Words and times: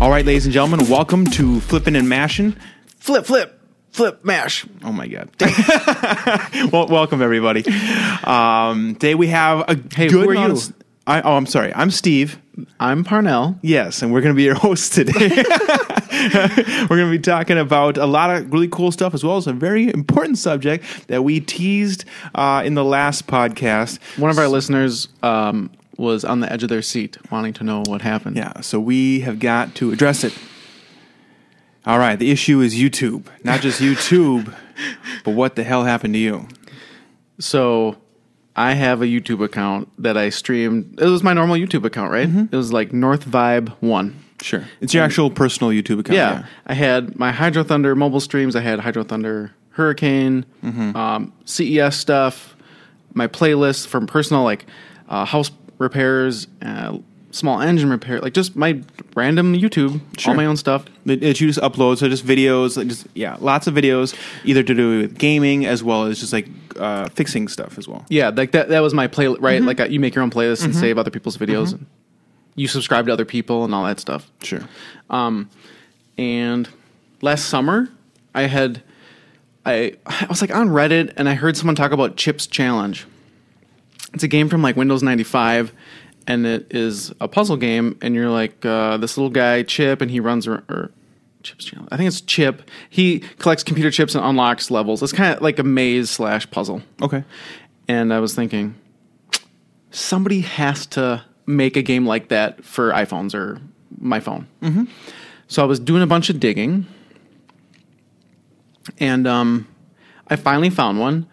All 0.00 0.08
right, 0.08 0.24
ladies 0.24 0.46
and 0.46 0.54
gentlemen, 0.54 0.88
welcome 0.88 1.26
to 1.26 1.60
Flippin' 1.60 1.94
and 1.94 2.08
Mashin'. 2.08 2.56
Flip, 3.00 3.26
flip, 3.26 3.60
flip, 3.90 4.24
mash. 4.24 4.64
Oh 4.82 4.92
my 4.92 5.06
God! 5.06 5.28
well, 6.72 6.88
welcome 6.88 7.20
everybody. 7.20 7.66
Um, 8.24 8.94
today 8.94 9.14
we 9.14 9.26
have 9.26 9.68
a 9.68 9.74
Hey, 9.94 10.08
good 10.08 10.24
who 10.24 10.30
are 10.30 10.48
you? 10.48 10.58
I, 11.06 11.20
oh, 11.20 11.36
I'm 11.36 11.44
sorry. 11.44 11.74
I'm 11.74 11.90
Steve. 11.90 12.40
I'm 12.78 13.04
Parnell. 13.04 13.58
Yes, 13.60 14.00
and 14.00 14.10
we're 14.10 14.22
going 14.22 14.34
to 14.34 14.36
be 14.36 14.44
your 14.44 14.54
hosts 14.58 14.88
today. 14.88 15.12
we're 15.28 16.86
going 16.88 17.06
to 17.06 17.10
be 17.10 17.18
talking 17.18 17.58
about 17.58 17.98
a 17.98 18.06
lot 18.06 18.34
of 18.34 18.50
really 18.50 18.68
cool 18.68 18.92
stuff, 18.92 19.12
as 19.12 19.22
well 19.22 19.36
as 19.36 19.46
a 19.46 19.52
very 19.52 19.92
important 19.92 20.38
subject 20.38 21.08
that 21.08 21.24
we 21.24 21.40
teased 21.40 22.06
uh, 22.34 22.62
in 22.64 22.72
the 22.72 22.84
last 22.84 23.26
podcast. 23.26 23.98
One 24.18 24.30
of 24.30 24.38
our 24.38 24.48
listeners 24.48 25.08
um, 25.22 25.70
was 26.00 26.24
on 26.24 26.40
the 26.40 26.52
edge 26.52 26.62
of 26.62 26.68
their 26.68 26.82
seat, 26.82 27.18
wanting 27.30 27.52
to 27.54 27.64
know 27.64 27.82
what 27.86 28.02
happened. 28.02 28.36
Yeah, 28.36 28.60
so 28.60 28.80
we 28.80 29.20
have 29.20 29.38
got 29.38 29.74
to 29.76 29.92
address 29.92 30.24
it. 30.24 30.36
All 31.86 31.98
right, 31.98 32.18
the 32.18 32.30
issue 32.30 32.60
is 32.60 32.74
YouTube. 32.74 33.26
Not 33.44 33.60
just 33.60 33.80
YouTube, 33.82 34.54
but 35.24 35.32
what 35.32 35.56
the 35.56 35.62
hell 35.62 35.84
happened 35.84 36.14
to 36.14 36.18
you? 36.18 36.48
So 37.38 37.96
I 38.56 38.74
have 38.74 39.02
a 39.02 39.06
YouTube 39.06 39.42
account 39.44 39.88
that 40.02 40.16
I 40.16 40.30
streamed. 40.30 41.00
It 41.00 41.06
was 41.06 41.22
my 41.22 41.32
normal 41.32 41.56
YouTube 41.56 41.84
account, 41.84 42.12
right? 42.12 42.28
It 42.28 42.56
was 42.56 42.72
like 42.72 42.92
North 42.92 43.26
Vibe 43.26 43.70
One. 43.80 44.24
Sure. 44.42 44.64
It's 44.80 44.94
your 44.94 45.04
actual 45.04 45.30
personal 45.30 45.70
YouTube 45.70 46.00
account. 46.00 46.16
Yeah. 46.16 46.46
I 46.66 46.74
had 46.74 47.18
my 47.18 47.30
Hydro 47.30 47.62
Thunder 47.62 47.94
mobile 47.94 48.20
streams. 48.20 48.56
I 48.56 48.60
had 48.60 48.80
Hydro 48.80 49.04
Thunder 49.04 49.52
Hurricane, 49.70 50.46
um, 50.62 51.32
CES 51.44 51.96
stuff, 51.96 52.56
my 53.14 53.26
playlist 53.26 53.86
from 53.86 54.06
personal 54.06 54.42
like 54.42 54.66
uh, 55.08 55.24
house 55.24 55.50
repairs, 55.80 56.46
uh, 56.62 56.98
small 57.32 57.60
engine 57.60 57.90
repair, 57.90 58.20
like 58.20 58.32
just 58.34 58.54
my 58.54 58.80
random 59.16 59.54
YouTube, 59.54 60.00
Sure. 60.18 60.30
all 60.32 60.36
my 60.36 60.46
own 60.46 60.56
stuff. 60.56 60.84
It 61.06 61.40
you 61.40 61.46
just 61.48 61.58
upload, 61.60 61.98
so 61.98 62.08
just 62.08 62.24
videos, 62.26 62.76
like 62.76 62.86
just 62.88 63.06
yeah, 63.14 63.36
lots 63.40 63.66
of 63.66 63.74
videos, 63.74 64.14
either 64.44 64.62
to 64.62 64.74
do 64.74 65.00
with 65.00 65.18
gaming 65.18 65.66
as 65.66 65.82
well 65.82 66.04
as 66.04 66.20
just 66.20 66.32
like 66.32 66.46
uh, 66.78 67.08
fixing 67.08 67.48
stuff 67.48 67.78
as 67.78 67.88
well. 67.88 68.04
Yeah, 68.08 68.28
like 68.28 68.52
that. 68.52 68.68
That 68.68 68.80
was 68.80 68.94
my 68.94 69.06
play. 69.08 69.26
Right, 69.26 69.60
like 69.62 69.80
uh, 69.80 69.84
you 69.84 69.98
make 70.00 70.14
your 70.14 70.22
own 70.22 70.30
playlist 70.30 70.64
and 70.64 70.74
save 70.76 70.98
other 70.98 71.10
people's 71.10 71.36
videos. 71.38 71.72
And 71.72 71.86
you 72.56 72.68
subscribe 72.68 73.06
to 73.06 73.12
other 73.12 73.24
people 73.24 73.64
and 73.64 73.74
all 73.74 73.84
that 73.84 74.00
stuff. 74.00 74.30
Sure. 74.42 74.62
Um, 75.08 75.48
And 76.18 76.68
last 77.22 77.46
summer, 77.46 77.88
I 78.34 78.42
had 78.42 78.82
I 79.64 79.94
I 80.04 80.26
was 80.28 80.40
like 80.42 80.54
on 80.54 80.68
Reddit 80.68 81.12
and 81.16 81.28
I 81.28 81.34
heard 81.34 81.56
someone 81.56 81.74
talk 81.76 81.92
about 81.92 82.16
Chips 82.16 82.46
Challenge. 82.46 83.06
It's 84.12 84.24
a 84.24 84.28
game 84.28 84.48
from 84.48 84.62
like 84.62 84.76
Windows 84.76 85.02
ninety 85.02 85.24
five, 85.24 85.72
and 86.26 86.46
it 86.46 86.66
is 86.70 87.12
a 87.20 87.28
puzzle 87.28 87.56
game. 87.56 87.98
And 88.02 88.14
you're 88.14 88.30
like 88.30 88.64
uh, 88.64 88.96
this 88.96 89.16
little 89.16 89.30
guy 89.30 89.62
Chip, 89.62 90.00
and 90.00 90.10
he 90.10 90.20
runs 90.20 90.46
or 90.46 90.92
Chips. 91.42 91.72
I 91.90 91.96
think 91.96 92.06
it's 92.06 92.20
Chip. 92.20 92.68
He 92.90 93.20
collects 93.38 93.62
computer 93.62 93.90
chips 93.90 94.14
and 94.14 94.22
unlocks 94.22 94.70
levels. 94.70 95.02
It's 95.02 95.12
kind 95.12 95.34
of 95.34 95.40
like 95.40 95.58
a 95.58 95.62
maze 95.62 96.10
slash 96.10 96.50
puzzle. 96.50 96.82
Okay. 97.00 97.24
And 97.88 98.12
I 98.12 98.20
was 98.20 98.34
thinking, 98.34 98.74
somebody 99.90 100.42
has 100.42 100.84
to 100.88 101.24
make 101.46 101.76
a 101.76 101.82
game 101.82 102.04
like 102.04 102.28
that 102.28 102.62
for 102.62 102.92
iPhones 102.92 103.34
or 103.34 103.58
my 103.98 104.20
phone. 104.20 104.46
Mm-hmm. 104.60 104.84
So 105.48 105.62
I 105.62 105.64
was 105.64 105.80
doing 105.80 106.02
a 106.02 106.06
bunch 106.06 106.28
of 106.28 106.38
digging, 106.38 106.86
and 108.98 109.26
um, 109.26 109.66
I 110.28 110.36
finally 110.36 110.70
found 110.70 111.00
one, 111.00 111.26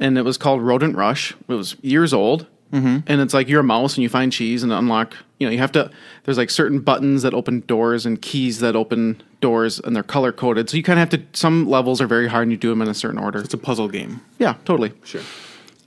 and 0.00 0.18
it 0.18 0.22
was 0.22 0.36
called 0.38 0.62
Rodent 0.62 0.96
Rush. 0.96 1.32
It 1.48 1.54
was 1.54 1.76
years 1.82 2.12
old, 2.12 2.46
mm-hmm. 2.72 2.98
and 3.06 3.20
it's 3.20 3.34
like 3.34 3.48
you're 3.48 3.60
a 3.60 3.64
mouse 3.64 3.96
and 3.96 4.02
you 4.02 4.08
find 4.08 4.32
cheese 4.32 4.62
and 4.62 4.72
unlock. 4.72 5.16
You 5.38 5.46
know, 5.46 5.52
you 5.52 5.58
have 5.58 5.72
to. 5.72 5.90
There's 6.24 6.38
like 6.38 6.50
certain 6.50 6.80
buttons 6.80 7.22
that 7.22 7.34
open 7.34 7.60
doors 7.66 8.06
and 8.06 8.20
keys 8.20 8.60
that 8.60 8.76
open 8.76 9.22
doors, 9.40 9.78
and 9.80 9.94
they're 9.94 10.02
color 10.02 10.32
coded. 10.32 10.70
So 10.70 10.76
you 10.76 10.82
kind 10.82 10.98
of 10.98 11.10
have 11.10 11.20
to. 11.20 11.38
Some 11.38 11.68
levels 11.68 12.00
are 12.00 12.06
very 12.06 12.28
hard, 12.28 12.44
and 12.44 12.52
you 12.52 12.56
do 12.58 12.70
them 12.70 12.80
in 12.82 12.88
a 12.88 12.94
certain 12.94 13.18
order. 13.18 13.40
It's 13.40 13.54
a 13.54 13.58
puzzle 13.58 13.88
game. 13.88 14.20
Yeah, 14.38 14.54
totally. 14.64 14.92
Sure. 15.04 15.22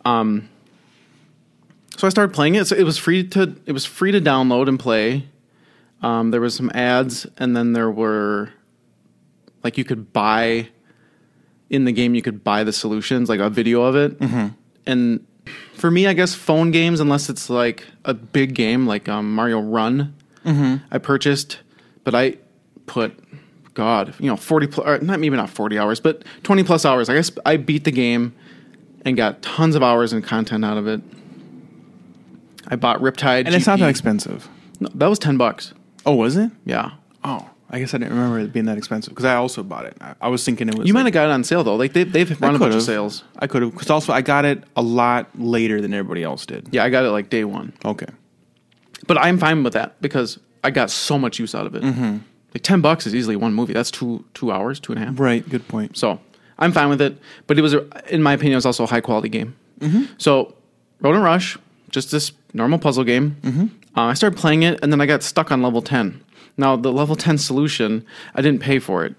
Um, 0.06 0.50
So 1.98 2.06
I 2.06 2.10
started 2.12 2.34
playing 2.34 2.56
it. 2.56 2.68
So 2.68 2.76
it 2.76 2.84
was 2.84 2.98
free 2.98 3.24
to 3.30 3.56
it 3.66 3.72
was 3.72 3.86
free 3.86 4.12
to 4.12 4.22
download 4.22 4.68
and 4.68 4.80
play. 4.80 5.28
Um, 6.04 6.30
there 6.30 6.40
was 6.42 6.54
some 6.54 6.70
ads, 6.76 7.26
and 7.38 7.56
then 7.58 7.74
there 7.74 7.90
were 7.90 8.50
like 9.64 9.78
you 9.80 9.84
could 9.84 10.14
buy 10.14 10.70
in 11.70 11.86
the 11.86 11.92
game. 11.92 12.16
You 12.16 12.22
could 12.22 12.44
buy 12.44 12.64
the 12.64 12.74
solutions, 12.74 13.30
like 13.30 13.40
a 13.40 13.50
video 13.50 13.84
of 13.84 13.96
it. 13.96 14.20
Mm-hmm. 14.20 14.48
And 14.86 15.26
for 15.74 15.92
me, 15.92 16.08
I 16.08 16.14
guess 16.14 16.34
phone 16.34 16.72
games, 16.72 17.00
unless 17.00 17.30
it's 17.30 17.50
like 17.50 17.86
a 18.06 18.14
big 18.14 18.54
game 18.54 18.88
like 18.88 19.08
um, 19.10 19.34
Mario 19.34 19.60
Run, 19.60 20.16
mm-hmm. 20.46 20.84
I 20.92 20.98
purchased, 20.98 21.60
but 22.04 22.16
I 22.16 22.38
put 22.86 23.18
God, 23.74 24.16
you 24.20 24.28
know, 24.28 24.38
forty 24.38 24.68
plus, 24.68 24.86
uh, 24.88 25.04
not 25.04 25.20
maybe 25.20 25.36
not 25.36 25.50
forty 25.50 25.78
hours, 25.78 26.00
but 26.00 26.24
twenty 26.44 26.64
plus 26.64 26.86
hours. 26.86 27.10
I 27.10 27.14
guess 27.14 27.32
I 27.46 27.58
beat 27.58 27.84
the 27.84 27.92
game 27.92 28.34
and 29.06 29.16
got 29.16 29.42
tons 29.42 29.76
of 29.76 29.84
hours 29.84 30.14
and 30.14 30.24
content 30.24 30.66
out 30.66 30.78
of 30.78 30.88
it. 30.88 31.02
I 32.70 32.76
bought 32.76 33.00
Riptide, 33.00 33.46
And 33.46 33.56
it's 33.56 33.68
not 33.68 33.80
that 33.80 33.90
expensive. 33.90 34.50
No, 34.80 34.90
that 34.96 35.08
was 35.08 35.20
ten 35.20 35.38
bucks. 35.38 35.74
Oh, 36.06 36.16
was 36.16 36.38
it? 36.38 36.52
Yeah, 36.66 36.92
Oh, 37.24 37.50
I 37.70 37.80
guess 37.80 37.94
I 37.94 37.98
didn't 37.98 38.14
remember 38.14 38.40
it 38.40 38.54
being 38.54 38.66
that 38.66 38.78
expensive 38.78 39.12
because 39.14 39.26
I 39.26 39.36
also 39.36 39.62
bought 39.62 39.86
it. 39.86 39.98
I, 40.00 40.16
I 40.22 40.28
was 40.30 40.44
thinking 40.46 40.70
it 40.70 40.76
was. 40.76 40.88
you 40.88 40.94
might 40.94 41.02
like, 41.02 41.14
have 41.14 41.26
got 41.26 41.30
it 41.30 41.34
on 41.34 41.44
sale 41.44 41.64
though. 41.64 41.76
Like 41.76 41.94
they 41.94 42.04
they've 42.04 42.40
run 42.42 42.56
a 42.56 42.60
bunch 42.60 42.76
of 42.76 42.82
sales. 42.82 43.24
I 43.40 43.48
could 43.48 43.62
have 43.62 43.72
because 43.72 43.90
also 43.90 44.14
I 44.14 44.22
got 44.22 44.46
it 44.46 44.64
a 44.76 44.82
lot 44.82 45.28
later 45.36 45.82
than 45.82 45.94
everybody 45.94 46.24
else 46.24 46.46
did. 46.46 46.70
Yeah, 46.72 46.84
I 46.84 46.90
got 46.90 47.04
it 47.04 47.10
like 47.10 47.30
day 47.30 47.44
one. 47.44 47.74
Okay. 47.84 48.08
But 49.06 49.18
I'm 49.18 49.38
fine 49.38 49.64
with 49.64 49.74
that 49.74 50.02
because 50.02 50.40
I 50.64 50.72
got 50.72 50.90
so 50.90 51.20
much 51.20 51.40
use 51.40 51.54
out 51.54 51.66
of 51.66 51.76
it. 51.76 51.84
Mm-hmm. 51.84 52.18
Like 52.54 52.64
ten 52.64 52.82
bucks 52.82 53.06
is 53.06 53.14
easily 53.14 53.36
one 53.36 53.54
movie. 53.54 53.74
That's 53.74 53.92
two 53.92 54.24
two 54.34 54.52
hours, 54.52 54.80
two 54.80 54.94
and 54.94 55.04
a 55.04 55.06
half. 55.06 55.20
Right. 55.20 55.48
Good 55.48 55.68
point. 55.68 55.98
So 55.98 56.20
I'm 56.58 56.72
fine 56.72 56.90
with 56.90 57.02
it. 57.02 57.18
But 57.48 57.60
it 57.60 57.62
was, 57.62 57.74
a, 57.74 57.86
in 58.14 58.24
my 58.24 58.34
opinion, 58.34 58.54
it 58.54 58.58
was 58.58 58.66
also 58.66 58.86
a 58.86 58.88
high 58.88 59.02
quality 59.02 59.30
game. 59.30 59.56
So 60.18 60.56
Rodent 61.02 61.24
Rush, 61.24 61.58
just 61.90 62.12
this 62.12 62.32
normal 62.54 62.80
puzzle 62.80 63.04
game. 63.04 63.38
Uh, 63.96 64.02
I 64.02 64.14
started 64.14 64.38
playing 64.38 64.64
it, 64.64 64.80
and 64.82 64.92
then 64.92 65.02
I 65.02 65.06
got 65.06 65.24
stuck 65.24 65.52
on 65.52 65.62
level 65.62 65.82
ten. 65.82 66.24
Now 66.58 66.76
the 66.76 66.92
level 66.92 67.16
ten 67.16 67.38
solution, 67.38 68.06
I 68.34 68.42
didn't 68.42 68.62
pay 68.62 68.80
for 68.80 69.06
it, 69.06 69.16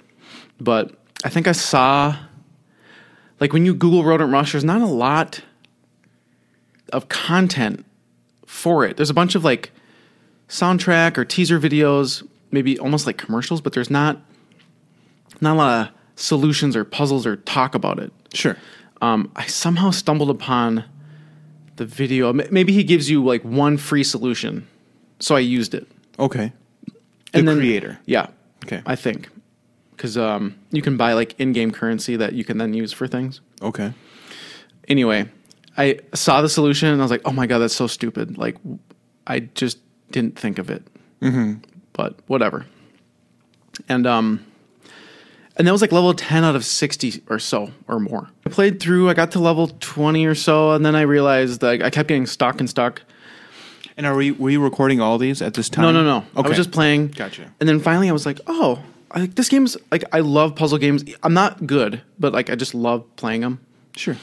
but 0.61 0.93
I 1.25 1.29
think 1.29 1.47
I 1.47 1.53
saw, 1.53 2.17
like 3.41 3.53
when 3.53 3.65
you 3.65 3.75
Google 3.75 4.05
Rodent 4.05 4.33
Rush, 4.33 4.53
there's 4.53 4.65
not 4.65 4.83
a 4.83 4.87
lot 4.87 5.41
of 6.93 7.09
content 7.09 7.85
for 8.47 8.85
it. 8.85 8.97
There's 8.97 9.11
a 9.11 9.15
bunch 9.15 9.35
of 9.35 9.45
like 9.45 9.71
soundtrack 10.49 11.19
or 11.19 11.25
teaser 11.25 11.61
videos, 11.61 12.27
maybe 12.51 12.79
almost 12.79 13.07
like 13.07 13.19
commercials, 13.19 13.61
but 13.61 13.73
there's 13.73 13.91
not 13.91 14.21
not 15.41 15.55
a 15.55 15.59
lot 15.59 15.89
of 15.89 15.95
solutions 16.17 16.75
or 16.75 16.85
puzzles 16.85 17.27
or 17.27 17.37
talk 17.37 17.75
about 17.75 17.99
it. 17.99 18.13
Sure. 18.35 18.57
Um, 19.01 19.31
I 19.37 19.47
somehow 19.47 19.91
stumbled 19.91 20.31
upon 20.31 20.85
the 21.77 21.87
video. 21.87 22.33
Maybe 22.33 22.73
he 22.73 22.83
gives 22.83 23.09
you 23.09 23.25
like 23.25 23.45
one 23.45 23.77
free 23.77 24.03
solution, 24.03 24.67
so 25.21 25.37
I 25.37 25.41
used 25.41 25.75
it. 25.75 25.87
Okay. 26.19 26.53
The 27.33 27.39
And 27.41 27.49
then- 27.49 27.59
creator. 27.59 27.99
Yeah, 28.07 28.29
Okay. 28.65 28.83
I 28.87 28.97
think 28.97 29.29
because 29.97 30.17
um, 30.17 30.55
you 30.71 30.81
can 30.83 30.97
buy 30.97 31.13
like 31.15 31.35
in-game 31.41 31.71
currency 31.73 32.17
that 32.17 32.33
you 32.33 32.45
can 32.45 32.59
then 32.59 32.73
use 32.75 32.93
for 32.93 33.07
things. 33.09 33.41
Okay. 33.63 33.93
Anyway, 34.89 35.29
I 35.77 35.99
saw 36.15 36.41
the 36.43 36.49
solution 36.49 36.89
and 36.89 37.01
I 37.01 37.05
was 37.05 37.11
like, 37.11 37.23
"Oh 37.25 37.33
my 37.33 37.47
god, 37.47 37.59
that's 37.59 37.75
so 37.75 37.87
stupid!" 37.87 38.39
Like, 38.39 38.57
I 39.27 39.41
just 39.41 39.79
didn't 40.11 40.39
think 40.39 40.59
of 40.59 40.71
it. 40.71 40.83
Mm-hmm. 41.21 41.55
But 41.93 42.19
whatever. 42.27 42.65
And 43.89 44.07
um, 44.07 44.45
and 45.57 45.67
that 45.67 45.73
was 45.73 45.81
like 45.83 45.93
level 45.93 46.15
ten 46.15 46.43
out 46.45 46.57
of 46.57 46.65
sixty 46.65 47.23
or 47.29 47.39
so 47.39 47.71
or 47.87 48.01
more. 48.01 48.29
I 48.47 48.51
played 48.51 48.81
through. 48.81 49.09
I 49.11 49.15
got 49.15 49.33
to 49.33 49.39
level 49.41 49.69
twenty 49.81 50.27
or 50.27 50.35
so, 50.35 50.73
and 50.73 50.85
then 50.87 50.95
I 50.97 51.03
realized 51.03 51.61
that 51.61 51.83
I 51.83 51.91
kept 51.91 52.09
getting 52.09 52.27
stuck 52.27 52.61
and 52.61 52.69
stuck. 52.71 53.03
And 53.99 54.07
are 54.07 54.15
we 54.15 54.31
were 54.31 54.49
you 54.49 54.63
recording 54.63 55.01
all 55.01 55.19
these 55.19 55.43
at 55.43 55.55
this 55.55 55.69
time? 55.69 55.83
No, 55.83 55.91
no, 55.91 56.05
no. 56.05 56.25
I 56.37 56.41
Okay. 56.41 56.49
was 56.51 56.57
just 56.57 56.71
playing. 56.71 57.09
Gotcha. 57.09 57.53
And 57.59 57.69
then 57.69 57.81
finally, 57.81 58.09
I 58.09 58.13
was 58.13 58.25
like, 58.25 58.41
"Oh, 58.47 58.79
I, 59.11 59.27
this 59.27 59.49
game's 59.49 59.77
like 59.91 60.05
I 60.13 60.21
love 60.21 60.55
puzzle 60.55 60.79
games. 60.79 61.05
I'm 61.25 61.35
not 61.35 61.67
good, 61.67 62.01
but 62.17 62.33
like 62.33 62.49
I 62.49 62.55
just 62.55 62.75
love 62.75 63.05
playing 63.17 63.41
them." 63.41 63.59
Sure. 63.97 64.17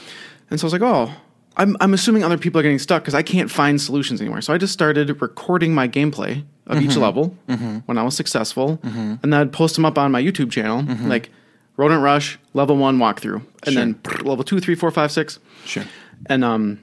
And 0.50 0.58
so 0.58 0.64
I 0.64 0.66
was 0.66 0.72
like, 0.72 0.82
"Oh, 0.82 1.12
I'm 1.58 1.76
I'm 1.80 1.92
assuming 1.92 2.24
other 2.24 2.38
people 2.38 2.58
are 2.58 2.62
getting 2.62 2.78
stuck 2.78 3.02
because 3.02 3.14
I 3.14 3.22
can't 3.22 3.50
find 3.50 3.78
solutions 3.78 4.22
anymore." 4.22 4.40
So 4.40 4.54
I 4.54 4.58
just 4.58 4.72
started 4.72 5.20
recording 5.20 5.74
my 5.74 5.86
gameplay 5.88 6.42
of 6.66 6.80
each 6.80 6.92
mm-hmm. 6.92 7.00
level 7.00 7.36
mm-hmm. 7.46 7.78
when 7.84 7.98
I 7.98 8.02
was 8.02 8.16
successful, 8.16 8.78
mm-hmm. 8.78 9.16
and 9.22 9.32
then 9.32 9.34
I'd 9.34 9.52
post 9.52 9.74
them 9.74 9.84
up 9.84 9.98
on 9.98 10.10
my 10.10 10.22
YouTube 10.22 10.50
channel, 10.50 10.82
like 11.06 11.28
Rodent 11.76 12.02
Rush 12.02 12.38
level 12.54 12.78
one 12.78 12.96
walkthrough, 12.96 13.42
and 13.66 13.76
then 13.76 14.00
level 14.24 14.42
two, 14.42 14.58
three, 14.58 14.74
four, 14.74 14.90
five, 14.90 15.12
six, 15.12 15.38
Sure. 15.66 15.84
and 16.30 16.42
um, 16.42 16.80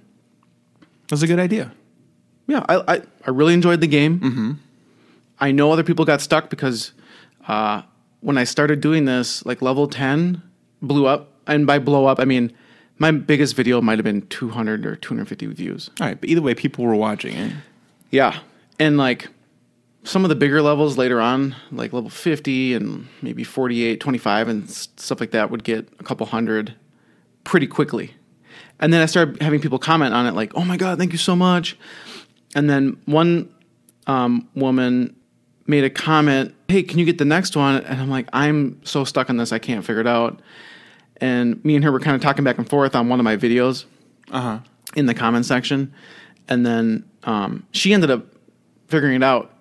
That's 1.10 1.24
a 1.24 1.28
good 1.28 1.40
idea. 1.40 1.72
Yeah, 2.48 2.66
I, 2.68 2.95
I, 2.95 3.01
I 3.25 3.30
really 3.30 3.54
enjoyed 3.54 3.81
the 3.81 3.88
game. 3.88 4.19
I 5.40 5.51
know 5.51 5.72
other 5.72 5.84
people 5.84 6.06
got 6.06 6.22
stuck 6.22 6.50
because 6.50 6.94
uh, 7.48 7.81
when 8.22 8.38
I 8.38 8.44
started 8.44 8.81
doing 8.81 9.06
this, 9.06 9.45
like 9.45 9.62
level 9.62 9.88
10 9.88 10.42
blew 10.81 11.06
up. 11.07 11.30
And 11.45 11.68
by 11.68 11.80
blow 11.80 12.06
up, 12.06 12.19
I 12.19 12.25
mean 12.25 12.54
my 13.00 13.12
biggest 13.12 13.56
video 13.56 13.81
might 13.81 13.98
have 13.98 14.06
been 14.06 14.22
200 14.28 14.86
or 14.86 14.95
250 14.95 15.45
views. 15.48 15.90
All 16.00 16.07
right, 16.07 16.19
but 16.19 16.30
either 16.30 16.42
way, 16.42 16.56
people 16.56 16.86
were 16.86 16.95
watching 16.95 17.36
it. 17.36 17.54
Yeah. 18.12 18.40
And 18.80 18.98
like 18.98 19.28
some 20.04 20.24
of 20.24 20.30
the 20.30 20.36
bigger 20.36 20.62
levels 20.62 20.98
later 20.98 21.19
on, 21.19 21.56
like 21.72 21.92
level 21.92 22.10
50 22.10 22.74
and 22.75 23.07
maybe 23.22 23.44
48, 23.44 24.00
25 24.00 24.48
and 24.48 24.69
stuff 24.69 25.19
like 25.19 25.31
that 25.31 25.50
would 25.50 25.63
get 25.63 25.90
a 26.00 26.04
couple 26.04 26.25
hundred 26.28 26.75
pretty 27.44 27.68
quickly. 27.68 28.13
And 28.80 28.94
then 28.94 29.01
I 29.01 29.06
started 29.06 29.42
having 29.42 29.62
people 29.62 29.80
comment 29.80 30.13
on 30.13 30.25
it 30.25 30.34
like, 30.34 30.51
"Oh 30.56 30.66
my 30.66 30.78
god, 30.78 30.98
thank 30.98 31.12
you 31.12 31.18
so 31.18 31.36
much." 31.36 31.78
And 32.56 32.70
then 32.70 32.98
one 33.06 33.50
um, 34.08 34.48
woman 34.56 35.16
made 35.66 35.84
a 35.84 35.90
comment, 35.90 36.54
"Hey, 36.68 36.84
can 36.84 37.00
you 37.00 37.06
get 37.06 37.18
the 37.18 37.26
next 37.26 37.56
one?" 37.56 37.78
And 37.84 38.00
I'm 38.02 38.10
like, 38.10 38.28
"I'm 38.34 38.80
so 38.84 39.04
stuck 39.06 39.30
on 39.30 39.38
this, 39.38 39.52
I 39.52 39.60
can't 39.60 39.84
figure 39.86 40.02
it 40.02 40.08
out." 40.08 40.40
And 41.18 41.64
me 41.64 41.76
and 41.76 41.84
her 41.86 41.92
were 41.92 42.00
kind 42.00 42.16
of 42.16 42.22
talking 42.22 42.44
back 42.44 42.58
and 42.58 42.70
forth 42.70 42.96
on 42.96 43.08
one 43.08 43.20
of 43.20 43.24
my 43.24 43.38
videos 43.38 43.86
Uh 44.32 44.42
huh. 44.42 44.60
in 44.96 45.06
the 45.06 45.14
comment 45.14 45.46
section, 45.46 45.94
and 46.50 46.66
then 46.66 47.06
um, 47.24 47.66
she 47.72 47.94
ended 47.94 48.12
up 48.12 48.26
figuring 48.88 49.16
it 49.16 49.24
out. 49.24 49.52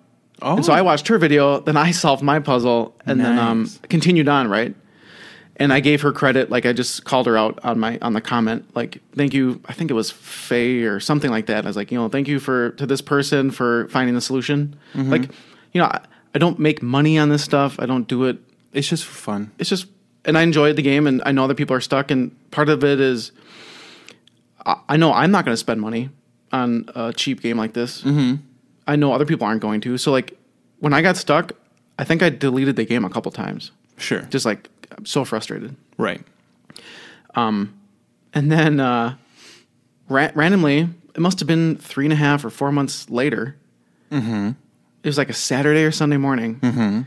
Oh. 0.41 0.57
And 0.57 0.65
so 0.65 0.73
I 0.73 0.81
watched 0.81 1.07
her 1.07 1.17
video, 1.17 1.59
then 1.61 1.77
I 1.77 1.91
solved 1.91 2.21
my 2.21 2.39
puzzle, 2.39 2.95
and 3.05 3.19
then 3.19 3.39
um, 3.39 3.69
continued 3.89 4.27
on. 4.27 4.49
Right, 4.49 4.75
and 5.57 5.71
I 5.71 5.79
gave 5.79 6.01
her 6.01 6.11
credit. 6.11 6.49
Like 6.49 6.65
I 6.65 6.73
just 6.73 7.05
called 7.05 7.27
her 7.27 7.37
out 7.37 7.59
on 7.63 7.79
my 7.79 7.99
on 8.01 8.13
the 8.13 8.21
comment. 8.21 8.75
Like, 8.75 9.01
thank 9.15 9.33
you. 9.33 9.61
I 9.67 9.73
think 9.73 9.91
it 9.91 9.93
was 9.93 10.09
Faye 10.11 10.81
or 10.83 10.99
something 10.99 11.29
like 11.31 11.45
that. 11.45 11.65
I 11.65 11.67
was 11.67 11.75
like, 11.75 11.91
you 11.91 11.97
know, 11.99 12.09
thank 12.09 12.27
you 12.27 12.39
for 12.39 12.71
to 12.71 12.85
this 12.85 13.01
person 13.01 13.51
for 13.51 13.87
finding 13.89 14.15
the 14.15 14.21
solution. 14.21 14.75
Mm-hmm. 14.93 15.11
Like, 15.11 15.21
you 15.71 15.81
know, 15.81 15.85
I, 15.85 15.99
I 16.35 16.39
don't 16.39 16.57
make 16.59 16.81
money 16.81 17.17
on 17.19 17.29
this 17.29 17.43
stuff. 17.43 17.79
I 17.79 17.85
don't 17.85 18.07
do 18.07 18.23
it 18.25 18.37
It's 18.73 18.87
just 18.89 19.05
for 19.05 19.13
fun. 19.13 19.51
it's 19.59 19.69
just 19.69 19.85
and 20.25 20.37
I 20.37 20.41
enjoyed 20.41 20.75
the 20.75 20.81
game 20.81 21.05
and 21.05 21.21
I 21.25 21.31
know 21.31 21.43
other 21.43 21.53
people 21.53 21.75
are 21.75 21.81
stuck 21.81 22.09
and 22.09 22.31
part 22.51 22.69
of 22.69 22.83
it 22.83 22.99
is 22.99 23.31
I, 24.65 24.77
I 24.89 24.97
know 24.97 25.13
I'm 25.13 25.31
not 25.31 25.45
going 25.45 25.53
to 25.53 25.57
spend 25.57 25.81
money 25.81 26.09
on 26.51 26.85
a 26.95 27.11
cheap 27.13 27.41
game 27.41 27.57
like 27.57 27.73
this. 27.73 28.01
Mm-hmm. 28.03 28.35
I 28.87 28.95
know 28.95 29.13
other 29.13 29.25
people 29.25 29.45
aren't 29.45 29.61
going 29.61 29.81
to. 29.81 29.97
So 29.97 30.11
like 30.11 30.37
when 30.79 30.93
I 30.93 31.01
got 31.01 31.17
stuck, 31.17 31.51
I 31.99 32.03
think 32.03 32.23
I 32.23 32.29
deleted 32.29 32.75
the 32.75 32.85
game 32.85 33.05
a 33.05 33.09
couple 33.09 33.31
times. 33.31 33.71
Sure. 33.97 34.21
Just 34.23 34.45
like 34.45 34.69
I'm 34.97 35.05
so 35.05 35.25
frustrated. 35.25 35.75
right. 35.97 36.21
Um, 37.35 37.73
And 38.33 38.51
then 38.51 38.79
uh, 38.79 39.15
ra- 40.09 40.31
randomly, 40.35 40.89
it 41.15 41.19
must 41.19 41.39
have 41.39 41.47
been 41.47 41.77
three 41.77 42.05
and 42.05 42.13
a 42.13 42.15
half 42.17 42.43
or 42.45 42.49
four 42.49 42.71
months 42.71 43.09
later. 43.09 43.55
Mm-hmm. 44.11 44.51
It 45.03 45.07
was 45.07 45.17
like 45.17 45.29
a 45.29 45.33
Saturday 45.33 45.83
or 45.83 45.91
Sunday 45.91 46.17
morning. 46.17 46.59
Mm-hmm. 46.59 47.01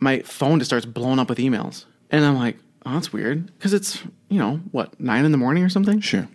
My 0.00 0.20
phone 0.20 0.58
just 0.58 0.68
starts 0.70 0.86
blowing 0.86 1.18
up 1.18 1.28
with 1.28 1.38
emails, 1.38 1.84
and 2.10 2.24
I'm 2.24 2.36
like, 2.36 2.56
"Oh, 2.84 2.94
that's 2.94 3.12
weird," 3.12 3.46
because 3.58 3.72
it's 3.72 4.02
you 4.28 4.38
know 4.38 4.60
what 4.72 4.98
nine 4.98 5.24
in 5.24 5.30
the 5.32 5.38
morning 5.38 5.62
or 5.62 5.68
something. 5.68 6.00
Sure. 6.00 6.26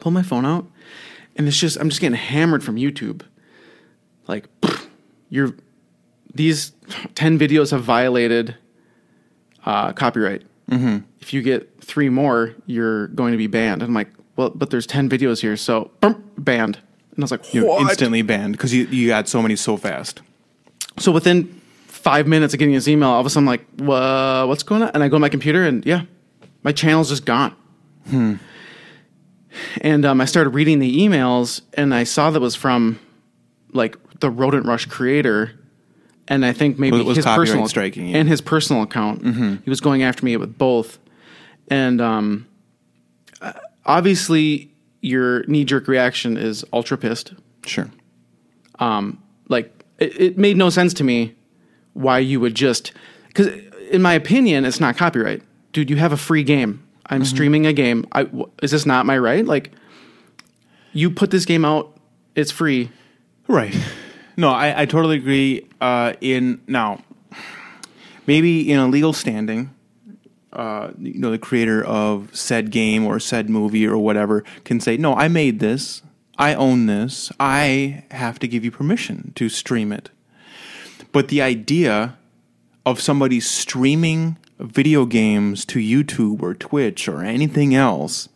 Pull 0.00 0.12
my 0.12 0.22
phone 0.22 0.46
out, 0.46 0.66
and 1.36 1.46
it's 1.48 1.58
just 1.58 1.76
I'm 1.78 1.88
just 1.90 2.00
getting 2.00 2.16
hammered 2.16 2.62
from 2.64 2.76
YouTube. 2.76 3.22
Like, 4.28 4.48
you're 5.28 5.54
these 6.34 6.72
ten 7.14 7.38
videos 7.38 7.70
have 7.72 7.82
violated 7.82 8.54
uh, 9.66 9.92
copyright. 9.92 10.42
Mm-hmm. 10.70 10.98
If 11.20 11.32
you 11.32 11.42
get 11.42 11.82
three 11.82 12.08
more, 12.08 12.54
you're 12.66 13.08
going 13.08 13.32
to 13.32 13.38
be 13.38 13.46
banned. 13.46 13.82
And 13.82 13.88
I'm 13.88 13.94
like, 13.94 14.08
well, 14.36 14.50
but 14.50 14.70
there's 14.70 14.86
ten 14.86 15.08
videos 15.08 15.40
here, 15.40 15.56
so 15.56 15.90
boom, 16.00 16.30
banned. 16.38 16.78
And 17.14 17.18
I 17.18 17.22
was 17.24 17.30
like, 17.30 17.52
You're 17.52 17.80
instantly 17.80 18.22
banned 18.22 18.52
because 18.52 18.72
you, 18.72 18.84
you 18.86 19.08
got 19.08 19.28
so 19.28 19.42
many 19.42 19.56
so 19.56 19.76
fast. 19.76 20.22
So 20.98 21.12
within 21.12 21.60
five 21.86 22.26
minutes 22.26 22.54
of 22.54 22.58
getting 22.58 22.74
this 22.74 22.88
email, 22.88 23.10
all 23.10 23.20
of 23.20 23.26
a 23.26 23.30
sudden 23.30 23.48
I'm 23.48 23.52
like, 23.52 23.66
"Wha- 23.78 24.46
what's 24.46 24.62
going 24.62 24.82
on? 24.82 24.90
And 24.94 25.02
I 25.02 25.08
go 25.08 25.16
to 25.16 25.20
my 25.20 25.28
computer 25.28 25.64
and 25.64 25.84
yeah, 25.84 26.02
my 26.62 26.72
channel's 26.72 27.08
just 27.08 27.24
gone. 27.24 27.54
And 29.80 30.04
um, 30.04 30.20
I 30.20 30.24
started 30.24 30.50
reading 30.50 30.78
the 30.78 30.98
emails 31.06 31.60
and 31.74 31.94
I 31.94 32.04
saw 32.04 32.30
that 32.30 32.38
it 32.38 32.42
was 32.42 32.54
from 32.54 32.98
like 33.72 33.96
the 34.20 34.30
Rodent 34.30 34.66
Rush 34.66 34.86
creator. 34.86 35.52
And 36.30 36.46
I 36.46 36.52
think 36.52 36.78
maybe 36.78 36.96
Was- 36.98 37.06
was 37.06 37.16
his 37.16 37.26
personal 37.26 37.68
striking, 37.68 38.08
yeah. 38.08 38.16
and 38.18 38.28
his 38.28 38.40
personal 38.40 38.82
account. 38.82 39.24
He 39.64 39.68
was 39.68 39.80
going 39.82 40.02
after 40.04 40.24
me 40.24 40.36
with 40.38 40.56
both. 40.56 40.98
And 41.68 42.00
um, 42.00 42.46
uh, 43.42 43.52
obviously, 43.84 44.70
your 45.02 45.42
knee 45.44 45.64
jerk 45.64 45.88
reaction 45.88 46.36
is 46.38 46.64
ultra 46.72 46.96
pissed 46.96 47.32
Sure. 47.66 47.90
like 49.48 49.84
it, 49.98 50.20
it 50.20 50.38
made 50.38 50.56
no 50.56 50.70
sense 50.70 50.94
to 50.94 51.04
me 51.04 51.34
why 51.94 52.18
you 52.18 52.38
would 52.40 52.54
just 52.54 52.92
because 53.28 53.48
in 53.90 54.00
my 54.02 54.14
opinion 54.14 54.64
it's 54.64 54.78
not 54.80 54.96
copyright 54.96 55.42
dude 55.72 55.90
you 55.90 55.96
have 55.96 56.12
a 56.12 56.16
free 56.16 56.42
game 56.44 56.82
i'm 57.06 57.24
streaming 57.24 57.66
a 57.66 57.72
game 57.72 58.06
I, 58.12 58.22
w- 58.24 58.48
is 58.62 58.70
this 58.70 58.86
not 58.86 59.06
my 59.06 59.18
right 59.18 59.44
like 59.44 59.72
you 60.92 61.10
put 61.10 61.30
this 61.30 61.44
game 61.44 61.64
out 61.64 61.96
it's 62.36 62.50
free 62.52 62.90
Right. 63.48 63.74
No, 64.40 64.48
I, 64.48 64.80
I 64.80 64.86
totally 64.86 65.18
agree. 65.18 65.66
Uh, 65.82 66.14
in 66.22 66.62
now, 66.66 67.04
maybe 68.26 68.72
in 68.72 68.78
a 68.78 68.88
legal 68.88 69.12
standing, 69.12 69.74
uh, 70.50 70.92
you 70.98 71.20
know, 71.20 71.30
the 71.30 71.38
creator 71.38 71.84
of 71.84 72.34
said 72.34 72.70
game 72.70 73.04
or 73.04 73.20
said 73.20 73.50
movie 73.50 73.86
or 73.86 73.98
whatever 73.98 74.42
can 74.64 74.80
say, 74.80 74.96
"No, 74.96 75.14
I 75.14 75.28
made 75.28 75.58
this. 75.58 76.00
I 76.38 76.54
own 76.54 76.86
this. 76.86 77.30
I 77.38 78.04
have 78.12 78.38
to 78.38 78.48
give 78.48 78.64
you 78.64 78.70
permission 78.70 79.32
to 79.34 79.50
stream 79.50 79.92
it." 79.92 80.08
But 81.12 81.28
the 81.28 81.42
idea 81.42 82.16
of 82.86 82.98
somebody 82.98 83.40
streaming 83.40 84.38
video 84.58 85.04
games 85.04 85.66
to 85.66 85.80
YouTube 85.80 86.40
or 86.40 86.54
Twitch 86.54 87.08
or 87.08 87.22
anything 87.22 87.74
else 87.74 88.30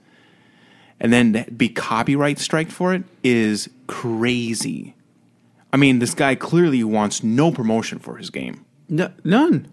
and 1.01 1.15
then 1.15 1.47
be 1.57 1.71
copyright 1.71 2.39
strike 2.39 2.71
for 2.71 2.93
it 2.93 3.05
is 3.23 3.71
crazy. 3.87 4.95
I 5.75 5.77
mean, 5.77 5.99
this 5.99 6.15
guy 6.15 6.37
clearly 6.37 6.85
wants 6.85 7.25
no 7.25 7.51
promotion 7.51 7.99
for 7.99 8.17
his 8.17 8.31
game. 8.31 8.65
no, 8.89 9.11
none 9.25 9.67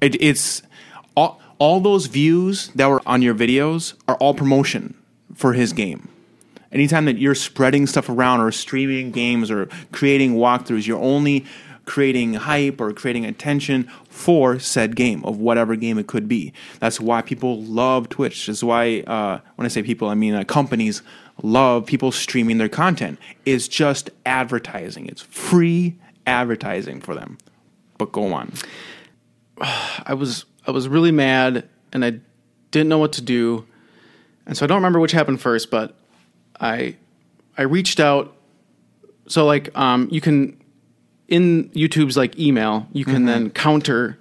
It, 0.00 0.20
it's 0.20 0.62
all, 1.16 1.40
all 1.60 1.78
those 1.78 2.06
views 2.06 2.72
that 2.74 2.88
were 2.88 3.00
on 3.06 3.22
your 3.22 3.36
videos 3.36 3.94
are 4.08 4.16
all 4.16 4.34
promotion 4.34 5.00
for 5.36 5.52
his 5.52 5.72
game. 5.72 6.08
Anytime 6.72 7.04
that 7.04 7.18
you're 7.18 7.36
spreading 7.36 7.86
stuff 7.86 8.08
around 8.08 8.40
or 8.40 8.50
streaming 8.50 9.12
games 9.12 9.48
or 9.48 9.66
creating 9.92 10.34
walkthroughs, 10.34 10.88
you're 10.88 10.98
only 10.98 11.46
creating 11.88 12.34
hype 12.34 12.80
or 12.80 12.92
creating 12.92 13.24
attention 13.24 13.90
for 14.08 14.58
said 14.60 14.94
game 14.94 15.24
of 15.24 15.38
whatever 15.38 15.74
game 15.74 15.98
it 15.98 16.06
could 16.06 16.28
be. 16.28 16.52
That's 16.78 17.00
why 17.00 17.22
people 17.22 17.62
love 17.62 18.08
Twitch. 18.08 18.46
That's 18.46 18.62
why 18.62 19.00
uh, 19.00 19.40
when 19.56 19.66
I 19.66 19.68
say 19.68 19.82
people, 19.82 20.08
I 20.08 20.14
mean 20.14 20.34
uh, 20.34 20.44
companies 20.44 21.02
love 21.42 21.86
people 21.86 22.12
streaming 22.12 22.58
their 22.58 22.68
content. 22.68 23.18
It's 23.44 23.66
just 23.66 24.10
advertising. 24.24 25.06
It's 25.06 25.22
free 25.22 25.96
advertising 26.26 27.00
for 27.00 27.14
them. 27.14 27.38
But 27.96 28.12
go 28.12 28.32
on. 28.32 28.52
i 30.06 30.14
was 30.14 30.44
i 30.66 30.70
was 30.70 30.88
really 30.88 31.12
mad 31.12 31.68
and 31.92 32.04
i 32.04 32.18
didn't 32.70 32.88
know 32.88 32.98
what 32.98 33.12
to 33.12 33.22
do 33.22 33.66
and 34.46 34.56
so 34.56 34.64
i 34.64 34.66
don't 34.66 34.76
remember 34.76 35.00
which 35.00 35.12
happened 35.12 35.40
first 35.40 35.70
but 35.70 35.96
i 36.60 36.96
i 37.56 37.62
reached 37.62 38.00
out 38.00 38.36
so 39.26 39.44
like 39.46 39.76
um 39.76 40.08
you 40.10 40.20
can 40.20 40.57
in 41.28 41.68
youtube's 41.70 42.16
like 42.16 42.38
email 42.38 42.86
you 42.92 43.04
can 43.04 43.24
then 43.26 43.50
counter 43.50 44.18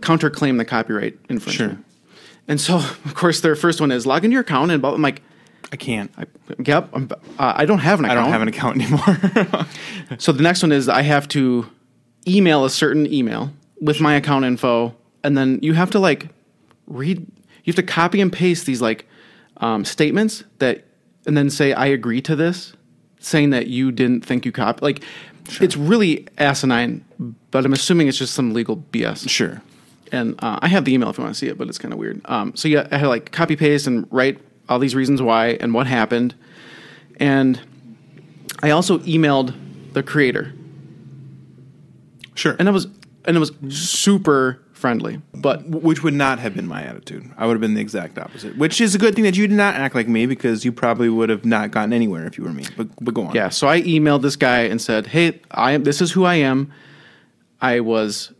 counterclaim 0.00 0.58
the 0.58 0.64
copyright 0.64 1.18
infringement 1.28 1.74
Sure. 1.74 1.84
and 2.48 2.60
so 2.60 2.76
of 3.04 3.14
course 3.14 3.40
their 3.40 3.54
first 3.56 3.80
one 3.80 3.90
is 3.92 4.06
log 4.06 4.24
into 4.24 4.32
your 4.32 4.42
account 4.42 4.70
and 4.70 4.80
blah- 4.82 4.94
i'm 4.94 5.02
like 5.02 5.22
I 5.70 5.76
can't. 5.76 6.10
I, 6.16 6.24
yep 6.64 6.88
I'm, 6.94 7.10
uh, 7.38 7.52
i 7.56 7.66
don't 7.66 7.80
have 7.80 7.98
an 7.98 8.06
account 8.06 8.18
I 8.18 8.22
don't 8.22 8.32
have 8.32 8.40
an 8.42 8.48
account 8.48 8.80
anymore. 8.80 9.66
so 10.18 10.32
the 10.32 10.42
next 10.42 10.62
one 10.62 10.72
is 10.72 10.88
I 10.88 11.02
have 11.02 11.28
to 11.28 11.66
email 12.26 12.64
a 12.64 12.70
certain 12.70 13.06
email 13.12 13.50
with 13.78 14.00
my 14.00 14.14
account 14.14 14.46
info, 14.46 14.94
and 15.22 15.36
then 15.36 15.58
you 15.60 15.74
have 15.74 15.90
to 15.90 15.98
like 15.98 16.28
read. 16.86 17.18
You 17.64 17.72
have 17.72 17.76
to 17.76 17.82
copy 17.82 18.22
and 18.22 18.32
paste 18.32 18.64
these 18.64 18.80
like 18.80 19.06
um, 19.58 19.84
statements 19.84 20.42
that, 20.58 20.84
and 21.26 21.36
then 21.36 21.50
say 21.50 21.74
I 21.74 21.84
agree 21.86 22.22
to 22.22 22.34
this, 22.34 22.72
saying 23.20 23.50
that 23.50 23.66
you 23.66 23.92
didn't 23.92 24.24
think 24.24 24.46
you 24.46 24.52
copy. 24.52 24.78
Like 24.80 25.04
it's 25.60 25.76
really 25.76 26.26
asinine, 26.38 27.04
but 27.50 27.64
I'm 27.64 27.72
assuming 27.72 28.08
it's 28.08 28.18
just 28.18 28.34
some 28.34 28.52
legal 28.54 28.76
BS 28.92 29.28
sure. 29.28 29.62
and 30.12 30.34
uh, 30.40 30.58
I 30.62 30.68
have 30.68 30.84
the 30.84 30.92
email 30.94 31.10
if 31.10 31.18
you 31.18 31.24
want 31.24 31.34
to 31.34 31.38
see 31.38 31.48
it, 31.48 31.56
but 31.58 31.68
it's 31.68 31.78
kind 31.78 31.92
of 31.92 31.98
weird. 31.98 32.20
Um, 32.26 32.54
so 32.56 32.68
yeah, 32.68 32.86
I 32.90 32.96
had 32.96 33.02
to 33.04 33.08
like 33.08 33.32
copy 33.32 33.56
paste 33.56 33.86
and 33.86 34.06
write 34.10 34.38
all 34.68 34.78
these 34.78 34.94
reasons 34.94 35.20
why 35.22 35.56
and 35.60 35.72
what 35.74 35.86
happened, 35.86 36.34
and 37.18 37.60
I 38.62 38.70
also 38.70 38.98
emailed 39.00 39.54
the 39.94 40.02
creator, 40.02 40.52
Sure. 42.34 42.54
and 42.58 42.68
it 42.68 42.72
was 42.72 42.86
and 43.24 43.36
it 43.36 43.40
was 43.40 43.52
super 43.68 44.62
friendly. 44.78 45.20
But 45.34 45.66
which 45.68 46.02
would 46.02 46.14
not 46.14 46.38
have 46.38 46.54
been 46.54 46.66
my 46.66 46.82
attitude. 46.82 47.30
I 47.36 47.46
would 47.46 47.52
have 47.52 47.60
been 47.60 47.74
the 47.74 47.80
exact 47.80 48.16
opposite. 48.18 48.56
Which 48.56 48.80
is 48.80 48.94
a 48.94 48.98
good 48.98 49.14
thing 49.14 49.24
that 49.24 49.36
you 49.36 49.46
did 49.46 49.56
not 49.56 49.74
act 49.74 49.94
like 49.94 50.08
me 50.08 50.24
because 50.26 50.64
you 50.64 50.72
probably 50.72 51.08
would 51.08 51.28
have 51.28 51.44
not 51.44 51.70
gotten 51.70 51.92
anywhere 51.92 52.26
if 52.26 52.38
you 52.38 52.44
were 52.44 52.52
me. 52.52 52.64
But 52.76 52.88
but 53.04 53.12
go 53.14 53.24
on. 53.26 53.34
yeah, 53.34 53.48
so 53.50 53.68
I 53.68 53.82
emailed 53.82 54.22
this 54.22 54.36
guy 54.36 54.60
and 54.60 54.80
said, 54.80 55.08
"Hey, 55.08 55.40
I 55.50 55.72
am. 55.72 55.84
This 55.84 56.00
is 56.00 56.12
who 56.12 56.24
I 56.24 56.36
am. 56.36 56.72
I 57.60 57.80
was 57.80 58.32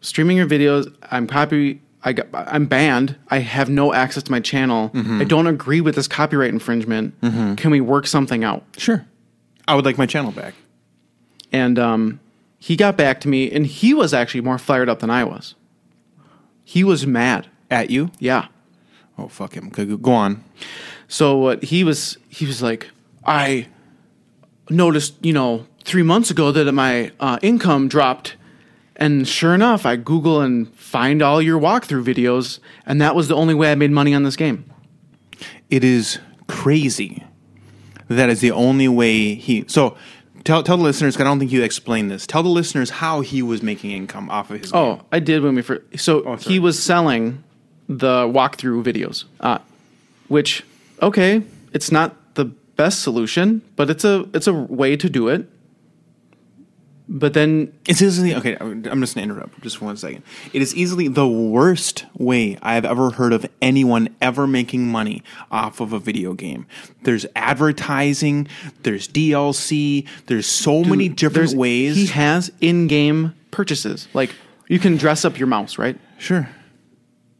streaming 0.00 0.36
your 0.36 0.46
videos. 0.48 0.92
I'm 1.10 1.26
copy. 1.26 1.80
I 2.04 2.12
got, 2.14 2.26
I'm 2.34 2.66
banned. 2.66 3.16
I 3.28 3.38
have 3.38 3.68
no 3.68 3.92
access 3.94 4.24
to 4.24 4.30
my 4.32 4.40
channel. 4.40 4.90
I 4.94 5.22
don't 5.24 5.46
agree 5.46 5.80
with 5.80 5.94
this 5.94 6.08
copyright 6.08 6.50
infringement. 6.50 7.14
Can 7.20 7.70
we 7.70 7.80
work 7.80 8.06
something 8.06 8.42
out?" 8.44 8.64
Sure. 8.76 9.04
I 9.68 9.74
would 9.76 9.84
like 9.84 9.98
my 9.98 10.06
channel 10.06 10.32
back. 10.32 10.54
And 11.52 11.78
um, 11.78 12.18
he 12.58 12.76
got 12.76 12.96
back 12.96 13.20
to 13.20 13.28
me, 13.28 13.50
and 13.50 13.66
he 13.66 13.94
was 13.94 14.12
actually 14.14 14.40
more 14.40 14.58
fired 14.58 14.88
up 14.88 14.98
than 15.00 15.10
I 15.10 15.22
was. 15.24 15.54
He 16.64 16.84
was 16.84 17.06
mad. 17.06 17.48
At 17.70 17.88
you? 17.88 18.10
Yeah. 18.18 18.48
Oh 19.16 19.28
fuck 19.28 19.54
him. 19.54 19.70
Go- 19.70 20.12
on. 20.12 20.44
So 21.08 21.38
what 21.38 21.64
he 21.64 21.84
was 21.84 22.18
he 22.28 22.44
was 22.44 22.62
like, 22.62 22.90
I 23.24 23.68
noticed, 24.68 25.14
you 25.24 25.32
know, 25.32 25.66
three 25.84 26.02
months 26.02 26.30
ago 26.30 26.52
that 26.52 26.70
my 26.72 27.12
uh, 27.18 27.38
income 27.40 27.88
dropped, 27.88 28.36
and 28.96 29.26
sure 29.26 29.54
enough, 29.54 29.86
I 29.86 29.96
Google 29.96 30.42
and 30.42 30.68
find 30.74 31.22
all 31.22 31.40
your 31.40 31.58
walkthrough 31.58 32.04
videos, 32.04 32.58
and 32.84 33.00
that 33.00 33.14
was 33.14 33.28
the 33.28 33.36
only 33.36 33.54
way 33.54 33.72
I 33.72 33.74
made 33.74 33.90
money 33.90 34.14
on 34.14 34.22
this 34.22 34.36
game. 34.36 34.64
It 35.70 35.82
is 35.82 36.18
crazy. 36.46 37.24
That 38.08 38.28
is 38.28 38.40
the 38.42 38.50
only 38.50 38.88
way 38.88 39.34
he. 39.34 39.64
So 39.66 39.96
tell 40.44 40.62
tell 40.62 40.76
the 40.76 40.82
listeners. 40.82 41.16
'cause 41.16 41.22
I 41.22 41.24
don't 41.24 41.38
think 41.38 41.52
you 41.52 41.62
explained 41.62 42.10
this. 42.10 42.26
Tell 42.26 42.42
the 42.42 42.48
listeners 42.48 42.90
how 42.90 43.20
he 43.20 43.42
was 43.42 43.62
making 43.62 43.90
income 43.92 44.30
off 44.30 44.50
of 44.50 44.60
his. 44.60 44.72
game. 44.72 44.80
Oh, 44.80 45.00
I 45.12 45.18
did 45.18 45.42
when 45.42 45.54
we 45.54 45.62
first. 45.62 45.82
So 45.96 46.20
Oh, 46.20 46.36
sorry. 46.36 46.54
he 46.54 46.58
was 46.58 46.82
selling 46.82 47.42
the 47.88 48.26
walkthrough 48.26 48.82
videos, 48.84 49.24
uh, 49.40 49.58
which 50.28 50.64
okay, 51.02 51.42
it's 51.72 51.90
not 51.92 52.16
the 52.34 52.46
best 52.76 53.00
solution, 53.02 53.62
but 53.76 53.90
it's 53.90 54.04
a 54.04 54.26
it's 54.34 54.46
a 54.46 54.52
way 54.52 54.96
to 54.96 55.08
do 55.10 55.28
it. 55.28 55.48
But 57.14 57.34
then 57.34 57.70
It's 57.86 58.00
easily 58.00 58.34
okay. 58.34 58.56
I'm 58.58 59.00
just 59.02 59.14
gonna 59.14 59.24
interrupt 59.24 59.60
just 59.60 59.76
for 59.76 59.84
one 59.84 59.98
second. 59.98 60.22
It 60.54 60.62
is 60.62 60.74
easily 60.74 61.08
the 61.08 61.28
worst 61.28 62.06
way 62.16 62.56
I 62.62 62.72
have 62.74 62.86
ever 62.86 63.10
heard 63.10 63.34
of 63.34 63.44
anyone 63.60 64.08
ever 64.22 64.46
making 64.46 64.88
money 64.88 65.22
off 65.50 65.80
of 65.80 65.92
a 65.92 65.98
video 65.98 66.32
game. 66.32 66.64
There's 67.02 67.26
advertising. 67.36 68.48
There's 68.82 69.08
DLC. 69.08 70.06
There's 70.26 70.46
so 70.46 70.82
many 70.84 71.10
different 71.10 71.52
ways. 71.52 71.96
he 71.96 72.06
has 72.06 72.50
in-game 72.62 73.34
purchases. 73.50 74.08
Like 74.14 74.34
you 74.68 74.78
can 74.78 74.96
dress 74.96 75.26
up 75.26 75.38
your 75.38 75.48
mouse, 75.48 75.76
right? 75.76 75.98
sure. 76.18 76.48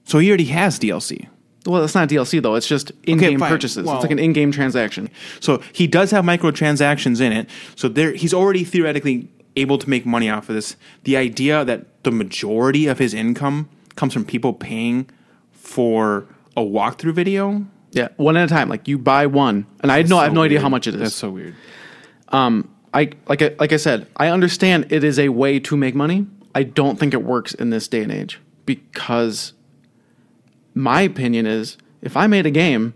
So 0.05 0.19
he 0.19 0.29
already 0.29 0.47
has 0.47 0.79
DLC. 0.79 1.29
Well, 1.65 1.83
it's 1.83 1.95
not 1.95 2.11
DLC 2.11 2.43
though. 2.43 2.57
It's 2.57 2.67
just 2.67 2.93
in-game 3.05 3.39
fine. 3.39 3.49
purchases. 3.49 3.87
Well- 3.87 3.95
it's 3.95 4.03
like 4.03 4.11
an 4.11 4.19
in-game 4.19 4.53
transaction. 4.53 5.09
So 5.41 5.63
he 5.73 5.87
does 5.87 6.11
have 6.11 6.27
microtransactions 6.27 7.23
in 7.23 7.33
it. 7.33 7.49
So 7.75 7.89
there, 7.89 8.13
he's 8.13 8.35
already 8.35 8.65
theoretically 8.65 9.31
able 9.57 9.79
to 9.79 9.89
make 9.89 10.07
money 10.07 10.31
off 10.31 10.49
of 10.49 10.55
this. 10.55 10.77
The 11.05 11.17
idea 11.17 11.65
that 11.65 12.03
the 12.05 12.11
majority 12.11 12.87
of 12.87 12.99
his 12.99 13.15
income 13.15 13.69
comes 13.97 14.13
from 14.13 14.25
people 14.25 14.53
paying 14.53 15.09
for 15.51 16.27
a 16.57 16.63
walkthrough 16.63 17.15
video. 17.15 17.67
Yeah, 17.93 18.09
one 18.17 18.37
at 18.37 18.45
a 18.45 18.49
time. 18.49 18.69
Like 18.69 18.89
you 18.89 18.99
buy 18.99 19.27
one, 19.27 19.67
and 19.81 19.93
I 19.93 20.03
know 20.03 20.19
I 20.19 20.25
have 20.25 20.33
no 20.33 20.43
idea 20.43 20.57
weird. 20.57 20.63
how 20.63 20.69
much 20.71 20.87
it 20.87 20.95
is. 20.95 21.01
That's 21.01 21.15
so 21.15 21.31
weird. 21.31 21.55
Um, 22.29 22.75
I 22.95 23.11
like 23.29 23.43
I, 23.43 23.55
like 23.59 23.73
I 23.73 23.77
said, 23.77 24.07
I 24.17 24.29
understand 24.29 24.91
it 24.91 25.05
is 25.05 25.19
a 25.19 25.29
way 25.29 25.61
to 25.61 25.77
make 25.77 25.95
money. 25.95 26.27
I 26.55 26.63
don't 26.63 26.99
think 26.99 27.15
it 27.15 27.23
works 27.23 27.55
in 27.55 27.71
this 27.71 27.89
day 27.89 28.03
and 28.03 28.13
age 28.13 28.41
because 28.67 29.53
my 30.75 31.03
opinion 31.03 31.47
is 31.47 31.77
if 32.01 32.17
I 32.17 32.27
made 32.27 32.47
a 32.47 32.51
game, 32.51 32.95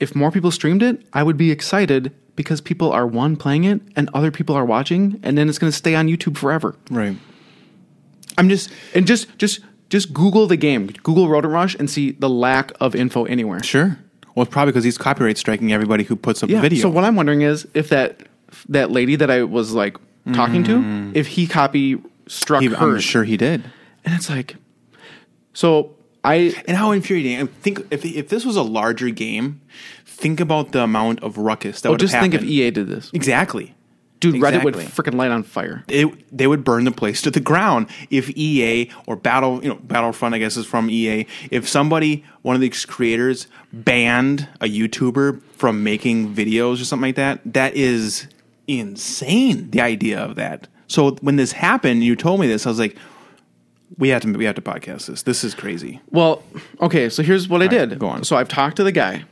if 0.00 0.14
more 0.14 0.30
people 0.30 0.50
streamed 0.50 0.82
it, 0.82 1.04
I 1.12 1.22
would 1.22 1.36
be 1.36 1.50
excited 1.50 2.12
because 2.36 2.60
people 2.60 2.90
are 2.92 3.06
one 3.06 3.36
playing 3.36 3.64
it 3.64 3.80
and 3.96 4.08
other 4.14 4.30
people 4.30 4.54
are 4.56 4.64
watching, 4.64 5.20
and 5.22 5.36
then 5.36 5.48
it's 5.48 5.58
going 5.58 5.70
to 5.70 5.76
stay 5.76 5.94
on 5.94 6.08
YouTube 6.08 6.36
forever. 6.36 6.74
Right. 6.90 7.16
I'm 8.38 8.48
just 8.48 8.70
And 8.94 9.06
just 9.06 9.36
just 9.38 9.60
just 9.90 10.12
Google 10.14 10.46
the 10.46 10.56
game, 10.56 10.86
Google 11.02 11.28
Rodent 11.28 11.52
Rush, 11.52 11.74
and 11.74 11.90
see 11.90 12.12
the 12.12 12.28
lack 12.30 12.72
of 12.80 12.94
info 12.94 13.24
anywhere. 13.24 13.62
sure. 13.62 13.98
Well, 14.34 14.44
it's 14.44 14.52
probably 14.52 14.72
because 14.72 14.84
he's 14.84 14.96
copyright 14.96 15.36
striking 15.36 15.70
everybody 15.74 16.04
who 16.04 16.16
puts 16.16 16.42
up 16.42 16.48
Yeah. 16.48 16.58
a 16.58 16.62
video. 16.62 16.80
So 16.80 16.88
what 16.88 17.04
I'm 17.04 17.16
wondering 17.16 17.42
is 17.42 17.68
if 17.74 17.90
that 17.90 18.22
that 18.70 18.90
lady 18.90 19.16
that 19.16 19.30
I 19.30 19.42
was 19.42 19.72
like 19.74 19.96
talking 20.32 20.64
to, 20.64 20.70
mm. 20.78 21.14
if 21.14 21.26
he 21.26 21.46
copy 21.46 21.98
struck. 22.28 22.62
He- 22.62 22.68
her, 22.68 22.94
I'm 22.94 23.00
sure 23.00 23.24
he 23.24 23.36
did. 23.36 23.62
and 24.04 24.14
it's 24.14 24.30
like, 24.30 24.56
so 25.52 25.94
I 26.24 26.54
And 26.66 26.76
how 26.76 26.92
infuriating! 26.92 27.40
I 27.42 27.46
Think 27.60 27.80
if 27.90 28.04
if 28.06 28.28
this 28.28 28.46
was 28.46 28.56
a 28.56 28.62
larger 28.62 29.10
game, 29.10 29.60
think 30.12 30.40
about 30.40 30.72
the 30.72 30.82
amount 30.82 31.22
of 31.22 31.38
ruckus 31.38 31.80
that 31.80 31.88
oh, 31.88 31.92
would 31.92 32.00
just 32.00 32.14
think 32.14 32.34
if. 32.34 32.44
EA 32.44 32.70
did 32.70 32.88
this, 32.88 33.10
exactly. 33.12 33.74
dude, 34.20 34.36
Reddit 34.36 34.64
would 34.64 34.74
freaking 34.74 35.14
light 35.14 35.30
on 35.30 35.42
fire. 35.42 35.84
it, 35.88 36.08
they 36.36 36.46
would 36.46 36.64
burn 36.64 36.84
the 36.84 36.92
place 36.92 37.22
to 37.22 37.30
the 37.30 37.40
ground 37.40 37.88
if 38.10 38.30
EA 38.30 38.90
or 39.06 39.16
Battle, 39.16 39.62
you 39.62 39.68
know, 39.68 39.76
Battlefront, 39.82 40.34
I 40.34 40.38
guess 40.38 40.56
is 40.56 40.66
from 40.66 40.88
EA. 40.90 41.26
If 41.50 41.68
somebody, 41.68 42.24
one 42.42 42.54
of 42.54 42.60
these 42.60 42.84
creators, 42.84 43.46
banned 43.72 44.48
a 44.60 44.66
YouTuber 44.66 45.42
from 45.56 45.82
making 45.82 46.34
videos 46.34 46.80
or 46.80 46.84
something 46.84 47.08
like 47.08 47.16
that, 47.16 47.40
that 47.52 47.74
is 47.74 48.28
insane. 48.66 49.70
The 49.70 49.80
idea 49.80 50.20
of 50.20 50.36
that. 50.36 50.68
So 50.86 51.12
when 51.16 51.36
this 51.36 51.52
happened, 51.52 52.04
you 52.04 52.14
told 52.14 52.40
me 52.40 52.46
this. 52.46 52.66
I 52.66 52.68
was 52.68 52.78
like, 52.78 52.96
we 53.98 54.08
have 54.10 54.22
to, 54.22 54.32
we 54.32 54.44
have 54.44 54.54
to 54.54 54.62
podcast 54.62 55.06
this. 55.06 55.22
This 55.22 55.44
is 55.44 55.54
crazy. 55.54 56.00
Well, 56.10 56.42
okay, 56.80 57.08
so 57.08 57.22
here's 57.22 57.48
what 57.48 57.60
I 57.62 57.66
right, 57.66 57.88
did. 57.88 57.98
go 57.98 58.08
on. 58.08 58.24
So 58.24 58.36
I've 58.36 58.48
talked 58.48 58.76
to 58.76 58.84
the 58.84 58.92
guy, 58.92 59.24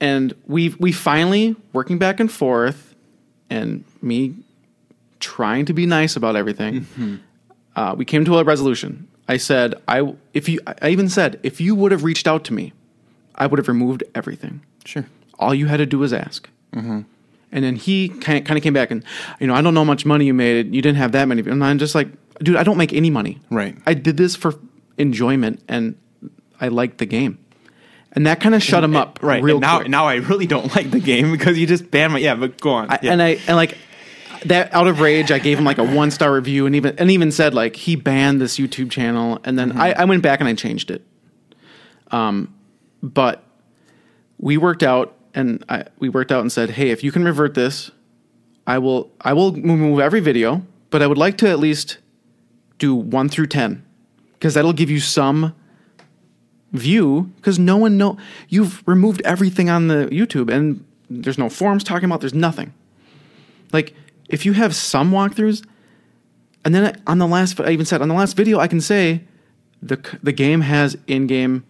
and 0.00 0.34
we 0.46 0.70
we 0.78 0.92
finally 0.92 1.56
working 1.72 1.98
back 1.98 2.20
and 2.20 2.30
forth, 2.30 2.94
and 3.50 3.84
me 4.00 4.34
trying 5.20 5.66
to 5.66 5.72
be 5.72 5.86
nice 5.86 6.16
about 6.16 6.36
everything. 6.36 6.80
Mm-hmm. 6.82 7.16
Uh, 7.74 7.94
we 7.94 8.04
came 8.04 8.24
to 8.24 8.38
a 8.38 8.44
resolution. 8.44 9.08
I 9.28 9.36
said, 9.36 9.74
I 9.86 10.14
if 10.32 10.48
you, 10.48 10.60
I 10.66 10.88
even 10.88 11.08
said, 11.08 11.38
if 11.42 11.60
you 11.60 11.74
would 11.74 11.92
have 11.92 12.02
reached 12.02 12.26
out 12.26 12.44
to 12.44 12.54
me, 12.54 12.72
I 13.34 13.46
would 13.46 13.58
have 13.58 13.68
removed 13.68 14.02
everything. 14.14 14.62
Sure. 14.84 15.06
All 15.38 15.54
you 15.54 15.66
had 15.66 15.76
to 15.76 15.86
do 15.86 15.98
was 15.98 16.12
ask. 16.12 16.48
And 17.52 17.64
then 17.64 17.76
he 17.76 18.08
kind 18.08 18.38
of, 18.38 18.44
kind 18.44 18.56
of 18.58 18.62
came 18.62 18.72
back 18.72 18.90
and, 18.90 19.04
you 19.40 19.46
know, 19.46 19.54
I 19.54 19.62
don't 19.62 19.74
know 19.74 19.80
how 19.80 19.84
much 19.84 20.04
money 20.04 20.26
you 20.26 20.34
made. 20.34 20.74
You 20.74 20.82
didn't 20.82 20.98
have 20.98 21.12
that 21.12 21.28
many. 21.28 21.42
And 21.42 21.62
I'm 21.62 21.78
just 21.78 21.94
like, 21.94 22.08
dude, 22.40 22.56
I 22.56 22.62
don't 22.62 22.76
make 22.76 22.92
any 22.92 23.10
money. 23.10 23.38
Right. 23.50 23.76
I 23.86 23.94
did 23.94 24.16
this 24.16 24.34
for 24.34 24.54
enjoyment 24.98 25.62
and 25.68 25.96
I 26.60 26.68
liked 26.68 26.98
the 26.98 27.06
game. 27.06 27.38
And 28.12 28.26
that 28.26 28.40
kind 28.40 28.54
of 28.54 28.62
shut 28.62 28.82
him 28.82 28.96
up 28.96 29.18
Right. 29.22 29.42
real 29.42 29.56
and 29.56 29.60
now, 29.62 29.78
quick. 29.78 29.88
now 29.88 30.06
I 30.06 30.14
really 30.16 30.46
don't 30.46 30.74
like 30.76 30.90
the 30.90 31.00
game 31.00 31.30
because 31.30 31.58
you 31.58 31.66
just 31.66 31.90
banned 31.90 32.14
my, 32.14 32.18
yeah, 32.18 32.34
but 32.34 32.60
go 32.60 32.70
on. 32.70 32.90
I, 32.90 32.98
Yeah. 33.02 33.12
And 33.12 33.22
I 33.22 33.38
and 33.46 33.56
like 33.56 33.76
that 34.46 34.72
out 34.72 34.86
of 34.86 35.00
rage, 35.00 35.30
I 35.30 35.38
gave 35.38 35.58
him 35.58 35.64
like 35.64 35.78
a 35.78 35.84
one 35.84 36.10
star 36.10 36.32
review 36.32 36.66
and 36.66 36.74
even 36.74 36.96
and 36.98 37.10
even 37.10 37.30
said 37.32 37.54
like 37.54 37.76
he 37.76 37.96
banned 37.96 38.40
this 38.40 38.58
YouTube 38.58 38.90
channel. 38.90 39.38
And 39.44 39.58
then 39.58 39.72
I, 39.78 39.92
I 39.92 40.04
went 40.04 40.22
back 40.22 40.40
and 40.40 40.48
I 40.48 40.54
changed 40.54 40.90
it. 40.90 41.04
Um, 42.10 42.54
but 43.02 43.44
we 44.38 44.56
worked 44.56 44.82
out 44.82 45.14
and 45.34 45.64
I, 45.68 45.84
we 45.98 46.08
worked 46.08 46.32
out 46.32 46.40
and 46.40 46.50
said, 46.50 46.70
hey, 46.70 46.90
if 46.90 47.04
you 47.04 47.12
can 47.12 47.24
revert 47.24 47.54
this, 47.54 47.90
I 48.66 48.78
will 48.78 49.10
I 49.20 49.32
will 49.34 49.52
remove 49.52 50.00
every 50.00 50.20
video, 50.20 50.64
but 50.90 51.02
I 51.02 51.06
would 51.06 51.18
like 51.18 51.36
to 51.38 51.48
at 51.48 51.58
least 51.58 51.98
do 52.78 52.94
one 52.94 53.28
through 53.28 53.48
ten 53.48 53.84
because 54.34 54.54
that'll 54.54 54.72
give 54.72 54.90
you 54.90 55.00
some 55.00 55.54
view 56.72 57.30
because 57.36 57.58
no 57.58 57.76
one 57.76 57.96
know 57.96 58.16
you've 58.48 58.86
removed 58.86 59.22
everything 59.24 59.70
on 59.70 59.88
the 59.88 60.06
YouTube 60.12 60.52
and 60.52 60.84
there's 61.08 61.38
no 61.38 61.48
forums 61.48 61.82
talking 61.82 62.04
about 62.04 62.20
there's 62.20 62.34
nothing. 62.34 62.72
Like 63.72 63.94
if 64.28 64.44
you 64.44 64.52
have 64.52 64.74
some 64.74 65.10
walkthroughs, 65.10 65.64
and 66.64 66.74
then 66.74 67.00
on 67.06 67.18
the 67.18 67.26
last 67.26 67.58
I 67.60 67.70
even 67.70 67.86
said 67.86 68.02
on 68.02 68.08
the 68.08 68.14
last 68.14 68.36
video 68.36 68.58
I 68.58 68.68
can 68.68 68.80
say 68.80 69.22
the 69.82 69.96
the 70.22 70.32
game 70.32 70.60
has 70.60 70.96
in-game 71.06 71.64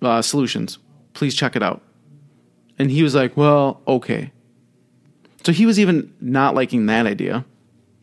uh, 0.00 0.22
solutions. 0.22 0.78
Please 1.14 1.34
check 1.34 1.54
it 1.54 1.62
out. 1.62 1.82
And 2.78 2.90
he 2.90 3.02
was 3.02 3.14
like, 3.14 3.36
"Well, 3.36 3.80
okay." 3.86 4.32
So 5.44 5.52
he 5.52 5.66
was 5.66 5.78
even 5.78 6.12
not 6.20 6.54
liking 6.54 6.86
that 6.86 7.06
idea. 7.06 7.44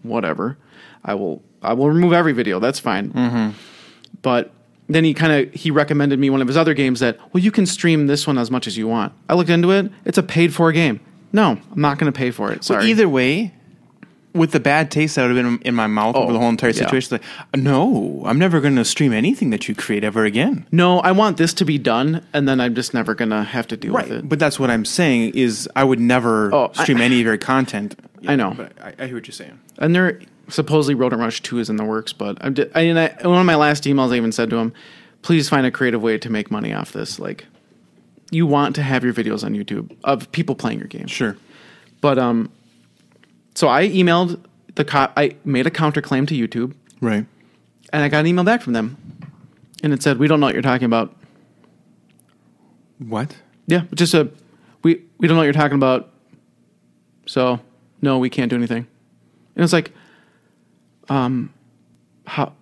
Whatever. 0.04 0.58
I 1.04 1.16
will 1.16 1.42
I 1.62 1.74
will 1.74 1.90
remove 1.90 2.14
every 2.14 2.34
video. 2.34 2.60
That's 2.60 2.80
fine. 2.80 3.12
But 4.22 4.54
then 4.90 5.04
he 5.04 5.14
kind 5.14 5.32
of 5.32 5.54
he 5.54 5.72
recommended 5.72 6.20
me 6.20 6.30
one 6.30 6.42
of 6.42 6.48
his 6.48 6.58
other 6.58 6.74
games 6.74 7.00
that 7.00 7.18
well 7.34 7.44
you 7.44 7.52
can 7.52 7.66
stream 7.66 8.08
this 8.08 8.28
one 8.28 8.38
as 8.38 8.52
much 8.52 8.68
as 8.68 8.78
you 8.78 8.88
want. 8.88 9.14
I 9.30 9.36
looked 9.36 9.50
into 9.50 9.72
it. 9.72 9.92
It's 10.06 10.18
a 10.18 10.24
paid 10.24 10.54
for 10.54 10.72
game. 10.72 11.00
No, 11.32 11.60
I'm 11.72 11.82
not 11.82 12.00
going 12.00 12.12
to 12.12 12.18
pay 12.18 12.32
for 12.32 12.52
it. 12.52 12.64
Sorry. 12.64 12.86
Either 12.88 13.08
way, 13.08 13.54
with 14.34 14.52
the 14.52 14.60
bad 14.60 14.90
taste 14.92 15.16
that 15.16 15.28
would 15.28 15.36
have 15.36 15.60
been 15.60 15.68
in 15.68 15.76
my 15.76 15.88
mouth 15.88 16.16
over 16.16 16.32
the 16.32 16.38
oh, 16.38 16.42
whole 16.42 16.50
entire 16.50 16.72
yeah. 16.72 16.78
situation, 16.78 17.20
like, 17.20 17.56
no, 17.62 18.24
I'm 18.26 18.40
never 18.40 18.60
going 18.60 18.76
to 18.76 18.86
stream 18.86 19.14
anything 19.14 19.50
that 19.52 19.68
you 19.68 19.76
create 19.76 20.04
ever 20.04 20.26
again. 20.26 20.66
no, 20.72 21.00
I 21.00 21.12
want 21.12 21.38
this 21.38 21.54
to 21.56 21.66
be 21.66 21.78
done, 21.78 22.26
and 22.34 22.48
then 22.48 22.60
I'm 22.60 22.76
just 22.76 22.94
never 22.94 23.14
going 23.16 23.30
to 23.30 23.44
have 23.44 23.68
to 23.68 23.78
deal 23.78 23.94
with 23.94 24.12
it. 24.12 24.28
But 24.28 24.40
that's 24.40 24.60
what 24.60 24.70
I'm 24.70 24.86
saying 24.86 25.34
is 25.36 25.70
I 25.76 25.84
would 25.84 26.00
never 26.00 26.54
Oh, 26.54 26.72
I- 26.76 26.84
stream 26.84 27.00
any 27.00 27.20
of 27.20 27.26
your 27.26 27.38
content. 27.38 28.00
I 28.28 28.36
know. 28.36 28.54
But 28.56 28.74
I, 28.82 28.94
I 29.00 29.06
hear 29.06 29.16
what 29.16 29.28
you're 29.28 29.34
saying. 29.34 29.60
And 29.78 29.96
there 29.96 30.20
supposedly 30.50 30.96
Rodent 30.96 31.22
Rush 31.22 31.42
Two 31.42 31.60
is 31.60 31.70
in 31.70 31.76
the 31.78 31.84
works, 31.86 32.14
but 32.14 32.38
I'm 32.42 32.54
di- 32.54 32.70
I, 32.76 32.82
and 32.82 33.00
I, 33.00 33.08
one 33.28 33.40
of 33.40 33.46
my 33.46 33.56
last 33.56 33.84
emails 33.86 34.12
I 34.14 34.18
even 34.18 34.32
said 34.32 34.50
to 34.52 34.58
him, 34.58 34.74
please 35.22 35.50
find 35.50 35.66
a 35.66 35.72
creative 35.72 36.02
way 36.02 36.18
to 36.18 36.30
make 36.30 36.50
money 36.52 36.74
off 36.74 36.92
this. 36.92 37.20
Like, 37.20 37.46
you 38.32 38.46
want 38.48 38.76
to 38.76 38.84
have 38.84 39.04
your 39.04 39.14
videos 39.14 39.44
on 39.44 39.54
YouTube 39.54 39.96
of 40.04 40.32
people 40.32 40.56
playing 40.56 40.80
your 40.80 40.88
game. 40.88 41.08
Sure. 41.08 41.36
But 42.02 42.18
um, 42.20 42.52
so 43.56 43.68
I 43.68 43.88
emailed 43.90 44.40
the 44.76 44.86
co- 44.86 45.12
I 45.18 45.36
made 45.44 45.68
a 45.68 45.72
counterclaim 45.72 46.28
to 46.30 46.36
YouTube, 46.36 46.74
Right. 47.02 47.26
and 47.92 48.04
I 48.04 48.08
got 48.10 48.20
an 48.20 48.28
email 48.28 48.44
back 48.46 48.62
from 48.62 48.74
them, 48.74 48.98
and 49.84 49.92
it 49.94 50.02
said, 50.04 50.18
"We 50.20 50.28
don't 50.28 50.40
know 50.40 50.46
what 50.46 50.54
you're 50.56 50.62
talking 50.62 50.86
about." 50.86 51.16
What? 53.00 53.36
Yeah, 53.68 53.84
just 53.94 54.14
a 54.14 54.30
we 54.84 55.02
we 55.18 55.28
don't 55.28 55.36
know 55.36 55.40
what 55.42 55.46
you're 55.46 55.54
talking 55.54 55.76
about. 55.78 56.10
So 57.26 57.60
no, 58.02 58.18
we 58.20 58.30
can't 58.30 58.50
do 58.50 58.56
anything. 58.56 58.88
And 59.56 59.64
it's 59.64 59.74
like, 59.74 59.92
how 61.10 62.54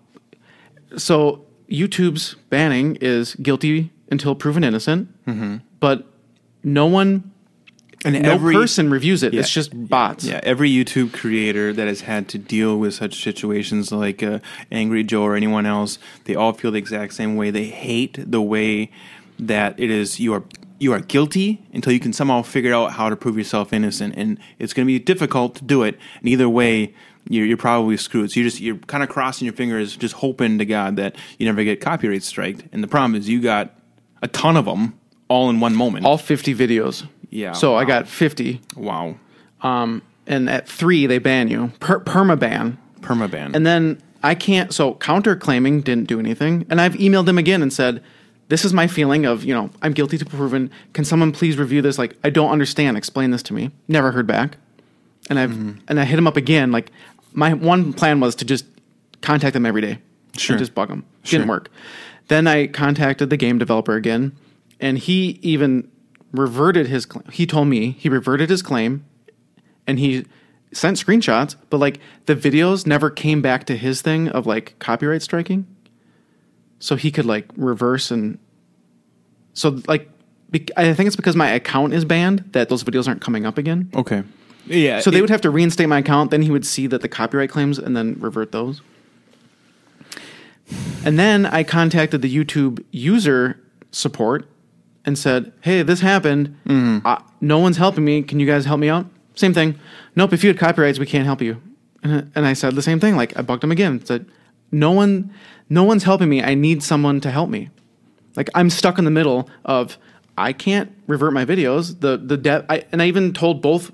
so 0.98 1.46
YouTube's 1.70 2.36
banning 2.50 2.96
is 3.02 3.36
guilty 3.36 3.92
until 4.10 4.36
proven 4.36 4.64
innocent, 4.64 5.10
but 5.80 6.06
no 6.64 6.86
one, 6.86 7.32
And 8.06 8.22
no 8.22 8.32
every 8.32 8.54
person 8.56 8.90
reviews 8.90 9.22
it. 9.24 9.34
Yeah. 9.34 9.42
It's 9.42 9.50
just 9.50 9.72
bots. 9.90 10.24
Yeah, 10.26 10.40
every 10.44 10.70
YouTube 10.70 11.12
creator 11.14 11.74
that 11.74 11.88
has 11.88 12.02
had 12.02 12.28
to 12.30 12.38
deal 12.38 12.78
with 12.78 12.94
such 12.94 13.22
situations 13.22 13.92
like 13.92 14.24
uh, 14.24 14.40
Angry 14.72 15.04
Joe 15.04 15.24
or 15.24 15.36
anyone 15.36 15.66
else, 15.66 16.00
they 16.26 16.36
all 16.36 16.54
feel 16.54 16.72
the 16.72 16.78
exact 16.78 17.14
same 17.14 17.36
way. 17.36 17.52
They 17.52 17.66
hate 17.66 18.18
the 18.32 18.42
way 18.42 18.92
that 19.40 19.80
it 19.80 19.90
is 19.90 20.20
you 20.20 20.34
are 20.34 20.44
you 20.80 20.94
are 20.94 21.00
guilty 21.00 21.60
until 21.74 21.92
you 21.92 22.00
can 22.00 22.14
somehow 22.14 22.44
figure 22.44 22.74
out 22.74 22.94
how 22.94 23.10
to 23.10 23.16
prove 23.16 23.38
yourself 23.38 23.74
innocent, 23.74 24.14
and 24.16 24.38
it's 24.60 24.74
going 24.74 24.86
to 24.86 24.88
be 24.88 25.00
difficult 25.00 25.56
to 25.56 25.64
do 25.64 25.84
it. 25.84 25.98
And 26.20 26.30
either 26.30 26.48
way, 26.48 26.94
you're, 27.30 27.46
you're 27.46 27.58
probably 27.58 27.98
screwed. 27.98 28.32
So 28.32 28.40
you're 28.40 28.50
just 28.50 28.62
you're 28.62 28.78
kind 28.78 29.04
of 29.04 29.10
crossing 29.10 29.46
your 29.46 29.54
fingers, 29.54 29.96
just 29.98 30.16
hoping 30.16 30.58
to 30.60 30.66
God 30.66 30.96
that 30.98 31.16
you 31.38 31.46
never 31.46 31.64
get 31.64 31.82
copyright 31.82 32.24
striked. 32.24 32.64
And 32.72 32.84
the 32.84 32.88
problem 32.88 33.16
is 33.16 33.28
you 33.30 33.42
got 33.42 33.74
a 34.22 34.28
ton 34.28 34.58
of 34.58 34.66
them 34.66 34.98
all 35.28 35.50
in 35.50 35.60
one 35.60 35.76
moment. 35.76 36.06
All 36.06 36.18
50 36.18 36.56
videos. 36.56 37.06
Yeah, 37.30 37.52
So 37.52 37.76
I 37.76 37.84
got 37.84 38.08
50. 38.08 38.62
wow, 38.78 39.16
Um, 39.62 40.02
and 40.26 40.50
at 40.50 40.68
three, 40.68 41.08
they 41.08 41.18
ban 41.20 41.50
you. 41.50 41.72
Per- 41.82 42.00
perma 42.00 42.40
ban. 42.40 42.78
permaban. 43.02 43.54
And 43.56 43.66
then 43.66 44.02
I 44.24 44.34
can't. 44.36 44.74
So 44.74 44.94
counterclaiming 44.96 45.84
didn't 45.84 46.06
do 46.08 46.20
anything. 46.20 46.66
And 46.70 46.80
I've 46.82 46.94
emailed 46.94 47.26
them 47.26 47.38
again 47.38 47.62
and 47.62 47.72
said, 47.72 48.02
"This 48.50 48.64
is 48.66 48.74
my 48.74 48.88
feeling 48.88 49.26
of 49.26 49.44
you 49.44 49.54
know 49.54 49.70
I'm 49.82 49.92
guilty 49.94 50.18
to 50.18 50.26
proven. 50.26 50.72
Can 50.94 51.04
someone 51.06 51.32
please 51.32 51.58
review 51.58 51.82
this? 51.82 51.98
Like 51.98 52.16
I 52.24 52.30
don't 52.30 52.50
understand. 52.52 52.96
Explain 52.98 53.32
this 53.32 53.44
to 53.44 53.54
me." 53.54 53.72
Never 53.88 54.12
heard 54.12 54.26
back. 54.28 54.58
And 55.30 55.38
I've 55.38 55.52
and 55.88 56.00
I 56.00 56.06
hit 56.06 56.18
him 56.18 56.28
up 56.28 56.38
again. 56.38 56.72
Like 56.72 56.92
my 57.34 57.54
one 57.54 57.94
plan 57.94 58.20
was 58.20 58.36
to 58.36 58.46
just 58.46 58.66
contact 59.22 59.54
them 59.54 59.66
every 59.66 59.82
day. 59.82 60.00
Sure. 60.36 60.56
And 60.56 60.60
just 60.60 60.76
bug 60.76 60.90
them. 60.90 61.06
Sure. 61.24 61.40
Didn't 61.40 61.50
work. 61.50 61.70
Then 62.28 62.48
I 62.48 62.68
contacted 62.68 63.30
the 63.30 63.38
game 63.38 63.58
developer 63.58 63.96
again, 63.96 64.36
and 64.80 64.98
he 64.98 65.40
even 65.42 65.90
reverted 66.32 66.88
his. 66.88 67.08
Cl- 67.10 67.26
he 67.32 67.46
told 67.46 67.68
me 67.68 67.92
he 67.92 68.10
reverted 68.10 68.50
his 68.50 68.62
claim 68.62 69.06
and 69.88 69.98
he 69.98 70.26
sent 70.74 70.98
screenshots, 70.98 71.56
but 71.70 71.78
like 71.78 72.00
the 72.26 72.36
videos 72.36 72.86
never 72.86 73.10
came 73.10 73.42
back 73.42 73.66
to 73.66 73.78
his 73.78 74.02
thing 74.02 74.28
of 74.28 74.46
like 74.46 74.78
copyright 74.80 75.22
striking. 75.22 75.66
So 76.80 76.96
he 76.96 77.10
could 77.10 77.26
like 77.26 77.46
reverse 77.56 78.12
and 78.12 78.38
so 79.54 79.80
like 79.88 80.10
I 80.76 80.94
think 80.94 81.08
it's 81.08 81.16
because 81.16 81.36
my 81.36 81.50
account 81.50 81.94
is 81.94 82.06
banned 82.06 82.50
that 82.52 82.70
those 82.70 82.84
videos 82.84 83.08
aren't 83.08 83.22
coming 83.22 83.46
up 83.46 83.58
again. 83.58 83.90
okay, 83.96 84.24
yeah. 84.68 85.00
So 85.00 85.10
they 85.12 85.18
it- 85.18 85.22
would 85.22 85.30
have 85.30 85.42
to 85.42 85.50
reinstate 85.50 85.88
my 85.90 86.00
account, 86.00 86.32
then 86.32 86.42
he 86.42 86.52
would 86.52 86.66
see 86.66 86.88
that 86.88 87.02
the 87.02 87.08
copyright 87.10 87.50
claims 87.50 87.78
and 87.80 87.96
then 87.96 88.16
revert 88.20 88.52
those. 88.52 88.82
And 91.06 91.18
then 91.18 91.46
I 91.46 91.64
contacted 91.64 92.22
the 92.22 92.34
YouTube 92.34 92.84
user 92.92 93.58
support 93.92 94.46
and 95.06 95.18
said, 95.18 95.54
"Hey, 95.62 95.82
this 95.84 96.02
happened. 96.02 96.56
Uh, 97.06 97.20
no 97.40 97.60
one's 97.60 97.78
helping 97.78 98.04
me. 98.04 98.22
Can 98.22 98.40
you 98.40 98.46
guys 98.48 98.66
help 98.66 98.80
me 98.80 98.90
out?" 98.90 99.06
Same 99.36 99.54
thing. 99.54 99.76
Nope. 100.16 100.34
If 100.34 100.44
you 100.44 100.50
had 100.50 100.58
copyrights, 100.58 101.00
we 101.00 101.06
can't 101.06 101.26
help 101.26 101.42
you. 101.42 101.62
And, 102.04 102.30
and 102.36 102.46
I 102.46 102.54
said 102.54 102.76
the 102.76 102.82
same 102.82 103.00
thing. 103.00 103.16
Like 103.16 103.38
I 103.38 103.42
bugged 103.42 103.64
him 103.64 103.72
again. 103.72 104.04
Said, 104.06 104.26
"No 104.72 104.92
one, 104.92 105.32
no 105.70 105.84
one's 105.84 106.04
helping 106.04 106.28
me. 106.28 106.44
I 106.44 106.54
need 106.56 106.84
someone 106.84 107.22
to 107.22 107.32
help 107.32 107.50
me." 107.50 107.70
Like 108.36 108.50
I'm 108.54 108.70
stuck 108.70 108.98
in 109.00 109.06
the 109.06 109.12
middle 109.12 109.50
of 109.64 109.98
I 110.38 110.52
can't 110.52 110.92
revert 111.08 111.32
my 111.32 111.46
videos. 111.46 112.02
The 112.02 112.18
the 112.18 112.36
dev 112.36 112.66
I, 112.70 112.84
and 112.92 113.02
I 113.02 113.08
even 113.08 113.32
told 113.32 113.62
both 113.62 113.92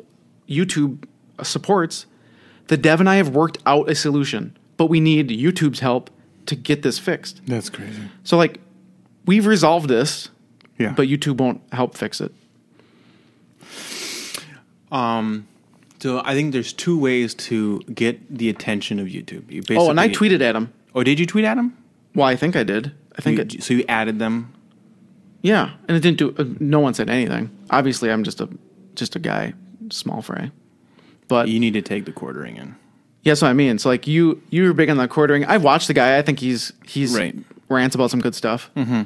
YouTube 0.49 1.05
supports 1.41 2.05
the 2.67 2.77
dev 2.77 2.99
and 2.99 3.09
I 3.09 3.15
have 3.15 3.29
worked 3.29 3.57
out 3.65 3.89
a 3.89 3.95
solution, 3.95 4.55
but 4.77 4.85
we 4.87 4.99
need 4.99 5.29
YouTube's 5.29 5.79
help 5.79 6.09
to 6.45 6.55
get 6.55 6.81
this 6.81 6.99
fixed. 6.99 7.41
That's 7.47 7.69
crazy. 7.69 8.01
So 8.23 8.37
like 8.37 8.59
we've 9.25 9.45
resolved 9.45 9.87
this, 9.89 10.29
Yeah. 10.77 10.93
but 10.95 11.07
YouTube 11.07 11.37
won't 11.37 11.61
help 11.71 11.95
fix 11.97 12.19
it. 12.21 12.31
um, 14.91 15.47
so 15.99 16.21
I 16.25 16.33
think 16.33 16.51
there's 16.51 16.73
two 16.73 16.97
ways 16.99 17.33
to 17.35 17.79
get 17.93 18.35
the 18.37 18.49
attention 18.49 18.99
of 18.99 19.07
YouTube. 19.07 19.49
You 19.49 19.61
basically, 19.61 19.77
Oh, 19.77 19.89
and 19.89 19.99
I 19.99 20.09
tweeted 20.09 20.41
at 20.41 20.55
him. 20.55 20.71
Oh, 20.93 21.03
did 21.03 21.19
you 21.19 21.25
tweet 21.25 21.45
at 21.45 21.57
him? 21.57 21.75
Well, 22.13 22.27
I 22.27 22.35
think 22.35 22.55
I 22.55 22.63
did. 22.63 22.91
I 23.17 23.21
think 23.21 23.37
You- 23.37 23.43
it, 23.59 23.63
so. 23.63 23.73
You 23.73 23.85
added 23.87 24.19
them. 24.19 24.51
yeah, 25.41 25.71
and 25.87 25.95
it 25.97 26.01
didn't 26.01 26.17
do. 26.17 26.35
Uh, 26.37 26.45
no 26.59 26.79
one 26.79 26.93
said 26.93 27.09
anything. 27.09 27.49
Obviously, 27.69 28.11
I'm 28.11 28.23
just 28.23 28.41
a 28.41 28.49
just 28.95 29.15
a 29.15 29.19
guy, 29.19 29.53
small 29.91 30.21
fry. 30.21 30.51
But 31.27 31.47
You 31.47 31.59
need 31.59 31.73
to 31.73 31.81
take 31.81 32.05
the 32.05 32.11
quartering 32.11 32.57
in. 32.57 32.75
Yeah, 33.23 33.31
that's 33.31 33.41
what 33.41 33.47
I 33.49 33.53
mean. 33.53 33.79
So 33.79 33.89
like 33.89 34.05
you 34.07 34.41
you 34.49 34.63
were 34.65 34.73
big 34.73 34.89
on 34.89 34.97
the 34.97 35.07
quartering. 35.07 35.45
I've 35.45 35.63
watched 35.63 35.87
the 35.87 35.93
guy. 35.93 36.17
I 36.17 36.21
think 36.21 36.39
he's 36.39 36.73
he's 36.85 37.15
Right. 37.15 37.35
rants 37.69 37.95
about 37.95 38.11
some 38.11 38.19
good 38.19 38.35
stuff. 38.35 38.69
Mm-hmm. 38.75 39.03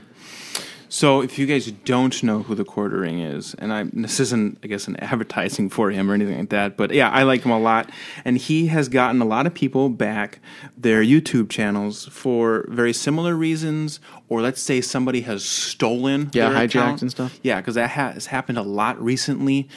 So, 0.89 1.21
if 1.21 1.37
you 1.37 1.45
guys 1.45 1.69
don't 1.69 2.23
know 2.23 2.43
who 2.43 2.55
the 2.55 2.63
quartering 2.63 3.19
is, 3.19 3.53
and 3.55 3.73
I 3.73 3.83
this 3.91 4.19
isn't, 4.21 4.59
I 4.63 4.67
guess, 4.67 4.87
an 4.87 4.95
advertising 4.97 5.69
for 5.69 5.91
him 5.91 6.09
or 6.09 6.13
anything 6.13 6.37
like 6.37 6.49
that, 6.49 6.77
but 6.77 6.91
yeah, 6.91 7.09
I 7.09 7.23
like 7.23 7.43
him 7.43 7.51
a 7.51 7.59
lot, 7.59 7.89
and 8.23 8.37
he 8.37 8.67
has 8.67 8.87
gotten 8.87 9.21
a 9.21 9.25
lot 9.25 9.45
of 9.45 9.53
people 9.53 9.89
back 9.89 10.39
their 10.77 11.01
YouTube 11.03 11.49
channels 11.49 12.05
for 12.07 12.65
very 12.69 12.93
similar 12.93 13.35
reasons, 13.35 13.99
or 14.29 14.41
let's 14.41 14.61
say 14.61 14.79
somebody 14.79 15.21
has 15.21 15.43
stolen, 15.43 16.29
Yeah, 16.31 16.49
their 16.49 16.59
hijacked 16.59 16.69
account. 16.69 17.01
and 17.01 17.11
stuff. 17.11 17.39
Yeah, 17.43 17.59
because 17.59 17.75
that 17.75 17.89
has 17.89 18.27
happened 18.27 18.57
a 18.57 18.63
lot 18.63 19.01
recently. 19.01 19.67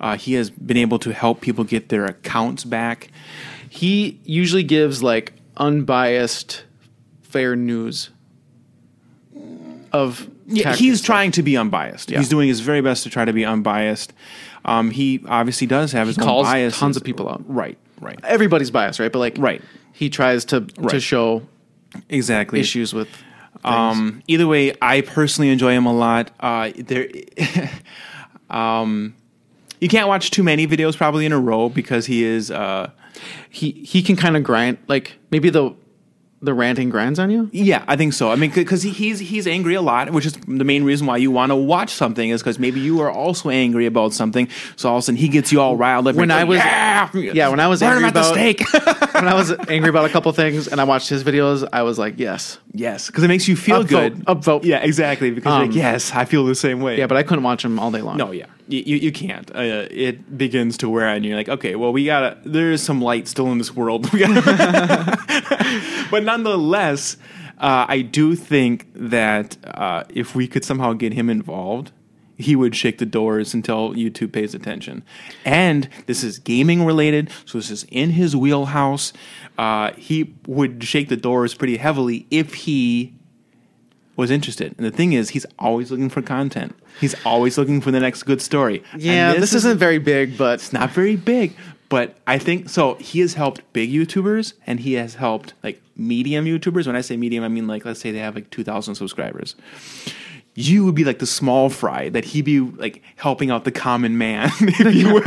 Uh, 0.00 0.16
he 0.16 0.32
has 0.34 0.48
been 0.50 0.78
able 0.78 0.98
to 1.00 1.12
help 1.12 1.42
people 1.42 1.64
get 1.64 1.90
their 1.90 2.06
accounts 2.06 2.64
back. 2.64 3.08
He 3.68 4.18
usually 4.24 4.62
gives 4.62 5.02
like 5.02 5.34
unbiased, 5.58 6.64
fair 7.22 7.54
news 7.54 8.10
of 9.94 10.28
Yeah, 10.46 10.74
he's 10.74 10.98
stuff. 10.98 11.06
trying 11.06 11.30
to 11.32 11.42
be 11.42 11.56
unbiased. 11.56 12.10
Yeah. 12.10 12.18
He's 12.18 12.28
doing 12.28 12.48
his 12.48 12.60
very 12.60 12.80
best 12.82 13.02
to 13.04 13.10
try 13.10 13.24
to 13.24 13.32
be 13.32 13.44
unbiased. 13.44 14.12
Um, 14.66 14.90
he 14.90 15.22
obviously 15.28 15.66
does 15.66 15.92
have 15.92 16.06
his 16.06 16.16
calls 16.16 16.46
own 16.46 16.52
biases. 16.52 16.78
tons 16.78 16.96
of 16.96 17.04
people 17.04 17.28
out. 17.28 17.42
Right, 17.46 17.78
right, 18.00 18.18
Everybody's 18.24 18.70
biased, 18.70 18.98
right? 19.00 19.12
But 19.12 19.18
like 19.20 19.36
Right. 19.38 19.62
he 19.92 20.08
tries 20.10 20.44
to 20.46 20.62
to 20.88 21.00
show 21.00 21.42
exactly. 22.08 22.60
issues 22.60 22.92
with. 22.94 23.08
Um, 23.64 24.22
either 24.26 24.46
way, 24.46 24.74
I 24.82 25.00
personally 25.00 25.48
enjoy 25.50 25.72
him 25.72 25.86
a 25.86 25.92
lot. 25.94 26.30
Uh, 26.40 26.70
there, 26.76 27.08
um, 28.50 29.14
you 29.80 29.88
can't 29.88 30.08
watch 30.08 30.30
too 30.30 30.42
many 30.42 30.66
videos 30.66 30.96
probably 30.96 31.26
in 31.26 31.32
a 31.32 31.38
row 31.40 31.68
because 31.68 32.06
he 32.06 32.24
is. 32.24 32.50
Uh, 32.50 32.90
he 33.48 33.70
he 33.70 34.02
can 34.02 34.16
kind 34.16 34.36
of 34.36 34.42
grind 34.42 34.78
like 34.88 35.12
maybe 35.30 35.48
the 35.50 35.70
the 36.44 36.54
ranting 36.54 36.90
grinds 36.90 37.18
on 37.18 37.30
you. 37.30 37.48
yeah, 37.52 37.84
I 37.88 37.96
think 37.96 38.12
so. 38.12 38.30
I 38.30 38.36
mean, 38.36 38.50
because 38.50 38.82
he's 38.82 39.18
he's 39.18 39.46
angry 39.46 39.74
a 39.74 39.82
lot, 39.82 40.10
which 40.10 40.26
is 40.26 40.34
the 40.46 40.64
main 40.64 40.84
reason 40.84 41.06
why 41.06 41.16
you 41.16 41.30
want 41.30 41.50
to 41.50 41.56
watch 41.56 41.90
something 41.90 42.28
is 42.30 42.42
because 42.42 42.58
maybe 42.58 42.80
you 42.80 43.00
are 43.00 43.10
also 43.10 43.50
angry 43.50 43.86
about 43.86 44.12
something. 44.12 44.48
So 44.76 44.88
all 44.90 44.96
of 44.96 45.00
a 45.00 45.02
sudden 45.02 45.16
he 45.16 45.28
gets 45.28 45.50
you 45.52 45.60
all 45.60 45.76
riled 45.76 46.06
up. 46.08 46.16
When 46.16 46.30
I 46.30 46.44
was- 46.44 46.58
yeah, 46.58 47.08
yeah, 47.14 47.48
when 47.48 47.60
I 47.60 47.66
was 47.68 47.82
angry 47.82 48.08
about- 48.08 48.32
stake. 48.34 48.60
when 49.14 49.28
I 49.28 49.34
was 49.34 49.52
angry 49.68 49.88
about 49.90 50.04
a 50.04 50.08
couple 50.10 50.30
things 50.32 50.68
and 50.68 50.80
I 50.80 50.84
watched 50.84 51.08
his 51.08 51.24
videos, 51.24 51.66
I 51.72 51.82
was 51.82 51.98
like, 51.98 52.18
yes. 52.18 52.58
Yes, 52.72 53.06
because 53.06 53.24
it 53.24 53.28
makes 53.28 53.46
you 53.48 53.56
feel 53.56 53.84
Upvote, 53.84 53.88
good. 53.88 54.24
upvote. 54.26 54.64
Yeah, 54.64 54.78
exactly. 54.78 55.30
Because 55.30 55.50
you're 55.52 55.62
Um, 55.62 55.68
like, 55.68 55.76
yes, 55.76 56.12
I 56.12 56.24
feel 56.24 56.44
the 56.44 56.54
same 56.54 56.80
way. 56.80 56.98
Yeah, 56.98 57.06
but 57.06 57.16
I 57.16 57.22
couldn't 57.22 57.44
watch 57.44 57.64
him 57.64 57.78
all 57.78 57.90
day 57.90 58.02
long. 58.02 58.16
no, 58.16 58.32
yeah, 58.32 58.46
you 58.68 58.82
you, 58.84 58.96
you 58.96 59.12
can't. 59.12 59.50
Uh, 59.54 59.86
it 59.90 60.36
begins 60.36 60.76
to 60.78 60.88
wear 60.88 61.06
on 61.06 61.16
and 61.16 61.24
you're 61.24 61.36
like, 61.36 61.48
okay, 61.48 61.74
well, 61.76 61.92
we 61.92 62.04
gotta. 62.04 62.38
There 62.44 62.72
is 62.72 62.82
some 62.82 63.00
light 63.00 63.28
still 63.28 63.50
in 63.52 63.58
this 63.58 63.74
world. 63.74 64.08
But 66.10 66.22
nonetheless, 66.22 67.16
uh, 67.58 67.86
I 67.88 68.02
do 68.02 68.36
think 68.36 68.86
that 68.94 69.56
uh, 69.64 70.04
if 70.08 70.34
we 70.34 70.46
could 70.46 70.64
somehow 70.64 70.92
get 70.92 71.12
him 71.12 71.28
involved. 71.28 71.90
He 72.36 72.56
would 72.56 72.74
shake 72.74 72.98
the 72.98 73.06
doors 73.06 73.54
until 73.54 73.94
YouTube 73.94 74.32
pays 74.32 74.54
attention. 74.54 75.04
And 75.44 75.88
this 76.06 76.24
is 76.24 76.40
gaming 76.40 76.84
related, 76.84 77.30
so 77.44 77.58
this 77.58 77.70
is 77.70 77.84
in 77.90 78.10
his 78.10 78.34
wheelhouse. 78.34 79.12
Uh, 79.56 79.92
he 79.92 80.34
would 80.46 80.82
shake 80.82 81.08
the 81.08 81.16
doors 81.16 81.54
pretty 81.54 81.76
heavily 81.76 82.26
if 82.32 82.54
he 82.54 83.14
was 84.16 84.30
interested. 84.30 84.74
And 84.76 84.86
the 84.86 84.90
thing 84.90 85.12
is, 85.12 85.30
he's 85.30 85.46
always 85.58 85.90
looking 85.90 86.08
for 86.08 86.22
content. 86.22 86.74
He's 87.00 87.14
always 87.24 87.58
looking 87.58 87.80
for 87.80 87.90
the 87.90 88.00
next 88.00 88.22
good 88.22 88.40
story. 88.40 88.82
And 88.92 89.02
Yeah, 89.02 89.34
this, 89.34 89.50
is 89.50 89.64
isn't 89.64 89.78
very 89.78 89.98
big, 89.98 90.38
but 90.38 90.54
it's 90.54 90.72
not 90.72 90.90
very 90.90 91.16
big, 91.16 91.56
but 91.88 92.16
I 92.26 92.38
think 92.38 92.68
so. 92.68 92.94
He 92.94 93.20
has 93.20 93.34
helped 93.34 93.60
big 93.72 93.90
YouTubers, 93.90 94.54
and 94.66 94.80
he 94.80 94.94
has 94.94 95.14
helped 95.14 95.54
like 95.62 95.80
medium 95.96 96.44
YouTubers. 96.44 96.86
When 96.86 96.96
I 96.96 97.00
say 97.00 97.16
medium, 97.16 97.44
I 97.44 97.48
mean 97.48 97.66
like 97.66 97.84
let's 97.84 98.00
say 98.00 98.10
they 98.10 98.18
have 98.18 98.34
like 98.34 98.50
two 98.50 98.64
thousand 98.64 98.94
subscribers. 98.94 99.56
You 100.56 100.84
would 100.84 100.94
be 100.94 101.04
like 101.04 101.18
the 101.18 101.26
small 101.26 101.68
fry 101.68 102.10
that 102.10 102.24
he'd 102.24 102.44
be 102.44 102.60
like 102.60 103.02
helping 103.16 103.50
out 103.50 103.64
the 103.64 103.72
common 103.72 104.18
man, 104.18 104.50
if 104.60 104.94
you 104.94 105.12
will. 105.12 105.22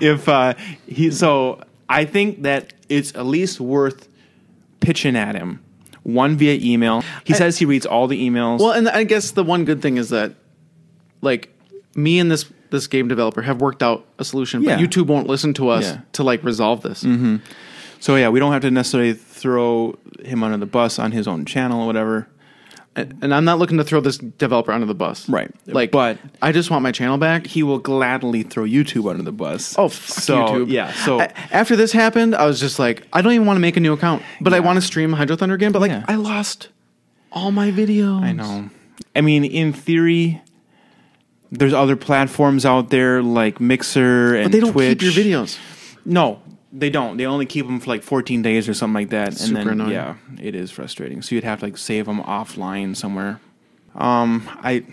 if 0.00 0.28
uh, 0.28 0.54
he, 0.86 1.10
so, 1.10 1.62
I 1.90 2.06
think 2.06 2.42
that 2.42 2.72
it's 2.88 3.14
at 3.14 3.26
least 3.26 3.60
worth 3.60 4.08
pitching 4.80 5.14
at 5.14 5.34
him. 5.34 5.62
One 6.06 6.36
via 6.36 6.54
email. 6.62 7.02
He 7.24 7.34
says 7.34 7.58
he 7.58 7.64
reads 7.64 7.84
all 7.84 8.06
the 8.06 8.28
emails. 8.30 8.60
well, 8.60 8.70
and 8.70 8.88
I 8.88 9.02
guess 9.02 9.32
the 9.32 9.42
one 9.42 9.64
good 9.64 9.82
thing 9.82 9.96
is 9.96 10.10
that, 10.10 10.34
like, 11.20 11.52
me 11.96 12.18
and 12.20 12.30
this 12.30 12.44
this 12.70 12.86
game 12.88 13.06
developer 13.08 13.42
have 13.42 13.60
worked 13.60 13.82
out 13.82 14.04
a 14.18 14.24
solution, 14.24 14.62
but 14.64 14.78
Yeah. 14.78 14.84
YouTube 14.86 15.06
won't 15.06 15.28
listen 15.28 15.54
to 15.54 15.68
us 15.68 15.84
Yeah. 15.84 16.00
to 16.12 16.22
like 16.24 16.42
resolve 16.44 16.82
this. 16.82 16.98
so 17.00 17.38
So 18.00 18.16
yeah, 18.16 18.28
we 18.28 18.38
don't 18.40 18.52
have 18.52 18.62
to 18.62 18.70
necessarily 18.70 19.12
throw 19.14 19.96
him 20.24 20.42
under 20.42 20.58
the 20.58 20.66
bus 20.66 20.98
on 20.98 21.12
his 21.12 21.26
own 21.28 21.44
channel 21.44 21.80
or 21.82 21.86
whatever. 21.86 22.28
And, 22.96 23.18
and 23.22 23.34
I'm 23.34 23.44
not 23.44 23.58
looking 23.58 23.76
to 23.76 23.84
throw 23.84 24.00
this 24.00 24.16
developer 24.18 24.72
under 24.72 24.86
the 24.86 24.94
bus. 24.94 25.28
Right. 25.28 25.50
Like, 25.66 25.90
But- 25.90 26.18
I 26.40 26.50
just 26.50 26.70
want 26.70 26.82
my 26.82 26.92
channel 26.92 27.18
back. 27.18 27.46
He 27.46 27.62
will 27.62 27.78
gladly 27.78 28.42
throw 28.42 28.64
YouTube 28.64 29.08
under 29.10 29.22
the 29.22 29.32
bus. 29.32 29.74
Oh, 29.78 29.88
fuck 29.88 30.18
so 30.22 30.36
YouTube. 30.38 30.70
yeah. 30.70 30.92
So 30.92 31.20
A- 31.20 31.30
after 31.54 31.76
this 31.76 31.92
happened, 31.92 32.34
I 32.34 32.46
was 32.46 32.58
just 32.58 32.78
like, 32.78 33.06
I 33.12 33.20
don't 33.22 33.32
even 33.32 33.46
want 33.46 33.56
to 33.58 33.60
make 33.60 33.76
a 33.76 33.80
new 33.80 33.92
account, 33.92 34.22
but 34.40 34.54
I 34.54 34.60
want 34.60 34.78
to 34.78 34.80
stream 34.80 35.12
Hydro 35.12 35.36
Thunder 35.36 35.54
again. 35.54 35.72
But 35.72 35.82
like, 35.82 35.90
Yeah. 35.90 36.04
I 36.08 36.14
lost 36.14 36.68
all 37.30 37.50
my 37.52 37.70
videos. 37.70 38.22
I 38.22 38.32
know. 38.32 38.70
I 39.14 39.20
mean, 39.20 39.44
in 39.44 39.72
theory, 39.74 40.40
there's 41.52 41.74
other 41.74 41.96
platforms 41.96 42.64
out 42.64 42.88
there 42.90 43.22
like 43.22 43.60
Mixer 43.60 44.34
and 44.34 44.44
But 44.46 44.52
they 44.52 44.60
don't 44.60 44.72
Twitch. 44.72 44.98
keep 45.00 45.14
your 45.14 45.24
videos. 45.24 45.58
No, 46.04 46.40
they 46.78 46.90
don't. 46.90 47.16
They 47.16 47.26
only 47.26 47.46
keep 47.46 47.66
them 47.66 47.80
for 47.80 47.88
like 47.90 48.02
14 48.02 48.42
days 48.42 48.68
or 48.68 48.74
something 48.74 48.94
like 48.94 49.10
that. 49.10 49.28
And 49.28 49.38
Super 49.38 49.58
then, 49.58 49.68
annoying. 49.68 49.90
yeah, 49.92 50.14
it 50.40 50.54
is 50.54 50.70
frustrating. 50.70 51.22
So 51.22 51.34
you'd 51.34 51.44
have 51.44 51.60
to 51.60 51.66
like 51.66 51.76
save 51.78 52.06
them 52.06 52.22
offline 52.22 52.94
somewhere. 52.96 53.40
Um, 53.94 54.48
I. 54.62 54.84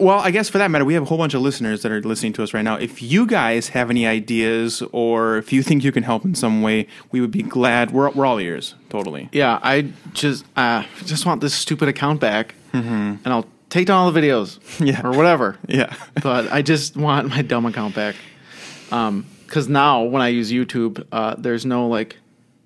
Well, 0.00 0.20
I 0.20 0.30
guess 0.30 0.48
for 0.48 0.56
that 0.56 0.70
matter, 0.70 0.86
we 0.86 0.94
have 0.94 1.02
a 1.02 1.06
whole 1.06 1.18
bunch 1.18 1.34
of 1.34 1.42
listeners 1.42 1.82
that 1.82 1.92
are 1.92 2.00
listening 2.00 2.32
to 2.34 2.42
us 2.42 2.54
right 2.54 2.62
now. 2.62 2.76
If 2.76 3.02
you 3.02 3.26
guys 3.26 3.68
have 3.68 3.90
any 3.90 4.06
ideas 4.06 4.82
or 4.90 5.36
if 5.36 5.52
you 5.52 5.62
think 5.62 5.84
you 5.84 5.92
can 5.92 6.02
help 6.02 6.24
in 6.24 6.34
some 6.34 6.62
way, 6.62 6.86
we 7.10 7.20
would 7.20 7.30
be 7.30 7.42
glad. 7.42 7.90
We're, 7.90 8.08
we're 8.10 8.24
all 8.24 8.38
ears, 8.40 8.74
totally. 8.88 9.28
Yeah, 9.32 9.60
I 9.62 9.92
just 10.14 10.46
uh, 10.56 10.84
just 11.04 11.26
want 11.26 11.42
this 11.42 11.52
stupid 11.52 11.88
account 11.90 12.20
back, 12.20 12.54
and 12.72 13.20
I'll 13.26 13.44
take 13.68 13.86
down 13.86 13.98
all 13.98 14.10
the 14.10 14.18
videos, 14.18 14.58
Mm-hmm. 14.60 14.84
Yeah. 14.86 15.06
or 15.06 15.12
whatever. 15.14 15.58
Yeah. 15.68 15.94
but 16.22 16.50
I 16.50 16.62
just 16.62 16.96
want 16.96 17.28
my 17.28 17.42
dumb 17.42 17.66
account 17.66 17.94
back. 17.94 18.16
Um, 18.90 19.26
because 19.52 19.68
now 19.68 20.04
when 20.04 20.22
I 20.22 20.28
use 20.28 20.50
YouTube, 20.50 21.04
uh, 21.12 21.34
there's 21.36 21.66
no 21.66 21.86
like, 21.86 22.16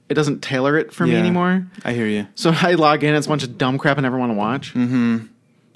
it 0.08 0.14
doesn't 0.14 0.40
tailor 0.40 0.78
it 0.78 0.92
for 0.92 1.04
me 1.04 1.14
Yeah. 1.14 1.18
anymore. 1.18 1.66
I 1.84 1.94
hear 1.94 2.06
you. 2.06 2.28
So 2.36 2.52
I 2.62 2.74
log 2.74 3.02
in, 3.02 3.12
it's 3.16 3.26
a 3.26 3.28
bunch 3.28 3.42
of 3.42 3.58
dumb 3.58 3.76
crap 3.76 3.98
I 3.98 4.02
never 4.02 4.16
want 4.16 4.30
to 4.30 4.36
watch. 4.38 4.72
Mm-hmm. 4.72 5.26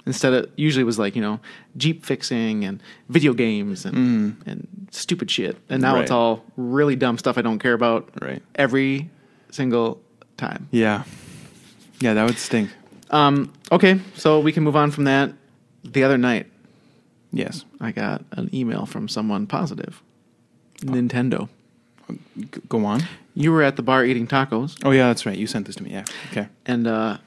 Instead 0.05 0.33
of 0.33 0.49
usually 0.55 0.83
it 0.83 0.85
was 0.85 0.97
like 0.97 1.17
you 1.17 1.21
know 1.21 1.41
Jeep 1.75 2.05
fixing 2.05 2.63
and 2.63 2.81
video 3.09 3.33
games 3.33 3.83
and 3.85 4.41
and 4.45 4.87
stupid 4.91 5.29
shit, 5.29 5.57
and 5.69 5.81
now 5.81 5.97
it's 5.99 6.11
Right. 6.11 6.15
all 6.15 6.45
really 6.55 6.95
dumb 6.95 7.17
stuff 7.17 7.37
I 7.37 7.41
don't 7.41 7.59
care 7.59 7.73
about. 7.73 8.09
Right. 8.21 8.41
Every 8.55 9.09
single 9.51 10.01
time. 10.37 10.69
Yeah. 10.71 11.03
Yeah, 11.99 12.13
that 12.13 12.25
would 12.25 12.37
stink. 12.37 12.69
Um, 13.11 13.51
okay, 13.69 13.99
so 14.15 14.39
we 14.39 14.53
can 14.53 14.63
move 14.63 14.77
on 14.77 14.91
from 14.91 15.03
that. 15.03 15.33
The 15.83 16.03
other 16.05 16.17
night, 16.17 16.47
Yes. 17.33 17.65
I 17.81 17.91
got 17.91 18.23
an 18.31 18.49
email 18.55 18.85
from 18.85 19.07
someone 19.09 19.45
positive. 19.45 20.01
Nintendo. 20.81 21.49
Go 22.69 22.85
on. 22.85 23.03
You 23.33 23.51
were 23.53 23.63
at 23.63 23.77
the 23.77 23.83
bar 23.83 24.03
eating 24.03 24.27
tacos, 24.27 24.77
Oh, 24.83 24.91
yeah, 24.91 25.07
that's 25.07 25.25
right. 25.25 25.37
You 25.37 25.47
sent 25.47 25.65
this 25.67 25.77
to 25.77 25.83
me. 25.83 25.91
Yeah. 25.91 26.03
Okay. 26.31 26.47
and 26.65 26.85
uh, 26.85 27.17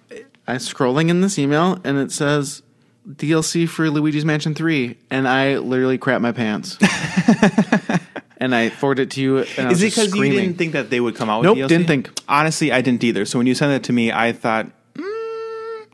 I'm 0.46 0.56
scrolling 0.56 1.08
in 1.08 1.22
this 1.22 1.38
email, 1.38 1.78
and 1.84 1.96
it 1.96 2.12
says 2.12 2.62
DLC 3.08 3.66
for 3.68 3.88
Luigi's 3.88 4.24
Mansion 4.24 4.54
3, 4.54 4.96
and 5.10 5.26
I 5.26 5.56
literally 5.58 5.96
crap 5.96 6.20
my 6.20 6.32
pants. 6.32 6.76
and 8.38 8.54
I 8.54 8.68
forwarded 8.68 9.08
it 9.08 9.10
to 9.12 9.22
you, 9.22 9.38
and 9.38 9.66
I 9.66 9.68
was 9.70 9.82
Is 9.82 9.82
it 9.82 9.86
just 9.86 9.96
because 9.96 10.04
you 10.08 10.10
screaming. 10.20 10.38
didn't 10.40 10.58
think 10.58 10.72
that 10.74 10.90
they 10.90 11.00
would 11.00 11.14
come 11.16 11.30
out 11.30 11.42
Nope, 11.42 11.56
with 11.56 11.66
DLC? 11.66 11.68
didn't 11.68 11.86
think. 11.86 12.10
Honestly, 12.28 12.72
I 12.72 12.80
didn't 12.82 13.02
either. 13.04 13.24
So 13.24 13.38
when 13.38 13.46
you 13.46 13.54
sent 13.54 13.72
it 13.72 13.84
to 13.84 13.92
me, 13.92 14.12
I 14.12 14.32
thought, 14.32 14.70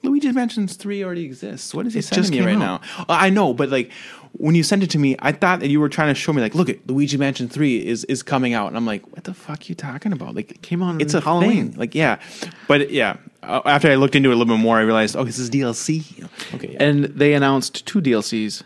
Luigi's 0.02 0.34
Mansions 0.34 0.76
3 0.76 1.04
already 1.04 1.24
exists. 1.24 1.74
What 1.74 1.86
is 1.86 1.94
he 1.94 2.00
sending 2.00 2.30
me 2.30 2.40
right 2.40 2.54
out. 2.56 2.58
now? 2.58 2.80
Uh, 3.00 3.04
I 3.08 3.30
know, 3.30 3.52
but 3.54 3.68
like 3.68 3.90
when 4.32 4.54
you 4.54 4.62
sent 4.62 4.82
it 4.82 4.90
to 4.90 4.98
me, 4.98 5.16
I 5.18 5.32
thought 5.32 5.60
that 5.60 5.68
you 5.68 5.80
were 5.80 5.88
trying 5.88 6.08
to 6.08 6.18
show 6.18 6.32
me, 6.32 6.40
like, 6.40 6.54
look 6.54 6.68
at 6.68 6.86
Luigi 6.86 7.16
Mansion 7.16 7.48
3 7.48 7.84
is, 7.86 8.04
is 8.04 8.22
coming 8.22 8.54
out. 8.54 8.68
And 8.68 8.76
I'm 8.76 8.86
like, 8.86 9.04
what 9.12 9.24
the 9.24 9.34
fuck 9.34 9.60
are 9.60 9.64
you 9.64 9.74
talking 9.74 10.12
about? 10.12 10.34
Like, 10.36 10.52
it 10.52 10.62
came 10.62 10.82
on 10.82 11.00
It's 11.00 11.14
a 11.14 11.20
Halloween. 11.20 11.70
thing. 11.72 11.78
Like, 11.78 11.94
yeah. 11.96 12.20
But 12.68 12.90
yeah, 12.90 13.16
uh, 13.42 13.60
after 13.64 13.90
I 13.90 13.96
looked 13.96 14.14
into 14.14 14.30
it 14.30 14.34
a 14.34 14.36
little 14.36 14.54
bit 14.56 14.62
more, 14.62 14.78
I 14.78 14.82
realized, 14.82 15.16
oh, 15.16 15.24
this 15.24 15.38
is 15.38 15.50
DLC. 15.50 16.26
Okay. 16.54 16.72
Yeah. 16.74 16.82
And 16.84 17.04
they 17.06 17.34
announced 17.34 17.84
two 17.86 18.00
DLCs. 18.00 18.62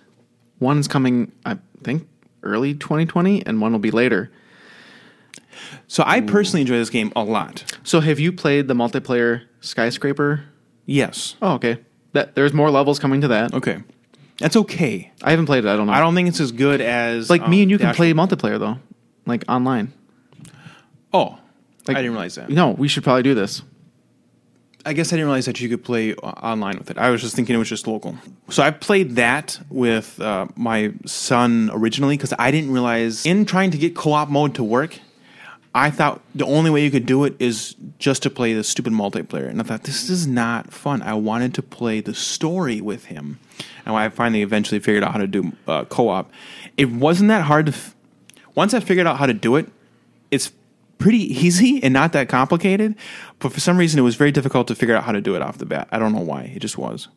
One's 0.61 0.87
coming, 0.87 1.33
I 1.47 1.57
think, 1.83 2.07
early 2.43 2.75
2020, 2.75 3.45
and 3.47 3.61
one 3.61 3.73
will 3.73 3.79
be 3.79 3.91
later. 3.91 4.31
so 5.89 6.05
I 6.07 6.21
personally 6.21 6.61
enjoy 6.61 6.77
this 6.77 6.91
game 6.91 7.11
a 7.17 7.25
lot. 7.25 7.65
So 7.85 8.01
have 8.01 8.21
you 8.21 8.33
played 8.33 8.69
the 8.69 8.75
multiplayer 8.75 9.43
skyscraper? 9.61 10.45
Yes. 10.87 11.37
Oh, 11.43 11.55
okay. 11.55 11.79
That 12.13 12.35
there's 12.35 12.53
more 12.53 12.71
levels 12.71 12.99
coming 12.99 13.21
to 13.23 13.29
that. 13.29 13.55
Okay. 13.55 13.83
That's 14.39 14.57
okay. 14.57 15.11
I 15.23 15.31
haven't 15.31 15.47
played 15.47 15.65
it. 15.65 15.69
I 15.69 15.77
don't 15.77 15.87
know. 15.87 15.93
I 15.93 16.01
don't 16.01 16.15
think 16.15 16.29
it's 16.29 16.41
as 16.41 16.53
good 16.53 16.81
as 16.81 17.31
like 17.31 17.49
me 17.49 17.59
um, 17.59 17.63
and 17.63 17.71
you 17.71 17.77
the 17.79 17.83
can 17.83 17.89
actual- 17.91 18.03
play 18.05 18.13
multiplayer 18.13 18.59
though, 18.59 18.79
like 19.27 19.45
online. 19.49 19.93
Oh, 21.13 21.39
Like- 21.87 21.97
I 21.97 22.01
didn't 22.03 22.13
realize 22.13 22.35
that. 22.37 22.51
No, 22.51 22.71
we 22.71 22.89
should 22.89 23.05
probably 23.05 23.23
do 23.23 23.35
this. 23.35 23.63
I 24.87 24.93
guess 24.93 25.13
I 25.13 25.17
didn't 25.17 25.27
realize 25.29 25.47
that 25.47 25.61
you 25.63 25.69
could 25.71 25.83
play 25.83 26.13
uh, 26.15 26.17
online 26.27 26.77
with 26.77 26.91
it. 26.91 26.99
I 26.99 27.09
was 27.09 27.23
just 27.23 27.35
thinking 27.35 27.55
it 27.55 27.59
was 27.59 27.71
just 27.71 27.87
local. 27.87 28.17
So 28.51 28.63
I 28.63 28.71
played 28.71 29.13
that 29.17 29.59
with 29.71 30.21
uh, 30.21 30.47
my 30.57 30.93
son 31.07 31.71
originally 31.73 32.17
because 32.19 32.35
I 32.39 32.51
didn't 32.51 32.71
realize 32.71 33.25
in 33.25 33.47
trying 33.47 33.71
to 33.71 33.79
get 33.79 33.97
co-op 33.97 34.29
mode 34.29 34.55
to 34.57 34.65
work, 34.65 34.99
I 35.77 35.91
thought 35.91 36.21
the 36.35 36.45
only 36.47 36.71
way 36.71 36.85
you 36.85 36.91
could 36.91 37.05
do 37.07 37.25
it 37.25 37.35
is 37.41 37.75
just 37.99 38.23
to 38.23 38.31
play 38.31 38.53
the 38.55 38.63
stupid 38.63 38.93
multiplayer. 38.93 39.49
And 39.49 39.61
I 39.61 39.65
thought 39.65 39.83
this 39.85 40.09
is 40.09 40.27
not 40.27 40.73
fun. 40.73 41.03
I 41.03 41.15
wanted 41.15 41.53
to 41.55 41.63
play 41.63 42.01
the 42.01 42.15
story 42.15 42.81
with 42.81 43.07
him. 43.07 43.41
And 43.85 43.97
I 43.97 44.09
finally 44.09 44.43
eventually 44.43 44.79
figured 44.79 45.03
out 45.03 45.13
how 45.13 45.19
to 45.19 45.27
do 45.27 45.53
uh, 45.67 45.85
co-op. 45.87 46.31
It 46.77 46.91
wasn't 46.93 47.29
that 47.29 47.43
hard 47.43 47.67
to. 47.67 47.73
F- 47.73 47.95
Once 48.55 48.73
I 48.73 48.79
figured 48.81 49.07
out 49.09 49.19
how 49.19 49.27
to 49.27 49.35
do 49.35 49.57
it, 49.57 49.67
it's 50.31 50.53
pretty 50.99 51.19
easy 51.45 51.83
and 51.83 51.93
not 51.93 52.13
that 52.13 52.29
complicated. 52.29 52.95
But 53.41 53.53
for 53.53 53.59
some 53.61 53.77
reason, 53.77 53.99
it 53.99 54.03
was 54.03 54.15
very 54.15 54.31
difficult 54.31 54.69
to 54.69 54.77
figure 54.77 54.95
out 54.95 55.03
how 55.03 55.13
to 55.13 55.21
do 55.21 55.35
it 55.35 55.43
off 55.43 55.59
the 55.59 55.67
bat. 55.67 55.89
I 55.91 55.99
don't 55.99 56.13
know 56.13 56.21
why. 56.21 56.53
It 56.55 56.61
just 56.61 56.79
was. 56.79 57.09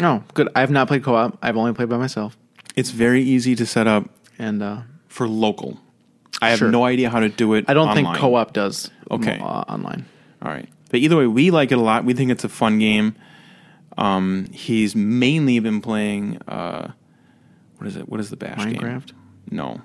Oh, 0.00 0.22
good. 0.34 0.48
I 0.54 0.60
have 0.60 0.70
not 0.70 0.86
played 0.86 1.02
co-op. 1.02 1.36
I've 1.42 1.56
only 1.56 1.72
played 1.72 1.88
by 1.88 1.96
myself. 1.98 2.36
It's 2.76 2.90
very 2.90 3.20
easy 3.22 3.56
to 3.56 3.66
set 3.66 3.88
up 3.88 4.08
And 4.38 4.62
uh, 4.62 4.82
for 5.08 5.26
local. 5.28 5.80
I 6.40 6.50
have 6.50 6.58
Sure. 6.58 6.70
no 6.70 6.84
idea 6.84 7.10
how 7.10 7.20
to 7.20 7.28
do 7.28 7.54
it. 7.54 7.64
I 7.68 7.74
don't 7.74 7.88
online. 7.88 8.04
think 8.06 8.16
co-op 8.18 8.52
does 8.52 8.90
Okay. 9.10 9.38
uh, 9.40 9.44
online. 9.44 10.06
All 10.42 10.50
right. 10.50 10.68
But 10.90 11.00
either 11.00 11.16
way, 11.16 11.26
we 11.26 11.50
like 11.50 11.70
it 11.72 11.78
a 11.78 11.80
lot. 11.82 12.04
We 12.04 12.14
think 12.14 12.30
it's 12.30 12.44
a 12.44 12.48
fun 12.48 12.78
game. 12.78 13.14
Um, 13.98 14.46
he's 14.52 14.96
mainly 14.96 15.58
been 15.58 15.80
playing. 15.80 16.38
Uh, 16.48 16.92
what 17.78 17.86
is 17.86 17.96
it? 17.96 18.08
What 18.08 18.20
is 18.20 18.30
the 18.30 18.36
bash 18.36 18.64
game? 18.64 18.76
Minecraft? 18.76 19.12
No, 19.50 19.80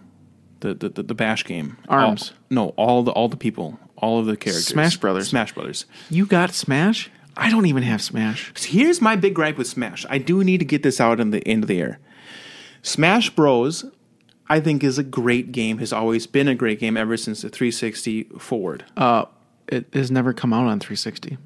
the 0.61 0.73
the 0.73 0.89
the, 0.89 1.03
the 1.03 1.15
bash 1.15 1.43
game. 1.43 1.77
Arms. 1.89 2.29
All, 2.31 2.37
no, 2.49 2.67
all 2.77 3.03
the 3.03 3.11
all 3.11 3.27
the 3.27 3.37
people, 3.37 3.79
all 3.97 4.19
of 4.19 4.25
the 4.25 4.37
characters. 4.37 4.65
Smash 4.67 4.97
Brothers. 4.97 5.27
Smash 5.29 5.53
Brothers. 5.53 5.85
You 6.09 6.25
got 6.25 6.53
Smash? 6.53 7.09
I 7.37 7.49
don't 7.49 7.65
even 7.65 7.83
have 7.83 8.01
Smash. 8.01 8.53
Here's 8.57 9.01
my 9.01 9.15
big 9.17 9.33
gripe 9.35 9.57
with 9.57 9.67
Smash. 9.67 10.05
I 10.09 10.17
do 10.19 10.43
need 10.43 10.59
to 10.59 10.65
get 10.65 10.83
this 10.83 11.01
out 11.01 11.19
in 11.19 11.31
the 11.31 11.45
end 11.47 11.63
of 11.63 11.67
the 11.67 11.79
air. 11.81 11.99
Smash 12.81 13.29
Bros. 13.31 13.83
I 14.47 14.59
think 14.59 14.83
is 14.83 14.97
a 14.97 15.03
great 15.03 15.51
game. 15.51 15.79
Has 15.79 15.91
always 15.93 16.27
been 16.27 16.47
a 16.47 16.55
great 16.55 16.79
game 16.79 16.97
ever 16.97 17.17
since 17.17 17.41
the 17.41 17.49
360 17.49 18.23
forward. 18.39 18.85
Uh, 18.95 19.25
it 19.67 19.87
has 19.93 20.11
never 20.11 20.33
come 20.33 20.53
out 20.53 20.67
on 20.67 20.79
360. 20.79 21.37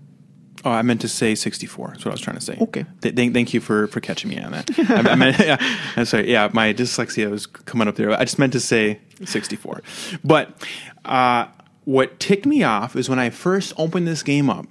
Oh, 0.66 0.72
I 0.72 0.82
meant 0.82 1.00
to 1.02 1.08
say 1.08 1.36
64. 1.36 1.90
That's 1.90 2.06
what 2.06 2.12
I 2.12 2.14
was 2.14 2.22
trying 2.22 2.38
to 2.38 2.44
say. 2.44 2.58
Okay. 2.60 2.86
Th- 3.02 3.16
thank, 3.16 3.34
thank 3.34 3.54
you 3.54 3.62
for, 3.62 3.88
for 3.88 4.02
catching 4.02 4.30
me 4.30 4.40
on 4.40 4.52
that. 4.52 4.70
I, 4.90 5.12
I 5.12 5.16
meant, 5.16 5.40
yeah, 5.40 5.58
I'm 5.96 6.04
sorry. 6.06 6.30
Yeah, 6.30 6.50
my 6.52 6.74
dyslexia 6.74 7.30
was 7.30 7.46
coming 7.48 7.88
up 7.88 7.96
there. 7.96 8.12
I 8.12 8.26
just 8.26 8.40
meant 8.40 8.54
to 8.54 8.60
say 8.60 9.00
64. 9.24 9.82
But 10.24 10.68
uh, 11.06 11.48
what 11.86 12.20
ticked 12.20 12.46
me 12.46 12.64
off 12.64 12.96
is 12.98 13.10
when 13.10 13.20
I 13.20 13.30
first 13.30 13.74
opened 13.78 14.08
this 14.08 14.22
game 14.22 14.50
up, 14.50 14.66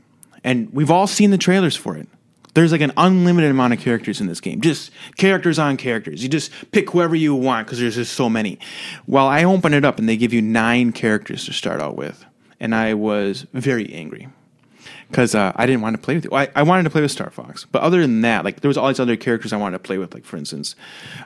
and 0.44 0.70
we've 0.74 0.90
all 0.90 1.06
seen 1.06 1.30
the 1.30 1.38
trailers 1.38 1.74
for 1.74 1.96
it. 1.96 2.08
There's 2.58 2.72
like 2.72 2.80
an 2.80 2.92
unlimited 2.96 3.52
amount 3.52 3.72
of 3.72 3.78
characters 3.78 4.20
in 4.20 4.26
this 4.26 4.40
game, 4.40 4.60
just 4.60 4.90
characters 5.16 5.60
on 5.60 5.76
characters. 5.76 6.24
You 6.24 6.28
just 6.28 6.50
pick 6.72 6.90
whoever 6.90 7.14
you 7.14 7.32
want 7.32 7.68
because 7.68 7.78
there's 7.78 7.94
just 7.94 8.14
so 8.14 8.28
many. 8.28 8.58
Well, 9.06 9.28
I 9.28 9.44
open 9.44 9.74
it 9.74 9.84
up 9.84 10.00
and 10.00 10.08
they 10.08 10.16
give 10.16 10.32
you 10.32 10.42
nine 10.42 10.90
characters 10.90 11.44
to 11.44 11.52
start 11.52 11.80
out 11.80 11.94
with, 11.94 12.24
and 12.58 12.74
I 12.74 12.94
was 12.94 13.46
very 13.52 13.94
angry 13.94 14.26
because 15.08 15.36
uh, 15.36 15.52
I 15.54 15.66
didn't 15.66 15.82
want 15.82 15.94
to 15.94 16.02
play 16.02 16.16
with 16.16 16.24
you. 16.24 16.32
I, 16.34 16.48
I 16.56 16.64
wanted 16.64 16.82
to 16.82 16.90
play 16.90 17.00
with 17.00 17.12
Star 17.12 17.30
Fox, 17.30 17.64
but 17.70 17.80
other 17.80 18.00
than 18.00 18.22
that, 18.22 18.44
like 18.44 18.58
there 18.60 18.68
was 18.68 18.76
all 18.76 18.88
these 18.88 18.98
other 18.98 19.14
characters 19.14 19.52
I 19.52 19.56
wanted 19.56 19.76
to 19.76 19.84
play 19.84 19.98
with, 19.98 20.12
like 20.12 20.24
for 20.24 20.36
instance, 20.36 20.74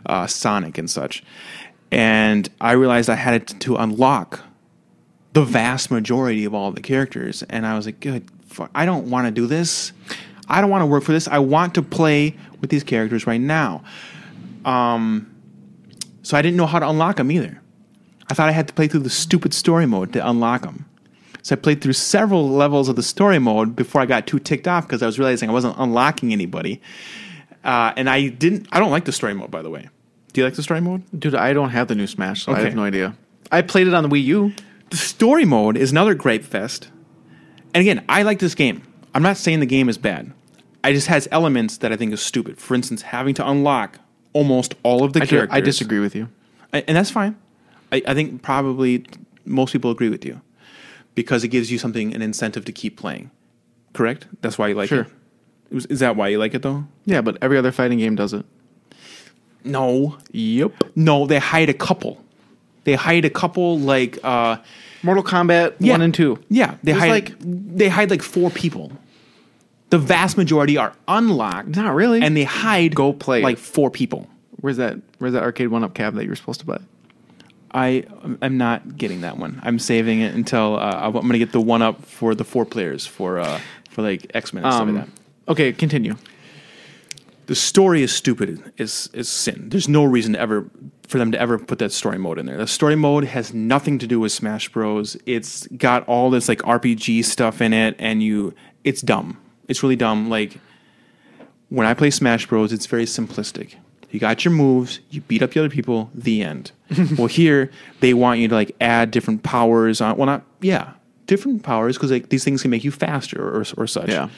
uh, 0.04 0.26
Sonic 0.26 0.76
and 0.76 0.90
such. 0.90 1.24
And 1.90 2.46
I 2.60 2.72
realized 2.72 3.08
I 3.08 3.14
had 3.14 3.48
to, 3.60 3.76
unlock 3.76 4.40
the 5.32 5.44
vast 5.44 5.90
majority 5.90 6.44
of 6.44 6.52
all 6.52 6.72
the 6.72 6.82
characters, 6.82 7.42
and 7.44 7.66
I 7.66 7.74
was 7.74 7.86
like, 7.86 8.00
"Good, 8.00 8.30
fuck, 8.48 8.70
I 8.74 8.84
don't 8.84 9.08
want 9.08 9.28
to 9.28 9.30
do 9.30 9.46
this. 9.46 9.94
I 10.48 10.60
don't 10.60 10.70
want 10.70 10.82
to 10.82 10.86
work 10.86 11.02
for 11.04 11.12
this. 11.12 11.28
I 11.28 11.38
want 11.38 11.74
to 11.74 11.82
play 11.82 12.36
with 12.60 12.70
these 12.70 12.84
characters 12.84 13.26
right 13.26 13.40
now." 13.40 13.82
Um, 14.64 15.28
so 16.22 16.36
I 16.36 16.42
didn't 16.42 16.56
know 16.56 16.66
how 16.66 16.78
to 16.78 16.88
unlock 16.88 17.16
them 17.16 17.30
either. 17.30 17.60
I 18.30 18.34
thought 18.34 18.48
I 18.48 18.52
had 18.52 18.68
to 18.68 18.74
play 18.74 18.88
through 18.88 19.00
the 19.00 19.10
stupid 19.10 19.52
story 19.52 19.86
mode 19.86 20.12
to 20.14 20.28
unlock 20.28 20.62
them. 20.62 20.86
So 21.42 21.56
I 21.56 21.58
played 21.58 21.80
through 21.80 21.94
several 21.94 22.48
levels 22.48 22.88
of 22.88 22.96
the 22.96 23.02
story 23.02 23.40
mode 23.40 23.74
before 23.74 24.00
I 24.00 24.06
got 24.06 24.26
too 24.26 24.38
ticked 24.38 24.68
off 24.68 24.86
because 24.86 25.02
I 25.02 25.06
was 25.06 25.18
realizing 25.18 25.50
I 25.50 25.52
wasn't 25.52 25.74
unlocking 25.76 26.32
anybody. 26.32 26.80
Uh, 27.64 27.92
and 27.96 28.08
I 28.08 28.28
didn't. 28.28 28.68
I 28.70 28.78
don't 28.78 28.90
like 28.90 29.04
the 29.04 29.12
story 29.12 29.34
mode, 29.34 29.50
by 29.50 29.62
the 29.62 29.70
way. 29.70 29.88
Do 30.32 30.40
you 30.40 30.44
like 30.46 30.54
the 30.54 30.62
story 30.62 30.80
mode? 30.80 31.02
Dude, 31.18 31.34
I 31.34 31.52
don't 31.52 31.70
have 31.70 31.88
the 31.88 31.94
new 31.94 32.06
Smash, 32.06 32.44
so 32.44 32.52
I 32.52 32.60
have 32.60 32.74
no 32.74 32.84
idea. 32.84 33.16
I 33.50 33.62
played 33.62 33.86
it 33.86 33.94
on 33.94 34.02
the 34.02 34.08
Wii 34.08 34.24
U. 34.24 34.52
The 34.90 34.96
story 34.96 35.44
mode 35.44 35.76
is 35.76 35.90
another 35.90 36.14
grape 36.14 36.44
fest. 36.44 36.88
And 37.74 37.80
again, 37.80 38.04
I 38.08 38.22
like 38.22 38.38
this 38.38 38.54
game. 38.54 38.82
I'm 39.14 39.22
not 39.22 39.36
saying 39.36 39.60
the 39.60 39.66
game 39.66 39.88
is 39.88 39.98
bad. 39.98 40.32
I 40.84 40.92
just 40.92 41.06
has 41.06 41.28
elements 41.30 41.76
that 41.78 41.92
I 41.92 41.96
think 41.96 42.12
is 42.12 42.20
stupid. 42.20 42.58
For 42.58 42.74
instance, 42.74 43.02
having 43.02 43.34
to 43.34 43.48
unlock 43.48 43.98
almost 44.32 44.74
all 44.82 45.04
of 45.04 45.12
the 45.12 45.22
I, 45.22 45.26
characters. 45.26 45.54
I 45.56 45.60
disagree 45.60 46.00
with 46.00 46.14
you. 46.16 46.28
A- 46.72 46.88
and 46.88 46.96
that's 46.96 47.10
fine. 47.10 47.36
I, 47.92 48.02
I 48.06 48.14
think 48.14 48.42
probably 48.42 49.04
most 49.44 49.72
people 49.72 49.90
agree 49.90 50.08
with 50.08 50.24
you 50.24 50.40
because 51.14 51.44
it 51.44 51.48
gives 51.48 51.70
you 51.70 51.78
something 51.78 52.14
an 52.14 52.22
incentive 52.22 52.64
to 52.64 52.72
keep 52.72 52.96
playing. 52.96 53.30
Correct? 53.92 54.26
That's 54.40 54.56
why 54.58 54.68
you 54.68 54.74
like 54.74 54.88
Sure. 54.88 55.02
it. 55.02 55.76
Is- 55.76 55.86
Is 55.86 56.00
that 56.00 56.16
why 56.16 56.28
you 56.28 56.38
like 56.38 56.54
it 56.54 56.62
though? 56.62 56.84
Yeah, 57.04 57.20
but 57.20 57.36
every 57.42 57.58
other 57.58 57.70
fighting 57.72 57.98
game 57.98 58.14
does 58.16 58.32
it. 58.32 58.44
No, 59.64 60.18
Yep. 60.32 60.72
no. 60.96 61.26
They 61.26 61.38
hide 61.38 61.68
a 61.68 61.74
couple. 61.74 62.22
They 62.84 62.94
hide 62.94 63.24
a 63.24 63.30
couple 63.30 63.78
like 63.78 64.18
uh, 64.24 64.56
Mortal 65.02 65.24
Kombat 65.24 65.74
Yeah. 65.80 65.92
one 65.94 66.02
and 66.02 66.14
two. 66.14 66.38
yeah. 66.48 66.74
They 66.82 66.92
There's 66.92 66.98
hide 67.02 67.10
like- 67.10 67.34
they 67.40 67.88
hide 67.88 68.10
like 68.10 68.22
four 68.22 68.50
people. 68.50 68.92
The 69.90 69.98
vast 69.98 70.36
majority 70.38 70.76
are 70.78 70.94
unlocked. 71.08 71.76
Not 71.76 71.94
really. 71.94 72.22
and 72.22 72.36
they 72.36 72.44
hide 72.44 72.94
Go 72.94 73.12
play 73.12 73.42
like 73.42 73.58
four 73.58 73.90
people. 73.90 74.28
Where's 74.60 74.76
that? 74.78 74.96
Where's 75.18 75.32
that 75.34 75.42
arcade 75.42 75.68
one 75.68 75.84
up 75.84 75.92
cab 75.94 76.14
that 76.14 76.22
you 76.24 76.30
were 76.30 76.36
supposed 76.36 76.60
to 76.60 76.66
buy? 76.66 76.78
I 77.74 78.04
I'm 78.42 78.56
not 78.58 78.96
getting 78.96 79.22
that 79.22 79.38
one. 79.38 79.60
I'm 79.64 79.78
saving 79.78 80.20
it 80.20 80.34
until 80.34 80.76
uh, 80.78 81.00
I'm 81.02 81.12
going 81.12 81.30
to 81.32 81.38
get 81.38 81.52
the 81.52 81.60
one 81.60 81.82
up 81.82 82.04
for 82.04 82.34
the 82.34 82.44
four 82.44 82.64
players 82.64 83.06
for 83.06 83.38
uh, 83.38 83.60
for 83.90 84.02
like 84.02 84.30
X 84.34 84.52
Men 84.52 84.64
Um, 84.64 84.94
like 84.94 85.06
that. 85.06 85.12
okay, 85.52 85.72
continue. 85.72 86.16
The 87.46 87.54
story 87.54 88.02
is 88.02 88.14
stupid. 88.14 88.72
Is 88.76 89.10
is 89.12 89.28
sin. 89.28 89.68
There's 89.68 89.88
no 89.88 90.04
reason 90.04 90.36
ever 90.36 90.70
for 91.06 91.18
them 91.18 91.32
to 91.32 91.40
ever 91.40 91.58
put 91.58 91.78
that 91.80 91.92
story 91.92 92.18
mode 92.18 92.38
in 92.38 92.46
there. 92.46 92.56
The 92.56 92.66
story 92.66 92.96
mode 92.96 93.24
has 93.24 93.52
nothing 93.52 93.98
to 93.98 94.06
do 94.06 94.20
with 94.20 94.32
Smash 94.32 94.68
Bros. 94.70 95.16
It's 95.26 95.66
got 95.68 96.06
all 96.08 96.30
this 96.30 96.48
like 96.48 96.60
RPG 96.60 97.24
stuff 97.24 97.60
in 97.60 97.72
it, 97.72 97.96
and 97.98 98.22
you 98.22 98.54
it's 98.84 99.02
dumb. 99.02 99.38
It's 99.68 99.82
really 99.82 99.96
dumb. 99.96 100.30
Like 100.30 100.58
when 101.68 101.86
I 101.86 101.94
play 101.94 102.10
Smash 102.10 102.46
Bros, 102.46 102.72
it's 102.72 102.86
very 102.86 103.04
simplistic. 103.04 103.74
You 104.10 104.20
got 104.20 104.44
your 104.44 104.52
moves, 104.52 105.00
you 105.10 105.22
beat 105.22 105.42
up 105.42 105.52
the 105.52 105.60
other 105.60 105.70
people, 105.70 106.10
the 106.14 106.42
end. 106.42 106.72
well, 107.16 107.28
here 107.28 107.70
they 108.00 108.12
want 108.12 108.40
you 108.40 108.48
to 108.48 108.54
like 108.54 108.76
add 108.80 109.10
different 109.10 109.42
powers 109.42 110.00
on. 110.00 110.16
Well, 110.16 110.26
not 110.26 110.44
yeah, 110.60 110.92
different 111.26 111.62
powers 111.62 111.96
because 111.96 112.10
like 112.10 112.28
these 112.28 112.44
things 112.44 112.62
can 112.62 112.70
make 112.70 112.84
you 112.84 112.90
faster 112.90 113.40
or 113.42 113.64
or 113.76 113.86
such. 113.86 114.08
Yeah. 114.10 114.28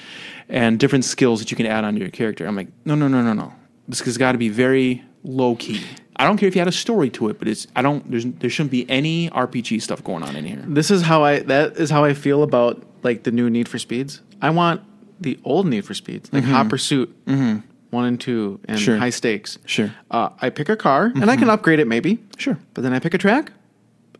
and 0.48 0.78
different 0.78 1.04
skills 1.04 1.40
that 1.40 1.50
you 1.50 1.56
can 1.56 1.66
add 1.66 1.84
onto 1.84 2.00
your 2.00 2.10
character. 2.10 2.46
I'm 2.46 2.54
like, 2.56 2.68
no, 2.84 2.94
no, 2.94 3.08
no, 3.08 3.22
no, 3.22 3.32
no. 3.32 3.52
This 3.88 4.00
has 4.00 4.18
got 4.18 4.32
to 4.32 4.38
be 4.38 4.48
very 4.48 5.02
low 5.22 5.56
key. 5.56 5.82
I 6.16 6.24
don't 6.24 6.36
care 6.38 6.46
if 6.48 6.54
you 6.54 6.60
had 6.60 6.68
a 6.68 6.72
story 6.72 7.10
to 7.10 7.28
it, 7.28 7.38
but 7.38 7.48
it's 7.48 7.66
I 7.74 7.82
don't. 7.82 8.08
There's 8.10 8.24
there 8.24 8.48
shouldn't 8.50 8.70
be 8.70 8.88
any 8.90 9.30
RPG 9.30 9.82
stuff 9.82 10.02
going 10.04 10.22
on 10.22 10.36
in 10.36 10.44
here. 10.44 10.62
This 10.66 10.90
is 10.90 11.02
how 11.02 11.24
I. 11.24 11.40
That 11.40 11.76
is 11.76 11.90
how 11.90 12.04
I 12.04 12.14
feel 12.14 12.42
about 12.42 12.82
like 13.02 13.24
the 13.24 13.30
new 13.32 13.50
Need 13.50 13.68
for 13.68 13.78
Speeds. 13.78 14.20
I 14.40 14.50
want 14.50 14.80
the 15.20 15.38
old 15.44 15.66
Need 15.66 15.84
for 15.84 15.94
Speeds, 15.94 16.32
like 16.32 16.44
Hot 16.44 16.68
Pursuit, 16.68 17.14
one 17.26 18.04
and 18.04 18.20
two, 18.20 18.60
and 18.68 18.78
Sure. 18.78 18.96
High 18.96 19.10
Stakes. 19.10 19.58
Sure. 19.66 19.92
Uh, 20.10 20.28
I 20.40 20.50
pick 20.50 20.68
a 20.68 20.76
car 20.76 21.06
and 21.14 21.30
I 21.30 21.36
can 21.36 21.48
upgrade 21.50 21.80
it 21.80 21.86
maybe. 21.88 22.22
Sure. 22.36 22.58
But 22.74 22.82
then 22.82 22.92
I 22.92 22.98
pick 23.00 23.14
a 23.14 23.18
track, 23.18 23.52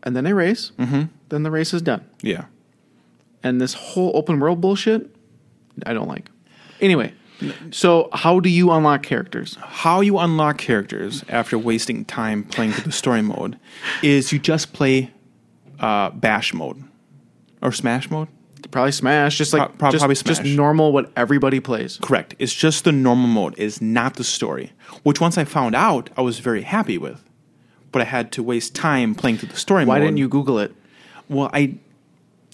and 0.03 0.15
then 0.15 0.25
I 0.27 0.31
race. 0.31 0.71
Mm-hmm. 0.77 1.03
Then 1.29 1.43
the 1.43 1.51
race 1.51 1.73
is 1.73 1.81
done. 1.81 2.03
Yeah. 2.21 2.45
And 3.45 3.61
this 3.61 3.75
whole 3.75 4.11
open 4.15 4.39
world 4.39 4.59
bullshit, 4.59 5.15
I 5.85 5.93
don't 5.93 6.07
like. 6.07 6.31
Anyway, 6.81 7.13
so 7.69 8.09
how 8.11 8.39
do 8.39 8.49
you 8.49 8.71
unlock 8.71 9.03
characters? 9.03 9.55
How 9.61 10.01
you 10.01 10.17
unlock 10.17 10.57
characters 10.57 11.23
after 11.29 11.55
wasting 11.55 12.05
time 12.05 12.43
playing 12.43 12.71
through 12.71 12.85
the 12.85 12.91
story 12.91 13.21
mode 13.21 13.59
is 14.01 14.31
you 14.31 14.39
just 14.39 14.73
play 14.73 15.11
uh, 15.79 16.09
bash 16.09 16.55
mode 16.55 16.83
or 17.61 17.71
smash 17.71 18.09
mode. 18.09 18.29
Probably 18.71 18.91
Smash, 18.91 19.37
just 19.37 19.53
like 19.53 19.77
Pro- 19.77 19.91
just, 19.91 20.01
probably 20.01 20.15
just 20.15 20.43
normal 20.43 20.91
what 20.91 21.11
everybody 21.15 21.59
plays. 21.59 21.99
Correct. 22.01 22.33
It's 22.39 22.51
just 22.51 22.83
the 22.83 22.91
normal 22.91 23.27
mode. 23.27 23.57
Is 23.59 23.79
not 23.79 24.15
the 24.15 24.23
story. 24.23 24.73
Which 25.03 25.21
once 25.21 25.37
I 25.37 25.43
found 25.43 25.75
out, 25.75 26.09
I 26.17 26.21
was 26.21 26.39
very 26.39 26.63
happy 26.63 26.97
with. 26.97 27.23
But 27.91 28.01
I 28.01 28.05
had 28.05 28.31
to 28.33 28.43
waste 28.43 28.73
time 28.73 29.13
playing 29.13 29.37
through 29.37 29.49
the 29.49 29.55
story 29.57 29.83
mode. 29.83 29.89
Why 29.89 29.99
mode. 29.99 30.07
didn't 30.07 30.17
you 30.17 30.27
Google 30.27 30.57
it? 30.57 30.73
Well, 31.29 31.51
I 31.53 31.75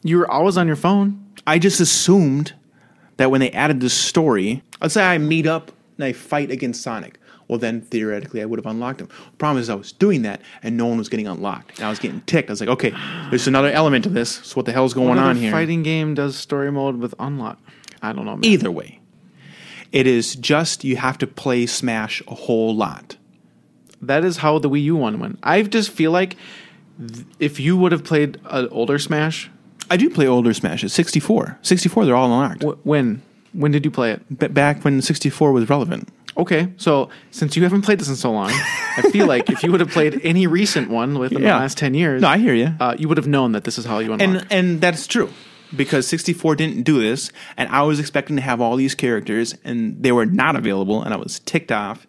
You 0.04 0.18
were 0.18 0.30
always 0.30 0.58
on 0.58 0.68
your 0.68 0.76
phone. 0.76 1.24
I 1.46 1.60
just 1.60 1.80
assumed 1.80 2.54
that 3.18 3.32
when 3.32 3.40
they 3.40 3.52
added 3.52 3.82
this 3.82 3.94
story, 3.94 4.64
let's 4.82 4.94
say 4.94 5.04
I 5.04 5.18
meet 5.18 5.46
up 5.46 5.72
and 5.98 6.06
I 6.06 6.14
fight 6.14 6.52
against 6.52 6.82
Sonic. 6.82 7.20
Well, 7.48 7.60
then 7.60 7.82
theoretically 7.82 8.42
I 8.42 8.46
would 8.46 8.60
have 8.60 8.66
unlocked 8.66 9.02
him. 9.02 9.08
The 9.08 9.38
problem 9.38 9.62
is 9.62 9.70
I 9.70 9.76
was 9.76 9.92
doing 9.92 10.22
that 10.22 10.42
and 10.64 10.78
no 10.78 10.86
one 10.86 10.98
was 10.98 11.10
getting 11.10 11.28
unlocked. 11.28 11.78
And 11.78 11.86
I 11.86 11.90
was 11.90 12.00
getting 12.00 12.22
ticked. 12.22 12.50
I 12.50 12.54
was 12.54 12.62
like, 12.62 12.70
okay, 12.70 12.94
there's 13.30 13.46
another 13.46 13.70
element 13.70 14.06
to 14.06 14.10
this. 14.10 14.30
So 14.44 14.56
what 14.56 14.66
the 14.66 14.72
hell's 14.72 14.94
going 14.94 15.20
on 15.20 15.36
here? 15.36 15.52
Fighting 15.52 15.84
game 15.84 16.14
does 16.14 16.38
story 16.38 16.72
mode 16.72 16.98
with 16.98 17.14
unlock. 17.20 17.60
I 18.02 18.14
don't 18.14 18.26
know. 18.26 18.38
Man. 18.38 18.46
Either 18.46 18.72
way, 18.72 19.02
it 19.92 20.08
is 20.08 20.36
just 20.36 20.84
you 20.86 20.96
have 20.96 21.18
to 21.18 21.28
play 21.28 21.66
Smash 21.66 22.24
a 22.28 22.36
whole 22.36 22.74
lot. 22.74 23.18
That 24.02 24.24
is 24.24 24.38
how 24.38 24.58
the 24.58 24.70
Wii 24.70 24.84
U 24.84 24.96
one 24.96 25.20
went. 25.20 25.38
I 25.44 25.62
just 25.64 25.92
feel 25.92 26.12
like 26.12 26.38
th- 26.98 27.26
if 27.38 27.60
you 27.60 27.78
would 27.78 27.92
have 27.92 28.04
played 28.04 28.40
an 28.46 28.70
older 28.70 28.98
Smash, 28.98 29.52
I 29.94 29.98
do 29.98 30.10
play 30.10 30.28
older 30.28 30.54
Smashes. 30.54 30.94
64. 30.94 31.58
64, 31.62 32.06
they're 32.06 32.16
all 32.16 32.26
unlocked. 32.26 32.64
wh- 32.64 32.86
when 32.86 33.22
when 33.54 33.72
did 33.72 33.84
you 33.86 33.92
play 33.92 34.12
it? 34.12 34.22
B- 34.40 34.48
back 34.48 34.84
when 34.86 35.02
64 35.02 35.52
was 35.52 35.70
relevant. 35.70 36.08
Okay, 36.38 36.70
so 36.78 37.10
since 37.32 37.58
you 37.58 37.64
haven't 37.64 37.82
played 37.82 38.00
this 38.00 38.08
in 38.08 38.16
so 38.16 38.32
long, 38.32 38.50
I 38.98 39.02
feel 39.12 39.28
like 39.28 39.50
if 39.50 39.62
you 39.64 39.72
would 39.72 39.82
have 39.82 39.92
played 39.92 40.22
any 40.24 40.48
recent 40.48 40.90
one 40.90 41.20
within 41.20 41.42
Yeah. 41.42 41.56
the 41.56 41.60
last 41.60 41.78
ten 41.78 41.94
years, 41.94 42.22
No, 42.22 42.30
I 42.30 42.38
hear 42.38 42.54
you. 42.54 42.74
uh, 42.80 42.96
you 42.98 43.10
would 43.10 43.18
have 43.18 43.28
known 43.28 43.52
that 43.52 43.66
this 43.66 43.78
is 43.78 43.84
how 43.86 44.00
you 44.00 44.14
unlock. 44.14 44.22
and 44.22 44.48
and 44.50 44.82
that's 44.82 45.06
true 45.08 45.30
because 45.76 46.06
64 46.08 46.56
didn't 46.58 46.84
do 46.84 47.00
this 47.02 47.32
and 47.56 47.70
i 47.70 47.82
was 47.82 47.98
expecting 47.98 48.36
to 48.36 48.42
have 48.42 48.60
all 48.60 48.76
these 48.76 48.94
characters 48.94 49.56
and 49.64 49.96
they 50.04 50.12
were 50.12 50.26
not 50.26 50.58
available 50.58 51.02
and 51.02 51.14
i 51.14 51.18
was 51.18 51.40
ticked 51.40 51.72
off 51.72 52.06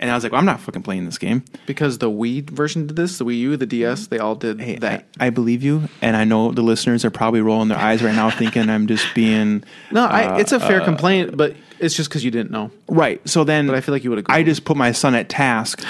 and 0.00 0.10
i 0.10 0.14
was 0.14 0.24
like 0.24 0.32
well, 0.32 0.40
i'm 0.40 0.44
not 0.44 0.58
fucking 0.58 0.82
playing 0.82 1.04
this 1.04 1.18
game 1.18 1.44
because 1.66 1.98
the 1.98 2.10
Wii 2.10 2.50
version 2.50 2.88
did 2.88 2.96
this, 2.96 3.18
the 3.18 3.24
Wii 3.24 3.38
U, 3.38 3.56
the 3.56 3.66
DS, 3.66 4.08
they 4.08 4.18
all 4.18 4.34
did 4.34 4.60
hey 4.60 4.76
that. 4.78 5.06
I, 5.20 5.26
I 5.26 5.30
believe 5.30 5.62
you 5.62 5.88
and 6.02 6.16
i 6.16 6.24
know 6.24 6.50
the 6.50 6.62
listeners 6.62 7.04
are 7.04 7.10
probably 7.10 7.40
rolling 7.40 7.68
their 7.68 7.78
eyes 7.78 8.02
right 8.02 8.14
now 8.14 8.30
thinking 8.30 8.68
i'm 8.68 8.86
just 8.86 9.06
being 9.14 9.62
no, 9.92 10.04
I, 10.04 10.38
it's 10.38 10.52
a 10.52 10.56
uh, 10.56 10.60
fair 10.60 10.80
complaint, 10.80 11.36
but 11.36 11.54
it's 11.80 11.94
just 11.96 12.08
because 12.08 12.24
you 12.24 12.30
didn't 12.30 12.50
know. 12.50 12.70
right 12.88 13.26
so 13.28 13.44
then 13.44 13.66
But 13.66 13.76
I 13.76 13.80
feel 13.80 13.92
like 13.94 14.04
you 14.04 14.10
would 14.10 14.18
have. 14.18 14.26
I 14.28 14.42
just 14.42 14.64
put 14.64 14.76
my 14.76 14.92
son 14.92 15.14
at 15.14 15.28
task 15.28 15.80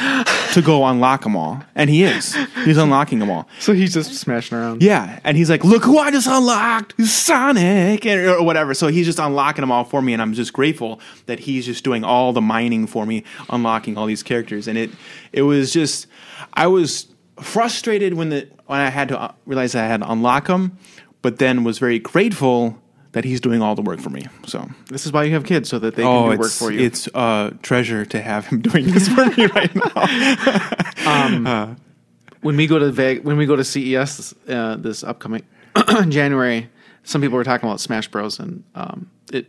to 0.54 0.62
go 0.62 0.84
unlock 0.86 1.22
them 1.22 1.36
all, 1.36 1.62
and 1.74 1.90
he 1.90 2.04
is. 2.04 2.34
He's 2.64 2.76
unlocking 2.86 3.18
them 3.18 3.30
all. 3.30 3.48
so 3.58 3.72
he's 3.72 3.94
just 3.94 4.14
smashing 4.14 4.56
around. 4.58 4.82
Yeah, 4.82 5.20
and 5.24 5.36
he's 5.36 5.50
like, 5.50 5.64
"Look 5.64 5.84
who 5.84 5.98
I 5.98 6.10
just 6.10 6.26
unlocked, 6.26 6.94
Sonic," 7.04 8.06
and, 8.06 8.20
or 8.26 8.42
whatever. 8.42 8.74
So 8.74 8.88
he's 8.88 9.06
just 9.06 9.18
unlocking 9.18 9.62
them 9.62 9.72
all 9.72 9.84
for 9.84 10.00
me, 10.02 10.12
and 10.12 10.22
I'm 10.22 10.32
just 10.34 10.52
grateful 10.52 11.00
that 11.26 11.40
he's 11.40 11.66
just 11.66 11.84
doing 11.84 12.04
all 12.04 12.32
the 12.32 12.40
mining 12.40 12.86
for 12.86 13.06
me, 13.06 13.24
unlocking 13.48 13.96
all 13.96 14.06
these 14.06 14.22
characters. 14.22 14.68
And 14.68 14.78
it, 14.78 14.90
it 15.32 15.42
was 15.42 15.72
just, 15.72 16.06
I 16.54 16.66
was 16.66 17.06
frustrated 17.40 18.14
when 18.14 18.28
the 18.30 18.48
when 18.66 18.80
I 18.80 18.90
had 18.90 19.08
to 19.08 19.20
uh, 19.20 19.32
realize 19.46 19.74
I 19.74 19.86
had 19.86 20.00
to 20.00 20.10
unlock 20.10 20.46
them, 20.46 20.78
but 21.22 21.38
then 21.38 21.64
was 21.64 21.78
very 21.78 21.98
grateful 21.98 22.80
that 23.12 23.24
he's 23.24 23.40
doing 23.40 23.60
all 23.60 23.74
the 23.74 23.82
work 23.82 24.00
for 24.00 24.10
me. 24.10 24.26
So, 24.46 24.68
This 24.88 25.04
is 25.04 25.12
why 25.12 25.24
you 25.24 25.34
have 25.34 25.44
kids, 25.44 25.68
so 25.68 25.78
that 25.80 25.96
they 25.96 26.02
can 26.02 26.10
oh, 26.10 26.32
do 26.32 26.38
work 26.38 26.52
for 26.52 26.70
you. 26.70 26.80
it's 26.80 27.08
a 27.14 27.52
treasure 27.62 28.04
to 28.06 28.20
have 28.20 28.46
him 28.46 28.62
doing 28.62 28.86
this 28.90 29.08
for 29.08 29.26
me 29.26 29.46
right 29.46 29.74
now. 29.74 31.76
when 32.42 32.56
we 32.56 32.66
go 32.66 32.78
to 32.78 32.90
Veg, 32.90 33.24
when 33.24 33.36
we 33.36 33.46
go 33.46 33.56
to 33.56 33.64
CES 33.64 34.34
uh, 34.48 34.76
this 34.76 35.04
upcoming 35.04 35.42
January, 36.08 36.68
some 37.04 37.20
people 37.20 37.36
were 37.36 37.44
talking 37.44 37.68
about 37.68 37.80
Smash 37.80 38.08
Bros. 38.08 38.38
and 38.38 38.64
um, 38.74 39.10
it, 39.32 39.46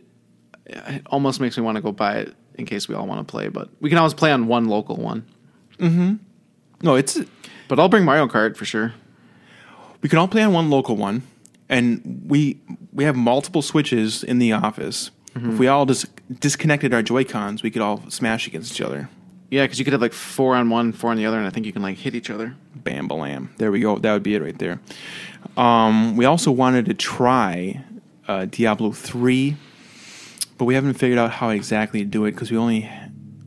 it 0.66 1.02
almost 1.06 1.40
makes 1.40 1.56
me 1.56 1.62
want 1.62 1.76
to 1.76 1.82
go 1.82 1.92
buy 1.92 2.18
it 2.18 2.34
in 2.56 2.66
case 2.66 2.88
we 2.88 2.94
all 2.94 3.06
want 3.06 3.26
to 3.26 3.30
play. 3.30 3.48
But 3.48 3.68
we 3.80 3.88
can 3.88 3.98
always 3.98 4.14
play 4.14 4.32
on 4.32 4.46
one 4.46 4.66
local 4.66 4.96
one. 4.96 5.26
No, 6.82 6.96
it's 6.96 7.18
But 7.68 7.78
I'll 7.78 7.88
bring 7.88 8.04
Mario 8.04 8.26
Kart 8.26 8.56
for 8.56 8.64
sure. 8.64 8.94
we 10.00 10.08
can 10.08 10.18
all 10.18 10.28
play 10.28 10.42
on 10.42 10.52
one 10.52 10.70
local 10.70 10.96
one, 10.96 11.22
and 11.72 12.22
we 12.28 12.60
we 12.92 13.04
have 13.04 13.16
multiple 13.16 13.62
switches 13.62 14.22
in 14.22 14.38
the 14.38 14.52
office. 14.52 15.10
If 15.34 15.58
we 15.58 15.66
all 15.66 15.86
just 15.86 16.04
disconnected 16.40 16.92
our 16.92 17.02
Joy 17.02 17.24
Cons, 17.24 17.62
we 17.62 17.70
could 17.70 17.80
all 17.80 18.02
smash 18.10 18.46
against 18.46 18.72
each 18.72 18.82
other. 18.82 19.08
Yeah, 19.50 19.62
because 19.64 19.78
you 19.78 19.84
could 19.86 19.94
have 19.94 20.02
like 20.02 20.12
four 20.12 20.54
on 20.54 20.68
one, 20.68 20.92
four 20.92 21.10
on 21.10 21.16
the 21.16 21.24
other, 21.24 21.38
and 21.38 21.46
I 21.46 21.50
think 21.50 21.64
you 21.64 21.72
can 21.72 21.80
like 21.80 21.96
hit 21.96 22.14
each 22.14 22.28
other. 22.28 22.54
Bam, 22.74 23.08
balam. 23.08 23.48
There 23.56 23.72
we 23.72 23.80
go. 23.80 23.96
That 23.96 24.12
would 24.12 24.22
be 24.22 24.34
it 24.34 24.42
right 24.42 24.58
there. 24.58 24.78
Um, 25.56 26.18
we 26.18 26.26
also 26.26 26.50
wanted 26.50 26.84
to 26.84 26.94
try 26.94 27.82
uh, 28.28 28.44
Diablo 28.44 28.92
three, 28.92 29.56
but 30.58 30.66
we 30.66 30.74
haven't 30.74 30.94
figured 30.94 31.18
out 31.18 31.30
how 31.30 31.48
exactly 31.48 32.00
to 32.00 32.06
do 32.06 32.26
it 32.26 32.32
because 32.32 32.50
we 32.50 32.58
only 32.58 32.90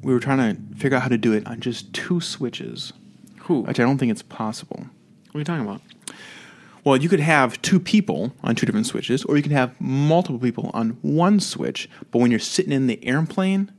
we 0.02 0.12
were 0.12 0.20
trying 0.20 0.56
to 0.56 0.76
figure 0.76 0.98
out 0.98 1.04
how 1.04 1.10
to 1.10 1.20
do 1.20 1.34
it 1.34 1.46
on 1.46 1.60
just 1.60 1.94
two 1.94 2.20
switches, 2.20 2.94
Who? 3.42 3.62
which 3.62 3.80
I 3.80 3.84
don't 3.84 4.00
think 4.00 4.12
it's 4.12 4.24
possible. 4.24 4.88
What 5.32 5.36
are 5.36 5.40
you 5.40 5.46
talking 5.46 5.66
about? 5.66 5.82
Well, 6.86 6.96
you 6.98 7.10
could 7.10 7.20
have 7.20 7.60
two 7.64 7.80
people 7.80 8.34
on 8.44 8.56
two 8.56 8.66
different 8.68 8.86
switches, 8.86 9.26
or 9.26 9.36
you 9.36 9.44
can 9.44 9.52
have 9.52 9.76
multiple 9.82 10.40
people 10.40 10.70
on 10.74 10.92
one 11.02 11.40
switch. 11.40 11.90
But 12.12 12.20
when 12.20 12.30
you're 12.30 12.40
sitting 12.40 12.72
in 12.72 12.86
the 12.88 13.04
airplane, 13.06 13.72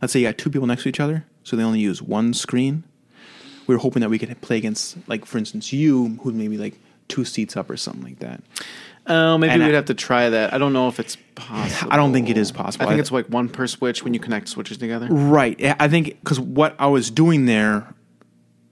let's 0.00 0.12
say 0.14 0.20
you 0.20 0.26
got 0.26 0.38
two 0.38 0.48
people 0.50 0.66
next 0.66 0.84
to 0.84 0.88
each 0.88 0.98
other, 0.98 1.26
so 1.42 1.56
they 1.56 1.62
only 1.62 1.80
use 1.80 2.00
one 2.02 2.32
screen. 2.32 2.84
We 3.66 3.74
were 3.74 3.78
hoping 3.80 4.00
that 4.00 4.08
we 4.08 4.18
could 4.18 4.40
play 4.40 4.56
against, 4.56 4.96
like, 5.06 5.26
for 5.26 5.36
instance, 5.38 5.72
you, 5.74 6.18
who 6.22 6.32
maybe 6.32 6.56
like 6.58 6.78
two 7.08 7.24
seats 7.26 7.54
up 7.54 7.68
or 7.68 7.76
something 7.76 8.02
like 8.02 8.18
that. 8.20 8.42
Oh, 9.06 9.36
maybe 9.36 9.52
And 9.52 9.62
we'd 9.62 9.72
I- 9.72 9.76
have 9.76 9.84
to 9.86 9.94
try 9.94 10.30
that. 10.30 10.54
I 10.54 10.58
don't 10.58 10.72
know 10.72 10.88
if 10.88 10.98
it's 10.98 11.18
possible. 11.34 11.92
I 11.92 11.96
don't 11.96 12.14
think 12.14 12.30
it 12.30 12.38
is 12.38 12.50
possible. 12.50 12.86
I 12.86 12.88
think 12.88 13.00
it's 13.00 13.12
like 13.12 13.26
one 13.26 13.50
per 13.50 13.66
switch 13.66 14.02
when 14.02 14.14
you 14.14 14.20
connect 14.20 14.48
switches 14.48 14.78
together. 14.78 15.08
Right. 15.10 15.62
I 15.62 15.76
I 15.80 15.88
think 15.88 16.18
because 16.20 16.40
what 16.40 16.74
I 16.78 16.86
was 16.86 17.10
doing 17.10 17.44
there 17.44 17.92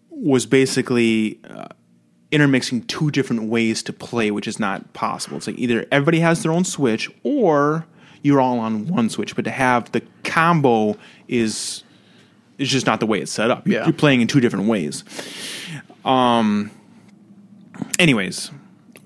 was 0.08 0.46
basically 0.46 1.38
uh, 1.48 1.66
intermixing 2.32 2.82
two 2.86 3.10
different 3.12 3.44
ways 3.44 3.82
to 3.84 3.92
play, 3.92 4.30
which 4.32 4.48
is 4.48 4.58
not 4.58 4.92
possible. 4.94 5.36
It's 5.36 5.46
like 5.46 5.58
either 5.58 5.86
everybody 5.92 6.18
has 6.20 6.42
their 6.42 6.50
own 6.50 6.64
switch 6.64 7.08
or 7.22 7.86
you're 8.22 8.40
all 8.40 8.58
on 8.58 8.86
one 8.88 9.08
switch. 9.10 9.36
But 9.36 9.44
to 9.44 9.50
have 9.50 9.92
the 9.92 10.02
combo 10.24 10.96
is 11.28 11.84
is 12.58 12.68
just 12.68 12.86
not 12.86 13.00
the 13.00 13.06
way 13.06 13.20
it's 13.20 13.30
set 13.32 13.50
up. 13.50 13.66
You're- 13.66 13.78
Yeah. 13.80 13.84
You're 13.86 13.92
playing 13.92 14.20
in 14.22 14.28
two 14.28 14.40
different 14.40 14.66
ways. 14.66 15.04
Um. 16.04 16.70
Anyways, 17.98 18.50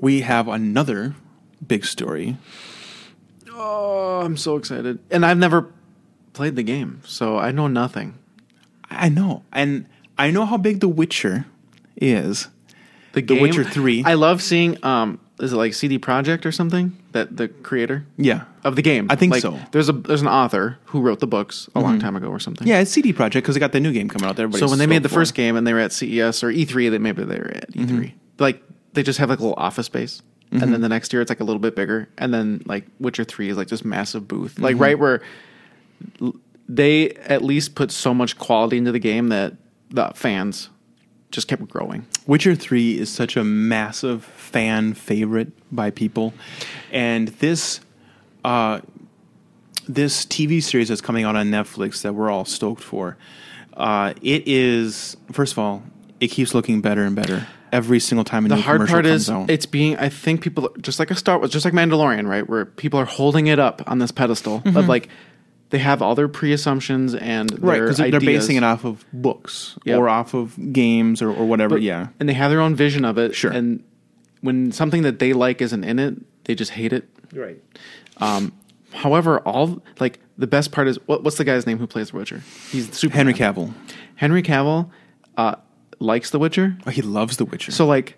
we 0.01 0.21
have 0.23 0.49
another 0.49 1.15
big 1.67 1.85
story. 1.85 2.37
Oh, 3.53 4.21
I'm 4.25 4.37
so 4.37 4.57
excited. 4.57 4.99
And 5.11 5.25
I've 5.25 5.39
never 5.39 5.71
played 6.33 6.57
the 6.57 6.62
game, 6.62 7.01
so 7.05 7.39
I 7.39 7.53
know 7.53 7.69
nothing. 7.69 8.15
I 8.91 9.09
know, 9.09 9.43
and 9.53 9.87
I 10.19 10.31
know 10.31 10.45
how 10.45 10.57
big 10.59 10.81
The 10.81 10.89
Witcher 10.89 11.47
is. 11.97 12.49
The, 13.16 13.22
The 13.35 13.40
Witcher 13.40 13.64
3. 13.64 14.05
I 14.05 14.14
love 14.14 14.42
seeing. 14.42 14.79
Um, 14.85 15.18
is 15.40 15.52
it 15.52 15.57
like 15.57 15.74
CD 15.74 15.98
Projekt 15.98 16.46
or 16.46 16.52
something? 16.52 16.96
That 17.12 17.37
the 17.37 17.48
creator 17.48 18.07
Yeah, 18.16 18.44
of 18.64 18.76
the 18.76 18.83
game. 18.83 19.07
I 19.11 19.16
think 19.16 19.33
Like, 19.33 19.42
so. 19.42 19.52
Mm-hmm. 19.52 19.64
There's 19.72 19.88
a 19.88 19.92
there's 19.92 20.22
an 20.22 20.29
author 20.29 20.79
who 20.87 21.00
wrote 21.00 21.20
the 21.20 21.26
books 21.26 21.68
a 21.74 21.81
long 21.81 21.98
time 21.98 22.14
ago 22.16 22.29
or 22.29 22.38
something. 22.38 22.66
Yeah, 22.68 22.81
it's 22.81 22.90
CD 22.90 23.12
Projekt 23.12 23.33
because 23.35 23.55
they 23.55 23.61
got 23.61 23.72
the 23.72 23.81
new 23.81 23.92
game 23.92 24.09
coming 24.09 24.29
out. 24.29 24.37
There, 24.37 24.50
So 24.52 24.68
when 24.68 24.79
they 24.79 24.87
made 24.87 25.02
the 25.02 25.09
first 25.09 25.35
game 25.35 25.57
and 25.57 25.66
they 25.66 25.72
were 25.74 25.81
at 25.81 25.92
CES 25.92 26.42
or 26.44 26.48
E3, 26.52 26.90
they 26.90 26.98
maybe 26.98 27.24
they 27.24 27.38
were 27.38 27.50
at 27.55 27.72
E3. 27.72 27.87
Mm-hmm. 27.87 28.07
Like 28.38 28.62
they 28.92 29.02
just 29.02 29.18
have 29.18 29.29
like 29.31 29.38
a 29.38 29.42
little 29.42 29.59
office 29.59 29.87
space, 29.87 30.22
and 30.52 30.61
then 30.72 30.81
the 30.81 30.88
next 30.88 31.12
year 31.12 31.20
it's 31.22 31.29
like 31.31 31.40
a 31.40 31.44
little 31.44 31.61
bit 31.61 31.74
bigger, 31.76 32.09
and 32.18 32.33
then 32.35 32.62
like 32.66 32.87
Witcher 33.00 33.24
Three 33.24 33.48
is 33.48 33.57
like 33.57 33.68
this 33.68 33.85
massive 33.85 34.26
booth, 34.29 34.55
Mm-hmm. 34.55 34.62
like 34.64 34.79
right 34.79 34.98
where 34.98 35.22
they 36.68 37.11
at 37.11 37.42
least 37.42 37.74
put 37.74 37.90
so 37.90 38.12
much 38.12 38.38
quality 38.38 38.76
into 38.79 38.92
the 38.92 38.98
game 38.98 39.29
that 39.29 39.55
the 39.90 40.11
fans 40.14 40.68
just 41.37 41.46
kept 41.49 41.68
growing. 41.68 42.05
Witcher 42.27 42.55
Three 42.57 42.99
is 42.99 43.09
such 43.11 43.37
a 43.37 43.44
massive 43.44 44.25
fan 44.25 44.94
favorite 44.94 45.53
by 45.70 45.90
people, 45.90 46.35
and 46.90 47.29
this, 47.29 47.81
uh, 48.44 48.81
this 49.87 50.25
TV 50.25 50.62
series 50.62 50.88
that's 50.88 51.01
coming 51.01 51.25
out 51.25 51.37
on 51.37 51.49
Netflix 51.49 52.03
that 52.03 52.14
we're 52.14 52.31
all 52.31 52.44
stoked 52.44 52.83
for. 52.83 53.16
Uh, 53.75 54.14
it 54.22 54.49
is 54.49 55.16
first 55.31 55.53
of 55.53 55.59
all, 55.59 55.83
it 56.18 56.29
keeps 56.29 56.55
looking 56.55 56.81
better 56.81 57.05
and 57.05 57.14
better 57.14 57.46
every 57.72 58.01
single 58.01 58.25
time 58.25 58.49
The 58.49 58.57
hard 58.57 58.88
part 58.88 59.05
is 59.05 59.29
out. 59.29 59.51
it's 59.51 59.66
being. 59.66 59.96
I 59.99 60.09
think 60.09 60.40
people 60.40 60.75
just 60.81 60.99
like 60.99 61.11
a 61.11 61.14
Star 61.14 61.38
Wars, 61.38 61.51
just 61.51 61.64
like 61.66 61.75
Mandalorian, 61.75 62.27
right? 62.27 62.49
Where 62.49 62.64
people 62.64 62.99
are 62.99 63.05
holding 63.05 63.46
it 63.49 63.59
up 63.59 63.83
on 63.87 63.99
this 63.99 64.11
pedestal 64.11 64.62
of 64.64 64.88
like 64.88 65.09
they 65.70 65.79
have 65.79 66.00
all 66.02 66.14
their 66.14 66.29
pre 66.29 66.52
assumptions 66.52 67.14
and 67.14 67.50
right 67.62 67.81
because 67.81 67.96
they're 67.98 68.20
basing 68.20 68.57
it 68.57 68.62
off 68.64 68.85
of 68.85 69.05
books 69.12 69.76
Yep. 69.85 69.98
or 69.98 70.09
off 70.09 70.33
of 70.35 70.72
games 70.72 71.20
or, 71.22 71.31
or 71.31 71.44
whatever. 71.46 71.76
But- 71.76 71.83
yeah, 71.83 72.09
and 72.20 72.29
they 72.29 72.35
have 72.35 72.50
their 72.50 72.61
own 72.61 72.74
vision 72.76 73.05
of 73.05 73.18
it. 73.18 73.35
Sure. 73.35 73.50
And 73.50 73.83
when 74.42 74.70
something 74.72 75.02
that 75.02 75.18
they 75.18 75.33
like 75.33 75.61
isn't 75.61 75.83
in 75.85 75.98
it, 75.98 76.14
they 76.44 76.55
just 76.55 76.70
hate 76.72 76.92
it. 76.92 77.09
right. 77.33 77.61
However, 78.92 79.40
all 79.40 79.83
like 80.00 80.20
the 80.38 80.46
best 80.46 80.72
part 80.72 80.88
is 80.88 80.98
what, 81.07 81.22
what's 81.22 81.37
the 81.37 81.44
guy's 81.44 81.66
name 81.66 81.79
who 81.79 81.87
plays 81.87 82.11
The 82.11 82.16
Witcher? 82.16 82.42
He's 82.70 82.92
super 82.96 83.14
Henry 83.14 83.35
Cavill, 83.35 83.74
Henry 84.14 84.42
Cavill 84.42 84.88
uh, 85.37 85.57
likes 85.98 86.31
The 86.31 86.38
Witcher. 86.38 86.79
oh, 86.87 86.90
he 86.90 87.02
loves 87.02 87.37
The 87.37 87.44
Witcher. 87.44 87.72
So 87.72 87.85
like 87.87 88.16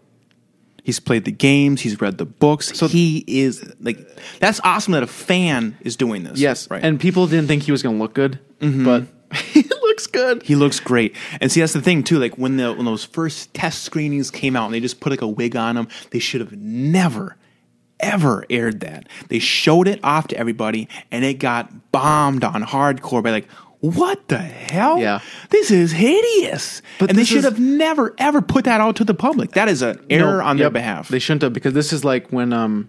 He's 0.84 1.00
played 1.00 1.24
the 1.24 1.32
games. 1.32 1.80
He's 1.80 2.00
read 2.00 2.18
the 2.18 2.24
books. 2.24 2.76
So 2.78 2.88
he 2.88 3.24
is 3.26 3.74
like 3.80 3.98
that's 4.40 4.60
awesome 4.64 4.92
that 4.92 5.02
a 5.02 5.06
fan 5.06 5.76
is 5.82 5.96
doing 5.96 6.24
this. 6.24 6.38
yes, 6.38 6.70
right. 6.70 6.82
and 6.82 6.98
people 6.98 7.26
didn't 7.26 7.48
think 7.48 7.62
he 7.62 7.72
was 7.72 7.82
going 7.82 7.96
to 7.96 8.02
look 8.02 8.14
good, 8.14 8.38
mm-hmm. 8.60 8.84
but 8.84 9.04
he 9.38 9.62
looks 9.62 10.06
good. 10.06 10.42
he 10.42 10.54
looks 10.54 10.80
great. 10.80 11.14
And 11.40 11.52
see, 11.52 11.60
that's 11.60 11.74
the 11.74 11.82
thing 11.82 12.02
too. 12.04 12.18
Like 12.18 12.38
when 12.38 12.56
the 12.56 12.72
when 12.72 12.86
those 12.86 13.04
first 13.04 13.52
test 13.52 13.82
screenings 13.82 14.30
came 14.30 14.56
out 14.56 14.66
and 14.66 14.74
they 14.74 14.80
just 14.80 15.00
put 15.00 15.10
like 15.10 15.22
a 15.22 15.28
wig 15.28 15.56
on 15.56 15.76
him, 15.76 15.88
they 16.10 16.18
should 16.18 16.40
have 16.40 16.52
never 16.52 17.36
ever 18.00 18.44
aired 18.48 18.80
that. 18.80 19.08
They 19.28 19.40
showed 19.40 19.88
it 19.88 20.00
off 20.02 20.28
to 20.28 20.36
everybody, 20.36 20.88
and 21.10 21.24
it 21.24 21.34
got 21.34 21.92
bombed 21.92 22.44
on 22.44 22.62
hardcore 22.62 23.22
by 23.22 23.30
like. 23.30 23.48
What 23.80 24.26
the 24.28 24.38
hell? 24.38 24.98
Yeah. 24.98 25.20
This 25.50 25.70
is 25.70 25.92
hideous. 25.92 26.82
But 26.98 27.10
and 27.10 27.18
they 27.18 27.24
should 27.24 27.38
is- 27.38 27.44
have 27.44 27.60
never, 27.60 28.14
ever 28.18 28.42
put 28.42 28.64
that 28.64 28.80
out 28.80 28.96
to 28.96 29.04
the 29.04 29.14
public. 29.14 29.52
That 29.52 29.68
is 29.68 29.82
an 29.82 30.04
error 30.10 30.38
No, 30.38 30.44
on 30.44 30.56
their 30.56 30.70
behalf. 30.70 31.08
They 31.08 31.20
shouldn't 31.20 31.42
have 31.42 31.52
because 31.52 31.74
this 31.74 31.92
is 31.92 32.04
like 32.04 32.28
when 32.30 32.52
um, 32.52 32.88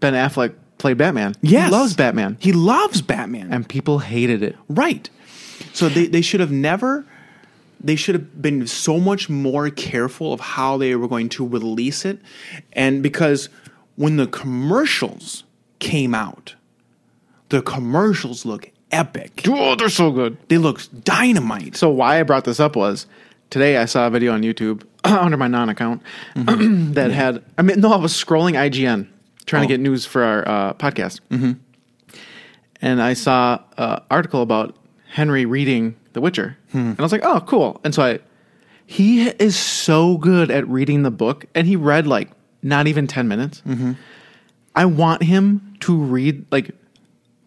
Ben 0.00 0.14
Affleck 0.14 0.54
played 0.78 0.96
Batman. 0.96 1.34
Yes. 1.42 1.66
He 1.66 1.70
loves 1.70 1.94
Batman, 1.94 2.36
He 2.40 2.52
loves 2.52 3.02
Batman. 3.02 3.52
and 3.52 3.68
people 3.68 3.98
hated 3.98 4.42
it. 4.42 4.56
right. 4.68 5.08
So 5.74 5.88
they, 5.88 6.06
they 6.06 6.22
should 6.22 6.40
have 6.40 6.50
never 6.50 7.06
they 7.84 7.96
should 7.96 8.14
have 8.14 8.40
been 8.40 8.66
so 8.66 8.98
much 8.98 9.28
more 9.28 9.68
careful 9.68 10.32
of 10.32 10.38
how 10.40 10.76
they 10.76 10.94
were 10.96 11.08
going 11.08 11.28
to 11.30 11.46
release 11.46 12.04
it. 12.04 12.20
And 12.72 13.02
because 13.02 13.48
when 13.96 14.16
the 14.16 14.26
commercials 14.28 15.44
came 15.78 16.14
out, 16.14 16.54
the 17.48 17.60
commercials 17.62 18.44
look 18.46 18.70
epic. 18.92 19.42
Oh, 19.48 19.74
they're 19.74 19.88
so 19.88 20.10
good. 20.10 20.36
They 20.48 20.58
look 20.58 20.80
dynamite. 21.04 21.76
So 21.76 21.88
why 21.90 22.20
I 22.20 22.22
brought 22.22 22.44
this 22.44 22.60
up 22.60 22.76
was 22.76 23.06
today 23.50 23.76
I 23.78 23.86
saw 23.86 24.06
a 24.06 24.10
video 24.10 24.32
on 24.32 24.42
YouTube 24.42 24.84
under 25.04 25.36
my 25.36 25.48
non 25.48 25.68
account 25.68 26.02
that 26.36 27.10
had 27.10 27.42
I 27.58 27.62
mean 27.62 27.80
no 27.80 27.92
I 27.92 27.96
was 27.96 28.12
scrolling 28.12 28.52
IGN 28.54 29.08
trying 29.46 29.64
Oh. 29.64 29.68
to 29.68 29.72
get 29.74 29.80
news 29.80 30.06
for 30.06 30.22
our 30.22 30.46
uh, 30.48 30.74
podcast, 30.74 31.20
mm-hmm. 31.30 31.52
and 32.80 33.02
I 33.02 33.14
saw 33.14 33.58
an 33.76 34.00
article 34.10 34.42
about 34.42 34.76
Henry 35.10 35.44
reading 35.46 35.96
The 36.12 36.20
Witcher, 36.20 36.56
and 36.72 36.98
I 36.98 37.02
was 37.02 37.10
like, 37.12 37.24
oh 37.24 37.40
cool. 37.40 37.80
And 37.84 37.94
so 37.94 38.02
I 38.02 38.20
he 38.86 39.28
is 39.28 39.56
so 39.56 40.16
good 40.18 40.50
at 40.50 40.66
reading 40.68 41.02
the 41.02 41.10
book, 41.10 41.46
and 41.54 41.66
he 41.66 41.76
read 41.76 42.06
like 42.06 42.30
not 42.62 42.86
even 42.86 43.06
ten 43.06 43.26
minutes. 43.28 43.62
I 44.74 44.84
want 44.86 45.22
him 45.22 45.76
to 45.80 45.96
read 45.96 46.46
like 46.52 46.70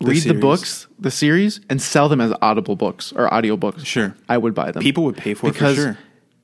read 0.02 0.18
the 0.18 0.22
series. 0.22 0.42
books, 0.42 0.88
the 1.00 1.12
series, 1.12 1.62
and 1.70 1.82
sell 1.82 2.10
them 2.10 2.22
as 2.22 2.34
audible 2.42 2.76
books 2.76 3.14
or 3.16 3.34
audio 3.34 3.56
books. 3.58 3.84
Sure. 3.84 4.16
I 4.30 4.38
would 4.38 4.54
buy 4.54 4.72
them. 4.72 4.82
People 4.84 5.04
would 5.06 5.18
pay 5.18 5.34
for 5.34 5.48
it 5.48 5.52
for 5.52 5.54
because 5.54 5.76
sure. 5.76 5.98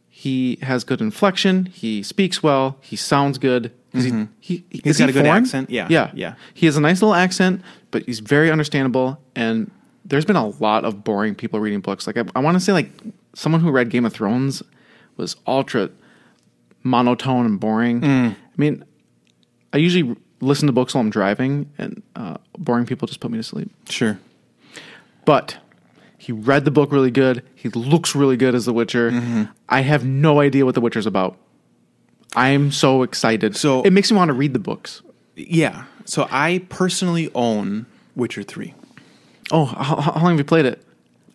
he 0.09 0.57
has 0.61 0.83
good 0.83 1.01
inflection. 1.01 1.65
He 1.67 2.03
speaks 2.03 2.41
well. 2.41 2.77
He 2.81 2.95
sounds 2.95 3.37
good. 3.37 3.71
'Cause 3.93 4.05
He, 4.05 4.27
he, 4.39 4.63
He's 4.69 4.81
is 4.85 4.97
got 4.99 5.05
he 5.05 5.09
a 5.09 5.13
good 5.13 5.25
foreign? 5.25 5.43
accent. 5.43 5.69
Yeah, 5.69 5.87
yeah, 5.89 6.11
yeah. 6.13 6.35
He 6.53 6.65
has 6.65 6.77
a 6.77 6.81
nice 6.81 7.01
little 7.01 7.13
accent, 7.13 7.61
but 7.91 8.03
he's 8.05 8.19
very 8.19 8.49
understandable. 8.49 9.19
And 9.35 9.69
there's 10.05 10.23
been 10.23 10.37
a 10.37 10.47
lot 10.47 10.85
of 10.85 11.03
boring 11.03 11.35
people 11.35 11.59
reading 11.59 11.81
books. 11.81 12.07
Like 12.07 12.15
I, 12.17 12.23
I 12.33 12.39
want 12.39 12.55
to 12.55 12.61
say, 12.61 12.71
like 12.71 12.89
someone 13.35 13.59
who 13.59 13.69
read 13.69 13.89
Game 13.89 14.05
of 14.05 14.13
Thrones 14.13 14.63
was 15.17 15.35
ultra 15.45 15.89
monotone 16.83 17.45
and 17.45 17.59
boring. 17.59 18.01
Mm. 18.01 18.31
I 18.31 18.35
mean, 18.55 18.83
I 19.73 19.77
usually 19.77 20.15
listen 20.41 20.67
to 20.67 20.73
books 20.73 20.93
while 20.93 21.01
I'm 21.01 21.09
driving, 21.09 21.71
and 21.77 22.01
uh, 22.15 22.37
boring 22.57 22.85
people 22.85 23.07
just 23.07 23.19
put 23.19 23.31
me 23.31 23.37
to 23.37 23.43
sleep. 23.43 23.71
Sure. 23.89 24.19
But 25.25 25.57
he 26.17 26.31
read 26.31 26.65
the 26.65 26.71
book 26.71 26.91
really 26.91 27.11
good. 27.11 27.43
He 27.55 27.69
looks 27.69 28.15
really 28.15 28.37
good 28.37 28.55
as 28.55 28.65
The 28.65 28.73
Witcher. 28.73 29.11
Mm-hmm. 29.11 29.43
I 29.69 29.81
have 29.81 30.05
no 30.05 30.39
idea 30.39 30.65
what 30.65 30.75
The 30.75 30.81
Witcher's 30.81 31.05
about. 31.05 31.37
I'm 32.35 32.71
so 32.71 33.03
excited. 33.03 33.55
So- 33.55 33.81
it 33.83 33.91
makes 33.91 34.11
me 34.11 34.17
want 34.17 34.29
to 34.29 34.33
read 34.33 34.53
the 34.53 34.59
books. 34.59 35.01
Yeah. 35.35 35.85
So 36.05 36.27
I 36.31 36.65
personally 36.69 37.29
own 37.35 37.85
Witcher 38.15 38.43
3. 38.43 38.73
Oh, 39.51 39.65
how, 39.65 39.99
how 40.01 40.13
long 40.21 40.31
have 40.31 40.37
you 40.39 40.43
played 40.45 40.65
it? 40.65 40.83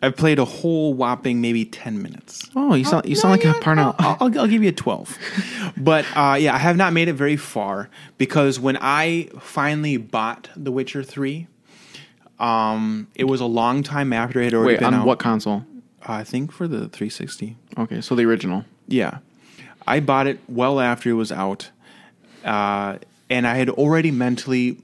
I've 0.03 0.17
played 0.17 0.39
a 0.39 0.45
whole 0.45 0.95
whopping 0.95 1.41
maybe 1.41 1.65
10 1.65 2.03
minutes. 2.03 2.51
Oh, 2.55 2.75
you 2.75 2.85
sound 2.85 3.07
you 3.07 3.17
sound 3.17 3.33
like 3.33 3.45
a 3.45 3.59
Parnell. 3.61 3.95
I'll, 3.99 4.17
I'll, 4.21 4.41
I'll 4.41 4.47
give 4.47 4.63
you 4.63 4.69
a 4.69 4.73
12. 4.73 5.19
but 5.77 6.05
uh, 6.15 6.37
yeah, 6.39 6.55
I 6.55 6.59
have 6.59 6.77
not 6.77 6.93
made 6.93 7.09
it 7.09 7.15
very 7.15 7.37
far 7.37 7.89
because 8.19 8.61
when 8.61 8.77
I 8.81 9.31
finally 9.41 9.97
bought 9.97 10.51
The 10.57 10.71
Witcher 10.71 11.03
3, 11.03 11.47
um, 12.39 13.09
it 13.15 13.25
was 13.25 13.41
a 13.41 13.47
long 13.47 13.83
time 13.83 14.13
after 14.13 14.41
it 14.41 14.45
had 14.45 14.55
already 14.55 14.75
Wait, 14.75 14.81
been 14.81 14.95
on 14.95 15.01
out. 15.01 15.07
what 15.07 15.19
console? 15.19 15.65
I 16.03 16.25
think 16.25 16.53
for 16.53 16.69
the 16.69 16.89
360. 16.89 17.57
Okay, 17.79 18.01
so 18.01 18.15
the 18.15 18.25
original. 18.25 18.65
Yeah. 18.87 19.19
I 19.87 20.01
bought 20.01 20.27
it 20.27 20.41
well 20.49 20.79
after 20.81 21.11
it 21.11 21.15
was 21.15 21.33
out. 21.33 21.71
Uh, 22.45 22.99
and 23.29 23.47
I 23.47 23.57
had 23.57 23.71
already 23.71 24.11
mentally 24.11 24.79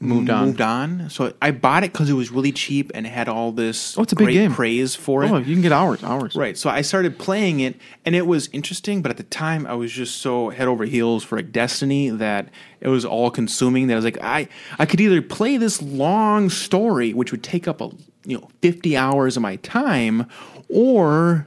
Moved 0.00 0.28
on. 0.28 0.46
moved 0.46 0.60
on. 0.60 1.08
So 1.08 1.32
I 1.40 1.50
bought 1.52 1.84
it 1.84 1.92
because 1.92 2.10
it 2.10 2.14
was 2.14 2.30
really 2.30 2.50
cheap 2.52 2.90
and 2.94 3.06
it 3.06 3.10
had 3.10 3.28
all 3.28 3.52
this 3.52 3.96
Oh, 3.96 4.02
it's 4.02 4.12
a 4.12 4.16
big 4.16 4.28
game. 4.28 4.52
praise 4.52 4.94
for 4.96 5.24
it. 5.24 5.30
Oh, 5.30 5.36
you 5.38 5.54
can 5.54 5.62
get 5.62 5.72
hours, 5.72 6.02
hours. 6.02 6.34
Right. 6.34 6.58
So 6.58 6.68
I 6.68 6.80
started 6.82 7.18
playing 7.18 7.60
it 7.60 7.76
and 8.04 8.14
it 8.16 8.26
was 8.26 8.48
interesting, 8.52 9.02
but 9.02 9.10
at 9.10 9.16
the 9.16 9.22
time 9.22 9.66
I 9.66 9.74
was 9.74 9.92
just 9.92 10.16
so 10.20 10.50
head 10.50 10.66
over 10.68 10.84
heels 10.84 11.22
for 11.22 11.36
like 11.36 11.52
Destiny 11.52 12.10
that 12.10 12.48
it 12.80 12.88
was 12.88 13.04
all 13.04 13.30
consuming 13.30 13.86
that 13.86 13.94
I 13.94 13.96
was 13.96 14.04
like, 14.04 14.18
I, 14.20 14.48
I 14.78 14.84
could 14.86 15.00
either 15.00 15.22
play 15.22 15.56
this 15.56 15.80
long 15.80 16.50
story, 16.50 17.14
which 17.14 17.30
would 17.30 17.42
take 17.44 17.68
up 17.68 17.80
a 17.80 17.90
you 18.26 18.38
know 18.38 18.48
50 18.62 18.96
hours 18.96 19.36
of 19.36 19.42
my 19.42 19.56
time, 19.56 20.26
or 20.68 21.46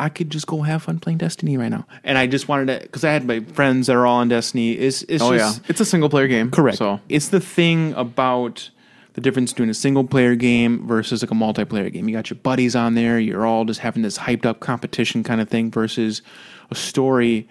I 0.00 0.08
could 0.08 0.30
just 0.30 0.46
go 0.46 0.62
have 0.62 0.84
fun 0.84 0.98
playing 0.98 1.18
Destiny 1.18 1.58
right 1.58 1.68
now. 1.68 1.86
And 2.02 2.16
I 2.16 2.26
just 2.26 2.48
wanted 2.48 2.66
to 2.66 2.80
because 2.86 3.04
I 3.04 3.12
had 3.12 3.26
my 3.26 3.40
friends 3.40 3.86
that 3.86 3.96
are 3.96 4.06
all 4.06 4.16
on 4.16 4.28
Destiny. 4.28 4.72
It's, 4.72 5.02
it's 5.02 5.22
Oh 5.22 5.36
just, 5.36 5.60
yeah, 5.60 5.66
it's 5.68 5.80
a 5.80 5.84
single 5.84 6.08
player 6.08 6.26
game. 6.26 6.50
Correct. 6.50 6.78
So 6.78 7.00
it's 7.10 7.28
the 7.28 7.38
thing 7.38 7.92
about 7.92 8.70
the 9.12 9.20
difference 9.20 9.52
between 9.52 9.68
a 9.68 9.74
single 9.74 10.04
player 10.04 10.34
game 10.36 10.86
versus 10.86 11.22
like 11.22 11.30
a 11.30 11.34
multiplayer 11.34 11.92
game. 11.92 12.08
You 12.08 12.14
got 12.14 12.30
your 12.30 12.38
buddies 12.38 12.74
on 12.74 12.94
there. 12.94 13.18
You're 13.18 13.44
all 13.44 13.66
just 13.66 13.80
having 13.80 14.02
this 14.02 14.16
hyped 14.16 14.46
up 14.46 14.60
competition 14.60 15.22
kind 15.22 15.40
of 15.40 15.50
thing 15.50 15.70
versus 15.70 16.22
a 16.70 16.74
story, 16.74 17.46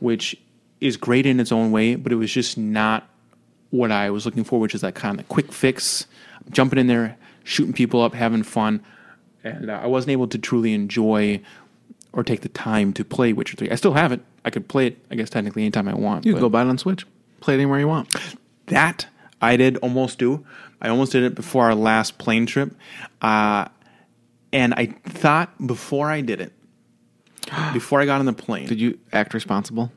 which 0.00 0.36
is 0.82 0.98
great 0.98 1.24
in 1.24 1.40
its 1.40 1.52
own 1.52 1.70
way, 1.70 1.94
but 1.94 2.12
it 2.12 2.16
was 2.16 2.30
just 2.30 2.58
not 2.58 3.08
what 3.70 3.90
I 3.90 4.10
was 4.10 4.26
looking 4.26 4.44
for, 4.44 4.60
which 4.60 4.74
is 4.74 4.82
that 4.82 4.94
kind 4.94 5.18
of 5.18 5.26
quick 5.30 5.52
fix, 5.52 6.06
jumping 6.50 6.78
in 6.78 6.86
there, 6.86 7.16
shooting 7.44 7.72
people 7.72 8.02
up, 8.02 8.12
having 8.12 8.42
fun. 8.42 8.82
And 9.42 9.70
uh, 9.70 9.80
I 9.82 9.86
wasn't 9.86 10.12
able 10.12 10.28
to 10.28 10.38
truly 10.38 10.74
enjoy 10.74 11.40
or 12.14 12.22
take 12.24 12.40
the 12.40 12.48
time 12.48 12.92
to 12.94 13.04
play 13.04 13.32
Witcher 13.32 13.56
3. 13.56 13.70
I 13.70 13.74
still 13.74 13.92
have 13.94 14.12
it. 14.12 14.20
I 14.44 14.50
could 14.50 14.68
play 14.68 14.86
it, 14.88 14.98
I 15.10 15.14
guess, 15.16 15.28
technically 15.28 15.62
anytime 15.62 15.88
I 15.88 15.94
want. 15.94 16.24
you 16.24 16.32
can 16.32 16.40
go 16.40 16.48
buy 16.48 16.62
it 16.62 16.68
on 16.68 16.78
Switch, 16.78 17.06
play 17.40 17.54
it 17.54 17.58
anywhere 17.58 17.78
you 17.80 17.88
want. 17.88 18.14
that 18.66 19.06
I 19.42 19.56
did 19.56 19.76
almost 19.78 20.18
do. 20.18 20.44
I 20.80 20.88
almost 20.88 21.12
did 21.12 21.22
it 21.24 21.34
before 21.34 21.64
our 21.64 21.74
last 21.74 22.18
plane 22.18 22.46
trip. 22.46 22.74
Uh, 23.20 23.66
and 24.52 24.72
I 24.74 24.86
thought 25.04 25.50
before 25.66 26.10
I 26.10 26.20
did 26.20 26.40
it, 26.40 26.52
before 27.72 28.00
I 28.00 28.06
got 28.06 28.20
on 28.20 28.26
the 28.26 28.32
plane, 28.32 28.66
Did 28.68 28.80
you 28.80 28.98
act 29.12 29.34
responsible? 29.34 29.92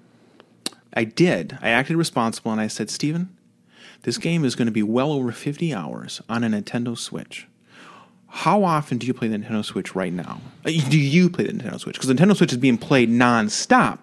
I 0.94 1.04
did. 1.04 1.58
I 1.62 1.70
acted 1.70 1.96
responsible 1.96 2.52
and 2.52 2.60
I 2.60 2.68
said, 2.68 2.90
Steven, 2.90 3.30
this 4.02 4.18
game 4.18 4.44
is 4.44 4.56
going 4.56 4.66
to 4.66 4.72
be 4.72 4.84
well 4.84 5.12
over 5.12 5.32
50 5.32 5.74
hours 5.74 6.22
on 6.28 6.44
a 6.44 6.50
Nintendo 6.50 6.98
Switch. 6.98 7.48
How 8.30 8.64
often 8.64 8.98
do 8.98 9.08
you 9.08 9.14
play 9.14 9.28
the 9.30 9.38
Nintendo 9.38 9.64
Switch 9.64 9.96
right 9.96 10.12
now? 10.14 10.42
Uh, 10.66 10.72
Do 10.90 11.00
you 11.00 11.30
play 11.30 11.46
the 11.46 11.54
Nintendo 11.54 11.80
Switch? 11.80 11.96
Because 11.96 12.10
the 12.10 12.14
Nintendo 12.14 12.36
Switch 12.36 12.52
is 12.52 12.58
being 12.58 12.78
played 12.78 13.10
nonstop. 13.10 14.00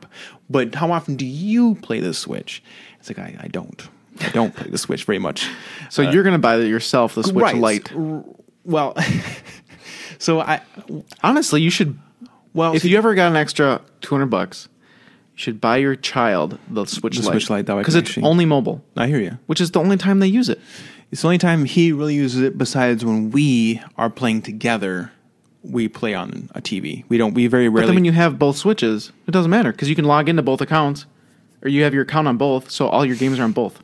But 0.50 0.74
how 0.74 0.90
often 0.92 1.16
do 1.16 1.24
you 1.26 1.74
play 1.76 2.00
the 2.00 2.14
Switch? 2.14 2.62
It's 2.98 3.08
like, 3.08 3.18
I, 3.18 3.36
I 3.40 3.48
don't. 3.48 3.86
I 4.20 4.28
don't 4.30 4.54
play 4.54 4.70
the 4.70 4.78
Switch 4.78 5.04
very 5.04 5.18
much. 5.18 5.48
So 5.90 6.02
you're 6.02 6.22
gonna 6.22 6.38
buy 6.38 6.56
it 6.56 6.66
yourself, 6.68 7.14
the 7.14 7.24
Switch 7.24 7.42
Right. 7.42 7.56
Lite. 7.56 7.92
Well, 8.64 8.96
so 10.18 10.40
I 10.40 10.60
Honestly, 11.22 11.60
you 11.60 11.70
should. 11.70 11.98
well 12.54 12.74
If 12.74 12.82
see, 12.82 12.90
you 12.90 12.96
ever 12.98 13.14
got 13.14 13.30
an 13.30 13.36
extra 13.36 13.80
two 14.00 14.14
hundred 14.14 14.26
bucks, 14.26 14.68
you 15.34 15.38
should 15.38 15.60
buy 15.60 15.78
your 15.78 15.96
child 15.96 16.58
the 16.68 16.84
Switch 16.86 17.16
The 17.18 17.22
Lite. 17.24 17.32
Switch 17.32 17.50
Lite, 17.50 17.66
that 17.66 17.74
way 17.76 17.82
because 17.82 17.94
it's 17.96 18.10
actually- 18.10 18.24
only 18.24 18.44
mobile, 18.46 18.82
I 18.96 19.06
hear 19.08 19.18
you. 19.20 19.38
which 19.46 19.60
is 19.60 19.72
the 19.72 19.80
only 19.80 19.96
time 19.96 20.20
they 20.20 20.28
use 20.28 20.48
it. 20.48 20.60
It's 21.14 21.22
the 21.22 21.28
only 21.28 21.38
time 21.38 21.64
he 21.64 21.92
really 21.92 22.16
uses 22.16 22.40
it. 22.40 22.58
Besides 22.58 23.04
when 23.04 23.30
we 23.30 23.80
are 23.96 24.10
playing 24.10 24.42
together, 24.42 25.12
we 25.62 25.86
play 25.86 26.12
on 26.12 26.50
a 26.56 26.60
TV. 26.60 27.04
We 27.08 27.18
don't. 27.18 27.34
We 27.34 27.46
very 27.46 27.68
rarely 27.68 27.68
But 27.68 27.74
rarely. 27.74 27.86
then 27.86 27.94
when 27.94 28.04
you 28.04 28.10
have 28.10 28.36
both 28.36 28.56
switches, 28.56 29.12
it 29.28 29.30
doesn't 29.30 29.48
matter 29.48 29.70
because 29.70 29.88
you 29.88 29.94
can 29.94 30.06
log 30.06 30.28
into 30.28 30.42
both 30.42 30.60
accounts, 30.60 31.06
or 31.62 31.68
you 31.68 31.84
have 31.84 31.94
your 31.94 32.02
account 32.02 32.26
on 32.26 32.36
both, 32.36 32.68
so 32.68 32.88
all 32.88 33.06
your 33.06 33.14
games 33.14 33.38
are 33.38 33.44
on 33.44 33.52
both. 33.52 33.80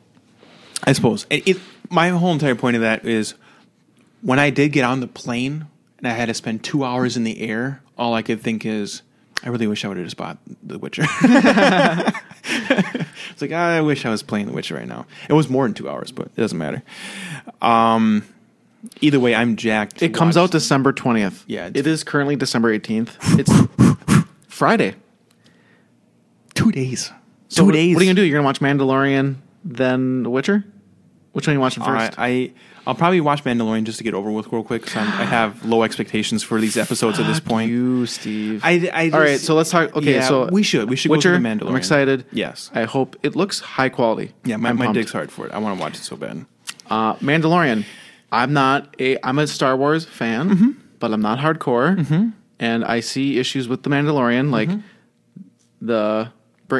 I 0.83 0.91
suppose 0.91 1.25
it, 1.29 1.47
it. 1.47 1.57
My 1.89 2.09
whole 2.09 2.33
entire 2.33 2.53
point 2.53 2.75
of 2.75 2.81
that 2.81 3.05
is 3.05 3.35
when 4.21 4.37
I 4.37 4.49
did 4.49 4.73
get 4.73 4.83
on 4.83 4.99
the 4.99 5.07
plane 5.07 5.67
and 5.99 6.07
I 6.09 6.11
had 6.11 6.25
to 6.25 6.33
spend 6.33 6.65
two 6.65 6.83
hours 6.83 7.15
in 7.15 7.23
the 7.23 7.39
air. 7.39 7.81
All 7.97 8.13
I 8.13 8.23
could 8.23 8.41
think 8.41 8.65
is, 8.65 9.03
I 9.41 9.47
really 9.47 9.67
wish 9.67 9.85
I 9.85 9.87
would 9.87 9.95
have 9.95 10.05
just 10.05 10.17
bought 10.17 10.37
The 10.63 10.77
Witcher. 10.77 11.03
it's 13.31 13.41
like 13.41 13.51
I 13.51 13.81
wish 13.81 14.05
I 14.05 14.09
was 14.09 14.23
playing 14.23 14.45
The 14.47 14.53
Witcher 14.53 14.75
right 14.75 14.87
now. 14.87 15.05
It 15.29 15.33
was 15.33 15.49
more 15.49 15.65
than 15.65 15.73
two 15.73 15.89
hours, 15.89 16.11
but 16.11 16.27
it 16.27 16.35
doesn't 16.35 16.57
matter. 16.57 16.83
Um, 17.61 18.23
either 19.01 19.19
way, 19.19 19.33
I'm 19.35 19.55
jacked. 19.55 20.01
It 20.01 20.13
comes 20.13 20.37
out 20.37 20.51
December 20.51 20.93
twentieth. 20.93 21.43
Yeah, 21.47 21.67
it's- 21.67 21.79
it 21.79 21.87
is 21.87 22.03
currently 22.03 22.35
December 22.35 22.71
eighteenth. 22.71 23.17
It's 23.39 23.51
Friday. 24.47 24.95
two 26.53 26.71
days. 26.71 27.11
So 27.49 27.61
two 27.61 27.65
what, 27.67 27.71
days. 27.73 27.95
What 27.95 28.01
are 28.01 28.05
you 28.05 28.09
gonna 28.11 28.21
do? 28.21 28.25
You're 28.27 28.37
gonna 28.39 28.45
watch 28.45 28.59
Mandalorian, 28.59 29.35
then 29.63 30.23
The 30.23 30.29
Witcher. 30.29 30.63
Which 31.33 31.47
one 31.47 31.53
are 31.53 31.57
you 31.57 31.61
watching 31.61 31.83
first? 31.83 32.19
I, 32.19 32.25
I 32.25 32.51
I'll 32.87 32.95
probably 32.95 33.21
watch 33.21 33.43
Mandalorian 33.43 33.83
just 33.83 33.99
to 33.99 34.03
get 34.03 34.13
over 34.13 34.31
with 34.31 34.51
real 34.51 34.63
quick. 34.63 34.83
'cause 34.85 34.95
I'm, 34.95 35.07
I 35.07 35.25
have 35.25 35.63
low 35.65 35.83
expectations 35.83 36.41
for 36.43 36.59
these 36.59 36.77
episodes 36.77 37.19
at 37.19 37.27
this 37.27 37.39
point. 37.39 37.69
you, 37.69 38.05
Steve. 38.07 38.61
I, 38.63 38.89
I 38.93 39.09
All 39.13 39.19
right, 39.19 39.39
so 39.39 39.53
let's 39.55 39.69
talk. 39.69 39.95
Okay, 39.95 40.15
Yeah, 40.15 40.27
so 40.27 40.49
we 40.51 40.63
should 40.63 40.89
we 40.89 40.95
should 40.95 41.11
Witcher. 41.11 41.29
go 41.31 41.35
through 41.37 41.43
the 41.43 41.49
Mandalorian. 41.49 41.69
I'm 41.69 41.75
excited. 41.75 42.25
Yes. 42.31 42.71
I 42.73 42.83
hope 42.85 43.15
it 43.23 43.35
looks 43.35 43.59
high 43.59 43.89
quality. 43.89 44.33
Yeah, 44.45 44.57
my, 44.57 44.69
I'm 44.69 44.77
my 44.77 44.85
pumped. 44.85 44.99
dick's 44.99 45.11
hard 45.11 45.31
for 45.31 45.45
it. 45.45 45.51
I 45.51 45.59
want 45.59 45.77
to 45.77 45.81
watch 45.81 45.95
it 45.95 46.03
so 46.03 46.15
bad. 46.15 46.45
Uh, 46.89 47.13
Mandalorian. 47.15 47.85
I'm 48.31 48.53
not 48.53 48.95
a. 48.99 49.17
I'm 49.23 49.37
a 49.39 49.45
Star 49.47 49.75
Wars 49.77 50.05
fan, 50.05 50.49
Mm-hmm. 50.49 50.69
but 50.99 51.11
I'm 51.13 51.21
not 51.21 51.37
hardcore. 51.39 52.33
And 52.59 52.85
I 52.85 52.99
see 53.01 53.37
issues 53.39 53.67
with 53.67 53.83
the 53.83 53.89
Mandalorian, 53.89 54.51
like 54.51 54.69
Mm-hmm. 54.69 54.79
the 55.81 56.31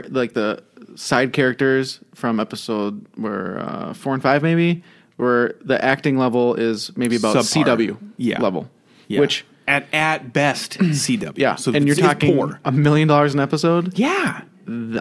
like 0.09 0.33
the 0.33 0.63
side 0.95 1.33
characters 1.33 1.99
from 2.15 2.39
episode 2.39 3.05
where 3.15 3.59
uh, 3.59 3.93
four 3.93 4.13
and 4.13 4.21
five 4.23 4.41
maybe, 4.43 4.83
where 5.21 5.53
the 5.63 5.83
acting 5.83 6.17
level 6.17 6.55
is 6.55 6.91
maybe 6.97 7.15
about 7.15 7.35
Subpar. 7.35 7.63
CW 7.77 7.97
Yeah. 8.17 8.41
level, 8.41 8.69
Yeah. 9.07 9.19
which 9.21 9.45
at 9.67 9.85
at 9.93 10.33
best 10.33 10.77
CW. 10.79 11.37
yeah, 11.37 11.55
so 11.55 11.71
and 11.73 11.85
you're 11.87 11.95
talking 11.95 12.53
a 12.65 12.71
million 12.71 13.07
dollars 13.07 13.33
an 13.33 13.39
episode. 13.39 13.97
Yeah, 13.97 14.41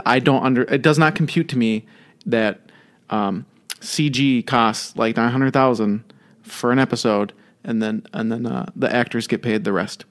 I 0.06 0.18
don't 0.18 0.44
under. 0.44 0.62
It 0.62 0.82
does 0.82 0.98
not 0.98 1.14
compute 1.14 1.48
to 1.48 1.58
me 1.58 1.86
that 2.26 2.60
um, 3.08 3.46
CG 3.80 4.46
costs 4.46 4.94
like 4.96 5.16
nine 5.16 5.30
hundred 5.32 5.52
thousand 5.52 6.04
for 6.42 6.70
an 6.72 6.78
episode, 6.78 7.32
and 7.64 7.82
then 7.82 8.06
and 8.12 8.30
then 8.30 8.46
uh, 8.46 8.66
the 8.76 8.92
actors 8.94 9.26
get 9.26 9.42
paid 9.42 9.64
the 9.64 9.72
rest. 9.72 10.04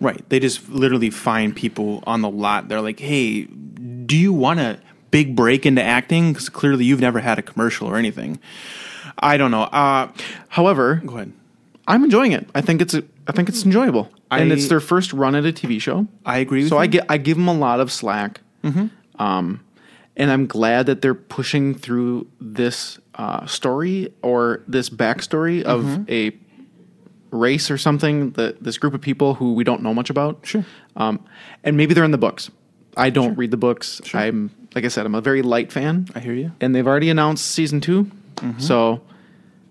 right. 0.00 0.28
They 0.28 0.40
just 0.40 0.68
literally 0.68 1.10
find 1.10 1.54
people 1.54 2.02
on 2.06 2.20
the 2.22 2.30
lot. 2.30 2.68
They're 2.68 2.80
like, 2.80 2.98
"Hey, 3.00 3.42
do 3.44 4.16
you 4.16 4.32
want 4.32 4.58
a 4.60 4.78
big 5.12 5.36
break 5.36 5.64
into 5.66 5.82
acting? 5.82 6.32
Because 6.32 6.48
clearly 6.48 6.84
you've 6.84 7.00
never 7.00 7.20
had 7.20 7.38
a 7.38 7.42
commercial 7.42 7.86
or 7.86 7.96
anything." 7.96 8.40
I 9.18 9.36
don't 9.36 9.50
know. 9.50 9.62
Uh, 9.64 10.10
However, 10.48 11.00
go 11.04 11.16
ahead. 11.16 11.32
I'm 11.86 12.04
enjoying 12.04 12.32
it. 12.32 12.48
I 12.54 12.60
think 12.60 12.80
it's 12.80 12.94
a, 12.94 13.02
I 13.26 13.32
think 13.32 13.48
it's 13.48 13.64
enjoyable, 13.64 14.10
and 14.30 14.52
it's 14.52 14.68
their 14.68 14.80
first 14.80 15.12
run 15.12 15.34
at 15.34 15.44
a 15.44 15.52
TV 15.52 15.80
show. 15.80 16.06
I 16.24 16.38
agree 16.38 16.60
with 16.60 16.68
So 16.68 16.76
you. 16.76 16.80
I 16.82 16.86
get 16.86 17.06
I 17.08 17.18
give 17.18 17.36
them 17.36 17.48
a 17.48 17.54
lot 17.54 17.80
of 17.80 17.90
slack. 17.90 18.40
Um, 19.18 19.64
and 20.16 20.30
I'm 20.30 20.46
glad 20.46 20.86
that 20.86 21.00
they're 21.02 21.14
pushing 21.14 21.74
through 21.74 22.26
this 22.40 22.98
uh, 23.14 23.46
story 23.46 24.12
or 24.22 24.62
this 24.68 24.88
backstory 24.90 25.62
of 25.62 26.08
a 26.10 26.32
race 27.30 27.70
or 27.70 27.78
something. 27.78 28.30
That 28.32 28.62
this 28.62 28.78
group 28.78 28.94
of 28.94 29.00
people 29.00 29.34
who 29.34 29.54
we 29.54 29.64
don't 29.64 29.82
know 29.82 29.94
much 29.94 30.10
about. 30.10 30.40
Sure. 30.44 30.64
Um, 30.96 31.24
and 31.64 31.76
maybe 31.76 31.94
they're 31.94 32.04
in 32.04 32.10
the 32.10 32.18
books. 32.18 32.50
I 32.96 33.10
don't 33.10 33.36
read 33.36 33.50
the 33.50 33.56
books. 33.56 34.00
Sure. 34.04 34.20
I'm 34.20 34.50
like 34.74 34.84
I 34.84 34.88
said, 34.88 35.06
I'm 35.06 35.14
a 35.14 35.20
very 35.20 35.42
light 35.42 35.72
fan. 35.72 36.08
I 36.14 36.20
hear 36.20 36.34
you. 36.34 36.52
And 36.60 36.74
they've 36.74 36.86
already 36.86 37.08
announced 37.10 37.46
season 37.46 37.80
2 38.42 38.60
so 38.60 39.00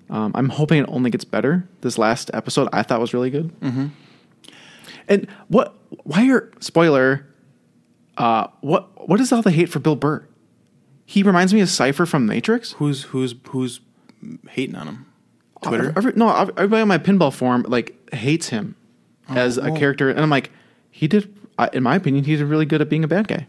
um, 0.10 0.32
I'm 0.36 0.50
hoping 0.50 0.84
it 0.84 0.86
only 0.90 1.10
gets 1.10 1.24
better. 1.24 1.68
This 1.82 1.98
last 1.98 2.30
episode 2.34 2.68
I 2.74 2.84
thought 2.84 3.00
was 3.00 3.14
really 3.14 3.30
good. 3.30 3.58
Mm-hmm. 3.62 3.88
And 5.08 5.28
what? 5.48 5.76
Why 6.04 6.30
are 6.30 6.52
spoiler? 6.60 7.26
Uh, 8.18 8.48
what? 8.60 9.08
What 9.08 9.20
is 9.22 9.32
all 9.32 9.42
the 9.42 9.52
hate 9.52 9.70
for 9.70 9.80
Bill 9.80 9.96
Burr? 9.96 10.28
He 11.06 11.24
reminds 11.24 11.54
me 11.54 11.62
of 11.62 11.70
Cypher 11.70 12.06
from 12.06 12.26
Matrix. 12.26 12.74
Who's 12.74 13.04
who's 13.04 13.36
who's 13.50 13.80
hating 14.50 14.76
on 14.76 14.88
him? 14.88 15.06
Twitter. 15.64 15.94
Every- 15.96 16.14
no, 16.16 16.30
everybody 16.30 16.82
on 16.82 16.88
my 16.88 16.98
pinball 16.98 17.34
forum 17.34 17.66
like 17.68 18.14
hates 18.14 18.50
him 18.50 18.76
as 19.30 19.58
a 19.58 19.72
character, 19.72 20.10
and 20.10 20.20
I'm 20.20 20.30
like, 20.30 20.52
he 20.90 21.08
did. 21.08 21.34
In 21.74 21.84
my 21.84 21.96
opinion, 21.96 22.24
he 22.26 22.36
did 22.36 22.46
really 22.46 22.66
good 22.66 22.82
at 22.82 22.90
being 22.90 23.04
a 23.04 23.08
bad 23.08 23.28
guy. 23.28 23.48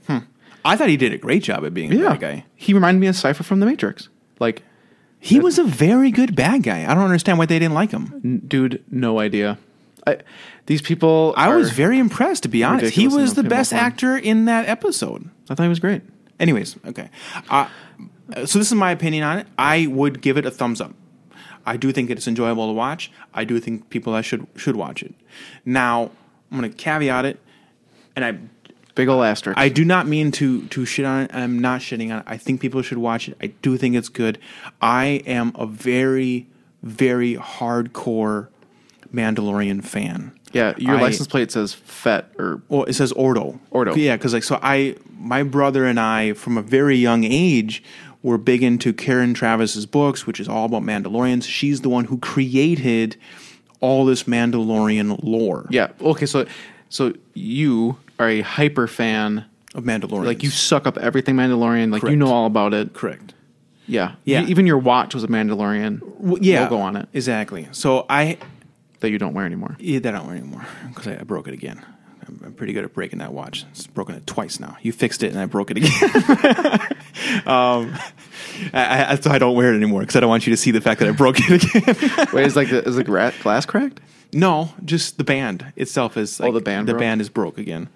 I 0.64 0.76
thought 0.76 0.88
he 0.88 0.96
did 0.96 1.12
a 1.12 1.18
great 1.18 1.42
job 1.42 1.64
at 1.64 1.74
being 1.74 1.92
a 1.92 1.96
bad 2.08 2.20
guy. 2.20 2.44
He 2.54 2.72
reminded 2.72 3.00
me 3.00 3.06
of 3.08 3.16
Cypher 3.16 3.42
from 3.42 3.60
the 3.60 3.66
Matrix. 3.66 4.08
Like, 4.38 4.62
He 5.24 5.38
was 5.38 5.56
a 5.56 5.62
very 5.64 6.10
good 6.10 6.34
bad 6.34 6.64
guy. 6.64 6.82
I 6.84 6.94
don't 6.94 7.04
understand 7.04 7.38
why 7.38 7.46
they 7.46 7.60
didn't 7.60 7.74
like 7.74 7.92
him. 7.92 8.42
dude, 8.48 8.82
no 8.90 9.20
idea. 9.20 9.56
I, 10.04 10.18
these 10.66 10.82
people. 10.82 11.32
I 11.36 11.54
was 11.54 11.70
are- 11.70 11.74
very 11.74 12.00
impressed, 12.00 12.42
to 12.42 12.48
be 12.48 12.64
honest. 12.64 12.94
He 12.94 13.04
ridiculous 13.04 13.22
was 13.22 13.34
the 13.34 13.42
pinball 13.42 13.48
best 13.50 13.72
actor 13.72 14.16
in 14.16 14.46
that 14.46 14.68
episode. 14.68 15.30
I 15.48 15.54
thought 15.54 15.62
he 15.62 15.68
was 15.68 15.78
great. 15.78 16.02
Anyways, 16.40 16.74
okay. 16.86 17.08
Uh, 17.48 17.68
so 18.46 18.58
this 18.58 18.66
is 18.66 18.74
my 18.74 18.90
opinion 18.90 19.22
on 19.22 19.38
it. 19.38 19.46
I 19.56 19.86
would 19.86 20.22
give 20.22 20.36
it 20.36 20.44
a 20.44 20.50
thumbs 20.50 20.80
up. 20.80 20.92
I 21.64 21.76
do 21.76 21.92
think 21.92 22.10
it's 22.10 22.26
enjoyable 22.26 22.66
to 22.66 22.72
watch. 22.72 23.12
I 23.32 23.44
do 23.44 23.60
think 23.60 23.90
people 23.90 24.14
that 24.14 24.24
should 24.24 24.44
should 24.56 24.74
watch 24.74 25.04
it. 25.04 25.14
Now 25.64 26.10
I'm 26.50 26.58
going 26.58 26.68
to 26.68 26.76
caveat 26.76 27.24
it, 27.26 27.38
and 28.16 28.24
I 28.24 28.38
Big 28.95 29.09
ol' 29.09 29.22
asterisk. 29.22 29.59
I 29.59 29.68
do 29.68 29.84
not 29.84 30.07
mean 30.07 30.30
to 30.32 30.66
to 30.66 30.84
shit 30.84 31.05
on 31.07 31.22
it. 31.22 31.30
I'm 31.34 31.59
not 31.59 31.80
shitting 31.80 32.11
on 32.12 32.18
it. 32.18 32.24
I 32.26 32.36
think 32.36 32.61
people 32.61 32.82
should 32.82 32.99
watch 32.99 33.28
it. 33.28 33.36
I 33.43 33.47
do 33.62 33.76
think 33.78 33.95
it's 33.97 34.09
good. 34.11 34.38
I 34.82 35.22
am 35.26 35.53
a 35.55 35.66
very 35.66 36.47
very 36.82 37.36
hardcore 37.36 38.49
Mandalorian 39.14 39.84
fan. 39.84 40.32
yeah, 40.53 40.74
your 40.78 40.97
I- 40.97 41.01
license 41.03 41.28
plate 41.28 41.51
says 41.51 41.74
FET 41.74 42.30
or 42.38 42.61
Well, 42.68 42.84
it 42.84 42.95
says 42.95 43.12
Ordo. 43.12 43.59
Ordo. 43.70 43.95
Yeah, 43.95 44.16
because 44.16 44.32
like 44.34 44.43
so, 44.43 44.59
I 44.62 44.97
my 45.18 45.43
brother 45.43 45.84
and 45.84 45.99
I 46.01 46.32
from 46.34 46.57
a 46.59 46.62
very 46.62 46.97
young 46.97 47.24
age 47.24 47.82
were 48.22 48.38
big 48.38 48.62
into 48.62 48.93
Karen 48.93 49.34
Traviss's 49.34 49.84
books, 49.86 50.26
which 50.26 50.38
is 50.38 50.49
all 50.49 50.66
about 50.66 50.82
Mandalorians. 50.82 51.45
She's 51.45 51.80
the 51.80 51.88
one 51.88 52.05
who 52.05 52.18
created 52.18 53.16
all 53.80 54.05
this 54.05 54.24
Mandalorian 54.24 55.18
lore. 55.22 55.66
yeah. 55.70 55.88
Okay, 56.01 56.26
so 56.26 56.47
so 56.88 57.12
you 57.34 57.97
are 58.22 58.28
a 58.28 58.40
hyper 58.40 58.86
fan, 58.86 59.44
of 59.74 59.84
Mandalorian. 59.84 60.26
like 60.26 60.42
you 60.42 60.50
suck 60.50 60.86
up 60.86 60.96
everything 60.98 61.34
Mandalorian, 61.36 61.90
like 61.92 62.02
you 62.04 62.16
know 62.16 62.32
all 62.32 62.46
about 62.46 62.72
it. 62.74 62.92
correct. 62.94 63.34
Yeah, 63.86 64.14
Yeah. 64.24 64.42
E- 64.42 64.46
Even 64.46 64.66
your 64.66 64.78
watch 64.78 65.14
was 65.14 65.24
a 65.24 65.28
Mandalorian 65.28 66.00
Well, 66.18 66.38
yeah, 66.40 66.62
logo 66.62 66.76
on 66.78 66.96
it 66.96 67.08
exactly. 67.12 67.68
So 67.72 68.06
I 68.08 68.38
that 69.00 69.10
you 69.10 69.18
don't 69.18 69.34
wear 69.34 69.44
anymore. 69.44 69.76
yeah, 69.80 69.98
that 69.98 70.14
I 70.14 70.18
don't 70.18 70.26
wear 70.28 70.36
anymore 70.36 70.66
because 70.88 71.08
I, 71.08 71.14
I 71.18 71.22
broke 71.24 71.48
it 71.48 71.54
again. 71.54 71.84
I'm, 72.28 72.40
I'm 72.44 72.52
pretty 72.54 72.72
good 72.72 72.84
at 72.84 72.94
breaking 72.94 73.18
that 73.18 73.32
watch. 73.32 73.64
It's 73.72 73.86
broken 73.88 74.14
it 74.14 74.24
twice 74.26 74.60
now. 74.60 74.76
You 74.82 74.92
fixed 74.92 75.24
it 75.24 75.32
and 75.32 75.40
I 75.40 75.46
broke 75.46 75.72
it 75.72 75.78
again. 75.78 75.90
um, 77.46 77.94
I, 78.72 79.06
I, 79.12 79.14
so 79.16 79.30
I 79.30 79.38
don't 79.38 79.56
wear 79.56 79.72
it 79.72 79.76
anymore 79.76 80.00
because 80.00 80.16
I 80.16 80.20
don't 80.20 80.28
want 80.30 80.46
you 80.46 80.52
to 80.52 80.56
see 80.56 80.70
the 80.70 80.80
fact 80.80 81.00
that 81.00 81.08
I 81.08 81.12
broke 81.12 81.36
it 81.40 81.64
again. 81.64 82.28
Wait, 82.32 82.46
is 82.46 82.54
like 82.56 82.70
the, 82.70 82.84
is 82.86 82.96
the 82.96 83.04
glass 83.04 83.66
cracked? 83.66 84.00
no, 84.32 84.72
just 84.84 85.18
the 85.18 85.24
band 85.24 85.72
itself 85.76 86.16
is. 86.16 86.38
Like, 86.40 86.50
Oh, 86.50 86.52
the 86.52 86.60
band 86.60 86.86
The 86.88 86.92
broke? 86.92 87.00
band 87.00 87.20
is 87.20 87.28
broke 87.28 87.58
again. 87.58 87.88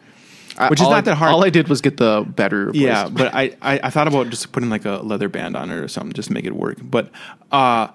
I- 0.58 0.68
Which 0.70 0.80
is 0.80 0.88
not 0.88 0.98
I- 0.98 1.00
that 1.02 1.14
hard. 1.16 1.32
All 1.32 1.44
I 1.44 1.50
did 1.50 1.68
was 1.68 1.80
get 1.80 1.96
the 1.96 2.24
battery 2.26 2.66
replaced. 2.66 2.84
Yeah, 2.84 3.08
but 3.08 3.34
I, 3.34 3.56
I, 3.60 3.80
I 3.84 3.90
thought 3.90 4.08
about 4.08 4.30
just 4.30 4.52
putting 4.52 4.70
like 4.70 4.84
a 4.84 5.00
leather 5.02 5.28
band 5.28 5.56
on 5.56 5.70
it 5.70 5.74
or 5.76 5.88
something 5.88 6.12
just 6.12 6.28
to 6.28 6.34
make 6.34 6.44
it 6.44 6.54
work. 6.54 6.78
But 6.82 7.10
uh, 7.52 7.88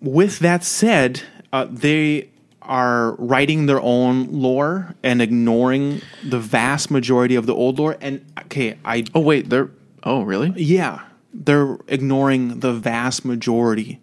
with 0.00 0.38
that 0.40 0.64
said, 0.64 1.22
uh, 1.52 1.66
they 1.70 2.30
are 2.62 3.14
writing 3.16 3.66
their 3.66 3.80
own 3.80 4.26
lore 4.32 4.94
and 5.02 5.20
ignoring 5.20 6.00
the 6.22 6.38
vast 6.38 6.90
majority 6.90 7.34
of 7.34 7.46
the 7.46 7.54
old 7.54 7.78
lore. 7.78 7.96
And 8.00 8.24
okay, 8.46 8.78
I 8.84 9.04
oh 9.14 9.20
wait, 9.20 9.50
they're 9.50 9.70
oh 10.02 10.22
really? 10.22 10.52
yeah, 10.56 11.02
they're 11.32 11.76
ignoring 11.88 12.60
the 12.60 12.72
vast 12.72 13.24
majority 13.24 14.00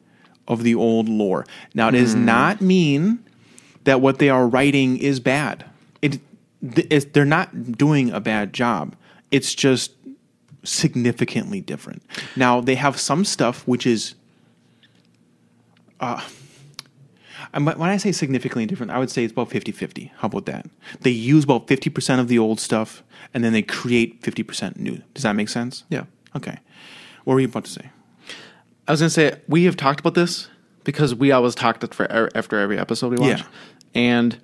of 0.48 0.64
the 0.64 0.76
old 0.76 1.08
lore. 1.08 1.46
Now, 1.74 1.88
it 1.90 1.94
does 1.94 2.14
not 2.14 2.62
mean 2.62 3.24
that 3.86 4.02
what 4.02 4.20
they 4.20 4.30
are 4.30 4.48
writing 4.48 4.98
is 4.98 5.20
bad. 5.20 5.66
It, 6.02 6.20
th- 6.76 7.12
they're 7.14 7.26
not 7.26 7.74
doing 7.78 8.12
a 8.12 8.20
bad 8.20 8.54
job. 8.54 8.96
It's 9.32 9.54
just 9.54 9.92
significantly 10.64 11.62
different. 11.62 12.04
Now, 12.36 12.62
they 12.62 12.76
have 12.76 13.00
some 13.00 13.26
stuff 13.26 13.68
which 13.68 13.86
is. 13.86 14.16
Uh, 16.00 16.22
and 17.54 17.66
when 17.66 17.90
I 17.90 17.98
say 17.98 18.12
significantly 18.12 18.66
different, 18.66 18.92
I 18.92 19.00
would 19.00 19.10
say 19.10 19.24
it's 19.24 19.34
about 19.34 19.50
50 19.50 19.72
50. 19.72 20.12
How 20.18 20.28
about 20.28 20.46
that? 20.46 20.68
They 21.02 21.10
use 21.12 21.44
about 21.44 21.68
50% 21.68 22.20
of 22.20 22.28
the 22.28 22.40
old 22.40 22.60
stuff 22.60 23.04
and 23.34 23.44
then 23.44 23.54
they 23.54 23.62
create 23.62 24.22
50% 24.22 24.78
new. 24.78 25.02
Does 25.14 25.24
that 25.24 25.36
make 25.36 25.50
sense? 25.50 25.84
Yeah. 25.90 26.06
Okay. 26.36 26.58
What 27.24 27.34
were 27.34 27.40
you 27.40 27.48
about 27.48 27.66
to 27.66 27.72
say? 27.72 27.90
I 28.88 28.92
was 28.92 29.02
gonna 29.02 29.10
say 29.10 29.40
we 29.48 29.66
have 29.66 29.78
talked 29.78 30.00
about 30.00 30.16
this 30.16 30.48
because 30.84 31.14
we 31.14 31.32
always 31.32 31.56
talked 31.56 31.84
it 31.84 31.94
for 31.94 32.04
er, 32.06 32.30
after 32.36 32.58
every 32.60 32.78
episode 32.80 33.12
we 33.12 33.18
watch, 33.18 33.40
Yeah. 33.42 33.46
and 33.94 34.40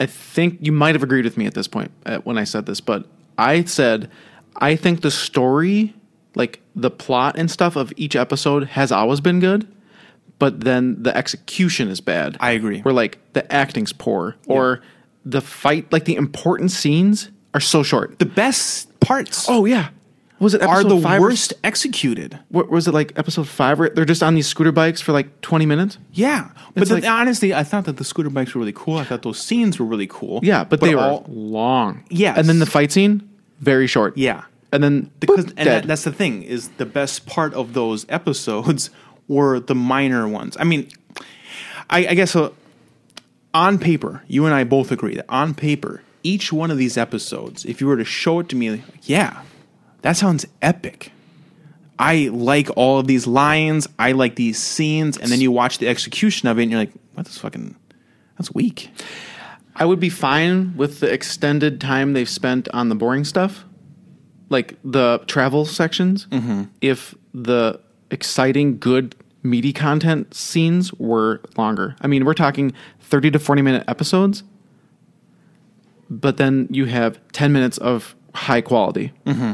I 0.00 0.06
think 0.06 0.58
you 0.60 0.72
might 0.72 0.94
have 0.94 1.02
agreed 1.02 1.24
with 1.24 1.36
me 1.36 1.46
at 1.46 1.54
this 1.54 1.68
point 1.68 1.90
uh, 2.06 2.18
when 2.18 2.38
I 2.38 2.44
said 2.44 2.66
this, 2.66 2.80
but 2.80 3.06
I 3.36 3.64
said 3.64 4.10
I 4.56 4.76
think 4.76 5.02
the 5.02 5.10
story, 5.10 5.94
like 6.34 6.60
the 6.74 6.90
plot 6.90 7.36
and 7.38 7.50
stuff 7.50 7.76
of 7.76 7.92
each 7.96 8.16
episode, 8.16 8.64
has 8.68 8.92
always 8.92 9.20
been 9.20 9.40
good, 9.40 9.66
but 10.38 10.60
then 10.60 11.02
the 11.02 11.16
execution 11.16 11.88
is 11.88 12.00
bad. 12.00 12.36
I 12.40 12.52
agree. 12.52 12.80
Where 12.80 12.94
like 12.94 13.18
the 13.32 13.50
acting's 13.52 13.92
poor, 13.92 14.36
or 14.46 14.80
the 15.24 15.40
fight, 15.40 15.90
like 15.92 16.04
the 16.04 16.16
important 16.16 16.70
scenes 16.70 17.30
are 17.54 17.60
so 17.60 17.82
short. 17.82 18.18
The 18.18 18.26
best 18.26 18.98
parts 19.00 19.46
oh 19.48 19.64
yeah, 19.64 19.90
was 20.40 20.54
it 20.54 20.62
are 20.62 20.84
the 20.84 21.00
five 21.00 21.20
or 21.20 21.24
worst 21.28 21.52
executed. 21.64 22.38
what 22.48 22.70
was 22.70 22.86
it 22.88 22.94
like 22.94 23.12
episode 23.18 23.48
five 23.48 23.78
where 23.78 23.88
they're 23.90 24.04
just 24.04 24.22
on 24.22 24.34
these 24.34 24.46
scooter 24.46 24.72
bikes 24.72 25.00
for 25.00 25.12
like 25.12 25.40
20 25.40 25.66
minutes 25.66 25.98
Yeah. 26.12 26.50
But 26.74 26.88
the- 26.88 26.94
like- 26.94 27.04
honestly, 27.04 27.52
I 27.54 27.64
thought 27.64 27.84
that 27.86 27.96
the 27.96 28.04
scooter 28.04 28.30
bikes 28.30 28.54
were 28.54 28.60
really 28.60 28.72
cool. 28.74 28.98
I 28.98 29.04
thought 29.04 29.22
those 29.22 29.40
scenes 29.40 29.78
were 29.78 29.86
really 29.86 30.06
cool. 30.08 30.40
yeah 30.42 30.64
but, 30.64 30.80
they 30.80 30.94
all- 30.94 31.24
were 31.28 31.34
long 31.34 32.04
Yeah, 32.10 32.34
and 32.36 32.48
then 32.48 32.58
the 32.60 32.66
fight 32.66 32.92
scene 32.92 33.28
very 33.60 33.86
short 33.86 34.16
Yeah. 34.16 34.42
and 34.72 34.82
then 34.84 35.10
because 35.20 35.46
boop, 35.46 35.54
and 35.56 35.66
that, 35.68 35.86
that's 35.86 36.04
the 36.04 36.12
thing 36.12 36.42
is 36.44 36.68
the 36.78 36.86
best 36.86 37.26
part 37.26 37.52
of 37.54 37.72
those 37.74 38.06
episodes 38.08 38.90
were 39.28 39.58
the 39.60 39.74
minor 39.74 40.26
ones. 40.28 40.56
I 40.60 40.64
mean, 40.64 40.88
I, 41.90 42.06
I 42.08 42.14
guess 42.14 42.34
uh, 42.36 42.50
on 43.54 43.78
paper, 43.78 44.22
you 44.28 44.44
and 44.46 44.54
I 44.54 44.64
both 44.64 44.92
agree 44.92 45.16
that 45.16 45.24
on 45.28 45.54
paper, 45.54 46.02
each 46.22 46.52
one 46.52 46.70
of 46.70 46.78
these 46.78 46.96
episodes, 46.96 47.64
if 47.64 47.80
you 47.80 47.86
were 47.86 47.96
to 47.96 48.04
show 48.04 48.40
it 48.40 48.48
to 48.50 48.56
me, 48.56 48.82
yeah, 49.02 49.42
that 50.02 50.16
sounds 50.16 50.46
epic. 50.62 51.12
I 51.98 52.28
like 52.32 52.68
all 52.76 52.98
of 53.00 53.06
these 53.08 53.26
lines. 53.26 53.88
I 53.98 54.12
like 54.12 54.36
these 54.36 54.58
scenes, 54.58 55.16
and 55.18 55.30
then 55.32 55.40
you 55.40 55.50
watch 55.50 55.78
the 55.78 55.88
execution 55.88 56.48
of 56.48 56.58
it, 56.58 56.62
and 56.62 56.70
you're 56.70 56.80
like, 56.80 56.92
"What 57.14 57.26
this 57.26 57.38
fucking? 57.38 57.74
That's 58.38 58.54
weak." 58.54 58.90
i 59.80 59.84
would 59.84 60.00
be 60.00 60.08
fine 60.08 60.76
with 60.76 60.98
the 60.98 61.06
extended 61.12 61.80
time 61.80 62.12
they've 62.12 62.28
spent 62.28 62.68
on 62.74 62.88
the 62.88 62.96
boring 62.96 63.22
stuff 63.24 63.64
like 64.48 64.76
the 64.82 65.20
travel 65.28 65.64
sections 65.64 66.26
Mm-hmm. 66.32 66.64
if 66.80 67.14
the 67.32 67.78
exciting 68.10 68.78
good 68.80 69.14
meaty 69.44 69.72
content 69.72 70.34
scenes 70.34 70.92
were 70.94 71.40
longer 71.56 71.94
i 72.00 72.08
mean 72.08 72.24
we're 72.24 72.34
talking 72.34 72.72
30 73.02 73.30
to 73.30 73.38
40 73.38 73.62
minute 73.62 73.84
episodes 73.86 74.42
but 76.10 76.38
then 76.38 76.66
you 76.72 76.86
have 76.86 77.20
10 77.32 77.52
minutes 77.52 77.78
of 77.78 78.16
high 78.34 78.60
quality 78.60 79.12
Mm-hmm. 79.26 79.52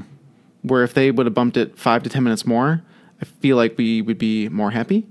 Where 0.64 0.82
if 0.82 0.92
they 0.94 1.10
would 1.12 1.26
have 1.26 1.34
bumped 1.34 1.56
it 1.56 1.78
five 1.78 2.02
to 2.02 2.08
10 2.10 2.22
minutes 2.24 2.44
more 2.46 2.82
i 3.20 3.24
feel 3.24 3.56
like 3.56 3.76
we 3.78 4.02
would 4.02 4.18
be 4.18 4.48
more 4.48 4.70
happy 4.72 5.06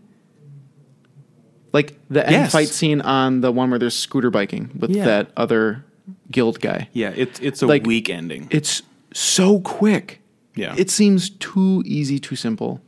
like 1.72 1.98
the 2.10 2.24
end 2.26 2.32
Yes. 2.34 2.52
fight 2.52 2.70
scene 2.70 3.02
on 3.02 3.42
the 3.42 3.52
one 3.52 3.70
where 3.70 3.80
there's 3.80 3.98
scooter 3.98 4.30
biking 4.30 4.70
with 4.78 4.92
Yeah. 4.92 5.06
that 5.06 5.32
other 5.38 5.86
guild 6.32 6.60
guy 6.60 6.90
Yeah, 6.94 7.14
it's 7.16 7.40
it's 7.40 7.62
a 7.62 7.68
Like- 7.68 7.86
weak 7.86 8.10
ending. 8.10 8.48
it's 8.52 8.82
so 9.14 9.60
quick 9.60 10.22
Yeah. 10.56 10.76
it 10.78 10.90
seems 10.90 11.30
too 11.30 11.82
easy 11.86 12.20
too 12.20 12.36
simple 12.36 12.82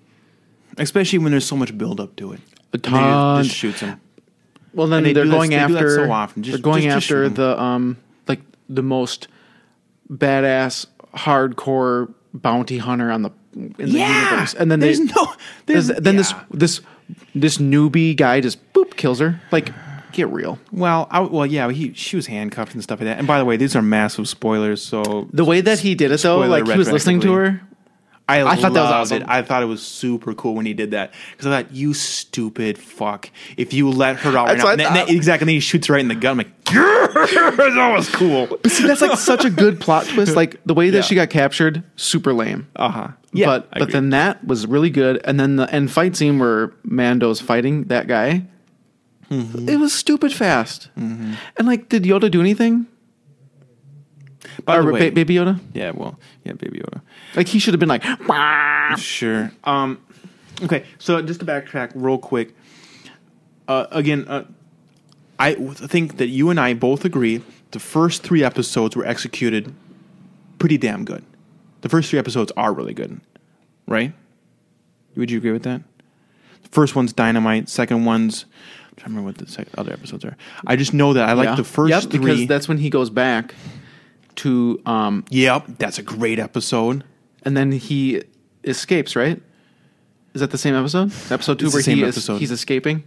especially 0.78 1.20
when 1.20 1.32
there's 1.32 1.46
so 1.46 1.56
much 1.56 1.78
build 1.78 2.02
up 2.02 2.18
to 2.18 2.34
it. 2.34 2.42
A 2.74 2.78
ton. 2.78 3.46
just 3.46 3.56
shoots 3.56 3.80
him. 3.80 4.02
Well, 4.74 4.88
then 4.88 5.04
they 5.04 5.14
they 5.14 5.22
are 5.22 5.24
do 5.24 5.30
that- 5.30 5.36
going 5.38 5.50
they 5.52 5.56
after 5.56 5.90
so 5.96 6.12
often. 6.12 6.44
Just- 6.44 6.52
they're 6.58 6.62
going 6.62 6.84
just- 6.84 7.08
just 7.08 7.12
after 7.12 7.30
the 7.30 7.62
um 7.62 7.96
like 8.28 8.42
the 8.68 8.82
most 8.84 9.30
badass 10.12 10.86
hardcore 11.16 12.14
bounty 12.42 12.78
hunter 12.78 13.12
on 13.12 13.22
the 13.24 13.32
in 13.54 13.74
the 13.78 13.88
universe, 13.88 14.54
and 14.54 14.70
then 14.72 14.80
there's 14.80 15.00
they 15.00 15.06
no 15.06 15.34
there's 15.66 15.88
there's- 15.88 16.02
then 16.04 16.16
this 16.18 16.32
yeah. 16.32 16.44
this 16.52 16.82
this 17.34 17.58
newbie 17.58 18.16
guy 18.16 18.42
just 18.42 18.58
boop 18.74 18.96
kills 18.98 19.20
her. 19.20 19.40
Like, 19.52 19.72
get 20.12 20.28
real. 20.30 20.60
Well, 20.72 21.08
I, 21.12 21.20
well, 21.22 21.46
yeah, 21.46 21.70
he 21.72 21.94
she 21.94 22.16
was 22.16 22.28
handcuffed 22.28 22.74
and 22.74 22.84
stuff 22.84 23.00
like 23.00 23.06
that. 23.06 23.18
And 23.18 23.28
by 23.28 23.38
the 23.40 23.46
way, 23.46 23.58
these 23.58 23.76
are 23.76 23.82
massive 23.82 24.28
spoilers. 24.28 24.82
So 24.82 25.28
The 25.32 25.46
way 25.46 25.62
that 25.62 25.80
he 25.80 25.96
did 25.96 26.12
it 26.12 26.22
though, 26.22 26.40
like 26.40 26.68
he 26.68 26.78
was 26.78 26.92
listening 26.92 27.22
to 27.22 27.34
her. 27.34 27.62
I, 28.28 28.42
I 28.44 28.56
thought 28.56 28.74
that 28.74 28.82
was 28.82 28.92
awesome. 28.92 29.22
It. 29.22 29.28
I 29.30 29.44
thought 29.44 29.62
it 29.62 29.68
was 29.68 29.84
super 29.86 30.34
cool 30.34 30.56
when 30.56 30.66
he 30.66 30.74
did 30.74 30.92
that 30.92 31.14
because 31.32 31.46
I 31.46 31.62
thought, 31.62 31.72
you 31.72 31.94
stupid 31.94 32.76
fuck, 32.80 33.30
if 33.56 33.72
you 33.72 33.92
let 33.92 34.16
her 34.18 34.36
out 34.36 34.48
right 34.48 34.58
now, 34.58 34.68
and 34.72 34.80
then, 34.80 34.94
then- 34.96 35.10
exactly, 35.10 35.44
and 35.44 35.50
then 35.50 35.54
he 35.56 35.60
shoots 35.60 35.90
right 35.92 36.00
in 36.00 36.08
the 36.08 36.16
gun. 36.16 36.32
I'm 36.32 36.38
like, 36.38 36.66
that 36.66 37.94
was 37.96 38.10
cool. 38.10 38.48
But 38.48 38.72
see, 38.72 38.88
that's 38.88 39.02
like 39.02 39.20
such 39.20 39.46
a 39.46 39.52
good 39.52 39.80
plot 39.80 40.08
twist. 40.08 40.36
Like 40.36 40.60
the 40.66 40.74
way 40.74 40.90
that 40.90 40.98
Yeah. 41.00 41.02
she 41.04 41.14
got 41.14 41.30
captured, 41.30 41.84
super 41.98 42.34
lame. 42.34 42.68
Uh 42.76 42.90
huh. 42.90 43.08
Yeah, 43.32 43.46
but 43.46 43.68
I 43.74 43.80
but 43.80 43.82
agree. 43.84 43.94
then 43.94 44.10
that 44.10 44.44
was 44.44 44.66
really 44.66 44.90
good, 44.90 45.22
and 45.24 45.40
then 45.40 45.58
the 45.58 45.72
end 45.72 45.92
fight 45.92 46.16
scene 46.16 46.40
where 46.40 46.74
Mando's 46.84 47.40
fighting 47.42 47.84
that 47.86 48.08
guy, 48.08 48.46
Mm-hmm. 49.30 49.68
it 49.70 49.78
was 49.80 49.92
stupid 49.92 50.32
fast. 50.34 50.90
And 50.96 51.38
like, 51.64 51.90
did 51.90 52.04
Yoda 52.04 52.30
do 52.30 52.40
anything? 52.42 52.86
by 54.64 54.78
the 54.80 54.88
Or 54.88 54.94
way, 54.94 55.10
ba- 55.10 55.16
Baby 55.16 55.36
Yoda? 55.36 55.60
yeah, 55.74 55.92
well, 55.92 56.20
yeah, 56.44 56.54
Baby 56.54 56.80
Yoda. 56.80 57.02
Like 57.36 57.48
he 57.48 57.60
should 57.60 57.74
have 57.74 57.80
been 57.80 57.90
like, 57.90 58.04
"Wah." 58.28 58.96
Sure. 58.96 59.52
Um, 59.64 60.00
okay, 60.64 60.86
so 61.00 61.22
just 61.22 61.40
to 61.42 61.46
backtrack 61.46 61.92
real 61.96 62.18
quick. 62.18 62.56
Uh, 63.68 63.88
again, 63.92 64.26
uh, 64.28 64.46
I 65.40 65.56
think 65.56 66.18
that 66.18 66.28
you 66.28 66.50
and 66.50 66.60
I 66.60 66.74
both 66.74 67.04
agree 67.04 67.42
the 67.72 67.80
first 67.80 68.24
three 68.24 68.44
episodes 68.44 68.96
were 68.96 69.06
executed 69.06 69.74
pretty 70.60 70.78
damn 70.78 71.04
good. 71.04 71.24
The 71.82 71.90
first 71.90 72.10
three 72.10 72.20
episodes 72.20 72.52
are 72.56 72.72
really 72.74 72.94
good, 72.94 73.20
right? 73.88 74.14
Would 75.16 75.32
you 75.32 75.38
agree 75.38 75.52
with 75.52 75.64
that? 75.64 75.82
The 76.64 76.70
first 76.70 76.96
one's 76.96 77.12
dynamite. 77.14 77.68
Second 77.70 78.06
one's 78.06 78.46
trying 78.98 79.10
remember 79.12 79.26
what 79.28 79.38
the 79.40 79.48
sec- 79.52 79.68
other 79.78 79.92
episodes 79.94 80.24
are. 80.24 80.38
I 80.68 80.76
just 80.76 80.94
know 80.94 81.14
that 81.14 81.28
I 81.28 81.34
like 81.34 81.50
Yeah. 81.50 81.56
the 81.56 81.64
first 81.64 81.90
Yep, 81.90 82.04
three. 82.12 82.20
because 82.20 82.48
that's 82.48 82.68
when 82.68 82.78
he 82.78 82.90
goes 82.90 83.10
back 83.10 83.54
to, 84.38 84.82
um, 84.86 85.26
yep, 85.30 85.66
that's 85.80 85.98
a 86.00 86.04
great 86.04 86.40
episode. 86.40 87.04
And 87.46 87.56
then 87.56 87.72
he 87.72 88.24
escapes. 88.64 89.16
Right? 89.16 89.42
Is 90.34 90.42
that 90.42 90.52
the 90.52 90.58
same 90.58 90.76
episode? 90.76 91.12
Episode 91.32 91.60
two 91.60 91.66
It's 91.68 91.74
the 91.74 91.78
where 91.78 91.84
same 91.84 91.98
he 91.98 92.04
is, 92.04 92.28
he's 92.28 92.52
escaping. 92.52 93.04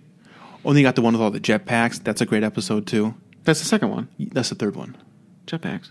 Only 0.65 0.83
got 0.83 0.95
the 0.97 1.03
one 1.03 1.13
with 1.13 1.21
all 1.23 1.31
the 1.31 1.41
jetpacks. 1.41 2.03
That's 2.03 2.21
a 2.21 2.27
great 2.27 2.43
episode 2.43 2.87
too. 2.87 3.15
That's 3.45 3.61
the 3.61 3.67
second 3.67 3.91
one. 3.91 4.09
That's 4.19 4.49
the 4.49 4.55
third 4.55 4.77
one. 4.77 4.97
Jetpacks. 5.47 5.91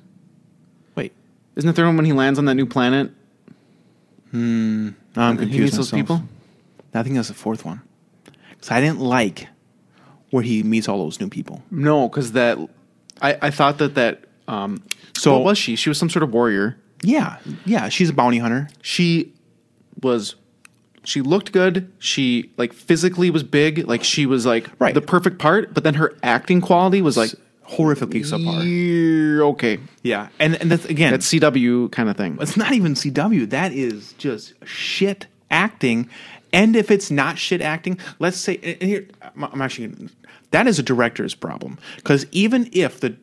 Wait, 0.95 1.13
Isn't 1.55 1.67
the 1.67 1.73
third 1.73 1.85
one 1.85 1.95
when 1.95 2.05
he 2.05 2.13
lands 2.13 2.37
on 2.39 2.45
that 2.45 2.55
new 2.55 2.65
planet? 2.65 3.11
now 4.31 4.39
I'm 4.39 4.95
and 5.15 5.39
he 5.39 5.45
confused. 5.45 5.59
meets 5.61 5.77
those 5.77 5.91
myself. 5.93 6.19
people. 6.21 6.29
I 6.93 7.03
think 7.03 7.15
that's 7.15 7.27
the 7.29 7.33
fourth 7.33 7.65
one. 7.65 7.81
So 8.61 8.75
I 8.75 8.81
didn't 8.81 8.99
like 8.99 9.47
where 10.31 10.43
he 10.43 10.63
meets 10.63 10.87
all 10.89 10.97
those 10.97 11.19
new 11.19 11.29
people. 11.29 11.61
No, 11.71 12.09
because 12.09 12.33
that 12.33 12.57
I, 13.21 13.37
I 13.43 13.49
thought 13.51 13.77
that 13.77 13.95
that 13.95 14.23
Um, 14.47 14.83
So- 15.15 15.33
what 15.37 15.43
was 15.45 15.57
she? 15.57 15.75
She 15.75 15.89
was 15.89 15.97
some 15.97 16.09
sort 16.09 16.23
of 16.23 16.33
warrior. 16.33 16.77
Yeah, 17.03 17.37
yeah. 17.65 17.89
She's 17.89 18.09
a 18.09 18.13
bounty 18.13 18.37
hunter. 18.39 18.69
She 18.81 19.33
was. 20.01 20.35
She 21.03 21.21
looked 21.21 21.53
good. 21.53 21.89
She 21.99 22.51
like 22.57 22.73
physically 22.73 23.29
was 23.29 23.41
big. 23.43 23.87
Like 23.87 24.03
she 24.03 24.25
was 24.25 24.45
like 24.45 24.69
Right. 24.79 24.93
the 24.93 25.01
perfect 25.01 25.39
part. 25.39 25.73
But 25.73 25.83
then 25.85 25.93
her 25.93 26.13
acting 26.21 26.59
quality 26.59 27.01
was 27.01 27.15
like 27.15 27.31
Horrifically 27.69 28.21
subpar. 28.25 28.63
"Yeah, 29.37 29.43
okay. 29.47 29.77
Yeah, 30.01 30.29
and 30.39 30.55
and 30.61 30.71
that's 30.71 30.85
again, 30.85 31.11
That's 31.11 31.27
CW 31.31 31.91
kind 31.91 32.07
of 32.09 32.15
thing. 32.15 32.37
it's 32.39 32.55
not 32.57 32.71
even 32.73 32.93
CW. 32.93 33.49
That 33.49 33.73
is 33.73 34.13
just 34.13 34.53
shit 34.65 35.27
acting. 35.51 36.09
And 36.53 36.75
if 36.77 36.89
it's 36.91 37.11
not 37.11 37.37
shit 37.37 37.61
acting, 37.61 37.99
let's 38.19 38.37
say 38.37 38.57
here 38.81 39.07
I'm 39.35 39.43
I'm 39.45 39.61
actually 39.61 40.09
that 40.51 40.65
is 40.65 40.79
a 40.79 40.83
director's 40.83 41.35
problem 41.35 41.77
because 41.97 42.25
even 42.31 42.69
if 42.71 43.01
the 43.01 43.15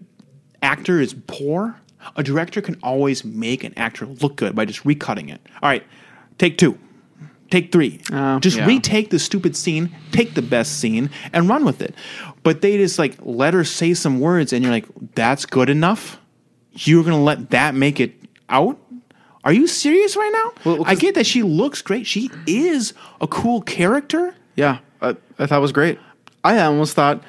actor 0.62 1.00
is 1.00 1.14
poor, 1.26 1.80
a 2.16 2.22
director 2.22 2.60
can 2.60 2.78
always 2.82 3.24
make 3.24 3.64
an 3.64 3.74
actor 3.76 4.06
look 4.06 4.36
good 4.36 4.54
by 4.54 4.64
just 4.64 4.84
recutting 4.84 5.32
it. 5.32 5.40
All 5.62 5.68
right, 5.68 5.84
take 6.38 6.58
two. 6.58 6.78
Take 7.50 7.70
three. 7.70 8.00
Oh, 8.10 8.40
just 8.40 8.56
yeah. 8.56 8.66
retake 8.66 9.10
the 9.10 9.18
stupid 9.18 9.54
scene, 9.54 9.94
take 10.12 10.34
the 10.34 10.42
best 10.42 10.80
scene, 10.80 11.10
and 11.32 11.48
run 11.48 11.64
with 11.64 11.82
it. 11.82 11.94
But 12.42 12.62
they 12.62 12.76
just 12.78 12.98
like 12.98 13.16
let 13.20 13.54
her 13.54 13.64
say 13.64 13.94
some 13.94 14.18
words, 14.18 14.52
and 14.52 14.64
you're 14.64 14.72
like, 14.72 14.86
that's 15.14 15.46
good 15.46 15.70
enough? 15.70 16.18
You're 16.72 17.04
going 17.04 17.16
to 17.16 17.22
let 17.22 17.50
that 17.50 17.74
make 17.74 18.00
it 18.00 18.14
out? 18.48 18.78
Are 19.44 19.52
you 19.52 19.66
serious 19.66 20.16
right 20.16 20.32
now? 20.32 20.72
Well, 20.72 20.84
I 20.86 20.94
get 20.94 21.14
that 21.16 21.26
she 21.26 21.42
looks 21.42 21.82
great. 21.82 22.06
She 22.06 22.30
is 22.46 22.94
a 23.20 23.26
cool 23.26 23.60
character. 23.60 24.34
Yeah, 24.56 24.78
I, 25.02 25.16
I 25.38 25.46
thought 25.46 25.58
it 25.58 25.60
was 25.60 25.72
great. 25.72 25.98
I 26.42 26.58
almost 26.60 26.94
thought 26.94 27.22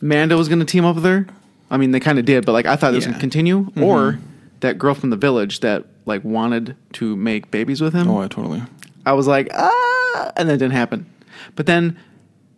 Mando 0.00 0.36
was 0.36 0.48
going 0.48 0.60
to 0.60 0.64
team 0.64 0.84
up 0.84 0.96
with 0.96 1.04
her. 1.04 1.26
I 1.72 1.76
mean, 1.78 1.90
they 1.90 1.98
kind 2.00 2.18
of 2.20 2.24
did, 2.24 2.44
but 2.46 2.52
like 2.52 2.66
I 2.66 2.76
thought 2.76 2.92
it 2.92 2.96
was 2.96 3.06
Yeah. 3.06 3.14
to 3.14 3.18
continue. 3.18 3.72
Or 3.80 4.18
that 4.60 4.78
girl 4.78 4.94
from 4.94 5.10
the 5.10 5.16
village 5.16 5.60
that 5.60 5.86
like 6.06 6.22
wanted 6.22 6.76
to 6.94 7.16
make 7.16 7.50
babies 7.50 7.80
with 7.80 7.94
him. 7.94 8.08
Oh, 8.08 8.20
I 8.20 8.28
totally. 8.28 8.62
I 9.04 9.12
was 9.14 9.26
like, 9.26 9.48
ah, 9.54 10.32
and 10.36 10.48
that 10.48 10.58
didn't 10.58 10.72
happen. 10.74 11.06
But 11.56 11.66
then 11.66 11.96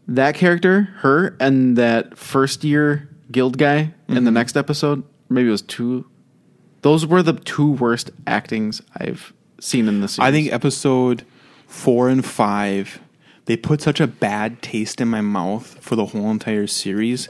that 0.08 0.34
character, 0.34 0.88
her, 0.98 1.36
and 1.40 1.76
that 1.78 2.18
first 2.18 2.64
year 2.64 3.08
guild 3.30 3.56
guy 3.56 3.94
in 4.08 4.24
the 4.24 4.30
next 4.30 4.56
episode, 4.56 5.02
maybe 5.30 5.48
it 5.48 5.52
was 5.52 5.62
two. 5.62 6.04
Those 6.82 7.06
were 7.06 7.22
the 7.22 7.32
two 7.32 7.70
worst 7.72 8.10
actings 8.26 8.82
I've 8.96 9.32
seen 9.60 9.88
in 9.88 10.00
the 10.02 10.08
series. 10.08 10.28
I 10.28 10.32
think 10.32 10.52
episode 10.52 11.24
four 11.66 12.10
and 12.10 12.22
five, 12.24 13.00
they 13.46 13.56
put 13.56 13.80
such 13.80 14.00
a 14.00 14.06
bad 14.06 14.60
taste 14.60 15.00
in 15.00 15.08
my 15.08 15.22
mouth 15.22 15.78
for 15.80 15.96
the 15.96 16.06
whole 16.06 16.30
entire 16.30 16.66
series 16.66 17.28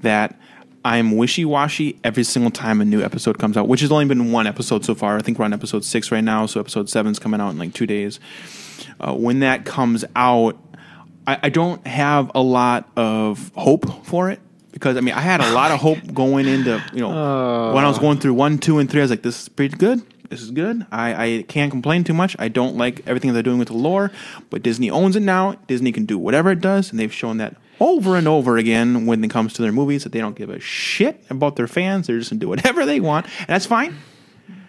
that 0.00 0.36
I'm 0.88 1.18
wishy 1.18 1.44
washy 1.44 2.00
every 2.02 2.24
single 2.24 2.50
time 2.50 2.80
a 2.80 2.84
new 2.86 3.02
episode 3.02 3.38
comes 3.38 3.58
out, 3.58 3.68
which 3.68 3.82
has 3.82 3.92
only 3.92 4.06
been 4.06 4.32
one 4.32 4.46
episode 4.46 4.86
so 4.86 4.94
far. 4.94 5.18
I 5.18 5.20
think 5.20 5.38
we're 5.38 5.44
on 5.44 5.52
episode 5.52 5.84
six 5.84 6.10
right 6.10 6.24
now, 6.24 6.46
so 6.46 6.60
episode 6.60 6.88
seven's 6.88 7.18
coming 7.18 7.42
out 7.42 7.50
in 7.50 7.58
like 7.58 7.74
two 7.74 7.86
days. 7.86 8.18
Uh, 8.98 9.12
when 9.12 9.40
that 9.40 9.66
comes 9.66 10.06
out, 10.16 10.56
I, 11.26 11.40
I 11.42 11.48
don't 11.50 11.86
have 11.86 12.30
a 12.34 12.40
lot 12.40 12.88
of 12.96 13.52
hope 13.54 14.06
for 14.06 14.30
it 14.30 14.40
because 14.72 14.96
I 14.96 15.02
mean 15.02 15.12
I 15.12 15.20
had 15.20 15.42
a 15.42 15.52
lot 15.52 15.72
of 15.72 15.78
hope 15.78 15.98
going 16.14 16.46
into 16.46 16.82
you 16.94 17.00
know 17.00 17.74
when 17.74 17.84
I 17.84 17.88
was 17.88 17.98
going 17.98 18.18
through 18.18 18.32
one, 18.32 18.56
two, 18.56 18.78
and 18.78 18.90
three. 18.90 19.02
I 19.02 19.04
was 19.04 19.10
like, 19.10 19.20
this 19.20 19.42
is 19.42 19.48
pretty 19.50 19.76
good. 19.76 20.00
This 20.30 20.40
is 20.40 20.50
good. 20.52 20.86
I, 20.90 21.24
I 21.24 21.42
can't 21.48 21.70
complain 21.70 22.04
too 22.04 22.14
much. 22.14 22.34
I 22.38 22.48
don't 22.48 22.78
like 22.78 23.06
everything 23.06 23.34
they're 23.34 23.42
doing 23.42 23.58
with 23.58 23.68
the 23.68 23.76
lore, 23.76 24.10
but 24.48 24.62
Disney 24.62 24.90
owns 24.90 25.16
it 25.16 25.22
now. 25.22 25.56
Disney 25.66 25.92
can 25.92 26.06
do 26.06 26.16
whatever 26.16 26.50
it 26.50 26.62
does, 26.62 26.90
and 26.90 26.98
they've 26.98 27.12
shown 27.12 27.36
that 27.36 27.56
over 27.80 28.16
and 28.16 28.26
over 28.28 28.56
again 28.56 29.06
when 29.06 29.22
it 29.24 29.30
comes 29.30 29.52
to 29.54 29.62
their 29.62 29.72
movies 29.72 30.04
that 30.04 30.12
they 30.12 30.18
don't 30.20 30.36
give 30.36 30.50
a 30.50 30.60
shit 30.60 31.24
about 31.30 31.56
their 31.56 31.68
fans. 31.68 32.06
They're 32.06 32.18
just 32.18 32.30
gonna 32.30 32.40
do 32.40 32.48
whatever 32.48 32.84
they 32.84 33.00
want, 33.00 33.26
and 33.40 33.48
that's 33.48 33.66
fine. 33.66 33.96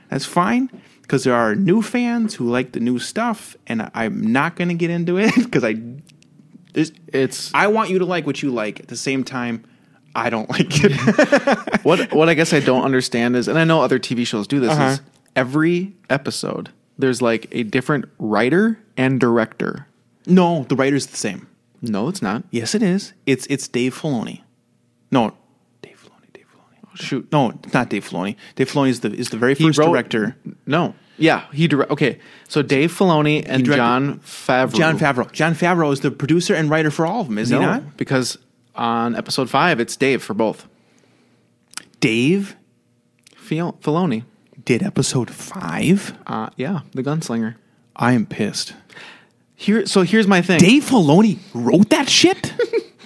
That's 0.09 0.25
fine 0.25 0.69
because 1.01 1.23
there 1.23 1.35
are 1.35 1.55
new 1.55 1.81
fans 1.81 2.35
who 2.35 2.49
like 2.49 2.71
the 2.71 2.79
new 2.79 2.99
stuff, 2.99 3.55
and 3.67 3.89
I'm 3.93 4.31
not 4.31 4.55
going 4.55 4.69
to 4.69 4.73
get 4.75 4.89
into 4.89 5.17
it 5.17 5.33
because 5.43 5.63
I, 5.63 5.75
there's, 6.73 6.91
it's 7.13 7.53
I 7.53 7.67
want 7.67 7.89
you 7.91 7.99
to 7.99 8.05
like 8.05 8.25
what 8.25 8.41
you 8.41 8.49
like. 8.51 8.79
At 8.79 8.87
the 8.87 8.95
same 8.97 9.23
time, 9.23 9.63
I 10.15 10.29
don't 10.31 10.49
like 10.55 10.67
it. 10.83 11.79
what 11.83 12.11
what 12.13 12.27
I 12.29 12.33
guess 12.33 12.53
I 12.53 12.59
don't 12.59 12.83
understand 12.83 13.35
is, 13.35 13.47
and 13.47 13.57
I 13.59 13.63
know 13.65 13.81
other 13.81 13.99
TV 13.99 14.25
shows 14.25 14.47
do 14.47 14.59
this, 14.59 14.71
Uh-huh. 14.71 14.83
is 14.89 15.01
every 15.35 15.93
episode 16.09 16.69
there's 16.97 17.21
like 17.21 17.47
a 17.51 17.63
different 17.63 18.05
writer 18.17 18.77
and 18.97 19.19
director. 19.19 19.87
no, 20.25 20.63
the 20.69 20.75
writer's 20.75 21.05
the 21.07 21.17
same. 21.17 21.47
No, 21.81 22.07
it's 22.09 22.21
not. 22.21 22.43
Yes, 22.51 22.75
it 22.75 22.83
is. 22.83 23.13
It's 23.25 23.45
it's 23.47 23.67
Dave 23.67 23.97
Filoni. 23.99 24.41
No, 25.11 25.33
Dave 25.81 25.97
Filoni. 26.03 26.33
Dave 26.33 26.45
Filoni. 26.53 26.97
Shoot, 26.97 27.31
No, 27.31 27.51
it's 27.63 27.73
not 27.73 27.89
Dave 27.89 28.07
Filoni. 28.07 28.35
Dave 28.55 28.71
Filoni 28.71 28.89
is 28.89 28.99
the 28.99 29.11
is 29.13 29.29
the 29.29 29.37
very 29.37 29.55
He 29.55 29.65
first 29.67 29.79
wrote- 29.79 29.91
director. 29.91 30.35
no, 30.65 30.93
yeah, 31.17 31.45
he 31.53 31.67
direct. 31.67 31.91
Okay, 31.91 32.19
so 32.47 32.61
Dave 32.61 32.91
Filoni 32.91 33.43
and 33.47 33.65
Jon 33.65 34.19
Favreau. 34.19 34.73
Jon 34.73 34.97
Favreau. 34.99 35.31
Jon 35.31 35.53
Favreau 35.55 35.91
is 35.93 36.01
the 36.01 36.11
producer 36.11 36.53
and 36.53 36.69
writer 36.69 36.91
for 36.91 37.05
all 37.05 37.21
of 37.21 37.27
them, 37.27 37.37
is 37.37 37.49
no, 37.51 37.59
he 37.59 37.65
not? 37.65 37.97
because 37.97 38.37
on 38.75 39.15
episode 39.15 39.49
five 39.49 39.79
it's 39.79 39.95
Dave 39.95 40.21
for 40.23 40.33
both. 40.33 40.67
Dave 41.99 42.55
Fil- 43.35 43.73
Filoni, 43.81 44.23
did 44.65 44.83
episode 44.83 45.29
five. 45.31 46.13
uh, 46.27 46.49
yeah, 46.55 46.81
the 46.93 47.03
gunslinger. 47.03 47.55
I 47.95 48.13
am 48.13 48.25
pissed. 48.25 48.73
Here, 49.59 49.85
so 49.85 50.03
here's 50.03 50.25
my 50.25 50.41
thing. 50.41 50.57
Dave 50.59 50.83
Filoni 50.85 51.37
wrote 51.53 51.89
that 51.89 52.07
shit. 52.07 52.53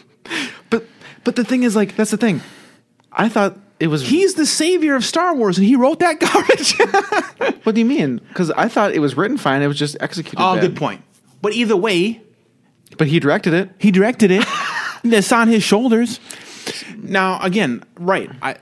but 0.70 0.86
but 1.24 1.36
the 1.36 1.44
thing 1.44 1.64
is, 1.64 1.76
like, 1.76 1.96
that's 1.96 2.12
the 2.12 2.18
thing. 2.18 2.42
I 3.12 3.28
thought 3.28 3.58
it 3.80 3.88
was. 3.88 4.08
He's 4.08 4.36
the 4.36 4.46
savior 4.46 4.96
of 4.96 5.04
Star 5.04 5.34
Wars, 5.34 5.58
and 5.58 5.66
he 5.66 5.76
wrote 5.76 6.00
that 6.00 6.20
garbage. 7.40 7.58
what 7.66 7.74
do 7.74 7.82
you 7.82 7.86
mean? 7.86 8.18
Because 8.30 8.52
I 8.52 8.68
thought 8.68 8.94
it 8.94 9.00
was 9.00 9.18
written 9.18 9.38
fine. 9.38 9.64
It 9.64 9.68
was 9.68 9.80
just 9.80 9.98
executed. 10.00 10.40
oh, 10.40 10.54
bad. 10.54 10.62
good 10.62 10.76
point. 10.76 11.02
But 11.42 11.54
either 11.54 11.76
way, 11.76 12.22
But 13.00 13.08
he 13.08 13.20
directed 13.20 13.54
it. 13.56 13.72
he 13.80 13.90
directed 13.90 14.30
it. 14.30 14.46
That's 15.04 15.32
on 15.32 15.48
his 15.48 15.64
shoulders. 15.64 16.20
Now, 16.98 17.42
again, 17.42 17.84
right? 17.98 18.30
I, 18.44 18.58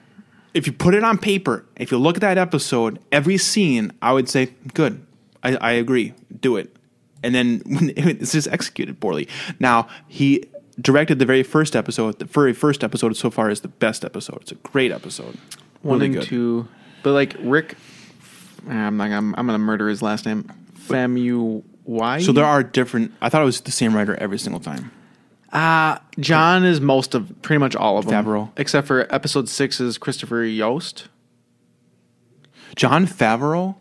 if 0.54 0.66
you 0.66 0.72
put 0.72 0.94
it 0.96 1.04
on 1.04 1.18
paper, 1.18 1.66
if 1.76 1.92
you 1.92 1.98
look 1.98 2.16
at 2.16 2.22
that 2.22 2.38
episode, 2.38 3.00
every 3.12 3.38
scene, 3.38 3.92
I 4.02 4.14
would 4.14 4.30
say, 4.30 4.54
good. 4.74 5.06
I, 5.44 5.58
I 5.58 5.72
agree. 5.74 6.14
Do 6.40 6.56
it. 6.56 6.74
And 7.24 7.34
then 7.36 7.62
when 7.66 7.94
it's 7.98 8.32
just 8.32 8.48
executed 8.48 9.00
poorly. 9.00 9.28
Now 9.60 9.88
he 10.08 10.46
directed 10.80 11.20
the 11.20 11.26
very 11.26 11.44
first 11.44 11.76
episode. 11.76 12.20
The 12.20 12.26
very 12.26 12.54
first 12.54 12.84
episode 12.84 13.16
so 13.18 13.30
far 13.30 13.50
is 13.50 13.62
the 13.62 13.68
best 13.68 14.04
episode. 14.06 14.40
It's 14.42 14.52
a 14.52 14.56
great 14.56 14.92
episode. 14.92 15.38
One 15.82 16.00
Really 16.00 16.06
and 16.08 16.16
good. 16.16 16.24
two. 16.24 16.68
But 17.04 17.14
like 17.14 17.36
Rick, 17.40 17.76
I'm 18.68 18.98
not. 18.98 19.12
I'm, 19.12 19.34
I'm 19.36 19.46
gonna 19.46 19.58
murder 19.58 19.90
his 19.90 20.02
last 20.02 20.26
name. 20.26 20.52
Famu. 20.88 21.64
Y. 21.84 22.20
So 22.20 22.32
there 22.32 22.46
are 22.46 22.62
different. 22.64 23.12
I 23.22 23.30
thought 23.30 23.42
it 23.42 23.46
was 23.46 23.62
the 23.62 23.72
same 23.72 23.96
writer 23.96 24.16
every 24.16 24.38
single 24.38 24.62
time. 24.62 24.92
Uh, 25.52 25.98
Jon 26.20 26.64
is 26.64 26.80
most 26.80 27.14
of 27.16 27.42
pretty 27.42 27.60
much 27.60 27.76
all 27.76 27.98
of 27.98 28.06
them. 28.06 28.24
Favreau. 28.24 28.52
Except 28.56 28.88
for 28.88 29.08
episode 29.14 29.50
six 29.50 29.82
is 29.82 29.98
Christopher 29.98 30.44
Yost. 30.44 31.08
Jon 32.76 33.06
Favreau 33.06 33.76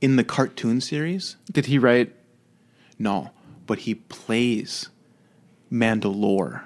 in 0.00 0.16
the 0.16 0.24
cartoon 0.24 0.80
series. 0.80 1.36
Did 1.50 1.66
he 1.66 1.78
write? 1.78 2.12
No, 2.98 3.30
but 3.66 3.80
he 3.80 3.94
plays 3.94 4.88
Mandalore. 5.70 6.62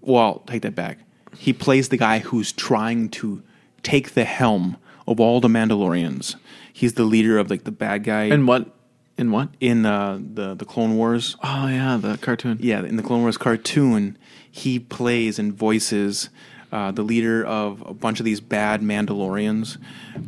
Well, 0.00 0.42
take 0.46 0.62
that 0.62 0.74
back. 0.74 0.98
He 1.36 1.52
plays 1.52 1.88
the 1.90 1.96
guy 1.96 2.20
who's 2.20 2.52
trying 2.52 3.10
to 3.10 3.42
take 3.82 4.14
the 4.14 4.24
helm 4.24 4.76
of 5.06 5.20
all 5.20 5.40
the 5.40 5.48
Mandalorians. 5.48 6.36
He's 6.72 6.94
the 6.94 7.04
leader 7.04 7.38
of 7.38 7.50
like 7.50 7.64
the 7.64 7.70
bad 7.70 8.04
guy 8.04 8.24
And 8.24 8.46
what? 8.48 8.74
In 9.16 9.32
what? 9.32 9.48
in 9.58 9.84
uh, 9.84 10.18
the 10.20 10.54
the 10.54 10.64
Clone 10.64 10.96
Wars. 10.96 11.36
Oh 11.42 11.66
yeah, 11.66 11.96
the 11.96 12.16
cartoon. 12.18 12.58
Yeah, 12.60 12.84
in 12.84 12.96
the 12.96 13.02
Clone 13.02 13.22
Wars 13.22 13.36
cartoon, 13.36 14.16
he 14.48 14.78
plays 14.78 15.40
and 15.40 15.52
voices 15.52 16.30
uh, 16.70 16.90
the 16.92 17.02
leader 17.02 17.44
of 17.44 17.82
a 17.86 17.94
bunch 17.94 18.20
of 18.20 18.24
these 18.24 18.40
bad 18.40 18.80
Mandalorians 18.80 19.78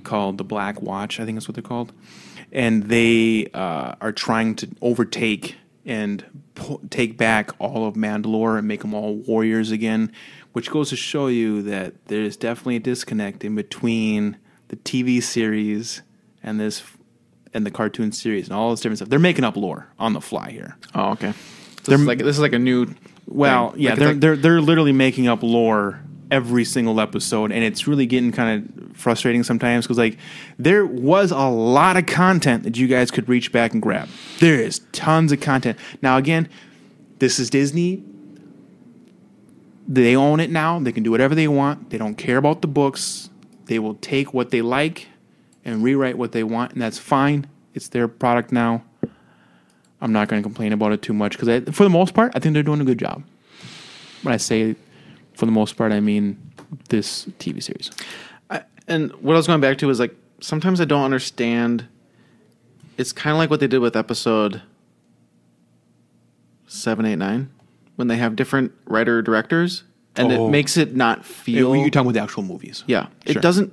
called 0.03 0.39
the 0.39 0.45
Black 0.45 0.81
Watch, 0.83 1.21
I 1.21 1.25
think 1.25 1.37
that's 1.37 1.47
what 1.49 1.55
they're 1.55 1.63
called. 1.63 1.93
And 2.53 2.85
they 2.85 3.47
uh, 3.55 3.95
are 4.01 4.13
trying 4.13 4.57
to 4.57 4.69
overtake 4.83 5.57
and 5.87 6.25
take 6.91 7.17
back 7.17 7.51
all 7.59 7.87
of 7.87 7.95
Mandalore 7.95 8.59
and 8.59 8.67
make 8.69 8.81
them 8.81 8.93
all 8.93 9.15
warriors 9.15 9.71
again, 9.71 10.13
which 10.53 10.71
goes 10.71 10.91
to 10.91 10.97
show 10.97 11.29
you 11.29 11.63
that 11.63 11.95
there's 12.07 12.37
definitely 12.37 12.77
a 12.77 12.81
disconnect 12.81 13.45
in 13.45 13.55
between 13.55 14.37
the 14.69 14.77
TV 14.77 15.23
series 15.23 16.03
and 16.43 16.59
this 16.61 16.83
and 17.55 17.65
the 17.67 17.71
cartoon 17.71 18.13
series 18.13 18.47
and 18.47 18.57
all 18.57 18.71
this 18.71 18.81
different 18.81 18.99
stuff. 18.99 19.09
They're 19.09 19.19
making 19.19 19.45
up 19.45 19.57
lore 19.57 19.89
on 19.99 20.13
the 20.13 20.21
fly 20.21 20.51
here. 20.51 20.77
Oh 20.95 21.11
okay. 21.13 21.33
This 21.85 22.01
is 22.01 22.07
like 22.07 22.19
this 22.19 22.37
is 22.37 22.41
like 22.41 22.53
a 22.53 22.59
new. 22.59 22.95
Well, 23.27 23.71
thing. 23.71 23.81
yeah, 23.81 23.91
Like, 23.91 23.99
they're 23.99 24.09
like- 24.09 24.21
they're 24.21 24.37
they're 24.37 24.61
literally 24.61 24.93
making 24.93 25.29
up 25.29 25.43
lore 25.43 26.01
every 26.31 26.65
single 26.65 27.01
episode, 27.01 27.53
and 27.53 27.65
it's 27.65 27.87
really 27.87 28.07
getting 28.07 28.33
kind 28.33 28.65
of 28.91 28.97
frustrating 28.97 29.43
sometimes 29.43 29.87
because 29.87 29.99
like 29.99 30.19
there 30.59 30.87
was 30.87 31.31
a 31.31 31.49
lot 31.49 31.97
of 31.97 32.07
content 32.07 32.63
that 32.63 32.77
you 32.77 32.87
guys 32.87 33.11
could 33.11 33.29
reach 33.29 33.53
back 33.53 33.73
and 33.73 33.83
grab. 33.83 34.09
There 34.39 34.55
is 34.55 34.81
tons 34.93 35.33
of 35.33 35.41
content. 35.41 35.79
Now 36.03 36.17
again, 36.17 36.49
this 37.19 37.39
is 37.39 37.51
Disney. 37.51 38.03
They 39.87 40.15
own 40.15 40.39
it 40.41 40.51
now. 40.51 40.79
They 40.79 40.93
can 40.93 41.03
do 41.03 41.11
whatever 41.11 41.35
they 41.35 41.49
want. 41.49 41.91
They 41.91 41.99
don't 41.99 42.15
care 42.15 42.37
about 42.37 42.63
the 42.63 42.69
books. 42.69 43.29
They 43.67 43.79
will 43.79 43.97
take 43.97 44.33
what 44.33 44.51
they 44.51 44.63
like 44.63 45.09
and 45.65 45.83
rewrite 45.83 46.17
what 46.17 46.33
they 46.33 46.45
want, 46.45 46.73
and 46.73 46.81
that's 46.81 46.99
fine. 46.99 47.47
It's 47.75 47.89
their 47.89 48.09
product 48.09 48.53
now. 48.53 48.85
I'm 50.01 50.13
not 50.13 50.29
going 50.29 50.43
to 50.43 50.47
complain 50.47 50.73
about 50.73 50.93
it 50.93 51.03
too 51.03 51.13
much 51.13 51.39
because, 51.39 51.75
for 51.75 51.85
the 51.85 51.91
most 51.91 52.15
part, 52.15 52.33
I 52.35 52.39
think 52.39 52.55
they're 52.55 52.63
doing 52.63 52.81
a 52.81 52.85
good 52.85 52.99
job. 52.99 53.23
When 54.23 54.33
I 54.33 54.39
say 54.39 54.77
for 55.41 55.47
the 55.47 55.53
most 55.53 55.77
part, 55.77 55.91
I 55.91 56.01
mean 56.01 56.39
this 56.91 57.25
TV 57.41 57.63
series. 57.63 57.91
I, 58.51 58.63
and 58.87 59.11
what 59.23 59.33
I 59.33 59.37
was 59.39 59.47
going 59.47 59.61
back 59.63 59.79
to 59.79 59.89
is 59.91 59.99
like 59.99 60.15
sometimes 60.41 60.81
I 60.81 60.85
don't 60.85 61.03
understand. 61.03 61.87
It's 62.99 63.13
kind 63.13 63.33
of 63.33 63.39
like 63.39 63.49
what 63.49 63.59
they 63.61 63.67
did 63.67 63.79
with 63.79 63.97
episode 63.97 64.61
seven, 66.67 67.07
eight, 67.07 67.17
nine, 67.17 67.51
when 67.97 68.09
they 68.09 68.17
have 68.19 68.37
different 68.37 68.73
writer 68.85 69.23
directors, 69.23 69.83
and 70.15 70.31
Oh. 70.31 70.47
it 70.47 70.51
makes 70.51 70.77
it 70.77 70.95
not 70.95 71.25
feel. 71.25 71.75
You're 71.75 71.89
talking 71.91 72.07
about 72.11 72.15
the 72.15 72.23
actual 72.23 72.43
movies. 72.43 72.85
yeah, 72.87 73.07
Sure. 73.27 73.39
it 73.39 73.43
doesn't. 73.43 73.73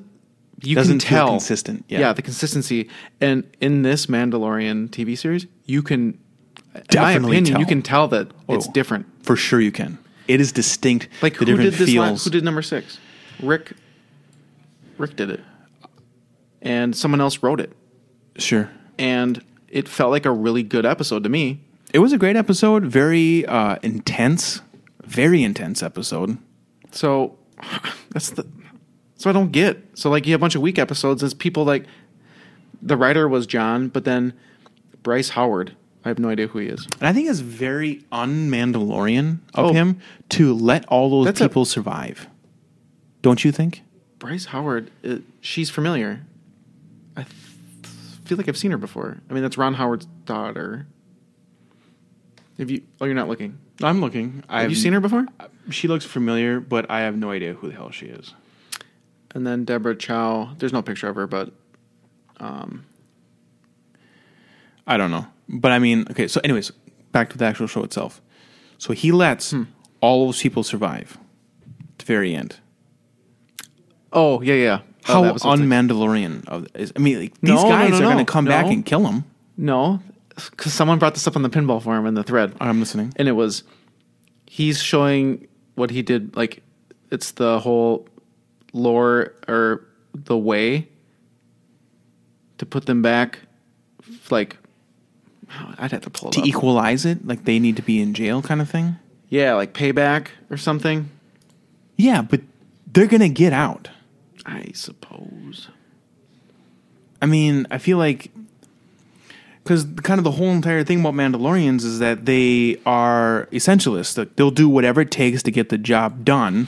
You 0.63 0.73
Doesn't 0.75 0.99
can 0.99 1.09
feel 1.09 1.17
tell 1.19 1.29
consistent, 1.31 1.85
yeah. 1.87 2.13
the 2.13 2.23
consistency, 2.23 2.89
and 3.21 3.43
in 3.61 3.83
this 3.83 4.07
Mandalorian 4.07 4.89
TV 4.89 5.15
series, 5.15 5.45
you 5.65 5.83
can. 5.83 5.99
in 5.99 6.17
my 6.73 6.81
Definitely 6.89 7.37
opinion, 7.37 7.59
you 7.59 7.65
can 7.67 7.81
tell 7.83 8.07
that 8.07 8.29
it's 8.49 8.67
Oh. 8.67 8.71
different. 8.71 9.05
For 9.23 9.35
sure, 9.35 9.59
you 9.61 9.71
can. 9.71 9.97
It 10.27 10.41
is 10.41 10.51
distinct. 10.51 11.09
Like 11.21 11.35
who 11.35 11.45
did 11.45 11.73
this? 11.73 11.89
feels. 11.89 12.23
who 12.23 12.29
did 12.29 12.43
number 12.43 12.61
six? 12.61 12.99
Rick. 13.41 13.73
Rick 14.97 15.15
did 15.15 15.29
it, 15.29 15.41
and 16.61 16.95
someone 16.95 17.21
else 17.21 17.43
wrote 17.43 17.59
it, 17.61 17.71
Sure. 18.37 18.69
and 18.97 19.43
it 19.67 19.87
felt 19.87 20.09
like 20.11 20.25
a 20.25 20.31
really 20.31 20.63
good 20.63 20.85
episode 20.87 21.23
to 21.23 21.29
me. 21.29 21.59
It 21.93 21.99
was 21.99 22.13
a 22.13 22.17
great 22.17 22.35
episode. 22.35 22.83
Very 22.85 23.45
uh, 23.45 23.77
intense. 23.83 24.61
Very 25.03 25.43
intense 25.43 25.83
episode. 25.83 26.37
So 26.91 27.37
that's 28.09 28.31
the. 28.31 28.47
So 29.17 29.29
I 29.29 29.33
don't 29.33 29.51
get. 29.51 29.83
So 29.97 30.09
like 30.09 30.25
you 30.25 30.31
have 30.33 30.39
a 30.39 30.43
bunch 30.43 30.55
of 30.55 30.61
weak 30.61 30.79
episodes. 30.79 31.21
As 31.23 31.33
people 31.35 31.63
like, 31.63 31.85
the 32.81 32.97
writer 32.97 33.27
was 33.27 33.45
Jon, 33.45 33.87
but 33.87 34.03
then 34.03 34.33
Bryce 35.03 35.29
Howard. 35.29 35.75
I 36.07 36.09
have 36.09 36.19
no 36.19 36.29
idea 36.29 36.47
who 36.47 36.59
he 36.59 36.67
is. 36.67 36.87
And 37.01 37.07
I 37.09 37.11
think 37.11 37.29
it's 37.29 37.41
very 37.41 38.01
un-Mandalorian 38.13 39.39
of 39.53 39.65
Oh. 39.71 39.73
him 39.73 39.99
to 40.29 40.53
let 40.53 40.85
all 40.85 41.09
those 41.09 41.25
That's 41.25 41.41
a- 41.41 41.49
people 41.49 41.65
survive. 41.65 42.29
Don't 43.21 43.43
you 43.43 43.51
think? 43.51 43.83
Bryce 44.17 44.45
Howard. 44.45 44.89
It, 45.03 45.23
she's 45.41 45.69
familiar. 45.69 46.21
I 47.17 47.23
th- 47.23 47.33
feel 48.23 48.37
like 48.37 48.47
I've 48.47 48.55
seen 48.57 48.71
her 48.71 48.77
before. 48.77 49.17
I 49.29 49.33
mean, 49.33 49.43
that's 49.43 49.57
Ron 49.57 49.73
Howard's 49.73 50.05
daughter. 50.23 50.87
Have 52.57 52.71
you? 52.71 52.83
Oh, 53.01 53.05
you're 53.05 53.13
not 53.13 53.27
looking. 53.27 53.57
I'm 53.83 53.99
looking. 53.99 54.43
Have 54.47 54.69
you 54.69 54.75
seen 54.77 54.93
her 54.93 55.01
before? 55.01 55.25
She 55.71 55.89
looks 55.89 56.05
familiar, 56.05 56.61
but 56.61 56.89
I 56.89 57.01
have 57.01 57.17
no 57.17 57.31
idea 57.31 57.53
who 57.53 57.67
the 57.67 57.73
hell 57.75 57.91
she 57.91 58.05
is. 58.05 58.33
And 59.35 59.45
then 59.45 59.65
Deborah 59.65 59.93
Chow. 59.95 60.55
There's 60.57 60.71
no 60.73 60.81
picture 60.81 61.09
of 61.09 61.17
her, 61.17 61.27
but 61.27 61.51
um, 62.39 62.85
I 64.87 64.95
don't 64.95 65.11
know. 65.11 65.27
But 65.49 65.71
I 65.71 65.79
mean, 65.79 66.05
okay, 66.11 66.27
so 66.27 66.41
anyways, 66.43 66.71
back 67.11 67.29
to 67.31 67.37
the 67.37 67.45
actual 67.45 67.67
show 67.67 67.83
itself. 67.83 68.21
So 68.77 68.93
he 68.93 69.11
lets 69.11 69.51
Hmm. 69.51 69.63
all 70.01 70.25
those 70.25 70.41
people 70.41 70.63
survive 70.63 71.17
to 71.97 72.05
the 72.05 72.13
very 72.13 72.35
end. 72.35 72.57
oh 74.13 74.41
yeah, 74.41 74.53
yeah. 74.55 74.79
Oh, 75.09 75.23
How 75.23 75.31
what's- 75.31 75.45
un-Mandalorian 75.45 76.47
of 76.49 76.67
is 76.75 76.91
I 76.95 76.99
mean, 76.99 77.19
like, 77.19 77.33
these 77.41 77.49
No, 77.55 77.63
no, 77.63 77.69
guys 77.69 77.91
no, 77.91 77.97
are 77.97 78.01
going 78.13 78.25
to 78.25 78.31
come 78.31 78.45
back 78.45 78.65
and 78.67 78.85
kill 78.85 79.05
him. 79.07 79.23
No, 79.55 80.01
because 80.35 80.73
someone 80.73 80.99
brought 80.99 81.13
this 81.13 81.25
up 81.27 81.35
on 81.35 81.41
the 81.43 81.49
pinball 81.49 81.81
forum 81.81 82.05
in 82.05 82.13
the 82.13 82.23
thread. 82.23 82.53
I'm 82.59 82.79
listening. 82.79 83.13
and 83.15 83.27
it 83.27 83.31
was 83.33 83.63
he's 84.45 84.81
showing 84.81 85.47
what 85.75 85.91
he 85.91 86.01
did 86.01 86.35
like 86.35 86.61
it's 87.11 87.31
the 87.31 87.59
whole 87.59 88.07
lore 88.73 89.33
or 89.47 89.85
the 90.13 90.37
way 90.37 90.87
to 92.57 92.65
put 92.65 92.85
them 92.85 93.01
back 93.01 93.39
like 94.29 94.57
Oh, 95.51 95.73
I'd 95.77 95.91
have 95.91 96.01
to 96.01 96.09
pull 96.09 96.29
it 96.29 96.33
To 96.33 96.41
up. 96.41 96.45
equalize 96.47 97.05
it, 97.05 97.25
like 97.25 97.45
they 97.45 97.59
need 97.59 97.75
to 97.77 97.81
be 97.81 98.01
in 98.01 98.13
jail 98.13 98.41
kind 98.41 98.61
of 98.61 98.69
thing. 98.69 98.97
yeah, 99.29 99.53
like 99.53 99.73
payback 99.73 100.27
or 100.49 100.57
something. 100.57 101.09
Yeah, 101.97 102.21
but 102.21 102.41
they're 102.91 103.07
going 103.07 103.21
to 103.21 103.29
get 103.29 103.53
out. 103.53 103.89
I 104.45 104.71
suppose. 104.73 105.69
I 107.21 107.25
mean, 107.25 107.65
I 107.71 107.77
feel 107.79 107.97
like 107.97 108.31
because 109.63 109.85
kind 110.03 110.17
of 110.19 110.23
the 110.23 110.31
whole 110.31 110.51
entire 110.51 110.83
thing 110.83 111.01
about 111.01 111.13
Mandalorians 111.13 111.83
is 111.83 111.99
that 111.99 112.25
they 112.25 112.79
are 112.85 113.47
essentialists. 113.51 114.13
That 114.15 114.37
they'll 114.37 114.51
do 114.51 114.69
whatever 114.69 115.01
it 115.01 115.11
takes 115.11 115.43
to 115.43 115.51
get 115.51 115.69
the 115.69 115.77
job 115.77 116.23
done, 116.23 116.67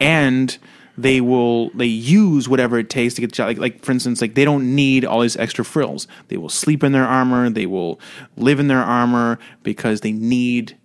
and 0.00 0.56
they 0.96 1.20
will 1.20 1.70
they 1.70 1.86
use 1.86 2.48
whatever 2.48 2.78
it 2.78 2.88
takes 2.88 3.14
to 3.14 3.20
get 3.20 3.30
the 3.30 3.36
job. 3.36 3.48
Like, 3.48 3.58
like 3.58 3.84
for 3.84 3.92
instance, 3.92 4.20
like 4.20 4.34
they 4.34 4.44
don't 4.44 4.74
need 4.74 5.04
all 5.04 5.20
these 5.20 5.36
extra 5.36 5.64
frills. 5.64 6.06
They 6.28 6.36
will 6.36 6.48
sleep 6.48 6.84
in 6.84 6.92
their 6.92 7.06
armor. 7.06 7.50
They 7.50 7.66
will 7.66 8.00
live 8.36 8.60
in 8.60 8.68
their 8.68 8.82
armor 8.82 9.38
because 9.62 10.02
they 10.02 10.12
need 10.12 10.76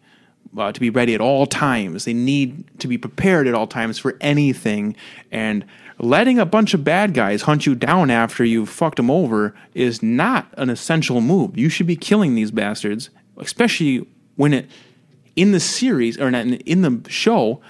uh, 0.57 0.71
to 0.71 0.79
be 0.79 0.89
ready 0.89 1.13
at 1.13 1.21
all 1.21 1.45
times. 1.45 2.05
They 2.05 2.13
need 2.13 2.79
to 2.79 2.87
be 2.87 2.97
prepared 2.97 3.47
at 3.47 3.53
all 3.53 3.67
times 3.67 3.99
for 3.99 4.17
anything. 4.19 4.95
And 5.31 5.65
letting 5.99 6.39
a 6.39 6.45
bunch 6.45 6.73
of 6.73 6.83
bad 6.83 7.13
guys 7.13 7.43
hunt 7.43 7.65
you 7.65 7.75
down 7.75 8.09
after 8.09 8.43
you've 8.43 8.69
fucked 8.69 8.97
them 8.97 9.11
over 9.11 9.53
is 9.73 10.01
not 10.01 10.47
an 10.57 10.69
essential 10.69 11.21
move. 11.21 11.57
You 11.57 11.69
should 11.69 11.87
be 11.87 11.95
killing 11.95 12.35
these 12.35 12.51
bastards, 12.51 13.09
especially 13.37 14.07
when 14.35 14.53
it 14.53 14.69
in 15.35 15.51
the 15.51 15.59
series 15.59 16.19
or 16.19 16.27
in, 16.27 16.53
in 16.55 16.81
the 16.81 17.09
show. 17.09 17.61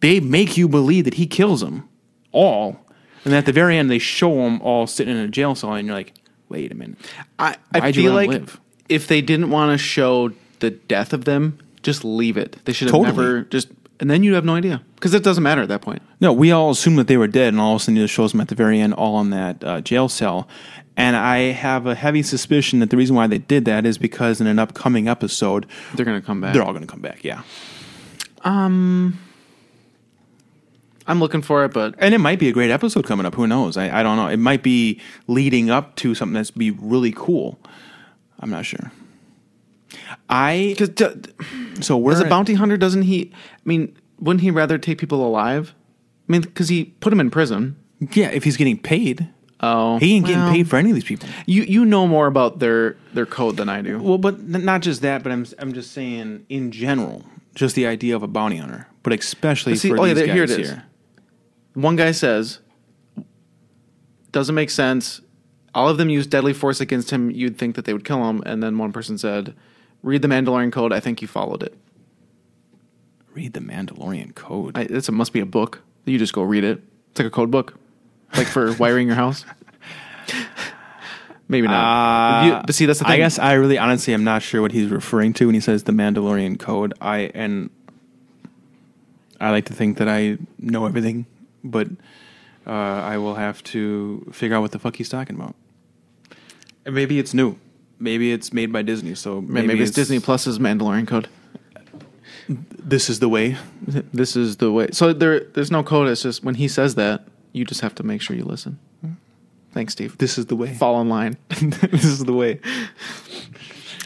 They 0.00 0.20
make 0.20 0.56
you 0.56 0.68
believe 0.68 1.04
that 1.04 1.14
he 1.14 1.26
kills 1.26 1.60
them 1.60 1.88
all, 2.32 2.78
and 3.24 3.34
at 3.34 3.46
the 3.46 3.52
very 3.52 3.76
end 3.76 3.90
they 3.90 3.98
show 3.98 4.34
them 4.34 4.60
all 4.62 4.86
sitting 4.86 5.14
in 5.16 5.22
a 5.22 5.28
jail 5.28 5.54
cell, 5.54 5.74
and 5.74 5.86
you're 5.86 5.96
like, 5.96 6.14
"Wait 6.48 6.72
a 6.72 6.74
minute." 6.74 6.98
I, 7.38 7.56
I 7.72 7.92
feel 7.92 8.12
like 8.14 8.30
live? 8.30 8.60
if 8.88 9.06
they 9.08 9.20
didn't 9.20 9.50
want 9.50 9.72
to 9.72 9.78
show 9.78 10.32
the 10.60 10.70
death 10.70 11.12
of 11.12 11.24
them, 11.24 11.58
just 11.82 12.04
leave 12.04 12.36
it. 12.36 12.56
They 12.64 12.72
should 12.72 12.88
have 12.88 12.92
Totally. 12.92 13.16
never 13.16 13.42
just 13.42 13.68
and 14.00 14.10
then 14.10 14.22
you 14.22 14.32
have 14.34 14.46
no 14.46 14.54
idea 14.54 14.82
because 14.94 15.12
it 15.12 15.22
doesn't 15.22 15.42
matter 15.42 15.60
at 15.60 15.68
that 15.68 15.82
point. 15.82 16.00
No, 16.20 16.32
we 16.32 16.50
all 16.50 16.70
assumed 16.70 16.98
that 16.98 17.06
they 17.06 17.18
were 17.18 17.28
dead, 17.28 17.48
and 17.48 17.60
all 17.60 17.74
of 17.76 17.82
a 17.82 17.84
sudden 17.84 17.98
it 17.98 18.06
shows 18.08 18.32
them 18.32 18.40
at 18.40 18.48
the 18.48 18.54
very 18.54 18.80
end, 18.80 18.94
all 18.94 19.20
in 19.20 19.28
that 19.30 19.62
uh, 19.62 19.80
jail 19.82 20.08
cell. 20.08 20.48
And 20.96 21.16
I 21.16 21.52
have 21.52 21.86
a 21.86 21.94
heavy 21.94 22.22
suspicion 22.22 22.80
that 22.80 22.90
the 22.90 22.96
reason 22.96 23.16
why 23.16 23.26
they 23.26 23.38
did 23.38 23.64
that 23.66 23.86
is 23.86 23.96
because 23.98 24.40
in 24.40 24.46
an 24.46 24.58
upcoming 24.58 25.08
episode, 25.08 25.66
They're 25.94 26.04
gonna 26.06 26.20
come 26.22 26.40
back. 26.40 26.52
they're 26.54 26.62
all 26.62 26.72
going 26.72 26.86
to 26.86 26.90
come 26.90 27.00
back. 27.00 27.22
Yeah, 27.24 27.42
I'm 31.10 31.18
looking 31.20 31.42
for 31.42 31.64
it, 31.64 31.72
but 31.72 31.94
and 31.98 32.14
it 32.14 32.18
might 32.18 32.38
be 32.38 32.48
a 32.48 32.52
great 32.52 32.70
episode 32.70 33.04
coming 33.04 33.26
up. 33.26 33.34
Who 33.34 33.46
knows? 33.46 33.76
I, 33.76 34.00
I 34.00 34.02
don't 34.02 34.16
know. 34.16 34.28
It 34.28 34.36
might 34.38 34.62
be 34.62 35.00
leading 35.26 35.70
up 35.70 35.96
to 35.96 36.14
something 36.14 36.34
that's 36.34 36.50
be 36.50 36.70
really 36.70 37.12
cool. 37.12 37.58
I'm 38.38 38.50
not 38.50 38.64
sure. 38.64 38.92
I 40.28 40.74
because 40.78 41.24
so 41.84 41.96
we're 41.96 42.12
as 42.12 42.20
a 42.20 42.24
bounty 42.28 42.54
hunter, 42.54 42.76
doesn't 42.76 43.02
he? 43.02 43.32
I 43.34 43.60
mean, 43.64 43.96
wouldn't 44.18 44.42
he 44.42 44.50
rather 44.50 44.78
take 44.78 44.98
people 44.98 45.26
alive? 45.26 45.74
I 46.28 46.32
mean, 46.32 46.42
because 46.42 46.68
he 46.68 46.84
put 47.00 47.12
him 47.12 47.20
in 47.20 47.30
prison. 47.30 47.76
yeah. 48.12 48.28
If 48.30 48.44
he's 48.44 48.56
getting 48.56 48.78
paid, 48.78 49.28
Oh, 49.62 49.98
he 49.98 50.14
ain't 50.14 50.26
getting 50.26 50.42
well, 50.42 50.52
paid 50.52 50.68
for 50.70 50.76
any 50.76 50.90
of 50.90 50.94
these 50.94 51.04
people. 51.04 51.28
You 51.46 51.62
you 51.64 51.84
know 51.84 52.06
more 52.06 52.26
about 52.26 52.60
their 52.60 52.96
their 53.12 53.26
code 53.26 53.56
than 53.56 53.68
I 53.68 53.82
do. 53.82 53.98
Well, 54.00 54.16
but 54.18 54.34
n- 54.36 54.64
not 54.64 54.80
just 54.82 55.02
that, 55.02 55.22
but 55.22 55.32
I'm 55.32 55.44
I'm 55.58 55.72
just 55.74 55.92
saying 55.92 56.46
in 56.48 56.70
general, 56.70 57.24
just 57.54 57.74
the 57.74 57.86
idea 57.86 58.16
of 58.16 58.22
a 58.22 58.28
bounty 58.28 58.56
hunter, 58.56 58.86
but 59.02 59.12
especially 59.12 59.74
See, 59.76 59.90
for 59.90 59.98
oh, 60.00 60.04
yeah, 60.04 60.14
these 60.14 60.24
here 60.26 60.46
guys 60.46 60.50
it 60.52 60.60
is. 60.60 60.68
here. 60.70 60.84
One 61.74 61.96
guy 61.96 62.10
says, 62.12 62.58
"Doesn't 64.32 64.54
make 64.54 64.70
sense." 64.70 65.20
All 65.74 65.88
of 65.88 65.98
them 65.98 66.08
use 66.10 66.26
deadly 66.26 66.52
force 66.52 66.80
against 66.80 67.10
him. 67.10 67.30
You'd 67.30 67.56
think 67.56 67.76
that 67.76 67.84
they 67.84 67.92
would 67.92 68.04
kill 68.04 68.28
him, 68.28 68.42
and 68.44 68.62
then 68.62 68.76
one 68.78 68.92
person 68.92 69.16
said, 69.18 69.54
"Read 70.02 70.22
the 70.22 70.28
Mandalorian 70.28 70.72
Code. 70.72 70.92
I 70.92 70.98
think 71.00 71.22
you 71.22 71.28
followed 71.28 71.62
it. 71.62 71.76
Read 73.34 73.52
the 73.52 73.60
Mandalorian 73.60 74.34
Code. 74.34 74.76
I, 74.76 74.82
it's 74.82 75.08
a 75.08 75.12
must 75.12 75.32
be 75.32 75.38
a 75.40 75.46
book. 75.46 75.82
You 76.06 76.18
just 76.18 76.32
go 76.32 76.42
read 76.42 76.64
it. 76.64 76.82
It's 77.12 77.20
like 77.20 77.28
a 77.28 77.30
code 77.30 77.50
book, 77.52 77.74
like 78.34 78.48
for 78.48 78.72
wiring 78.78 79.06
your 79.06 79.14
house. 79.16 79.44
Maybe 81.48 81.66
not. 81.68 82.42
Uh, 82.42 82.46
you- 82.46 82.62
but 82.66 82.74
see, 82.74 82.86
that's 82.86 82.98
the 83.00 83.04
thing. 83.04 83.12
I 83.14 83.16
guess 83.16 83.38
I 83.38 83.52
really 83.54 83.78
honestly 83.78 84.14
am 84.14 84.24
not 84.24 84.42
sure 84.42 84.60
what 84.62 84.72
he's 84.72 84.88
referring 84.90 85.32
to 85.34 85.46
when 85.46 85.54
he 85.54 85.60
says 85.60 85.84
the 85.84 85.92
Mandalorian 85.92 86.58
Code. 86.58 86.94
I 87.00 87.30
and 87.34 87.70
I 89.40 89.50
like 89.50 89.64
to 89.66 89.72
think 89.72 89.98
that 89.98 90.08
I 90.08 90.38
know 90.58 90.86
everything, 90.86 91.26
but 91.62 91.88
uh, 92.66 92.70
I 92.70 93.18
will 93.18 93.34
have 93.34 93.62
to 93.64 94.26
figure 94.32 94.56
out 94.56 94.60
what 94.60 94.72
the 94.72 94.78
fuck 94.78 94.96
he's 94.96 95.08
talking 95.08 95.36
about. 95.36 95.54
And 96.84 96.94
maybe 96.94 97.18
it's 97.18 97.34
new. 97.34 97.56
Maybe 97.98 98.32
it's 98.32 98.52
made 98.52 98.72
by 98.72 98.82
Disney. 98.82 99.14
So 99.14 99.40
maybe, 99.40 99.66
maybe, 99.66 99.82
it's, 99.82 99.90
Disney 99.90 100.20
Plus's 100.20 100.58
Mandalorian 100.58 101.06
Code. 101.06 101.28
This 102.48 103.10
is 103.10 103.20
the 103.20 103.28
way. 103.28 103.56
This 104.12 104.36
is 104.36 104.58
the 104.58 104.70
way. 104.70 104.88
So 104.92 105.12
there, 105.12 105.40
there's 105.40 105.70
no 105.70 105.82
code. 105.82 106.08
It's 106.08 106.22
just 106.22 106.44
when 106.44 106.54
he 106.54 106.68
says 106.68 106.94
that, 106.94 107.24
you 107.52 107.64
just 107.64 107.80
have 107.80 107.94
to 107.96 108.02
make 108.02 108.22
sure 108.22 108.36
you 108.36 108.44
listen. 108.44 108.78
Thanks, 109.72 109.92
Steve. 109.92 110.18
This 110.18 110.38
is 110.38 110.46
the 110.46 110.56
way. 110.56 110.74
Fall 110.74 111.00
in 111.00 111.08
line. 111.08 111.36
this 111.48 112.04
is 112.04 112.24
the 112.24 112.32
way. 112.32 112.60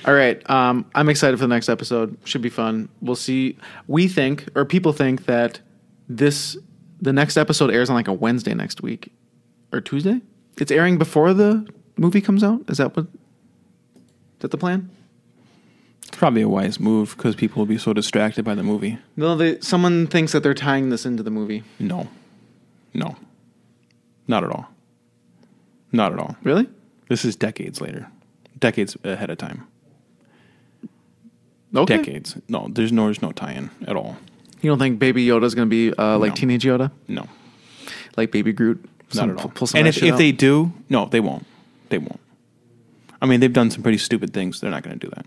All 0.06 0.14
right. 0.14 0.48
Um, 0.50 0.86
I'm 0.94 1.08
excited 1.08 1.38
for 1.38 1.44
the 1.44 1.54
next 1.54 1.68
episode. 1.68 2.16
Should 2.24 2.42
be 2.42 2.50
fun. 2.50 2.88
We'll 3.00 3.16
see. 3.16 3.56
We 3.86 4.08
think, 4.08 4.48
or 4.54 4.64
people 4.64 4.92
think, 4.92 5.24
that 5.26 5.60
this 6.08 6.56
the 7.00 7.12
next 7.12 7.36
episode 7.36 7.70
airs 7.70 7.90
on 7.90 7.96
like 7.96 8.08
a 8.08 8.12
Wednesday 8.12 8.54
next 8.54 8.82
week 8.82 9.12
or 9.72 9.80
Tuesday. 9.80 10.20
It's 10.58 10.70
airing 10.70 10.98
before 10.98 11.34
the 11.34 11.66
movie 11.96 12.20
comes 12.20 12.44
out. 12.44 12.62
Is 12.68 12.78
that 12.78 12.96
what? 12.96 13.06
Is 13.06 14.40
that 14.40 14.50
the 14.50 14.58
plan? 14.58 14.90
It's 16.06 16.16
probably 16.16 16.42
a 16.42 16.48
wise 16.48 16.78
move 16.78 17.16
because 17.16 17.34
people 17.34 17.60
will 17.60 17.66
be 17.66 17.78
so 17.78 17.92
distracted 17.92 18.44
by 18.44 18.54
the 18.54 18.62
movie. 18.62 18.98
No, 19.16 19.36
they, 19.36 19.58
someone 19.60 20.06
thinks 20.06 20.32
that 20.32 20.42
they're 20.42 20.54
tying 20.54 20.90
this 20.90 21.04
into 21.06 21.22
the 21.22 21.30
movie. 21.30 21.64
No, 21.78 22.08
no, 22.92 23.16
not 24.28 24.44
at 24.44 24.50
all. 24.50 24.68
Not 25.92 26.12
at 26.12 26.18
all. 26.18 26.36
Really? 26.42 26.68
This 27.08 27.24
is 27.24 27.36
decades 27.36 27.80
later, 27.80 28.08
decades 28.58 28.96
ahead 29.04 29.30
of 29.30 29.38
time. 29.38 29.66
Okay. 31.74 31.96
Decades. 31.96 32.36
No, 32.48 32.68
there's 32.70 32.92
no, 32.92 33.06
there's 33.06 33.22
no 33.22 33.32
tie-in 33.32 33.70
at 33.86 33.96
all. 33.96 34.16
You 34.64 34.70
don't 34.70 34.78
think 34.78 34.98
Baby 34.98 35.26
Yoda's 35.26 35.54
going 35.54 35.68
to 35.68 35.70
be 35.70 35.92
uh, 35.96 36.16
like 36.18 36.30
No. 36.30 36.34
teenage 36.36 36.64
Yoda, 36.64 36.90
No, 37.06 37.28
like 38.16 38.32
Baby 38.32 38.52
Groot? 38.52 38.82
not 38.82 39.12
Some- 39.14 39.30
at 39.30 39.36
all. 39.40 39.50
Pull 39.50 39.66
some 39.66 39.78
and 39.78 39.86
if, 39.88 40.02
if 40.02 40.16
they 40.16 40.32
do, 40.32 40.72
no, 40.88 41.04
they 41.06 41.20
won't. 41.20 41.44
They 41.90 41.98
won't. 41.98 42.18
I 43.20 43.26
mean, 43.26 43.40
they've 43.40 43.52
done 43.52 43.70
some 43.70 43.82
pretty 43.82 43.98
stupid 43.98 44.32
things. 44.32 44.60
They're 44.60 44.70
not 44.70 44.82
going 44.82 44.98
to 44.98 45.06
do 45.06 45.12
that. 45.14 45.26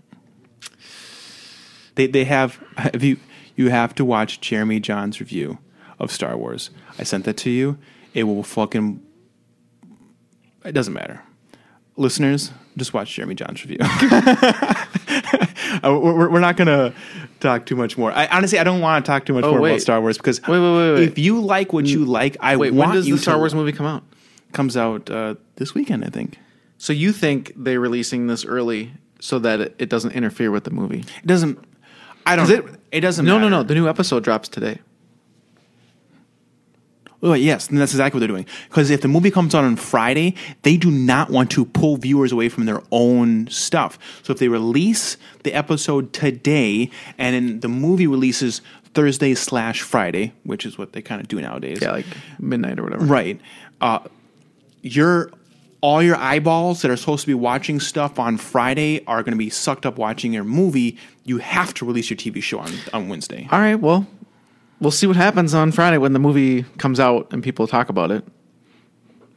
They 1.94 2.06
they 2.08 2.24
have. 2.24 2.58
Have 2.76 3.02
you 3.04 3.16
you 3.56 3.70
have 3.70 3.94
to 3.96 4.04
watch 4.04 4.40
Jeremy 4.40 4.80
Jahns's 4.80 5.20
review 5.20 5.58
of 6.00 6.10
Star 6.12 6.36
Wars. 6.36 6.70
I 6.98 7.04
sent 7.04 7.24
that 7.24 7.36
to 7.38 7.50
you. 7.50 7.78
It 8.14 8.24
will 8.24 8.42
fucking. 8.42 9.00
It 10.64 10.72
doesn't 10.72 10.94
matter. 10.94 11.22
Listeners, 11.96 12.50
just 12.76 12.92
watch 12.92 13.14
Jeremy 13.14 13.34
Jahns's 13.36 13.64
review. 13.66 13.78
Uh, 15.84 15.98
we're, 16.02 16.30
we're 16.30 16.40
not 16.40 16.56
going 16.56 16.66
to 16.68 16.92
talk 17.40 17.66
too 17.66 17.76
much 17.76 17.96
more. 17.98 18.10
I, 18.12 18.26
honestly, 18.26 18.58
I 18.58 18.64
don't 18.64 18.80
want 18.80 19.04
to 19.04 19.10
talk 19.10 19.24
too 19.26 19.34
much 19.34 19.44
Oh, 19.44 19.52
more 19.52 19.60
wait. 19.60 19.70
about 19.72 19.80
Star 19.82 20.00
Wars 20.00 20.16
because 20.16 20.40
Wait, 20.42 20.58
wait, 20.58 20.94
wait, 20.94 21.02
if 21.08 21.18
you 21.18 21.40
like 21.40 21.72
what 21.72 21.86
you 21.86 22.04
like, 22.04 22.36
I 22.40 22.56
Wait, 22.56 22.72
want 22.72 22.88
when 22.88 22.96
does 22.96 23.06
you 23.08 23.16
the 23.16 23.22
Star 23.22 23.38
Wars 23.38 23.54
movie 23.54 23.72
come 23.72 23.86
out? 23.86 24.02
comes 24.52 24.76
out 24.76 25.10
uh, 25.10 25.34
this 25.56 25.74
weekend, 25.74 26.04
I 26.04 26.08
think. 26.08 26.38
So 26.78 26.92
you 26.92 27.12
think 27.12 27.52
they're 27.56 27.80
releasing 27.80 28.26
this 28.28 28.44
early 28.44 28.92
so 29.20 29.38
that 29.40 29.60
it, 29.60 29.74
it 29.78 29.88
doesn't 29.90 30.12
interfere 30.12 30.50
with 30.50 30.64
the 30.64 30.70
movie? 30.70 31.00
It 31.00 31.26
doesn't. 31.26 31.58
I 32.24 32.36
don't. 32.36 32.50
It, 32.50 32.64
it 32.92 33.00
doesn't. 33.00 33.24
No, 33.26 33.36
matter. 33.38 33.50
no, 33.50 33.58
no. 33.58 33.62
The 33.62 33.74
new 33.74 33.88
episode 33.88 34.24
drops 34.24 34.48
today. 34.48 34.78
Oh, 37.20 37.34
yes, 37.34 37.68
and 37.68 37.78
that's 37.78 37.92
exactly 37.92 38.18
what 38.18 38.20
they're 38.20 38.28
doing. 38.28 38.46
Because 38.68 38.90
if 38.90 39.00
the 39.00 39.08
movie 39.08 39.30
comes 39.30 39.54
out 39.54 39.64
on 39.64 39.74
Friday, 39.74 40.36
they 40.62 40.76
do 40.76 40.90
not 40.90 41.30
want 41.30 41.50
to 41.52 41.64
pull 41.64 41.96
viewers 41.96 42.30
away 42.30 42.48
from 42.48 42.66
their 42.66 42.80
own 42.92 43.48
stuff. 43.48 43.98
So 44.22 44.32
if 44.32 44.38
they 44.38 44.46
release 44.46 45.16
the 45.42 45.52
episode 45.52 46.12
today, 46.12 46.90
and 47.18 47.34
then 47.34 47.60
the 47.60 47.68
movie 47.68 48.06
releases 48.06 48.60
Thursday 48.94 49.34
slash 49.34 49.82
Friday, 49.82 50.32
which 50.44 50.64
is 50.64 50.78
what 50.78 50.92
they 50.92 51.02
kind 51.02 51.20
of 51.20 51.26
do 51.26 51.40
nowadays. 51.40 51.80
Yeah, 51.82 51.92
like 51.92 52.06
midnight 52.38 52.78
or 52.78 52.84
whatever. 52.84 53.04
Right. 53.04 53.40
Uh, 53.80 54.00
your 54.82 55.30
all 55.80 56.02
your 56.02 56.16
eyeballs 56.16 56.82
that 56.82 56.90
are 56.90 56.96
supposed 56.96 57.20
to 57.22 57.26
be 57.26 57.34
watching 57.34 57.78
stuff 57.80 58.18
on 58.18 58.36
Friday 58.36 59.04
are 59.06 59.22
going 59.22 59.32
to 59.32 59.38
be 59.38 59.50
sucked 59.50 59.86
up 59.86 59.96
watching 59.98 60.32
your 60.32 60.44
movie. 60.44 60.98
You 61.24 61.38
have 61.38 61.74
to 61.74 61.84
release 61.84 62.10
your 62.10 62.16
TV 62.16 62.42
show 62.42 62.58
on, 62.58 62.72
on 62.92 63.08
Wednesday. 63.08 63.46
All 63.52 63.60
right. 63.60 63.76
Well, 63.76 64.06
we'll 64.80 64.90
see 64.90 65.06
what 65.06 65.16
happens 65.16 65.54
on 65.54 65.72
Friday 65.72 65.98
when 65.98 66.12
the 66.12 66.18
movie 66.18 66.64
comes 66.78 67.00
out 67.00 67.32
and 67.32 67.42
people 67.42 67.66
talk 67.66 67.88
about 67.88 68.10
it. 68.10 68.24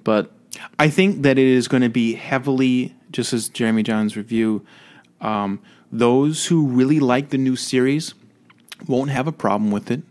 But 0.04 0.32
I 0.80 0.90
think 0.90 1.24
that 1.24 1.38
it 1.38 1.48
is 1.48 1.68
going 1.68 1.84
to 1.84 1.90
be 1.90 2.14
heavily, 2.14 2.96
just 3.12 3.34
as 3.34 3.50
Jeremy 3.50 3.84
Jahns's 3.84 4.18
review, 4.18 4.66
um, 5.20 5.60
those 5.92 6.48
who 6.48 6.68
really 6.68 7.00
like 7.00 7.30
the 7.30 7.38
new 7.38 7.56
series 7.56 8.14
won't 8.88 9.12
have 9.12 9.28
a 9.28 9.32
problem 9.32 9.72
with 9.72 9.92
it. 9.92 10.02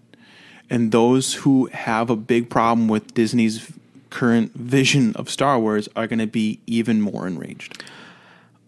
And 0.68 0.92
those 0.92 1.34
who 1.34 1.66
have 1.66 2.10
a 2.10 2.16
big 2.16 2.48
problem 2.48 2.86
with 2.86 3.12
Disney's 3.12 3.72
current 4.10 4.52
vision 4.54 5.14
of 5.16 5.28
Star 5.28 5.58
Wars 5.58 5.88
are 5.96 6.06
going 6.06 6.20
to 6.20 6.28
be 6.28 6.60
even 6.66 7.00
more 7.00 7.26
enraged. 7.26 7.82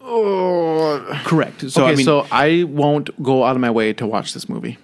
Oh. 0.01 1.21
Correct. 1.23 1.69
So, 1.71 1.83
okay, 1.83 1.93
I 1.93 1.95
mean, 1.95 2.05
so 2.05 2.27
I 2.29 2.63
won't 2.63 3.23
go 3.23 3.45
out 3.45 3.55
of 3.55 3.61
my 3.61 3.71
way 3.71 3.93
to 3.93 4.05
watch 4.05 4.33
this 4.33 4.49
movie. 4.49 4.77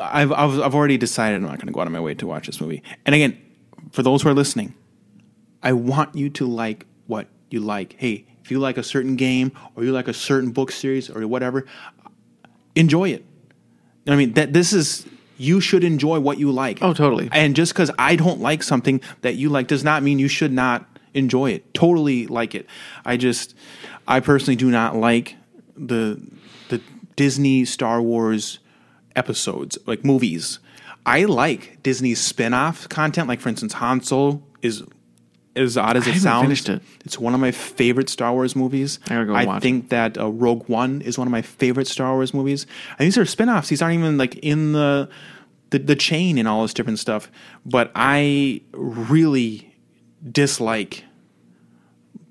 I've, 0.00 0.32
I've, 0.32 0.60
I've 0.60 0.74
already 0.74 0.98
decided 0.98 1.36
I'm 1.36 1.42
not 1.42 1.56
going 1.56 1.66
to 1.66 1.72
go 1.72 1.80
out 1.80 1.86
of 1.86 1.92
my 1.92 2.00
way 2.00 2.14
to 2.14 2.26
watch 2.26 2.46
this 2.46 2.60
movie. 2.60 2.82
And 3.06 3.14
again, 3.14 3.40
for 3.92 4.02
those 4.02 4.22
who 4.22 4.28
are 4.28 4.34
listening, 4.34 4.74
I 5.62 5.72
want 5.72 6.14
you 6.14 6.30
to 6.30 6.46
like 6.46 6.86
what 7.06 7.28
you 7.50 7.60
like. 7.60 7.96
Hey, 7.98 8.26
if 8.44 8.50
you 8.50 8.58
like 8.58 8.78
a 8.78 8.82
certain 8.82 9.16
game 9.16 9.52
or 9.74 9.84
you 9.84 9.92
like 9.92 10.08
a 10.08 10.14
certain 10.14 10.50
book 10.50 10.72
series 10.72 11.08
or 11.10 11.26
whatever, 11.26 11.66
enjoy 12.74 13.10
it. 13.10 13.24
I 14.06 14.16
mean, 14.16 14.32
that 14.34 14.52
this 14.52 14.72
is 14.72 15.06
you 15.36 15.60
should 15.60 15.84
enjoy 15.84 16.20
what 16.20 16.38
you 16.38 16.50
like. 16.52 16.82
Oh, 16.82 16.92
totally. 16.92 17.28
And 17.32 17.56
just 17.56 17.72
because 17.72 17.90
I 17.98 18.16
don't 18.16 18.40
like 18.40 18.62
something 18.62 19.00
that 19.22 19.36
you 19.36 19.48
like 19.48 19.68
does 19.68 19.84
not 19.84 20.02
mean 20.02 20.18
you 20.18 20.28
should 20.28 20.52
not 20.52 20.86
enjoy 21.14 21.50
it. 21.52 21.72
Totally 21.74 22.26
like 22.26 22.54
it. 22.54 22.66
I 23.04 23.16
just, 23.16 23.54
I 24.06 24.20
personally 24.20 24.56
do 24.56 24.70
not 24.70 24.96
like 24.96 25.36
the 25.76 26.20
the 26.68 26.80
Disney 27.16 27.64
Star 27.64 28.02
Wars 28.02 28.58
episodes, 29.16 29.78
like 29.86 30.04
movies. 30.04 30.58
I 31.06 31.24
like 31.24 31.82
Disney's 31.82 32.20
spin-off 32.20 32.88
content. 32.88 33.28
Like 33.28 33.40
for 33.40 33.48
instance, 33.48 33.74
Han 33.74 34.02
Solo 34.02 34.42
is 34.62 34.82
as 35.56 35.76
odd 35.76 35.96
as 35.96 36.06
it 36.06 36.20
sounds. 36.20 36.44
finished 36.44 36.68
it. 36.68 36.82
It's 37.04 37.18
one 37.18 37.34
of 37.34 37.40
my 37.40 37.50
favorite 37.50 38.08
Star 38.08 38.32
Wars 38.32 38.54
movies. 38.54 39.00
I 39.08 39.24
go 39.24 39.34
I 39.34 39.58
think 39.58 39.88
that 39.88 40.16
uh, 40.18 40.30
Rogue 40.30 40.68
One 40.68 41.02
is 41.02 41.18
one 41.18 41.26
of 41.26 41.32
my 41.32 41.42
favorite 41.42 41.86
Star 41.86 42.12
Wars 42.14 42.32
movies. 42.32 42.66
And 42.98 43.06
these 43.06 43.18
are 43.18 43.24
spin-offs. 43.24 43.68
These 43.68 43.82
aren't 43.82 43.98
even 43.98 44.18
like 44.18 44.36
in 44.36 44.72
the 44.72 45.08
the, 45.70 45.78
the 45.78 45.96
chain 45.96 46.38
and 46.38 46.46
all 46.46 46.62
this 46.62 46.74
different 46.74 46.98
stuff. 46.98 47.30
But 47.64 47.90
I 47.94 48.60
really 48.72 49.74
dislike 50.30 51.04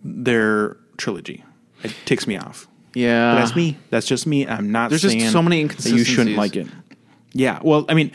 their 0.03 0.77
trilogy. 0.97 1.43
It 1.83 1.93
ticks 2.05 2.27
me 2.27 2.37
off. 2.37 2.67
Yeah, 2.93 3.33
But 3.33 3.39
that's 3.41 3.55
me. 3.55 3.77
That's 3.89 4.07
just 4.07 4.25
me. 4.27 4.47
I'm 4.47 4.71
not 4.71 4.89
There's 4.89 5.01
just 5.01 5.31
so 5.31 5.41
many 5.41 5.61
inconsistencies. 5.61 6.07
you 6.09 6.15
shouldn't 6.15 6.35
like 6.37 6.55
it. 6.55 6.67
Yeah. 7.33 7.59
Well, 7.63 7.85
I 7.87 7.93
mean, 7.93 8.11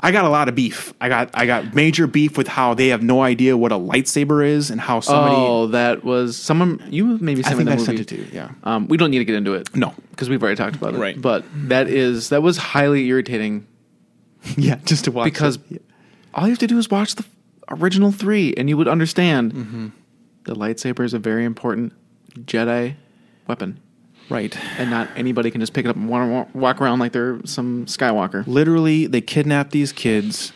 I 0.00 0.12
got 0.12 0.24
a 0.24 0.30
lot 0.30 0.48
of 0.48 0.54
beef. 0.54 0.94
I 1.00 1.10
got 1.10 1.30
I 1.34 1.44
got 1.44 1.74
major 1.74 2.06
beef 2.06 2.38
with 2.38 2.48
how 2.48 2.72
they 2.72 2.88
have 2.88 3.02
no 3.02 3.20
idea 3.22 3.56
what 3.58 3.70
a 3.72 3.76
lightsaber 3.76 4.46
is 4.46 4.70
and 4.70 4.80
how 4.80 5.00
somebody. 5.00 5.34
Oh, 5.36 5.66
that 5.68 6.02
was 6.04 6.38
someone. 6.38 6.82
You 6.90 7.18
maybe 7.18 7.44
I 7.44 7.48
sent 7.48 7.58
me 7.58 7.64
think 7.64 7.68
that 7.68 7.72
I 7.72 7.76
movie. 7.76 7.84
sent 7.84 8.00
it 8.00 8.08
to. 8.30 8.34
Yeah. 8.34 8.50
Um, 8.64 8.88
we 8.88 8.96
don't 8.96 9.10
need 9.10 9.18
to 9.18 9.26
get 9.26 9.34
into 9.36 9.52
it. 9.52 9.74
No. 9.76 9.92
because 10.12 10.30
we've 10.30 10.42
already 10.42 10.56
talked 10.56 10.76
about 10.76 10.94
it. 10.94 10.98
Right. 10.98 11.20
But 11.20 11.44
that 11.68 11.88
is 11.88 12.30
that 12.30 12.40
was 12.42 12.56
highly 12.56 13.06
irritating 13.08 13.66
Yeah. 14.56 14.76
Just 14.86 15.04
to 15.04 15.12
watch 15.12 15.26
because 15.26 15.58
it. 15.70 15.84
all 16.32 16.44
you 16.44 16.50
have 16.52 16.58
to 16.60 16.66
do 16.66 16.78
is 16.78 16.90
watch 16.90 17.16
the 17.16 17.24
original 17.68 18.10
three, 18.10 18.54
and 18.56 18.70
you 18.70 18.78
would 18.78 18.88
understand 18.88 19.52
Mm-hmm. 19.52 19.88
the 20.44 20.54
lightsaber 20.54 21.04
is 21.04 21.12
a 21.12 21.18
very 21.18 21.44
important 21.44 21.92
Jedi 22.38 22.94
weapon, 23.46 23.78
right. 24.30 24.56
and 24.78 24.90
not 24.90 25.08
anybody 25.16 25.50
can 25.50 25.60
just 25.60 25.72
pick 25.72 25.84
it 25.84 25.88
up 25.88 25.96
and 25.96 26.08
walk 26.08 26.80
around 26.80 26.98
like 26.98 27.12
they're 27.12 27.40
some 27.44 27.86
Skywalker. 27.86 28.46
Literally, 28.46 29.06
they 29.06 29.20
kidnap 29.20 29.70
these 29.70 29.92
kids 29.92 30.52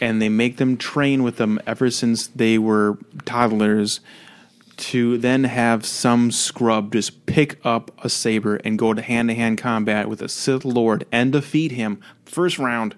and 0.00 0.22
they 0.22 0.28
make 0.28 0.58
them 0.58 0.76
train 0.76 1.22
with 1.22 1.36
them 1.36 1.58
ever 1.66 1.90
since 1.90 2.28
they 2.28 2.58
were 2.58 2.98
toddlers 3.24 4.00
to 4.76 5.18
then 5.18 5.42
have 5.42 5.84
some 5.84 6.30
scrub 6.30 6.92
just 6.92 7.26
pick 7.26 7.58
up 7.66 7.90
a 8.04 8.08
saber 8.08 8.56
and 8.56 8.78
go 8.78 8.94
to 8.94 9.02
hand 9.02 9.28
to 9.28 9.34
hand 9.34 9.58
combat 9.58 10.08
with 10.08 10.22
a 10.22 10.28
Sith 10.28 10.64
Lord 10.64 11.04
and 11.10 11.32
defeat 11.32 11.72
him 11.72 12.00
first 12.24 12.58
round 12.58 12.94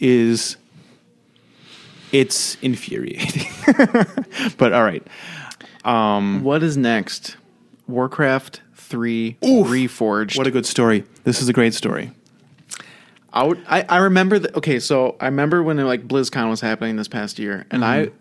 is 0.00 0.56
it's 2.12 2.56
infuriating. 2.56 3.48
but 4.58 4.72
all 4.72 4.82
right. 4.82 5.06
Um, 5.84 6.42
what 6.42 6.62
is 6.62 6.76
next? 6.76 7.36
Warcraft 7.86 8.60
three 8.90 9.36
Oof. 9.44 9.66
reforged. 9.68 10.36
What 10.36 10.46
a 10.46 10.50
good 10.50 10.66
story. 10.66 11.04
This 11.24 11.40
is 11.40 11.48
a 11.48 11.52
great 11.54 11.72
story. 11.74 12.10
I, 13.32 13.54
I 13.68 13.82
I 13.88 13.96
remember 13.98 14.38
that. 14.40 14.56
Okay, 14.56 14.78
so 14.80 15.16
I 15.20 15.26
remember 15.26 15.62
when 15.62 15.76
like 15.78 16.06
BlizzCon 16.06 16.50
was 16.50 16.60
happening 16.60 16.96
this 16.96 17.08
past 17.08 17.38
year, 17.38 17.64
and 17.70 17.82
Mm-hmm. 17.82 18.12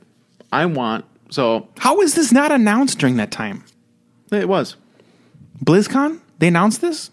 I 0.51 0.61
I 0.63 0.65
want 0.67 1.05
so 1.29 1.67
How 1.79 1.99
is 2.01 2.15
this 2.15 2.31
not 2.31 2.51
announced 2.51 2.97
during 2.99 3.17
that 3.17 3.31
time? 3.31 3.63
it 4.31 4.47
was 4.47 4.75
BlizzCon? 5.63 6.19
They 6.37 6.47
announced 6.47 6.81
this? 6.81 7.11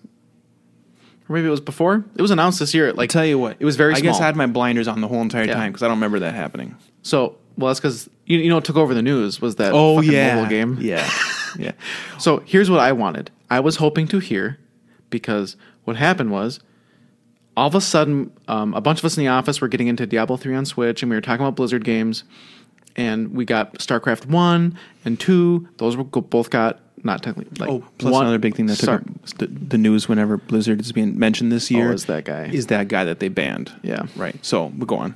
or 1.28 1.34
maybe 1.34 1.48
it 1.48 1.50
was 1.50 1.60
before. 1.60 2.04
It 2.14 2.22
was 2.22 2.30
announced 2.30 2.60
this 2.60 2.72
year. 2.72 2.92
Like 2.92 3.10
Tell 3.10 3.24
you 3.26 3.36
what, 3.38 3.56
it 3.58 3.64
was 3.64 3.74
very 3.76 3.94
I 3.94 3.98
small. 3.98 4.12
guess 4.12 4.20
I 4.20 4.26
had 4.26 4.36
my 4.36 4.46
blinders 4.46 4.86
on 4.86 5.00
the 5.00 5.08
whole 5.08 5.22
entire 5.22 5.44
Yeah. 5.44 5.54
time 5.54 5.72
because 5.72 5.82
I 5.82 5.88
don't 5.88 5.96
remember 5.96 6.20
that 6.20 6.34
happening. 6.34 6.76
so 7.02 7.36
well, 7.58 7.68
that's 7.68 7.80
because 7.80 8.08
you, 8.26 8.38
you 8.38 8.50
know 8.50 8.60
took 8.60 8.76
over 8.76 8.92
the 8.92 9.00
news 9.02 9.40
was 9.40 9.56
that 9.56 9.72
oh 9.74 9.96
fucking 9.96 10.12
mobile 10.12 10.46
game. 10.50 10.76
Oh, 10.78 10.82
yeah, 10.82 11.10
yeah. 11.58 11.72
So 12.18 12.42
here's 12.44 12.70
what 12.70 12.80
I 12.80 12.92
wanted. 12.92 13.30
I 13.50 13.60
was 13.60 13.76
hoping 13.76 14.08
to 14.08 14.18
hear 14.18 14.58
because 15.10 15.56
what 15.84 15.96
happened 15.96 16.30
was 16.30 16.60
all 17.56 17.68
of 17.68 17.74
a 17.74 17.80
sudden 17.80 18.30
um, 18.48 18.74
a 18.74 18.80
bunch 18.80 18.98
of 18.98 19.04
us 19.04 19.16
in 19.16 19.24
the 19.24 19.28
office 19.28 19.60
were 19.60 19.68
getting 19.68 19.86
into 19.88 20.06
Diablo 20.06 20.36
3 20.36 20.54
on 20.54 20.66
Switch 20.66 21.02
and 21.02 21.10
we 21.10 21.16
were 21.16 21.20
talking 21.22 21.44
about 21.44 21.56
Blizzard 21.56 21.84
games 21.84 22.24
and 22.96 23.32
we 23.34 23.44
got 23.44 23.74
StarCraft 23.78 24.26
1 24.26 24.78
and 25.04 25.20
2. 25.20 25.68
Those 25.78 25.96
were 25.96 26.04
both 26.04 26.50
got 26.50 26.80
not 27.04 27.22
technically 27.22 27.50
like 27.60 27.70
Oh, 27.70 27.84
plus 27.98 28.12
one- 28.12 28.22
another 28.22 28.38
big 28.38 28.56
thing 28.56 28.66
that 28.66 28.76
took 28.78 29.02
the, 29.38 29.46
the 29.46 29.78
news 29.78 30.08
whenever 30.08 30.36
Blizzard 30.38 30.80
is 30.80 30.92
being 30.92 31.18
mentioned 31.18 31.52
this 31.52 31.70
year 31.70 31.90
Oh, 31.90 31.94
is 31.94 32.06
that 32.06 32.24
guy. 32.24 32.46
is 32.52 32.66
that 32.66 32.88
guy 32.88 33.04
that 33.04 33.20
they 33.20 33.28
banned. 33.28 33.70
Yeah. 33.82 34.06
right. 34.16 34.36
So 34.44 34.66
we 34.76 34.86
go 34.86 34.96
on. 34.96 35.14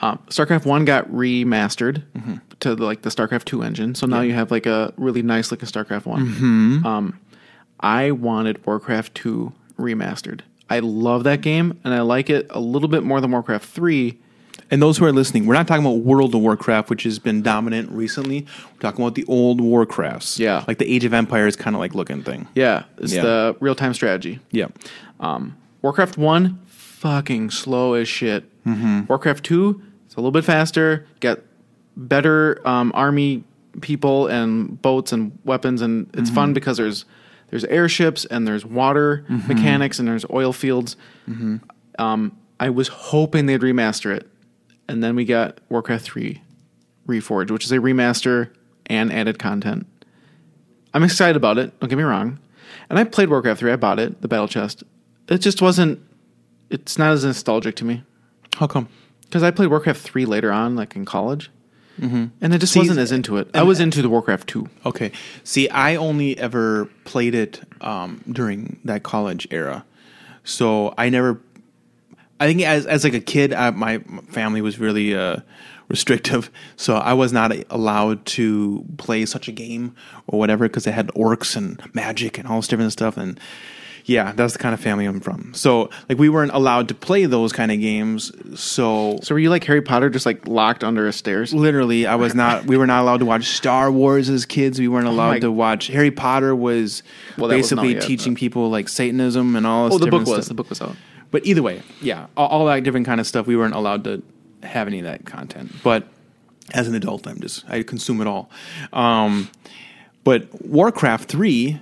Um, 0.00 0.18
StarCraft 0.28 0.66
One 0.66 0.84
got 0.84 1.08
remastered 1.10 2.02
Mm-hmm. 2.16 2.34
to 2.60 2.74
the, 2.74 2.84
like 2.84 3.02
the 3.02 3.10
StarCraft 3.10 3.44
Two 3.44 3.62
engine, 3.62 3.94
so 3.94 4.06
now 4.06 4.20
you 4.20 4.32
have 4.34 4.50
like 4.50 4.66
a 4.66 4.92
really 4.96 5.22
nice 5.22 5.50
looking 5.50 5.68
StarCraft 5.68 6.06
One. 6.06 6.26
Mm-hmm. 6.28 6.86
Um, 6.86 7.18
I 7.82 8.10
wanted 8.10 8.64
Warcraft 8.66 9.14
Two 9.14 9.52
remastered. 9.78 10.40
I 10.70 10.78
love 10.78 11.24
that 11.24 11.40
game, 11.40 11.78
and 11.84 11.92
I 11.92 12.00
like 12.00 12.30
it 12.30 12.46
a 12.50 12.60
little 12.60 12.88
bit 12.88 13.02
more 13.02 13.20
than 13.20 13.30
Warcraft 13.30 13.64
Three. 13.68 14.18
And 14.70 14.80
those 14.80 14.96
who 14.96 15.04
are 15.04 15.12
listening, 15.12 15.44
we're 15.44 15.52
not 15.54 15.68
talking 15.68 15.84
about 15.84 15.98
World 15.98 16.34
of 16.34 16.40
Warcraft, 16.40 16.88
which 16.88 17.02
has 17.02 17.18
been 17.18 17.42
dominant 17.42 17.90
recently. 17.90 18.46
We're 18.74 18.80
talking 18.80 19.04
about 19.04 19.14
the 19.16 19.24
old 19.28 19.60
Warcrafts. 19.60 20.38
Yeah. 20.38 20.64
Like 20.66 20.78
the 20.78 20.90
Age 20.90 21.04
of 21.04 21.12
Empires 21.12 21.56
kind 21.56 21.76
of 21.76 21.80
like 21.80 21.94
looking 21.94 22.22
thing. 22.22 22.48
Yeah, 22.54 22.84
it's 22.96 23.12
Yeah. 23.12 23.22
the 23.22 23.56
real 23.60 23.74
time 23.74 23.92
strategy. 23.92 24.38
Yeah. 24.50 24.68
Um, 25.20 25.56
Warcraft 25.82 26.16
One, 26.16 26.58
fucking 26.66 27.50
slow 27.50 27.92
as 27.94 28.08
shit. 28.08 28.44
Mm-hmm. 28.64 29.02
Warcraft 29.08 29.44
Two, 29.44 29.82
it's 30.06 30.14
a 30.14 30.18
little 30.20 30.30
bit 30.30 30.44
faster. 30.44 31.06
Got 31.20 31.40
better 31.96 32.66
um, 32.66 32.92
army 32.94 33.44
people 33.82 34.26
and 34.28 34.80
boats 34.80 35.12
and 35.12 35.38
weapons, 35.44 35.82
and 35.82 36.08
it's 36.14 36.30
Mm-hmm. 36.30 36.34
fun 36.34 36.52
because 36.54 36.78
there's 36.78 37.04
there's 37.52 37.64
airships 37.66 38.24
and 38.24 38.48
there's 38.48 38.64
water 38.66 39.24
Mm-hmm. 39.30 39.46
mechanics 39.46 39.98
and 40.00 40.08
there's 40.08 40.24
oil 40.30 40.52
fields. 40.52 40.96
Um, 41.98 42.36
I 42.58 42.70
was 42.70 42.88
hoping 42.88 43.46
they'd 43.46 43.60
remaster 43.60 44.14
it, 44.16 44.28
and 44.88 45.02
then 45.04 45.14
we 45.14 45.24
got 45.24 45.60
Warcraft 45.68 46.04
Three 46.04 46.40
Reforged, 47.06 47.50
which 47.50 47.64
is 47.64 47.72
a 47.72 47.78
remaster 47.78 48.50
and 48.86 49.12
added 49.12 49.38
content. 49.38 49.86
I'm 50.94 51.02
excited 51.04 51.36
about 51.36 51.58
it. 51.58 51.78
Don't 51.80 51.88
get 51.88 51.96
me 51.96 52.04
wrong. 52.04 52.38
And 52.90 52.98
I 52.98 53.04
played 53.04 53.28
Warcraft 53.30 53.60
3. 53.60 53.72
I 53.72 53.76
bought 53.76 53.98
it, 53.98 54.20
the 54.22 54.28
battle 54.28 54.48
chest. 54.48 54.82
It 55.28 55.38
just 55.38 55.60
wasn't. 55.62 56.00
It's 56.70 56.98
not 56.98 57.12
as 57.12 57.24
nostalgic 57.24 57.76
to 57.76 57.84
me 57.84 58.02
How 58.56 58.66
come? 58.66 58.88
because 59.22 59.42
I 59.42 59.50
played 59.50 59.68
Warcraft 59.68 60.00
3 60.00 60.24
later 60.26 60.50
on, 60.52 60.74
like 60.76 60.94
in 60.96 61.04
college, 61.04 61.50
mm-hmm. 62.00 62.26
and 62.40 62.54
I 62.54 62.58
just 62.58 62.72
See, 62.72 62.80
wasn't 62.80 62.98
as 62.98 63.12
into 63.12 63.36
it. 63.36 63.48
I 63.54 63.62
was 63.62 63.80
into 63.80 64.02
the 64.02 64.08
Warcraft 64.08 64.48
2. 64.48 64.68
Okay. 64.86 65.12
See, 65.44 65.68
I 65.68 65.96
only 65.96 66.38
ever 66.38 66.86
played 67.04 67.34
it 67.34 67.60
um, 67.80 68.22
during 68.30 68.80
that 68.84 69.02
college 69.02 69.46
era, 69.50 69.84
so 70.44 70.94
I 70.98 71.08
never. 71.08 71.40
I 72.40 72.46
think 72.46 72.62
as 72.62 72.86
as 72.86 73.04
like 73.04 73.14
a 73.14 73.20
kid, 73.20 73.52
I, 73.52 73.70
my 73.70 73.98
family 74.30 74.62
was 74.62 74.78
really 74.78 75.14
uh, 75.14 75.36
restrictive, 75.88 76.50
so 76.76 76.96
I 76.96 77.12
was 77.12 77.32
not 77.32 77.52
allowed 77.70 78.24
to 78.26 78.84
play 78.96 79.24
such 79.26 79.46
a 79.46 79.52
game 79.52 79.94
or 80.26 80.38
whatever 80.38 80.68
because 80.68 80.86
it 80.86 80.92
had 80.92 81.08
orcs 81.08 81.56
and 81.56 81.80
magic 81.94 82.38
and 82.38 82.48
all 82.48 82.56
this 82.56 82.68
different 82.68 82.92
stuff. 82.92 83.16
And 83.16 83.38
yeah, 84.04 84.32
that's 84.32 84.52
the 84.54 84.58
kind 84.58 84.74
of 84.74 84.80
family 84.80 85.04
I'm 85.06 85.20
from. 85.20 85.54
So 85.54 85.90
like 86.08 86.18
we 86.18 86.28
weren't 86.28 86.52
allowed 86.52 86.88
to 86.88 86.94
play 86.94 87.24
those 87.26 87.52
kind 87.52 87.70
of 87.70 87.78
games. 87.80 88.32
So 88.60 89.18
So 89.22 89.34
were 89.34 89.38
you 89.38 89.50
like 89.50 89.64
Harry 89.64 89.82
Potter, 89.82 90.10
just 90.10 90.26
like 90.26 90.46
locked 90.48 90.82
under 90.84 91.06
a 91.06 91.12
stairs? 91.12 91.52
literally 91.54 92.06
i 92.06 92.14
was 92.14 92.34
not 92.34 92.64
we 92.66 92.76
were 92.76 92.86
not 92.86 93.02
allowed 93.02 93.18
to 93.18 93.24
watch 93.26 93.44
star 93.46 93.90
wars 93.92 94.28
as 94.28 94.44
kids 94.46 94.78
we 94.80 94.88
weren't 94.88 95.06
allowed 95.06 95.28
Oh 95.28 95.32
my- 95.32 95.38
to 95.40 95.52
watch 95.52 95.86
harry 95.88 96.10
potter 96.10 96.54
was 96.56 97.02
Well, 97.38 97.48
that 97.48 97.56
wasn't 97.56 97.80
basically 97.80 97.94
yet, 97.94 98.02
teaching 98.02 98.34
but- 98.34 98.40
people 98.40 98.70
like 98.70 98.88
satanism 98.88 99.54
and 99.56 99.66
all 99.66 99.86
this 99.86 99.94
Oh, 99.94 99.98
the 99.98 100.06
book 100.06 100.20
different 100.22 100.28
was. 100.28 100.46
stuff. 100.46 100.48
The 100.48 100.54
book 100.54 100.68
was 100.70 100.80
out. 100.80 100.96
but 101.30 101.44
either 101.46 101.62
way 101.62 101.82
yeah 102.00 102.26
all, 102.36 102.48
all 102.48 102.66
that 102.66 102.82
different 102.82 103.06
kind 103.06 103.20
of 103.20 103.26
stuff 103.26 103.46
we 103.46 103.56
weren't 103.56 103.74
allowed 103.74 104.04
to 104.04 104.22
have 104.62 104.86
any 104.88 104.98
of 104.98 105.04
that 105.04 105.24
content 105.24 105.72
but 105.82 106.08
as 106.74 106.88
an 106.88 106.94
adult 106.94 107.26
i'm 107.26 107.40
just 107.40 107.64
i 107.68 107.82
consume 107.82 108.20
it 108.20 108.26
all 108.26 108.50
um, 108.92 109.48
but 110.24 110.46
warcraft 110.66 111.28
3 111.28 111.80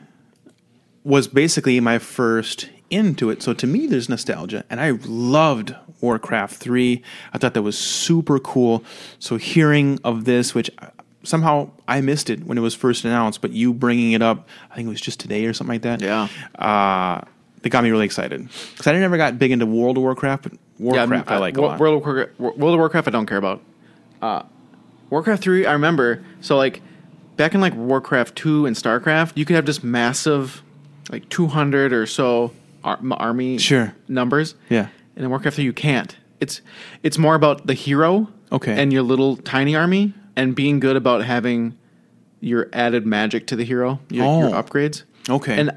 was 1.10 1.26
basically 1.26 1.80
my 1.80 1.98
first 1.98 2.70
into 2.88 3.30
it. 3.30 3.42
So 3.42 3.52
to 3.52 3.66
me, 3.66 3.86
there's 3.86 4.08
nostalgia, 4.08 4.64
and 4.70 4.80
I 4.80 4.92
loved 5.04 5.74
Warcraft 6.00 6.54
3. 6.54 7.02
I 7.32 7.38
thought 7.38 7.54
that 7.54 7.62
was 7.62 7.76
super 7.76 8.38
cool. 8.38 8.84
So 9.18 9.36
hearing 9.36 9.98
of 10.04 10.24
this, 10.24 10.54
which 10.54 10.70
uh, 10.78 10.88
somehow 11.24 11.70
I 11.88 12.00
missed 12.00 12.30
it 12.30 12.44
when 12.44 12.56
it 12.56 12.60
was 12.60 12.74
first 12.74 13.04
announced, 13.04 13.40
but 13.40 13.50
you 13.50 13.74
bringing 13.74 14.12
it 14.12 14.22
up, 14.22 14.48
I 14.70 14.76
think 14.76 14.86
it 14.86 14.90
was 14.90 15.00
just 15.00 15.18
today 15.20 15.46
or 15.46 15.52
something 15.52 15.74
like 15.74 15.82
that. 15.82 16.00
Yeah. 16.00 16.28
Uh, 16.54 17.22
it 17.62 17.68
got 17.68 17.84
me 17.84 17.90
really 17.90 18.06
excited 18.06 18.48
because 18.72 18.86
I 18.86 18.92
never 18.92 19.16
got 19.16 19.38
big 19.38 19.50
into 19.50 19.66
World 19.66 19.98
of 19.98 20.02
Warcraft, 20.02 20.44
but 20.44 20.52
Warcraft 20.78 21.30
I, 21.30 21.38
like 21.38 21.56
a 21.56 21.60
lot. 21.60 21.78
World 21.78 21.98
of 21.98 22.06
Warcraft, 22.06 22.40
World 22.40 22.74
of 22.74 22.78
Warcraft, 22.78 23.08
I 23.08 23.10
don't 23.10 23.26
care 23.26 23.36
about. 23.36 23.60
Uh, 24.22 24.44
Warcraft 25.10 25.42
three, 25.42 25.66
I 25.66 25.72
remember. 25.72 26.24
So 26.40 26.56
like 26.56 26.80
back 27.36 27.54
in 27.54 27.60
like 27.60 27.74
Warcraft 27.74 28.36
two 28.36 28.64
and 28.64 28.76
Starcraft, 28.76 29.32
you 29.34 29.44
could 29.44 29.56
have 29.56 29.66
just 29.66 29.84
massive, 29.84 30.62
like 31.10 31.28
two 31.28 31.46
hundred 31.48 31.92
or 31.92 32.06
so 32.06 32.52
ar- 32.84 32.98
army 33.12 33.58
Sure. 33.58 33.94
numbers. 34.08 34.54
Yeah. 34.68 34.88
And 35.16 35.24
in 35.24 35.30
Warcraft 35.30 35.56
three, 35.56 35.64
you 35.64 35.72
can't. 35.72 36.16
It's 36.40 36.60
it's 37.02 37.18
more 37.18 37.34
about 37.34 37.66
the 37.66 37.74
hero. 37.74 38.28
Okay. 38.52 38.80
And 38.80 38.92
your 38.92 39.02
little 39.02 39.36
tiny 39.36 39.76
army 39.76 40.14
and 40.36 40.54
being 40.54 40.80
good 40.80 40.96
about 40.96 41.24
having 41.24 41.76
your 42.40 42.68
added 42.72 43.04
magic 43.06 43.46
to 43.48 43.56
the 43.56 43.64
hero, 43.64 44.00
your, 44.08 44.24
your 44.24 44.54
Oh. 44.54 44.62
upgrades. 44.62 45.02
Okay. 45.28 45.58
And 45.60 45.70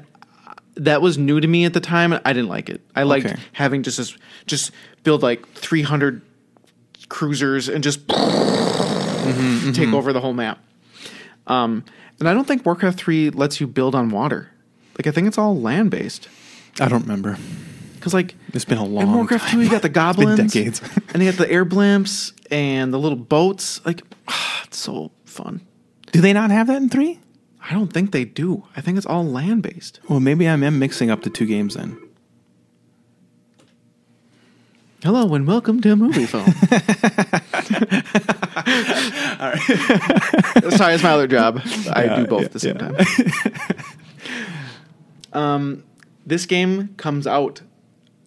that 0.76 1.02
was 1.02 1.18
new 1.18 1.40
to 1.40 1.46
me 1.46 1.64
at 1.66 1.72
the 1.74 1.80
time. 1.80 2.12
and 2.12 2.22
I 2.24 2.32
didn't 2.32 2.48
like 2.48 2.68
it. 2.70 2.80
I 2.96 3.02
liked 3.04 3.26
Okay. 3.26 3.36
having 3.52 3.82
just 3.82 3.98
this, 3.98 4.16
just 4.46 4.70
build 5.04 5.22
like 5.22 5.46
300 5.52 6.22
cruisers 7.08 7.68
and 7.68 7.84
just 7.84 8.06
Mm-hmm, 8.08 9.72
take 9.72 9.92
over 9.92 10.12
the 10.12 10.20
whole 10.20 10.34
map. 10.34 10.58
Um, 11.46 11.84
and 12.18 12.28
I 12.28 12.34
don't 12.34 12.46
think 12.46 12.64
Warcraft 12.66 12.98
3 12.98 13.30
lets 13.30 13.60
you 13.60 13.66
build 13.66 13.94
on 13.94 14.08
water. 14.10 14.50
Like 14.98 15.06
I 15.06 15.10
think 15.10 15.26
it's 15.28 15.38
all 15.38 15.60
land 15.60 15.90
based. 15.90 16.28
I 16.80 16.88
don't 16.88 17.02
remember. 17.02 17.36
Because 17.96 18.14
like 18.14 18.34
It's 18.52 18.64
been 18.64 18.78
a 18.78 18.84
long 18.84 19.04
in 19.04 19.12
Warcraft 19.14 19.44
time. 19.48 19.58
2, 19.60 19.64
you 19.64 19.70
got 19.70 19.82
the 19.82 19.88
been 19.88 19.92
goblins, 19.94 20.52
decades. 20.52 20.80
and 21.14 21.22
you 21.22 21.30
got 21.30 21.38
the 21.38 21.50
air 21.50 21.64
blimps 21.64 22.32
and 22.50 22.92
the 22.92 22.98
little 22.98 23.18
boats. 23.18 23.84
Like 23.84 24.02
it's 24.64 24.78
so 24.78 25.10
fun. 25.24 25.60
Do 26.12 26.20
they 26.20 26.32
not 26.32 26.50
have 26.50 26.66
that 26.68 26.76
in 26.80 26.88
3? 26.88 27.18
I 27.68 27.72
don't 27.72 27.92
think 27.92 28.12
they 28.12 28.24
do. 28.24 28.64
I 28.76 28.80
think 28.82 28.98
it's 28.98 29.06
all 29.06 29.24
land 29.24 29.62
based. 29.62 29.98
Well, 30.08 30.20
maybe 30.20 30.46
I 30.46 30.52
am 30.52 30.78
mixing 30.78 31.10
up 31.10 31.22
the 31.22 31.30
two 31.30 31.46
games 31.46 31.74
then. 31.74 31.98
Hello 35.02 35.34
and 35.34 35.46
welcome 35.46 35.80
to 35.82 35.96
Moviefone. 35.96 36.44
Sorry, 40.76 40.94
it's 40.94 41.02
my 41.02 41.10
other 41.10 41.26
job. 41.26 41.60
I 41.92 42.04
Yeah, 42.04 42.16
do 42.16 42.26
both 42.26 42.40
yeah, 42.40 42.46
at 42.46 42.52
the 42.52 42.60
same 42.60 42.76
yeah. 42.76 42.88
time. 42.88 42.96
Um, 45.34 45.82
this 46.26 46.46
game 46.46 46.94
comes 46.96 47.26
out 47.26 47.62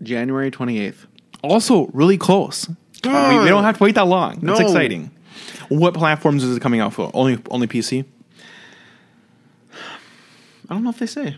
January 0.04 0.52
28th. 0.52 1.06
Also, 1.44 1.88
really 1.88 2.18
close. 2.18 2.68
we, 3.04 3.10
we 3.10 3.50
don't 3.50 3.64
have 3.64 3.78
to 3.78 3.84
wait 3.84 3.96
that 3.96 4.08
long. 4.08 4.40
That's 4.40 4.60
No. 4.60 4.66
exciting. 4.66 5.12
What 5.70 5.94
platforms 5.94 6.44
is 6.44 6.56
it 6.58 6.62
coming 6.62 6.80
out 6.80 6.94
for? 6.94 7.12
Only 7.14 7.40
only 7.52 7.68
PC. 7.68 8.06
I 10.70 10.74
don't 10.74 10.84
know 10.84 10.90
if 10.90 11.00
they 11.00 11.06
say. 11.06 11.36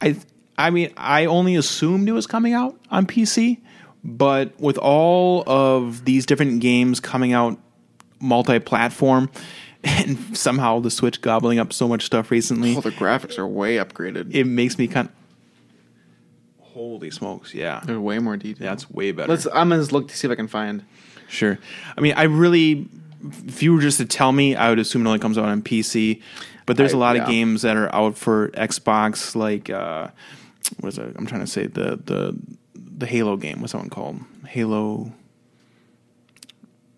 I 0.00 0.16
I 0.56 0.70
mean, 0.70 0.92
I 0.96 1.26
only 1.26 1.56
assumed 1.56 2.08
it 2.08 2.12
was 2.12 2.26
coming 2.26 2.52
out 2.52 2.78
on 2.90 3.06
PC, 3.06 3.58
but 4.04 4.58
with 4.60 4.76
all 4.78 5.44
of 5.46 6.04
these 6.04 6.26
different 6.26 6.60
games 6.60 7.00
coming 7.00 7.32
out 7.32 7.58
multi-platform, 8.20 9.30
and 9.88 10.36
somehow 10.36 10.80
the 10.80 10.90
Switch 10.90 11.20
gobbling 11.20 11.58
up 11.58 11.72
so 11.72 11.88
much 11.88 12.04
stuff 12.04 12.30
recently, 12.30 12.76
Oh, 12.76 12.80
the 12.80 12.90
graphics 12.90 13.38
are 13.38 13.46
way 13.46 13.76
upgraded. 13.76 14.34
it 14.34 14.44
makes 14.44 14.78
me 14.78 14.86
kind. 14.88 15.08
Holy 16.60 17.10
smokes! 17.10 17.54
Yeah, 17.54 17.80
They're 17.84 18.00
way 18.00 18.18
more 18.18 18.36
detailed. 18.36 18.68
that's 18.70 18.90
way 18.90 19.10
better. 19.12 19.28
Let's. 19.32 19.46
I'm 19.52 19.70
gonna 19.70 19.82
look 19.82 20.08
to 20.08 20.16
see 20.16 20.28
if 20.28 20.32
I 20.32 20.36
can 20.36 20.48
find. 20.48 20.84
Sure. 21.28 21.58
I 21.96 22.00
mean, 22.00 22.14
I 22.16 22.24
really, 22.24 22.88
if 23.46 23.62
you 23.62 23.74
were 23.74 23.80
just 23.80 23.98
to 23.98 24.04
tell 24.06 24.30
me, 24.32 24.54
I 24.54 24.70
would 24.70 24.78
assume 24.78 25.04
it 25.04 25.08
only 25.08 25.18
comes 25.18 25.36
out 25.38 25.46
on 25.46 25.60
PC. 25.62 26.22
But 26.66 26.76
there's 26.76 26.94
I- 26.94 26.96
a 26.96 27.00
lot 27.00 27.16
yeah. 27.16 27.22
of 27.22 27.28
games 27.28 27.62
that 27.62 27.76
are 27.76 27.92
out 27.94 28.16
for 28.16 28.48
Xbox, 28.50 29.34
like 29.34 29.70
uh, 29.70 30.08
what 30.80 30.90
is 30.90 30.98
it? 30.98 31.14
I'm 31.16 31.26
trying 31.26 31.40
to 31.40 31.46
say 31.46 31.66
the 31.66 31.96
the 32.04 32.36
the 32.74 33.06
Halo 33.06 33.36
game. 33.36 33.60
What's 33.60 33.72
that 33.72 33.78
one 33.78 33.90
called? 33.90 34.20
Halo. 34.46 35.12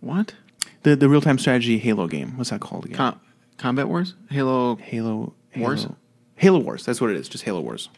What? 0.00 0.34
The 0.82 0.96
the 0.96 1.08
real 1.08 1.20
time 1.20 1.38
strategy 1.38 1.78
Halo 1.78 2.06
game. 2.08 2.36
What's 2.36 2.50
that 2.50 2.60
called 2.60 2.86
again? 2.86 2.96
Com- 2.96 3.20
Combat 3.58 3.88
Wars? 3.88 4.14
Halo. 4.30 4.76
Halo 4.76 5.34
Wars? 5.56 5.82
Halo, 5.82 5.96
Halo 6.36 6.58
Wars. 6.60 6.86
That's 6.86 7.00
what 7.00 7.10
it 7.10 7.16
is. 7.16 7.28
Just 7.28 7.44
Halo 7.44 7.60
Wars. 7.60 7.88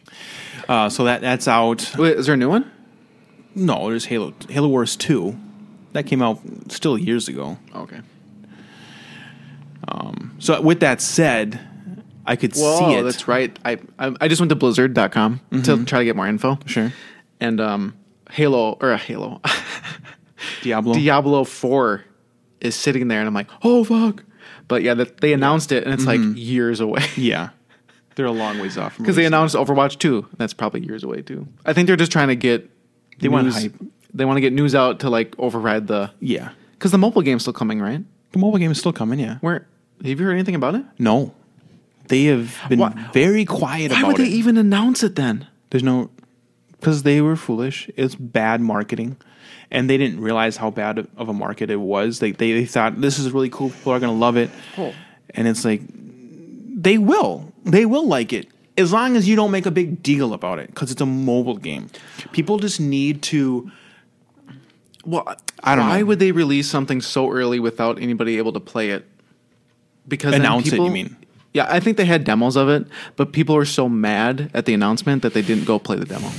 Uh, 0.67 0.89
so 0.89 1.05
that 1.05 1.21
that's 1.21 1.47
out. 1.47 1.91
Wait, 1.97 2.17
is 2.17 2.25
there 2.25 2.35
a 2.35 2.37
new 2.37 2.49
one? 2.49 2.69
No, 3.55 3.89
there's 3.89 4.05
Halo 4.05 4.33
Halo 4.49 4.67
Wars 4.67 4.95
two. 4.95 5.37
That 5.93 6.07
came 6.07 6.21
out 6.21 6.39
still 6.69 6.97
years 6.97 7.27
ago. 7.27 7.57
Okay. 7.75 8.01
Um, 9.87 10.35
So 10.39 10.59
with 10.61 10.79
that 10.79 11.01
said, 11.01 11.59
I 12.25 12.35
could 12.35 12.53
Whoa, 12.55 12.79
see 12.79 12.95
it. 12.95 13.03
that's 13.03 13.27
right. 13.27 13.57
I, 13.63 13.77
I 13.99 14.15
I 14.21 14.27
just 14.27 14.39
went 14.41 14.49
to 14.49 14.55
Blizzard.com 14.55 15.41
to 15.63 15.85
try 15.85 15.99
to 15.99 16.05
get 16.05 16.15
more 16.15 16.27
info. 16.27 16.57
Sure. 16.65 16.91
And 17.39 17.59
um, 17.61 17.95
Halo 18.31 18.77
or 18.81 18.91
uh, 18.93 18.97
Halo, 18.97 19.41
Diablo. 20.63 20.93
Diablo 20.95 21.43
Four 21.43 22.05
is 22.63 22.75
sitting 22.75 23.07
there, 23.07 23.19
and 23.19 23.27
I'm 23.27 23.33
like, 23.33 23.49
oh 23.63 23.83
fuck. 23.83 24.23
But 24.67 24.81
yeah, 24.83 24.93
that 24.95 25.21
they 25.21 25.33
announced 25.33 25.71
it, 25.71 25.83
and 25.83 25.93
it's 25.93 26.05
like 26.05 26.19
mm-hmm. 26.19 26.37
years 26.37 26.79
away 26.79 27.05
yeah. 27.15 27.49
They're 28.15 28.25
a 28.27 28.31
long 28.31 28.59
ways 28.59 28.77
off 28.77 28.93
from 28.93 29.03
because 29.03 29.15
they 29.15 29.25
announced 29.25 29.55
Overwatch 29.55 29.97
Two. 29.99 30.27
That's 30.37 30.53
probably 30.53 30.81
years 30.85 31.03
away 31.03 31.21
too. 31.21 31.47
I 31.65 31.73
think 31.73 31.87
they're 31.87 31.95
just 31.95 32.11
trying 32.11 32.27
to 32.27 32.35
get 32.35 32.69
They 33.19 33.27
want 33.27 33.45
news- 33.45 33.61
hype. 33.61 33.73
They 34.13 34.25
want 34.25 34.37
to 34.37 34.41
get 34.41 34.53
news 34.53 34.75
out 34.75 34.99
to 34.99 35.09
like 35.09 35.33
override 35.39 35.87
the 35.87 36.11
Yeah. 36.19 36.49
Because 36.73 36.91
the 36.91 36.97
mobile 36.99 37.21
game's 37.23 37.41
still 37.41 37.53
coming, 37.53 37.81
right? 37.81 38.03
The 38.31 38.39
mobile 38.39 38.59
game 38.59 38.69
is 38.71 38.77
still 38.77 38.93
coming. 38.93 39.19
Yeah. 39.19 39.37
Where 39.41 39.67
have 40.05 40.19
you 40.19 40.25
heard 40.25 40.33
anything 40.33 40.53
about 40.55 40.75
it? 40.75 40.85
No, 40.99 41.33
they 42.09 42.25
have 42.25 42.55
been 42.69 42.79
Why- 42.79 43.09
very 43.13 43.45
quiet 43.45 43.91
Why 43.91 43.99
about 43.99 44.07
would 44.09 44.17
they 44.17 44.25
it. 44.25 44.33
even 44.33 44.57
announce 44.57 45.01
it 45.01 45.15
then? 45.15 45.47
There's 45.71 45.83
no 45.83 46.11
because 46.73 47.01
they 47.03 47.21
were 47.21 47.35
foolish. 47.35 47.89
It's 47.95 48.13
bad 48.15 48.61
marketing, 48.61 49.17
and 49.73 49.89
they 49.89 49.97
didn't 49.97 50.21
realize 50.21 50.55
how 50.55 50.69
bad 50.71 51.05
of 51.17 51.27
a 51.27 51.33
market 51.33 51.69
it 51.69 51.75
was. 51.81 52.19
They 52.19 52.31
they, 52.31 52.53
they 52.53 52.65
thought 52.65 53.01
this 53.01 53.19
is 53.19 53.31
really 53.31 53.49
cool. 53.49 53.71
People 53.71 53.91
are 53.91 53.99
gonna 53.99 54.13
love 54.13 54.37
it, 54.37 54.49
Oh. 54.77 54.93
and 55.31 55.47
it's 55.47 55.65
like 55.65 55.81
they 55.89 56.97
will. 56.97 57.51
They 57.65 57.85
will 57.85 58.07
like 58.07 58.31
it 58.31 58.47
as 58.77 58.91
long 58.93 59.15
as 59.17 59.27
you 59.27 59.35
don't 59.35 59.51
make 59.51 59.65
a 59.65 59.71
big 59.71 60.01
deal 60.01 60.33
about 60.33 60.59
it 60.59 60.67
because 60.67 60.91
it's 60.91 61.01
a 61.01 61.05
mobile 61.05 61.57
game. 61.57 61.89
People 62.31 62.57
just 62.59 62.79
need 62.79 63.21
to. 63.23 63.69
Well, 65.05 65.23
I 65.63 65.75
don't 65.75 65.87
why 65.87 65.99
know. 65.99 66.05
would 66.05 66.19
they 66.19 66.31
release 66.31 66.69
something 66.69 67.01
so 67.01 67.29
early 67.29 67.59
without 67.59 68.01
anybody 68.01 68.37
able 68.37 68.53
to 68.53 68.59
play 68.61 68.91
it? 68.91 69.05
Because 70.07 70.31
then 70.31 70.41
Announce 70.41 70.67
it, 70.71 70.79
you 70.79 70.89
mean? 70.89 71.15
Yeah, 71.53 71.67
I 71.69 71.79
think 71.79 71.97
they 71.97 72.05
had 72.05 72.23
demos 72.23 72.55
of 72.55 72.67
it, 72.69 72.87
but 73.15 73.31
people 73.31 73.55
were 73.55 73.65
so 73.65 73.87
mad 73.87 74.49
at 74.53 74.65
the 74.65 74.73
announcement 74.73 75.21
that 75.21 75.33
they 75.33 75.41
didn't 75.41 75.65
go 75.65 75.77
play 75.77 75.97
the 75.97 76.05
demo. 76.05 76.29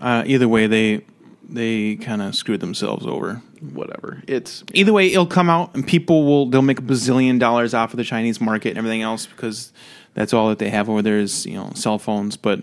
Uh, 0.00 0.22
either 0.26 0.46
way, 0.48 0.66
they 0.66 1.04
they 1.48 1.96
kind 1.96 2.22
of 2.22 2.34
screwed 2.34 2.60
themselves 2.60 3.06
over. 3.06 3.42
Whatever. 3.72 4.22
It's 4.28 4.62
Either 4.74 4.92
way, 4.92 5.06
it'll 5.10 5.26
come 5.26 5.48
out 5.48 5.74
and 5.74 5.86
people 5.86 6.24
will 6.24 6.46
they'll 6.50 6.62
make 6.62 6.78
a 6.78 6.82
bazillion 6.82 7.38
dollars 7.38 7.72
off 7.74 7.92
of 7.92 7.96
the 7.96 8.04
Chinese 8.04 8.40
market 8.40 8.70
and 8.70 8.78
everything 8.78 9.02
else 9.02 9.26
because 9.26 9.72
that's 10.12 10.32
all 10.34 10.48
that 10.50 10.58
they 10.58 10.68
have 10.70 10.88
over 10.90 11.00
there 11.02 11.18
is 11.18 11.46
you 11.46 11.54
know 11.54 11.70
cell 11.74 11.98
phones. 11.98 12.36
But 12.36 12.62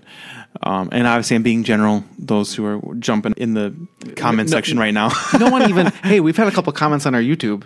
um, 0.63 0.89
and 0.91 1.07
obviously, 1.07 1.35
I'm 1.37 1.43
being 1.43 1.63
general. 1.63 2.03
Those 2.19 2.53
who 2.53 2.65
are 2.65 2.79
jumping 2.99 3.33
in 3.37 3.53
the 3.55 3.73
comment 4.15 4.49
No- 4.49 4.55
section 4.57 4.77
right 4.77 4.93
now, 4.93 5.09
no 5.39 5.49
one 5.49 5.67
even. 5.69 5.87
hey, 6.03 6.19
we've 6.19 6.37
had 6.37 6.47
a 6.47 6.51
couple 6.51 6.71
comments 6.73 7.05
on 7.05 7.15
our 7.15 7.21
YouTube. 7.21 7.65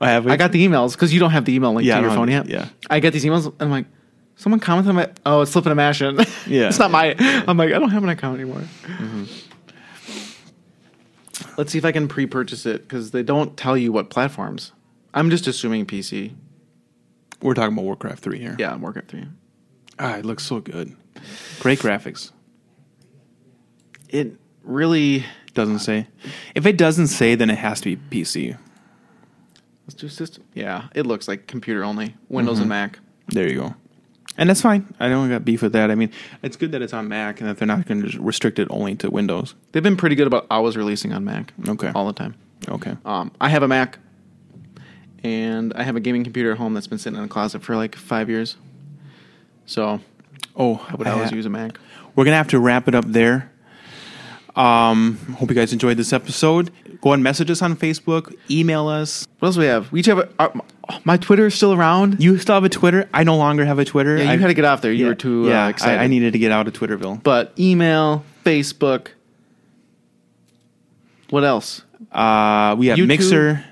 I 0.00 0.10
have. 0.10 0.26
I 0.26 0.36
got 0.36 0.52
the 0.52 0.66
emails 0.66 0.92
because 0.92 1.14
you 1.14 1.20
don't 1.20 1.30
have 1.30 1.46
the 1.46 1.54
email 1.54 1.72
link 1.72 1.86
Yeah, 1.86 1.94
I 1.96 2.00
to 2.02 2.06
your 2.08 2.14
phone 2.14 2.28
yet. 2.30 2.46
yeah. 2.48 2.68
I 2.90 3.00
get 3.00 3.14
these 3.14 3.24
emails 3.24 3.46
and 3.46 3.54
I'm 3.60 3.70
like, 3.70 3.86
someone 4.36 4.60
commented 4.60 4.90
on 4.90 4.96
my. 4.96 5.10
Oh, 5.24 5.40
it's 5.40 5.52
slipping 5.52 5.72
a 5.72 5.74
mash 5.74 6.02
in. 6.02 6.16
Yeah. 6.46 6.68
it's 6.68 6.78
not 6.78 6.90
my. 6.90 7.14
I'm 7.18 7.56
like, 7.56 7.72
I 7.72 7.78
don't 7.78 7.90
have 7.90 8.02
an 8.04 8.10
account 8.10 8.38
anymore. 8.38 8.62
Let's 11.56 11.72
see 11.72 11.78
if 11.78 11.84
I 11.84 11.92
can 11.92 12.08
pre-purchase 12.08 12.66
it 12.66 12.82
because 12.82 13.10
they 13.12 13.22
don't 13.22 13.56
tell 13.56 13.76
you 13.76 13.92
what 13.92 14.10
platforms. 14.10 14.72
I'm 15.14 15.30
just 15.30 15.46
assuming 15.46 15.86
PC. 15.86 16.34
We're 17.40 17.54
talking 17.54 17.72
about 17.72 17.84
Warcraft 17.84 18.22
three 18.22 18.38
here. 18.38 18.56
Yeah, 18.58 18.76
Warcraft 18.76 19.10
three. 19.10 19.26
ah, 19.98 20.16
it 20.16 20.24
looks 20.24 20.44
so 20.44 20.60
good. 20.60 20.94
Great 21.60 21.78
graphics. 21.78 22.32
It 24.08 24.36
really. 24.62 25.24
Doesn't 25.54 25.78
say. 25.78 26.06
If 26.54 26.66
it 26.66 26.76
doesn't 26.76 27.06
say, 27.06 27.34
then 27.34 27.48
it 27.48 27.56
has 27.56 27.80
to 27.80 27.96
be 27.96 28.22
PC. 28.22 28.58
Let's 29.86 29.94
do 29.94 30.06
system. 30.10 30.44
Yeah, 30.52 30.88
it 30.94 31.06
looks 31.06 31.28
like 31.28 31.46
computer 31.46 31.82
only, 31.82 32.14
Windows 32.28 32.58
and 32.58 32.68
Mac. 32.68 32.98
There 33.28 33.48
you 33.48 33.54
go. 33.60 33.74
And 34.38 34.50
that's 34.50 34.60
fine. 34.60 34.92
I 35.00 35.08
don't 35.08 35.28
got 35.30 35.44
beef 35.44 35.62
with 35.62 35.72
that. 35.72 35.90
I 35.90 35.94
mean, 35.94 36.10
it's 36.42 36.56
good 36.56 36.72
that 36.72 36.82
it's 36.82 36.92
on 36.92 37.08
Mac 37.08 37.40
and 37.40 37.48
that 37.48 37.56
they're 37.58 37.66
not 37.66 37.86
going 37.86 38.08
to 38.08 38.20
restrict 38.20 38.58
it 38.58 38.68
only 38.70 38.94
to 38.96 39.10
Windows. 39.10 39.54
They've 39.72 39.82
been 39.82 39.96
pretty 39.96 40.14
good 40.14 40.26
about 40.26 40.46
always 40.50 40.76
releasing 40.76 41.12
on 41.12 41.24
Mac. 41.24 41.52
Okay. 41.68 41.90
all 41.94 42.06
the 42.06 42.12
time. 42.12 42.34
Okay. 42.68 42.96
Um, 43.04 43.30
I 43.40 43.48
have 43.48 43.62
a 43.62 43.68
Mac, 43.68 43.98
and 45.24 45.72
I 45.74 45.82
have 45.84 45.96
a 45.96 46.00
gaming 46.00 46.22
computer 46.24 46.52
at 46.52 46.58
home 46.58 46.74
that's 46.74 46.86
been 46.86 46.98
sitting 46.98 47.18
in 47.18 47.24
a 47.24 47.28
closet 47.28 47.62
for 47.62 47.76
like 47.76 47.94
five 47.96 48.28
years. 48.28 48.56
So 49.64 50.00
Oh, 50.54 50.84
I 50.88 50.94
would 50.96 51.06
always 51.06 51.32
use 51.32 51.46
a 51.46 51.50
Mac. 51.50 51.78
We're 52.14 52.24
gonna 52.24 52.36
have 52.36 52.48
to 52.48 52.58
wrap 52.58 52.88
it 52.88 52.94
up 52.94 53.04
there. 53.06 53.50
Um, 54.54 55.18
hope 55.38 55.50
you 55.50 55.54
guys 55.54 55.72
enjoyed 55.74 55.98
this 55.98 56.12
episode. 56.14 56.70
Go 57.00 57.12
and 57.12 57.22
message 57.22 57.50
us 57.50 57.62
on 57.62 57.76
Facebook, 57.76 58.34
email 58.50 58.88
us. 58.88 59.26
What 59.38 59.48
else 59.48 59.54
do 59.56 59.60
we 59.60 59.66
have? 59.66 59.92
We 59.92 60.00
each 60.00 60.06
have 60.06 60.18
a, 60.18 60.28
our, 60.38 60.52
my 61.04 61.16
Twitter 61.16 61.46
is 61.46 61.54
still 61.54 61.72
around. 61.72 62.22
You 62.22 62.38
still 62.38 62.54
have 62.54 62.64
a 62.64 62.68
Twitter. 62.68 63.08
I 63.12 63.24
no 63.24 63.36
longer 63.36 63.64
have 63.64 63.78
a 63.78 63.84
Twitter. 63.84 64.16
Yeah, 64.16 64.24
you 64.24 64.30
I, 64.30 64.36
had 64.36 64.46
to 64.48 64.54
get 64.54 64.64
off 64.64 64.82
there. 64.82 64.92
You 64.92 65.04
yeah, 65.04 65.08
were 65.08 65.14
too 65.14 65.48
yeah, 65.48 65.66
uh, 65.66 65.68
excited. 65.68 66.00
I, 66.00 66.04
I 66.04 66.06
needed 66.06 66.32
to 66.32 66.38
get 66.38 66.52
out 66.52 66.66
of 66.66 66.72
Twitterville. 66.74 67.22
but 67.22 67.52
email, 67.58 68.24
Facebook. 68.44 69.08
What 71.30 71.44
else? 71.44 71.82
Uh, 72.12 72.76
we 72.78 72.86
have 72.86 72.98
YouTube? 72.98 73.06
Mixer. 73.08 73.64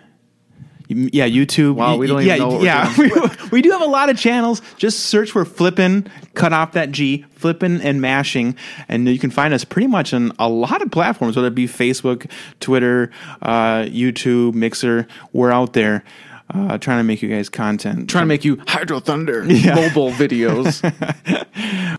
Yeah, 1.12 1.28
YouTube. 1.28 1.74
Wow, 1.74 1.96
we 1.96 2.06
don't 2.06 2.22
even 2.22 2.28
yeah, 2.28 2.36
know 2.36 2.48
what 2.48 2.60
we're 2.60 2.66
yeah. 2.66 2.94
we, 3.50 3.50
we 3.50 3.62
do 3.62 3.70
have 3.70 3.82
a 3.82 3.86
lot 3.86 4.10
of 4.10 4.18
channels. 4.18 4.62
Just 4.76 5.00
search 5.00 5.30
for 5.30 5.44
flippin', 5.44 6.08
cut 6.34 6.52
off 6.52 6.72
that 6.72 6.92
G, 6.92 7.24
flippin' 7.36 7.80
and 7.80 8.00
mashing, 8.00 8.56
and 8.88 9.08
you 9.08 9.18
can 9.18 9.30
find 9.30 9.52
us 9.52 9.64
pretty 9.64 9.88
much 9.88 10.14
on 10.14 10.32
a 10.38 10.48
lot 10.48 10.82
of 10.82 10.90
platforms, 10.90 11.36
whether 11.36 11.48
it 11.48 11.54
be 11.54 11.66
Facebook, 11.66 12.30
Twitter, 12.60 13.10
uh, 13.42 13.82
YouTube, 13.82 14.54
Mixer. 14.54 15.06
We're 15.32 15.50
out 15.50 15.72
there 15.72 16.04
uh, 16.52 16.78
trying 16.78 16.98
to 16.98 17.04
make 17.04 17.22
you 17.22 17.28
guys 17.28 17.48
content. 17.48 18.08
Trying 18.08 18.22
to 18.22 18.26
make 18.26 18.44
you 18.44 18.60
Hydro 18.66 19.00
Thunder 19.00 19.44
Yeah. 19.48 19.74
mobile 19.74 20.10
videos. 20.10 20.80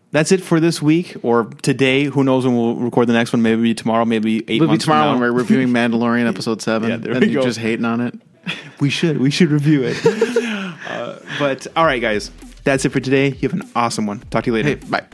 That's 0.12 0.32
it 0.32 0.40
for 0.40 0.60
this 0.60 0.80
week 0.80 1.16
or 1.22 1.44
today. 1.62 2.04
Who 2.04 2.24
knows 2.24 2.46
when 2.46 2.56
we'll 2.56 2.76
record 2.76 3.08
the 3.08 3.12
next 3.12 3.32
one? 3.32 3.42
Maybe 3.42 3.74
tomorrow. 3.74 4.04
Maybe 4.04 4.38
eight 4.48 4.62
It'll 4.62 4.68
be 4.68 4.74
from 4.74 4.78
tomorrow 4.78 5.10
when 5.10 5.20
we're 5.20 5.32
reviewing 5.32 5.68
Mandalorian 5.68 6.26
episode 6.28 6.62
seven. 6.62 6.90
Yeah, 6.90 6.96
there 6.96 7.12
and 7.12 7.20
we 7.22 7.32
you're 7.32 7.42
go. 7.42 7.48
just 7.48 7.58
hating 7.58 7.84
on 7.84 8.00
it. 8.00 8.14
we 8.80 8.90
should. 8.90 9.18
We 9.18 9.30
should 9.30 9.50
review 9.50 9.82
it. 9.84 9.96
uh, 10.88 11.18
but 11.38 11.66
all 11.76 11.84
right, 11.84 12.00
guys, 12.00 12.30
that's 12.64 12.84
it 12.84 12.90
for 12.90 13.00
today. 13.00 13.28
You 13.28 13.48
have 13.48 13.54
an 13.54 13.68
awesome 13.74 14.06
one. 14.06 14.20
Talk 14.30 14.44
to 14.44 14.50
you 14.50 14.54
later. 14.54 14.68
Hey, 14.68 14.74
bye. 14.76 15.04